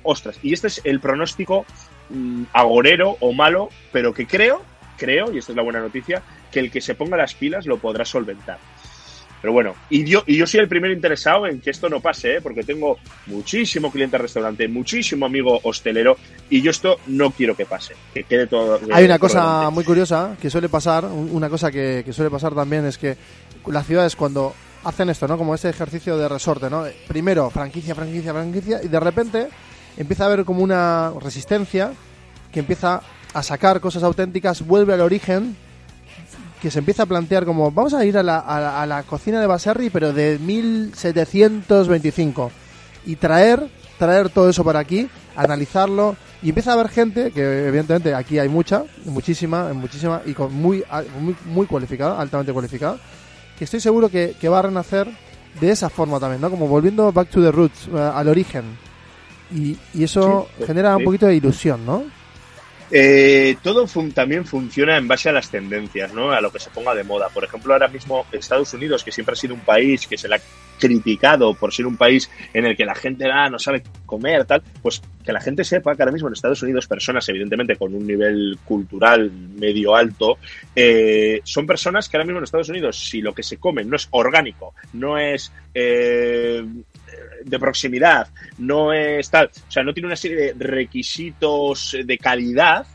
ostras. 0.03 0.38
Y 0.42 0.53
este 0.53 0.68
es 0.68 0.80
el 0.84 1.01
pronóstico 1.01 1.64
mm, 2.11 2.44
agorero 2.53 3.16
o 3.20 3.32
malo, 3.32 3.70
pero 3.92 4.12
que 4.12 4.26
creo, 4.26 4.62
creo, 4.96 5.32
y 5.32 5.38
esta 5.38 5.53
es 5.53 5.57
la 5.57 5.62
buena 5.62 5.80
noticia, 5.80 6.22
que 6.51 6.61
el 6.61 6.70
que 6.70 6.80
se 6.80 6.94
ponga 6.94 7.16
las 7.16 7.34
pilas 7.34 7.66
lo 7.66 7.78
podrá 7.78 8.05
solventar. 8.05 8.59
Pero 9.41 9.53
bueno, 9.53 9.74
y 9.89 10.05
yo, 10.05 10.24
y 10.26 10.36
yo 10.36 10.47
soy 10.47 10.61
el 10.61 10.68
primero 10.68 10.93
interesado 10.93 11.47
en 11.47 11.61
que 11.61 11.70
esto 11.70 11.89
no 11.89 12.01
pase, 12.01 12.36
¿eh? 12.36 12.41
porque 12.43 12.64
tengo 12.64 12.99
muchísimo 13.26 13.91
cliente 13.93 14.18
restaurante, 14.18 14.66
muchísimo 14.68 15.26
amigo 15.26 15.61
hostelero, 15.62 16.16
y 16.51 16.61
yo 16.61 16.70
esto 16.70 16.97
no 17.07 17.30
quiero 17.30 17.55
que 17.57 17.64
pase, 17.66 17.95
que 18.12 18.24
quede 18.24 18.47
todo. 18.49 18.80
Hay 18.93 19.05
una 19.05 19.18
cosa 19.18 19.41
delante. 19.45 19.74
muy 19.74 19.84
curiosa 19.84 20.36
que 20.41 20.51
suele 20.51 20.68
pasar, 20.68 21.05
un- 21.05 21.30
una 21.32 21.49
cosa 21.49 21.70
que, 21.70 22.03
que 22.05 22.12
suele 22.12 22.30
pasar 22.30 22.55
también 22.55 22.84
es 22.86 22.99
que 22.99 23.16
las 23.66 23.86
ciudades 23.86 24.16
cuando 24.16 24.55
hacen 24.84 25.09
esto, 25.11 25.28
¿no? 25.28 25.36
Como 25.39 25.55
este 25.55 25.68
ejercicio 25.68 26.16
de 26.16 26.28
resorte, 26.28 26.68
¿no? 26.70 26.84
Primero 27.07 27.51
franquicia, 27.51 27.95
franquicia, 27.95 28.32
franquicia 28.32 28.80
y 28.82 28.89
de 28.89 29.01
repente 29.01 29.49
empieza 29.97 30.24
a 30.24 30.26
haber 30.28 30.45
como 30.45 30.62
una 30.62 31.12
resistencia 31.20 31.93
que 32.53 32.61
empieza 32.61 33.03
a 33.34 33.43
sacar 33.43 33.80
cosas 33.80 34.03
auténticas, 34.03 34.66
vuelve 34.66 34.95
al 34.95 35.01
origen, 35.03 35.57
que 36.61 36.71
se 36.71 36.81
empieza 36.81 37.05
a 37.05 37.07
plantear 37.07 37.45
como 37.45 37.71
vamos 37.71 37.95
a 37.95 38.05
ir 38.05 38.19
a 38.19 38.23
la, 38.23 38.39
a 38.39 38.61
la- 38.61 38.83
a 38.83 38.87
la 38.87 39.03
cocina 39.05 39.41
de 39.41 39.47
Baserri 39.47 39.91
pero 39.91 40.13
de 40.13 40.39
1725 40.39 42.51
y 43.07 43.17
traer 43.17 43.69
traer 43.99 44.29
todo 44.31 44.49
eso 44.49 44.63
para 44.63 44.79
aquí, 44.79 45.09
analizarlo 45.35 46.15
y 46.41 46.51
empieza 46.51 46.71
a 46.71 46.75
haber 46.75 46.89
gente 46.89 47.33
que 47.33 47.67
evidentemente 47.67 48.15
aquí 48.15 48.39
hay 48.39 48.49
mucha, 48.49 48.85
muchísima, 49.07 49.73
muchísima 49.73 50.23
y 50.25 50.35
con 50.35 50.55
muy 50.55 50.85
muy, 51.21 51.35
muy 51.47 51.67
cualificada, 51.67 52.21
altamente 52.21 52.53
cualificada, 52.53 52.97
que 53.59 53.65
estoy 53.65 53.81
seguro 53.81 54.09
que, 54.09 54.37
que 54.41 54.49
va 54.49 54.61
a 54.61 54.63
renacer 54.63 55.09
de 55.61 55.71
esa 55.71 55.89
forma 55.91 56.21
también, 56.21 56.41
¿no? 56.41 56.49
Como 56.49 56.69
volviendo 56.69 57.11
back 57.11 57.29
to 57.31 57.43
the 57.43 57.51
roots, 57.51 57.89
eh, 57.93 57.99
al 58.15 58.29
origen. 58.29 58.63
Y, 59.53 59.77
y 59.95 60.05
eso 60.05 60.47
Sí, 60.59 60.65
genera 60.67 60.97
un 60.97 61.03
poquito 61.07 61.27
de 61.27 61.35
ilusión, 61.35 61.85
¿no? 61.85 62.05
Eh, 62.91 63.57
todo 63.62 63.86
también 64.14 64.45
funciona 64.45 64.97
en 64.97 65.09
base 65.09 65.28
a 65.28 65.32
las 65.32 65.51
tendencias, 65.51 66.12
¿no? 66.14 66.30
A 66.30 66.41
lo 66.41 66.51
que 66.51 66.59
se 66.59 66.70
ponga 66.70 66.95
de 66.95 67.05
moda. 67.05 67.28
Por 67.28 67.45
ejemplo, 67.45 67.72
ahora 67.72 67.89
mismo 67.89 68.26
Estados 68.32 68.72
Unidos, 68.74 69.05
que 69.05 69.12
siempre 69.12 69.34
ha 69.34 69.36
sido 69.36 69.55
un 69.55 69.61
país 69.61 70.07
que 70.07 70.16
se 70.16 70.28
le 70.28 70.36
ha 70.36 70.41
criticado 70.78 71.55
por 71.55 71.72
ser 71.72 71.86
un 71.86 71.97
país 71.97 72.30
en 72.55 72.64
el 72.64 72.76
que 72.76 72.84
la 72.84 72.95
gente 72.95 73.30
ah, 73.30 73.51
no 73.51 73.59
sabe 73.59 73.82
comer, 74.07 74.45
tal, 74.45 74.62
pues 74.80 75.03
que 75.24 75.32
la 75.32 75.41
gente 75.41 75.64
sepa 75.64 75.95
que 75.95 76.03
ahora 76.03 76.12
mismo 76.12 76.28
en 76.28 76.34
Estados 76.34 76.62
Unidos 76.62 76.86
personas, 76.86 77.28
evidentemente, 77.28 77.76
con 77.76 77.95
un 77.95 78.07
nivel 78.07 78.59
cultural 78.64 79.30
medio 79.30 79.95
alto, 79.95 80.39
eh, 80.74 81.41
son 81.45 81.66
personas 81.66 82.09
que 82.09 82.16
ahora 82.16 82.26
mismo 82.26 82.39
en 82.39 82.45
Estados 82.45 82.68
Unidos, 82.68 82.99
si 82.99 83.20
lo 83.20 83.34
que 83.34 83.43
se 83.43 83.59
comen 83.59 83.91
no 83.91 83.97
es 83.97 84.09
orgánico, 84.11 84.74
no 84.95 85.18
es 85.18 85.53
eh, 85.74 86.64
de 87.49 87.59
proximidad, 87.59 88.28
no 88.59 88.92
es 88.92 89.30
tal, 89.30 89.51
o 89.68 89.70
sea, 89.70 89.82
no 89.82 89.92
tiene 89.94 90.07
una 90.07 90.16
serie 90.16 90.55
de 90.55 90.55
requisitos 90.66 91.96
de 92.05 92.18
calidad, 92.18 92.86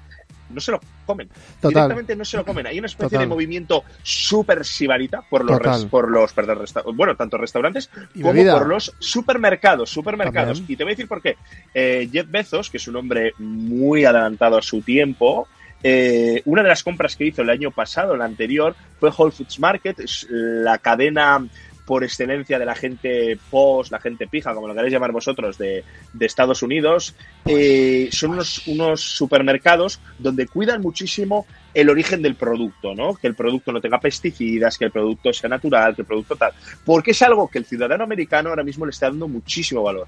no 0.49 0.59
se 0.59 0.71
lo 0.71 0.79
comen. 1.05 1.27
Total. 1.59 1.69
Directamente 1.73 2.15
no 2.15 2.23
se 2.23 2.37
lo 2.37 2.45
comen. 2.45 2.65
Hay 2.67 2.77
una 2.79 2.85
especie 2.85 3.09
Total. 3.09 3.21
de 3.21 3.27
movimiento 3.27 3.83
súper 4.03 4.63
sibarita 4.63 5.21
por 5.29 5.43
los, 5.43 5.59
res- 5.59 5.85
por 5.85 6.09
los 6.09 6.31
perdón, 6.31 6.59
resta- 6.59 6.83
bueno, 6.93 7.15
tanto 7.15 7.37
restaurantes 7.37 7.89
Y 8.15 8.21
como 8.21 8.33
bebida. 8.33 8.57
por 8.57 8.67
los 8.67 8.93
supermercados, 8.99 9.89
supermercados. 9.89 10.59
También. 10.59 10.73
Y 10.73 10.77
te 10.77 10.83
voy 10.83 10.91
a 10.91 10.95
decir 10.95 11.07
por 11.07 11.21
qué. 11.21 11.35
Eh, 11.73 12.07
Jeff 12.11 12.29
Bezos, 12.29 12.69
que 12.69 12.77
es 12.77 12.87
un 12.87 12.95
hombre 12.95 13.33
muy 13.39 14.05
adelantado 14.05 14.57
a 14.57 14.61
su 14.61 14.81
tiempo, 14.81 15.47
eh, 15.81 16.41
una 16.45 16.61
de 16.63 16.69
las 16.69 16.83
compras 16.83 17.15
que 17.17 17.25
hizo 17.25 17.41
el 17.41 17.49
año 17.49 17.71
pasado, 17.71 18.13
el 18.13 18.21
anterior, 18.21 18.73
fue 18.99 19.09
Whole 19.09 19.31
Foods 19.33 19.59
Market, 19.59 19.97
la 20.29 20.77
cadena 20.77 21.45
por 21.85 22.03
excelencia 22.03 22.59
de 22.59 22.65
la 22.65 22.75
gente 22.75 23.37
post, 23.49 23.91
la 23.91 23.99
gente 23.99 24.27
pija, 24.27 24.53
como 24.53 24.67
lo 24.67 24.75
queréis 24.75 24.93
llamar 24.93 25.11
vosotros, 25.11 25.57
de, 25.57 25.83
Estados 26.19 26.63
Unidos. 26.63 27.15
Eh, 27.45 28.09
son 28.11 28.31
unos, 28.31 28.67
unos 28.67 29.01
supermercados 29.01 29.99
donde 30.17 30.47
cuidan 30.47 30.81
muchísimo 30.81 31.45
el 31.73 31.89
origen 31.89 32.21
del 32.21 32.35
producto, 32.35 32.93
¿no? 32.93 33.15
Que 33.15 33.27
el 33.27 33.35
producto 33.35 33.71
no 33.71 33.81
tenga 33.81 33.99
pesticidas, 33.99 34.77
que 34.77 34.85
el 34.85 34.91
producto 34.91 35.33
sea 35.33 35.49
natural, 35.49 35.95
que 35.95 36.03
el 36.03 36.07
producto 36.07 36.35
tal. 36.35 36.51
Porque 36.85 37.11
es 37.11 37.21
algo 37.21 37.49
que 37.49 37.59
el 37.59 37.65
ciudadano 37.65 38.03
americano 38.03 38.49
ahora 38.49 38.63
mismo 38.63 38.85
le 38.85 38.91
está 38.91 39.09
dando 39.09 39.27
muchísimo 39.27 39.83
valor. 39.83 40.07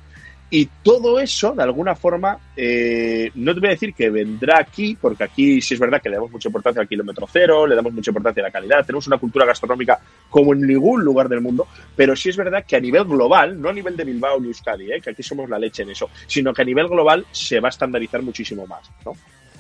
Y 0.50 0.70
todo 0.84 1.20
eso, 1.20 1.54
de 1.54 1.64
alguna 1.64 1.96
forma, 1.96 2.38
eh, 2.56 3.32
no 3.36 3.54
te 3.54 3.60
voy 3.60 3.70
a 3.70 3.72
decir 3.72 3.94
que 3.96 4.10
vendrá 4.12 4.60
aquí, 4.60 4.96
porque 5.00 5.24
aquí 5.24 5.60
sí 5.60 5.74
es 5.74 5.80
verdad 5.80 6.02
que 6.02 6.10
le 6.10 6.16
damos 6.16 6.32
mucha 6.32 6.50
importancia 6.50 6.82
al 6.82 6.88
kilómetro 6.88 7.28
cero, 7.32 7.66
le 7.66 7.76
damos 7.76 7.92
mucha 7.92 8.12
importancia 8.12 8.44
a 8.44 8.48
la 8.48 8.52
calidad, 8.52 8.86
tenemos 8.86 9.08
una 9.08 9.18
cultura 9.18 9.46
gastronómica 9.46 10.00
como 10.30 10.54
en 10.54 10.62
ningún 10.62 11.04
lugar 11.04 11.28
del 11.30 11.42
mundo, 11.42 11.68
pero 11.96 12.16
sí 12.16 12.30
es 12.30 12.38
verdad 12.38 12.64
que 12.66 12.76
a 12.76 12.80
nivel 12.80 13.06
global, 13.06 13.60
no 13.60 13.70
a 13.70 13.74
nivel 13.74 13.98
de 13.98 14.04
Bilbao 14.04 14.40
ni 14.40 14.48
Euskadi, 14.48 14.92
eh, 14.92 15.02
que 15.02 15.10
aquí 15.10 15.24
somos 15.24 15.50
la 15.50 15.58
leche 15.58 15.82
en 15.82 15.90
eso, 15.90 16.10
sino 16.28 16.54
que 16.54 16.62
a 16.62 16.66
nivel 16.66 16.88
global 16.88 17.26
se 17.32 17.60
va 17.60 17.70
a 17.70 17.72
estandarizar 17.72 18.22
muchísimo 18.22 18.68
más, 18.68 18.90
¿no? 19.04 19.14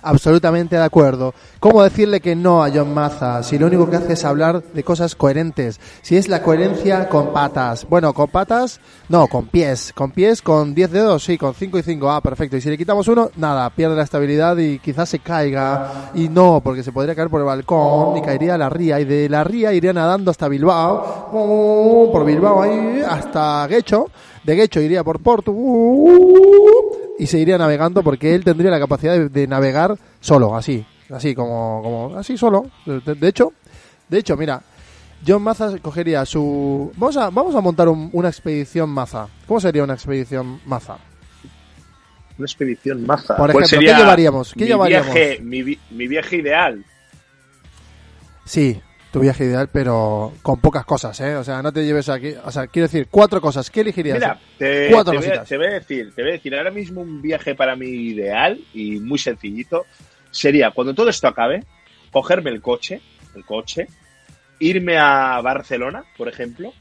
Absolutamente 0.05 0.75
de 0.75 0.83
acuerdo. 0.83 1.33
¿Cómo 1.59 1.83
decirle 1.83 2.21
que 2.21 2.35
no 2.35 2.63
a 2.63 2.69
John 2.73 2.93
Maza 2.93 3.43
si 3.43 3.57
lo 3.57 3.67
único 3.67 3.89
que 3.89 3.97
hace 3.97 4.13
es 4.13 4.23
hablar 4.23 4.63
de 4.63 4.83
cosas 4.83 5.15
coherentes? 5.15 5.79
Si 6.01 6.15
es 6.15 6.29
la 6.29 6.41
coherencia 6.41 7.09
con 7.09 7.33
patas. 7.33 7.85
Bueno, 7.89 8.13
con 8.13 8.27
patas, 8.27 8.79
no, 9.09 9.27
con 9.27 9.47
pies. 9.47 9.91
Con 9.93 10.11
pies, 10.11 10.41
con 10.41 10.75
10 10.75 10.91
dedos, 10.91 11.23
sí, 11.23 11.37
con 11.37 11.53
5 11.53 11.79
y 11.79 11.83
5. 11.83 12.11
Ah, 12.11 12.21
perfecto. 12.21 12.55
Y 12.55 12.61
si 12.61 12.69
le 12.69 12.77
quitamos 12.77 13.07
uno, 13.07 13.31
nada, 13.35 13.69
pierde 13.71 13.95
la 13.95 14.03
estabilidad 14.03 14.55
y 14.57 14.79
quizás 14.79 15.09
se 15.09 15.19
caiga. 15.19 16.11
Y 16.13 16.29
no, 16.29 16.61
porque 16.63 16.83
se 16.83 16.91
podría 16.91 17.15
caer 17.15 17.29
por 17.29 17.41
el 17.41 17.47
balcón 17.47 18.17
y 18.17 18.21
caería 18.21 18.55
a 18.55 18.57
la 18.57 18.69
ría. 18.69 18.99
Y 18.99 19.05
de 19.05 19.27
la 19.27 19.43
ría 19.43 19.73
iría 19.73 19.91
nadando 19.91 20.31
hasta 20.31 20.47
Bilbao, 20.47 21.29
por 22.11 22.25
Bilbao 22.25 22.61
ahí, 22.61 23.01
hasta 23.07 23.67
Guecho. 23.67 24.07
De 24.43 24.55
Guecho 24.55 24.79
iría 24.79 25.03
por 25.03 25.19
Porto 25.21 25.51
y 27.17 27.27
se 27.27 27.39
iría 27.39 27.57
navegando 27.57 28.03
porque 28.03 28.35
él 28.35 28.43
tendría 28.43 28.71
la 28.71 28.79
capacidad 28.79 29.13
de, 29.13 29.29
de 29.29 29.47
navegar 29.47 29.97
solo, 30.19 30.55
así, 30.55 30.85
así 31.09 31.33
como, 31.35 31.81
como 31.81 32.17
así 32.17 32.37
solo. 32.37 32.65
De, 32.85 32.99
de 33.15 33.27
hecho, 33.27 33.53
de 34.09 34.17
hecho, 34.19 34.35
mira, 34.37 34.61
John 35.25 35.41
Maza 35.41 35.77
cogería 35.81 36.25
su, 36.25 36.91
vamos 36.97 37.17
a, 37.17 37.29
vamos 37.29 37.55
a 37.55 37.61
montar 37.61 37.87
un- 37.89 38.09
una 38.13 38.29
expedición 38.29 38.89
Maza. 38.89 39.27
¿Cómo 39.47 39.59
sería 39.59 39.83
una 39.83 39.93
expedición 39.93 40.59
Maza? 40.65 40.97
Una 42.37 42.45
expedición 42.47 43.05
maza. 43.07 43.37
Por 43.37 43.49
¿Cuál 43.49 43.63
ejemplo, 43.63 43.67
sería 43.79 43.93
¿qué 43.95 44.01
llevaríamos? 44.01 44.53
¿Qué 44.53 44.59
mi 44.59 44.67
llevaríamos? 44.67 45.13
Viaje, 45.13 45.39
mi, 45.41 45.79
mi 45.91 46.07
viaje 46.09 46.35
ideal. 46.35 46.83
Sí, 48.43 48.81
tu 49.15 49.21
viaje 49.21 49.45
ideal, 49.45 49.69
pero 49.71 50.33
con 50.41 50.59
pocas 50.59 50.83
cosas, 50.85 51.17
¿eh? 51.21 51.35
O 51.37 51.43
sea, 51.43 51.61
no 51.61 51.71
te 51.71 51.85
lleves 51.85 52.09
aquí, 52.09 52.33
o 52.43 52.51
sea, 52.51 52.67
quiero 52.67 52.87
decir, 52.87 53.07
cuatro 53.09 53.39
cosas. 53.39 53.69
¿Qué 53.69 53.79
elegirías? 53.81 54.15
Mira, 54.17 54.39
te, 54.57 54.89
Cuatro 54.91 55.13
te 55.13 55.17
voy, 55.19 55.37
a- 55.37 55.43
te 55.43 55.57
voy 55.57 55.67
a 55.67 55.71
decir, 55.75 56.11
te 56.13 56.21
voy 56.21 56.31
a 56.31 56.33
decir, 56.33 56.55
ahora 56.55 56.71
mismo 56.71 56.99
un 57.01 57.21
viaje 57.21 57.55
para 57.55 57.75
mí 57.77 57.87
ideal 57.87 58.59
y 58.73 58.99
muy 58.99 59.17
sencillito 59.17 59.85
sería 60.31 60.71
cuando 60.71 60.93
todo 60.93 61.09
esto 61.09 61.27
acabe, 61.29 61.63
cogerme 62.11 62.49
el 62.49 62.61
coche, 62.61 62.99
el 63.35 63.45
coche, 63.45 63.87
irme 64.59 64.97
a 64.97 65.39
Barcelona, 65.41 66.03
por 66.17 66.27
ejemplo, 66.27 66.73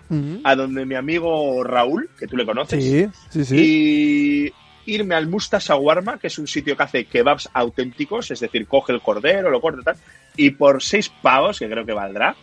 a 0.45 0.55
donde 0.57 0.85
mi 0.87 0.95
amigo 0.97 1.63
Raúl, 1.63 2.11
que 2.19 2.27
tú 2.27 2.37
le 2.37 2.45
conoces, 2.47 2.83
Sí, 2.83 3.07
sí, 3.31 3.45
sí. 3.45 4.53
y 4.87 4.93
irme 4.93 5.15
al 5.15 5.29
Musta 5.29 5.59
Shawarma, 5.61 6.19
que 6.19 6.27
es 6.27 6.39
un 6.39 6.47
sitio 6.47 6.77
que 6.77 6.83
hace 6.83 7.05
kebabs 7.07 7.49
auténticos, 7.55 8.31
es 8.31 8.41
decir, 8.41 8.67
coge 8.67 8.93
el 8.93 9.01
cordero, 9.01 9.51
lo 9.51 9.61
corta 9.61 9.81
y 9.81 9.85
tal, 9.85 9.97
y 10.37 10.51
por 10.51 10.83
seis 10.83 11.09
pavos, 11.09 11.59
que 11.59 11.69
creo 11.69 11.85
que 11.85 11.93
valdrá, 11.93 12.37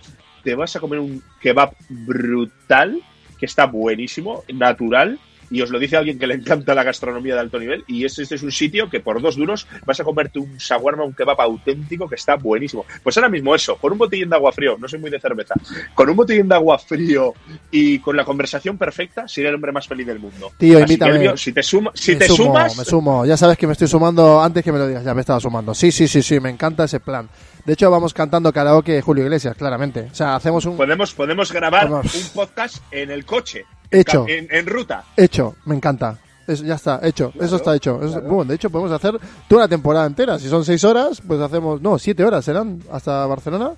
te 0.44 0.56
vas 0.56 0.76
a 0.76 0.80
comer 0.80 1.00
un 1.00 1.22
kebab 1.40 1.74
brutal, 1.90 3.02
que 3.38 3.46
está 3.46 3.66
buenísimo, 3.66 4.44
natural, 4.54 5.20
y 5.52 5.62
os 5.62 5.70
lo 5.70 5.80
dice 5.80 5.98
alguien 5.98 6.18
que 6.18 6.28
le 6.28 6.36
encanta 6.36 6.74
la 6.74 6.84
gastronomía 6.84 7.34
de 7.34 7.42
alto 7.42 7.60
nivel, 7.60 7.84
y 7.88 8.06
este, 8.06 8.24
este 8.24 8.36
es 8.36 8.44
un 8.44 8.52
sitio 8.52 8.90
que 8.90 9.02
por 9.02 9.22
dos 9.22 9.36
duros 9.36 9.68
vas 9.86 10.00
a 10.00 10.04
comerte 10.04 10.40
un 10.40 10.58
shawarma, 10.58 11.04
un 11.04 11.14
kebab 11.14 11.40
auténtico 11.42 12.08
que 12.08 12.16
está 12.16 12.36
buenísimo. 12.36 12.86
Pues 13.04 13.18
ahora 13.18 13.28
mismo 13.28 13.54
eso, 13.54 13.76
con 13.76 13.92
un 13.92 13.98
botellín 13.98 14.30
de 14.30 14.38
agua 14.38 14.54
frío, 14.54 14.78
no 14.80 14.88
soy 14.88 15.00
muy 15.00 15.10
de 15.10 15.20
cerveza, 15.20 15.56
con 15.94 16.10
un 16.10 16.16
botellín 16.16 16.48
de 16.48 16.56
agua 16.56 16.80
frío 16.80 17.34
y 17.70 18.00
con 18.00 18.16
la 18.16 18.24
conversación 18.24 18.78
perfecta, 18.78 19.28
sería 19.28 19.50
el 19.50 19.56
hombre 19.56 19.74
más 19.74 19.88
feliz 19.88 20.08
del 20.08 20.20
mundo. 20.20 20.52
Tío, 20.58 20.78
Así 20.78 20.84
invítame. 20.84 21.38
Si 21.38 21.52
te, 21.52 21.64
suma, 21.64 21.92
si 21.94 22.14
me 22.14 22.20
te 22.20 22.28
sumo, 22.28 22.46
sumas, 22.46 22.78
me 22.78 22.86
sumo. 22.86 23.26
Ya 23.26 23.36
sabes 23.36 23.58
que 23.58 23.68
me 23.68 23.74
estoy 23.74 23.90
sumando 23.90 24.42
antes 24.42 24.64
que 24.64 24.72
me 24.72 24.78
lo 24.80 24.88
digas. 24.88 25.04
Ya 25.04 25.14
me 25.14 25.22
estaba 25.22 25.40
sumando. 25.40 25.74
Sí, 25.74 25.92
sí, 25.92 26.08
sí, 26.08 26.22
sí. 26.22 26.40
Me 26.40 26.50
encanta 26.50 26.86
ese 26.86 27.02
plan. 27.02 27.28
De 27.66 27.74
hecho, 27.74 27.90
vamos 27.92 28.14
cantando 28.14 28.52
karaoke 28.52 29.02
Julio 29.02 29.24
Iglesias, 29.24 29.56
claramente. 29.56 30.10
O 30.12 30.16
sea, 30.16 30.36
hacemos 30.36 30.66
un 30.66 30.78
podemos, 30.78 31.14
podemos 31.14 31.52
grabar 31.52 31.90
Vamos. 31.90 32.14
un 32.16 32.30
podcast 32.34 32.78
en 32.92 33.12
el 33.12 33.26
coche, 33.26 33.66
Hecho. 33.90 34.26
en, 34.28 34.48
en 34.52 34.66
ruta. 34.66 35.04
hecho. 35.18 35.56
Me 35.66 35.76
encanta. 35.76 36.18
Eso 36.48 36.64
ya 36.64 36.76
está, 36.76 37.00
hecho. 37.04 37.32
Eso 37.40 37.56
está 37.58 37.76
hecho. 37.76 38.02
Eso- 38.04 38.20
bueno, 38.22 38.46
de 38.46 38.56
hecho, 38.56 38.70
podemos 38.70 38.92
hacer 38.92 39.18
toda 39.48 39.62
una 39.62 39.68
temporada 39.68 40.06
entera. 40.08 40.40
Si 40.40 40.50
son 40.50 40.66
seis 40.66 40.84
horas, 40.84 41.22
pues 41.26 41.40
hacemos. 41.40 41.82
No, 41.82 41.98
siete 42.00 42.24
horas 42.26 42.44
serán 42.44 42.82
hasta 42.92 43.26
Barcelona. 43.28 43.72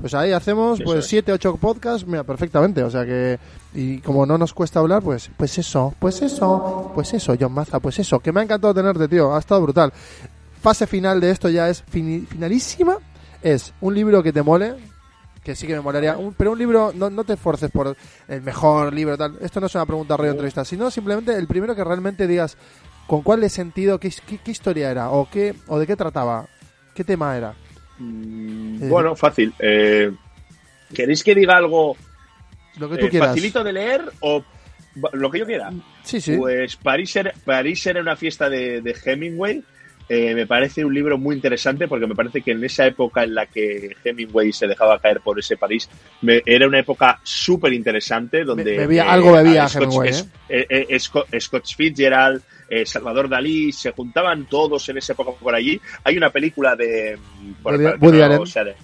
Pues 0.00 0.12
ahí 0.14 0.32
hacemos 0.32 0.80
Eso 0.80 0.84
pues 0.86 0.98
es. 1.00 1.06
siete, 1.06 1.32
ocho 1.32 1.56
podcasts, 1.56 2.06
mira, 2.06 2.24
perfectamente. 2.24 2.82
O 2.82 2.90
sea 2.90 3.04
que, 3.04 3.38
y 3.74 3.98
como 3.98 4.26
no 4.26 4.36
nos 4.38 4.52
cuesta 4.54 4.80
hablar, 4.80 5.02
pues, 5.02 5.30
pues 5.36 5.56
eso, 5.58 5.94
pues 5.98 6.20
eso, 6.22 6.90
pues 6.94 7.12
eso, 7.14 7.34
John 7.38 7.52
Maza, 7.52 7.78
pues 7.78 7.98
eso, 8.00 8.18
que 8.20 8.32
me 8.32 8.40
ha 8.40 8.42
encantado 8.42 8.74
tenerte, 8.74 9.06
tío, 9.06 9.34
ha 9.34 9.38
estado 9.38 9.60
brutal. 9.62 9.92
Fase 10.62 10.86
final 10.88 11.20
de 11.20 11.30
esto 11.30 11.48
ya 11.48 11.68
es 11.68 11.84
finalísima, 11.88 12.96
es 13.44 13.72
un 13.80 13.94
libro 13.94 14.22
que 14.22 14.32
te 14.32 14.42
mole, 14.42 14.74
que 15.44 15.54
sí 15.54 15.66
que 15.66 15.74
me 15.74 15.80
molaría, 15.80 16.16
un- 16.16 16.32
pero 16.34 16.52
un 16.52 16.58
libro, 16.58 16.92
no, 16.94 17.10
no 17.10 17.22
te 17.24 17.34
esfuerces 17.34 17.70
por 17.70 17.96
el 18.28 18.42
mejor 18.42 18.92
libro, 18.92 19.16
tal. 19.18 19.36
Esto 19.40 19.60
no 19.60 19.66
es 19.66 19.74
una 19.74 19.86
pregunta 19.86 20.16
rollo 20.16 20.30
entrevista, 20.32 20.64
sino 20.64 20.90
simplemente 20.90 21.34
el 21.36 21.46
primero 21.46 21.76
que 21.76 21.84
realmente 21.84 22.26
digas 22.26 22.56
con 23.06 23.20
cuál 23.22 23.40
de 23.42 23.50
sentido, 23.50 24.00
qué, 24.00 24.10
qué, 24.26 24.38
qué 24.38 24.50
historia 24.50 24.90
era, 24.90 25.10
o 25.10 25.28
qué, 25.30 25.54
o 25.68 25.78
de 25.78 25.86
qué 25.86 25.94
trataba, 25.94 26.48
qué 26.94 27.04
tema 27.04 27.36
era. 27.36 27.54
Mm, 27.98 28.82
Eh. 28.82 28.88
Bueno, 28.88 29.14
fácil. 29.14 29.54
Eh, 29.58 30.10
¿Queréis 30.94 31.22
que 31.22 31.34
diga 31.34 31.56
algo 31.56 31.96
Lo 32.78 32.88
que 32.88 32.96
tú 32.98 33.06
eh, 33.06 33.10
quieras. 33.10 33.28
facilito 33.30 33.62
de 33.62 33.72
leer 33.72 34.04
o 34.20 34.42
lo 35.12 35.30
que 35.30 35.40
yo 35.40 35.44
quiera? 35.46 35.70
Sí, 36.02 36.20
sí. 36.20 36.36
Pues 36.36 36.76
París 36.76 37.14
era, 37.16 37.32
París 37.44 37.84
era 37.86 38.00
una 38.00 38.16
fiesta 38.16 38.48
de, 38.48 38.80
de 38.80 38.96
Hemingway. 39.04 39.62
Eh, 40.06 40.34
me 40.34 40.46
parece 40.46 40.84
un 40.84 40.92
libro 40.92 41.16
muy 41.16 41.34
interesante 41.34 41.88
porque 41.88 42.06
me 42.06 42.14
parece 42.14 42.42
que 42.42 42.50
en 42.52 42.62
esa 42.62 42.86
época 42.86 43.24
en 43.24 43.34
la 43.34 43.46
que 43.46 43.96
Hemingway 44.04 44.52
se 44.52 44.66
dejaba 44.66 44.98
caer 44.98 45.20
por 45.20 45.38
ese 45.38 45.56
París, 45.56 45.88
me- 46.20 46.42
era 46.44 46.66
una 46.68 46.78
época 46.80 47.18
súper 47.22 47.72
interesante 47.72 48.44
donde... 48.44 48.64
Be- 48.64 48.76
bebía- 48.86 49.10
algo 49.10 49.32
bebía 49.32 49.66
Scott- 49.66 49.84
Hemingway, 49.84 50.10
es- 50.10 50.28
eh, 50.50 50.66
eh, 50.90 51.00
Scott, 51.00 51.26
Scott 51.40 51.64
Fitzgerald, 51.74 52.42
eh, 52.68 52.84
Salvador 52.84 53.30
Dalí, 53.30 53.72
se 53.72 53.92
juntaban 53.92 54.46
todos 54.46 54.86
en 54.90 54.98
esa 54.98 55.14
época 55.14 55.32
por 55.40 55.54
allí. 55.54 55.80
Hay 56.04 56.18
una 56.18 56.28
película 56.28 56.76
de... 56.76 57.16
Woody- 57.16 57.54
para 57.62 57.78
que 57.78 57.84
Woody 58.04 58.18
no 58.18 58.24
Allen. 58.24 58.46
sea 58.46 58.64
de, 58.64 58.74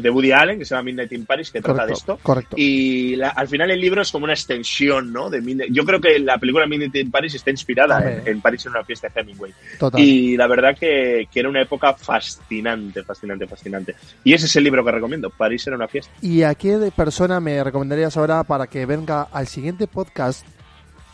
de 0.00 0.10
Woody 0.10 0.32
Allen, 0.32 0.58
que 0.58 0.64
se 0.64 0.74
llama 0.74 0.84
Midnight 0.84 1.12
in 1.12 1.26
Paris, 1.26 1.50
que 1.50 1.60
trata 1.60 1.86
de 1.86 1.92
esto. 1.92 2.18
correcto. 2.22 2.56
Y 2.58 3.16
la- 3.16 3.28
al 3.30 3.48
final 3.48 3.70
el 3.70 3.80
libro 3.80 4.02
es 4.02 4.10
como 4.10 4.24
una 4.24 4.32
extensión, 4.34 5.12
¿no? 5.12 5.30
De 5.30 5.40
Midnight- 5.40 5.72
yo 5.72 5.84
creo 5.84 6.00
que 6.00 6.18
la 6.18 6.38
película 6.38 6.66
Midnight 6.66 6.94
in 6.96 7.10
Paris 7.10 7.34
está 7.34 7.50
inspirada 7.50 8.00
en, 8.12 8.26
en 8.26 8.40
París 8.40 8.64
en 8.66 8.70
una 8.72 8.84
fiesta 8.84 9.08
de 9.08 9.20
Hemingway. 9.20 9.52
Total. 9.78 10.00
Y 10.00 10.36
la 10.36 10.46
verdad 10.46 10.76
que, 10.78 11.28
que 11.32 11.40
era 11.40 11.48
una 11.48 11.62
época 11.62 11.94
fascinante, 11.94 13.02
fascinante, 13.02 13.46
fascinante. 13.46 13.94
Y 14.24 14.32
ese 14.34 14.46
es 14.46 14.56
el 14.56 14.64
libro 14.64 14.84
que 14.84 14.90
recomiendo, 14.92 15.30
París 15.30 15.66
era 15.66 15.76
una 15.76 15.88
fiesta. 15.88 16.12
¿Y 16.20 16.42
a 16.42 16.54
qué 16.54 16.90
persona 16.94 17.40
me 17.40 17.62
recomendarías 17.62 18.16
ahora 18.16 18.42
para 18.44 18.66
que 18.66 18.86
venga 18.86 19.22
al 19.32 19.46
siguiente 19.46 19.86
podcast? 19.86 20.44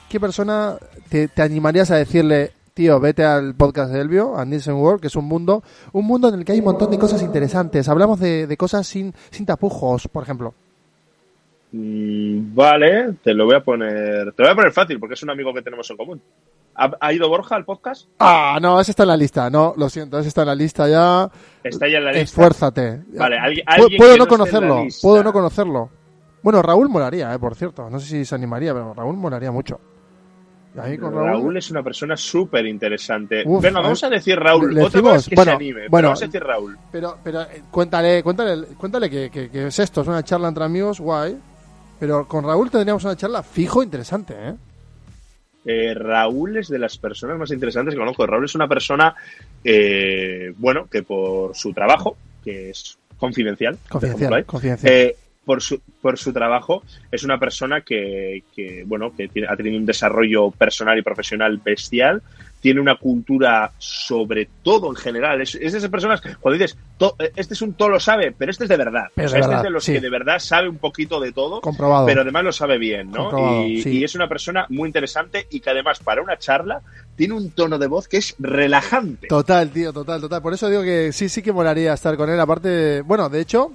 ¿Qué 0.09 0.18
persona 0.20 0.77
te, 1.09 1.29
te 1.29 1.43
animarías 1.43 1.91
a 1.91 1.97
decirle, 1.97 2.53
tío, 2.75 2.99
vete 3.01 3.25
al 3.25 3.55
podcast 3.55 3.93
de 3.93 4.01
Elvio, 4.01 4.37
a 4.37 4.45
Nielsen 4.45 4.75
World, 4.75 5.01
que 5.01 5.07
es 5.09 5.16
un 5.16 5.27
mundo, 5.27 5.62
un 5.93 6.05
mundo 6.07 6.29
en 6.29 6.35
el 6.35 6.45
que 6.45 6.53
hay 6.53 6.59
un 6.59 6.64
montón 6.66 6.91
de 6.91 6.99
cosas 6.99 7.23
interesantes? 7.23 7.89
Hablamos 7.89 8.18
de, 8.20 8.47
de 8.47 8.57
cosas 8.57 8.87
sin, 8.87 9.12
sin 9.31 9.45
tapujos, 9.47 10.09
por 10.09 10.23
ejemplo. 10.23 10.55
Mm, 11.73 12.55
vale, 12.55 13.14
te 13.23 13.33
lo 13.35 13.47
voy 13.47 13.57
a 13.57 13.61
poner. 13.64 14.33
Te 14.33 14.43
lo 14.43 14.49
voy 14.49 14.53
a 14.53 14.57
poner 14.57 14.73
fácil 14.73 14.99
porque 15.01 15.14
es 15.14 15.23
un 15.23 15.31
amigo 15.31 15.55
que 15.55 15.62
tenemos 15.62 15.91
en 15.91 15.97
común. 15.97 16.20
¿Ha, 16.75 16.91
ha 17.01 17.12
ido 17.12 17.29
Borja 17.29 17.55
al 17.57 17.64
podcast? 17.64 18.09
Ah, 18.18 18.59
no, 18.61 18.81
ese 18.81 18.93
está 18.93 19.03
en 19.05 19.09
la 19.11 19.16
lista. 19.16 19.49
No, 19.51 19.75
lo 19.77 19.89
siento, 19.89 20.18
ese 20.18 20.29
está 20.29 20.43
en 20.43 20.49
la 20.49 20.55
lista 20.55 20.89
ya. 20.89 21.31
Está 21.62 21.89
ya 21.89 21.99
en 21.99 22.05
la 22.05 22.11
lista. 22.12 22.23
Esfuérzate. 22.25 23.03
Vale, 23.16 23.39
alguien- 23.39 23.64
alguien 23.66 23.99
puedo 23.99 24.16
no 24.16 24.27
conocerlo, 24.27 24.85
puedo 25.03 25.23
no 25.23 25.33
conocerlo. 25.33 25.91
Bueno, 26.43 26.61
Raúl 26.61 26.89
molaría, 26.89 27.33
eh, 27.33 27.39
por 27.39 27.55
cierto. 27.55 27.89
No 27.89 28.01
sé 28.01 28.07
si 28.07 28.25
se 28.25 28.35
animaría, 28.35 28.73
pero 28.73 28.95
Raúl 28.95 29.16
molaría 29.16 29.51
mucho. 29.53 29.79
Y 30.75 30.79
ahí 30.79 30.97
con 30.97 31.12
Raúl, 31.14 31.27
Raúl, 31.27 31.57
es 31.59 31.70
una 31.70 31.83
persona 31.83 32.16
súper 32.16 32.64
interesante. 32.66 33.45
Venga, 33.45 33.81
vamos 33.81 34.01
ver. 34.01 34.12
a 34.12 34.14
decir 34.16 34.39
Raúl. 34.39 34.75
¿Le 34.75 34.83
Otra 34.83 35.01
decimos? 35.01 35.16
es 35.23 35.29
que 35.29 35.35
Bueno, 35.35 35.51
se 35.51 35.57
anime. 35.57 35.75
pero 35.81 35.91
bueno. 35.91 36.09
vamos 36.09 36.23
a 36.23 36.27
decir 36.27 36.43
Raúl. 36.43 36.79
Pero, 36.91 37.18
pero 37.23 37.43
eh, 37.43 37.62
cuéntale, 37.70 38.23
cuéntale, 38.23 38.66
cuéntale 38.79 39.11
que, 39.11 39.31
que- 39.31 39.51
que 39.51 39.66
es 39.66 39.79
esto, 39.79 40.01
es 40.01 40.09
una 40.09 40.23
charla 40.25 40.49
entre 40.49 40.64
amigos, 40.64 40.99
guay. 41.01 41.37
Pero 42.01 42.27
con 42.27 42.45
Raúl 42.45 42.70
tendríamos 42.70 43.05
una 43.05 43.16
charla 43.16 43.43
fijo 43.43 43.83
interesante, 43.83 44.35
¿eh? 44.39 44.55
Eh, 45.64 45.95
Raúl 45.95 46.57
es 46.57 46.68
de 46.68 46.79
las 46.79 46.99
personas 46.99 47.39
más 47.39 47.51
interesantes 47.53 47.95
que 47.95 48.01
conozco. 48.01 48.27
Raúl 48.27 48.47
es 48.47 48.55
una 48.57 48.66
persona, 48.66 49.14
eh, 49.62 50.53
bueno, 50.57 50.87
que 50.91 51.03
por 51.05 51.55
su 51.55 51.73
trabajo, 51.73 52.16
que 52.43 52.70
es 52.70 52.99
confidencial, 53.18 53.79
Confidencial, 53.89 54.45
confidencial. 54.45 54.93
Por 55.45 55.61
su, 55.61 55.80
por 56.01 56.18
su 56.18 56.32
trabajo, 56.32 56.82
es 57.11 57.24
una 57.24 57.38
persona 57.38 57.80
que, 57.80 58.45
que, 58.55 58.84
bueno, 58.86 59.12
que 59.16 59.28
tiene- 59.28 59.49
ha 59.51 59.57
tenido 59.57 59.76
un 59.76 59.86
desarrollo 59.86 60.51
personal 60.53 60.99
y 60.99 61.03
profesional 61.03 61.57
bestial, 61.59 62.22
tiene 62.61 62.80
una 62.80 62.97
cultura 62.97 63.72
sobre 63.78 64.49
todo 64.62 64.88
en 64.88 64.95
general. 64.95 65.40
Es, 65.40 65.57
es 65.57 65.72
de 65.72 65.78
esas 65.78 65.90
personas, 65.90 66.20
cuando 66.38 66.57
dices, 66.62 66.78
"To- 66.97 67.16
este 67.34 67.55
es 67.55 67.62
un 67.62 67.74
todo 67.74 67.88
lo 67.88 67.99
sabe, 67.99 68.30
pero 68.30 68.53
este 68.53 68.64
es 68.64 68.70
de 68.70 68.76
verdad. 68.76 69.07
Sea, 69.16 69.22
de 69.22 69.24
este 69.24 69.40
verdad, 69.40 69.57
es 69.57 69.62
de 69.64 69.70
los 69.70 69.82
sí. 69.84 69.93
que 69.95 70.01
de 70.01 70.11
verdad 70.11 70.38
sabe 70.38 70.68
un 70.68 70.78
poquito 70.78 71.18
de 71.18 71.32
todo 71.32 71.61
Comprobado. 71.61 72.07
pero 72.07 72.20
además 72.20 72.45
lo 72.45 72.53
sabe 72.53 72.78
bien, 72.78 73.11
¿no? 73.11 73.66
Y, 73.66 73.82
sí. 73.82 73.99
y 73.99 74.05
es 74.05 74.14
una 74.14 74.28
persona 74.28 74.66
muy 74.68 74.86
interesante 74.88 75.49
y 75.51 75.59
que 75.59 75.70
además 75.70 75.99
para 75.99 76.22
una 76.22 76.38
charla 76.38 76.82
tiene 77.16 77.34
un 77.34 77.51
tono 77.51 77.78
de 77.80 77.88
voz 77.88 78.07
que 78.07 78.18
es 78.18 78.36
relajante. 78.38 79.26
Total, 79.26 79.68
tío, 79.70 79.93
total, 79.93 80.20
total. 80.20 80.40
Por 80.40 80.55
eso 80.55 80.68
digo 80.70 80.82
que 80.84 81.12
sí, 81.12 81.28
sí 81.28 81.43
que 81.43 81.53
molaría 81.53 81.95
estar 81.95 82.16
con 82.16 82.30
él. 82.30 82.38
Aparte, 82.38 83.03
bueno, 83.03 83.28
de 83.28 83.40
hecho, 83.40 83.72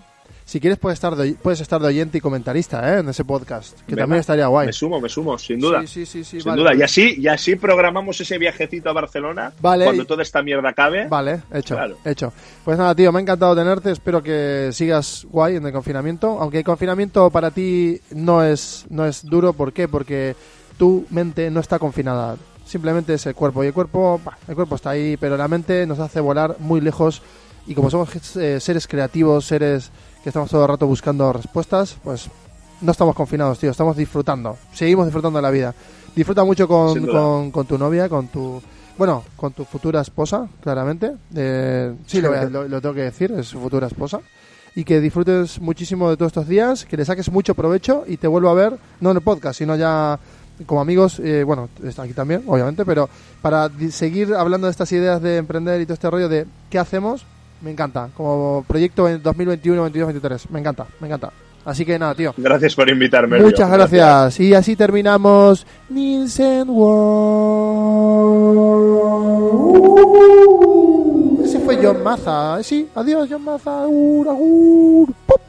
Si 0.47 0.61
quieres 0.61 0.79
puedes 0.79 0.95
estar 0.95 1.13
de, 1.13 1.33
puedes 1.33 1.59
estar 1.59 1.81
de 1.81 1.87
oyente 1.87 2.19
y 2.19 2.21
comentarista 2.21 2.95
¿eh? 2.95 2.99
en 2.99 3.09
ese 3.09 3.25
podcast, 3.25 3.77
que 3.81 3.87
Venga, 3.95 4.03
también 4.03 4.21
estaría 4.21 4.47
guay. 4.47 4.67
Me 4.67 4.71
sumo, 4.71 5.01
me 5.01 5.09
sumo, 5.09 5.37
sin 5.37 5.59
duda. 5.59 5.81
Sí, 5.81 5.87
sí, 5.87 6.05
sí, 6.05 6.23
sí, 6.23 6.39
sin 6.39 6.49
vale. 6.49 6.61
duda. 6.61 6.73
Y 6.73 6.83
así, 6.83 7.15
y 7.17 7.27
así 7.27 7.57
programamos 7.57 8.21
ese 8.21 8.37
viajecito 8.37 8.89
a 8.89 8.93
Barcelona 8.93 9.51
Vale. 9.59 9.83
cuando 9.83 10.05
toda 10.05 10.23
esta 10.23 10.41
mierda 10.41 10.69
acabe. 10.69 11.09
Vale, 11.09 11.41
hecho, 11.53 11.75
Claro. 11.75 11.97
hecho. 12.05 12.31
Pues 12.63 12.77
nada, 12.77 12.95
tío, 12.95 13.11
me 13.11 13.19
ha 13.19 13.21
encantado 13.23 13.53
tenerte. 13.57 13.91
Espero 13.91 14.23
que 14.23 14.69
sigas 14.71 15.27
guay 15.29 15.57
en 15.57 15.65
el 15.65 15.73
confinamiento. 15.73 16.39
Aunque 16.39 16.59
el 16.59 16.63
confinamiento 16.63 17.29
para 17.29 17.51
ti 17.51 17.99
no 18.11 18.41
es, 18.41 18.85
no 18.89 19.05
es 19.05 19.25
duro. 19.25 19.51
¿Por 19.51 19.73
qué? 19.73 19.89
Porque 19.89 20.33
tu 20.77 21.05
mente 21.09 21.51
no 21.51 21.59
está 21.59 21.77
confinada. 21.77 22.37
Simplemente 22.65 23.15
es 23.15 23.25
el 23.25 23.35
cuerpo. 23.35 23.65
Y 23.65 23.67
el 23.67 23.73
cuerpo, 23.73 24.21
bah, 24.23 24.37
el 24.47 24.55
cuerpo 24.55 24.75
está 24.75 24.91
ahí, 24.91 25.17
pero 25.17 25.35
la 25.35 25.49
mente 25.49 25.85
nos 25.85 25.99
hace 25.99 26.21
volar 26.21 26.55
muy 26.59 26.79
lejos. 26.79 27.21
Y 27.65 27.73
como 27.75 27.89
somos 27.89 28.07
eh, 28.37 28.61
seres 28.61 28.87
creativos, 28.87 29.43
seres 29.43 29.91
que 30.27 30.31
estamos 30.31 30.49
todo 30.49 30.63
el 30.63 30.67
rato 30.67 30.85
buscando 30.85 31.31
respuestas, 31.31 31.95
pues 32.03 32.29
no 32.81 32.91
estamos 32.91 33.15
confinados, 33.15 33.59
tío. 33.59 33.71
Estamos 33.71 33.95
disfrutando. 33.95 34.57
Seguimos 34.73 35.05
disfrutando 35.05 35.37
de 35.37 35.41
la 35.41 35.51
vida. 35.51 35.73
Disfruta 36.13 36.43
mucho 36.43 36.67
con, 36.67 37.07
con, 37.07 37.49
con 37.49 37.65
tu 37.65 37.77
novia, 37.77 38.09
con 38.09 38.27
tu 38.27 38.61
bueno, 38.97 39.23
con 39.37 39.53
tu 39.53 39.63
futura 39.63 40.01
esposa, 40.01 40.49
claramente. 40.61 41.13
Eh, 41.33 41.93
sí, 42.07 42.19
lo, 42.19 42.81
tengo 42.81 42.93
que 42.93 43.03
decir, 43.03 43.31
es 43.31 43.47
su 43.47 43.61
futura 43.61 43.87
esposa. 43.87 44.19
Y 44.75 44.83
que 44.83 44.99
disfrutes 44.99 45.61
muchísimo 45.61 46.09
de 46.09 46.17
todos 46.17 46.31
estos 46.31 46.49
días, 46.49 46.83
que 46.83 46.97
le 46.97 47.05
saques 47.05 47.31
mucho 47.31 47.55
provecho 47.55 48.03
y 48.05 48.17
te 48.17 48.27
vuelvo 48.27 48.49
a 48.49 48.53
ver, 48.53 48.77
no 48.99 49.11
en 49.11 49.15
el 49.15 49.23
podcast, 49.23 49.57
sino 49.59 49.77
ya 49.77 50.19
como 50.65 50.81
amigos, 50.81 51.21
eh, 51.23 51.45
bueno, 51.45 51.69
está 51.85 52.01
aquí 52.01 52.11
también, 52.11 52.43
obviamente, 52.47 52.83
pero 52.83 53.07
para 53.41 53.71
seguir 53.91 54.35
hablando 54.35 54.67
de 54.67 54.71
estas 54.71 54.91
ideas 54.91 55.21
de 55.21 55.37
emprender 55.37 55.79
y 55.79 55.85
todo 55.85 55.93
este 55.93 56.09
rollo 56.09 56.27
de 56.27 56.47
qué 56.69 56.79
hacemos, 56.79 57.25
me 57.61 57.71
encanta. 57.71 58.09
Como 58.15 58.63
proyecto 58.67 59.07
en 59.07 59.21
2021, 59.21 59.81
22, 59.83 60.07
23, 60.07 60.51
me 60.51 60.59
encanta, 60.59 60.85
me 60.99 61.07
encanta. 61.07 61.31
Así 61.65 61.85
que 61.85 61.99
nada, 61.99 62.15
tío. 62.15 62.33
Gracias 62.37 62.75
por 62.75 62.89
invitarme. 62.89 63.41
Muchas 63.41 63.69
gracias. 63.69 64.39
Y 64.39 64.53
así 64.53 64.77
terminamos 64.77 65.67
Nielsen 65.89 66.69
World. 66.69 67.17
Ese 71.43 71.59
fue 71.59 71.77
John 71.83 72.01
Maza. 72.03 72.63
Sí, 72.63 72.87
adiós 72.95 73.27
John 73.29 73.43
Maza. 73.43 73.83
Agur, 73.83 74.29
agur. 74.29 75.13
Pop. 75.25 75.46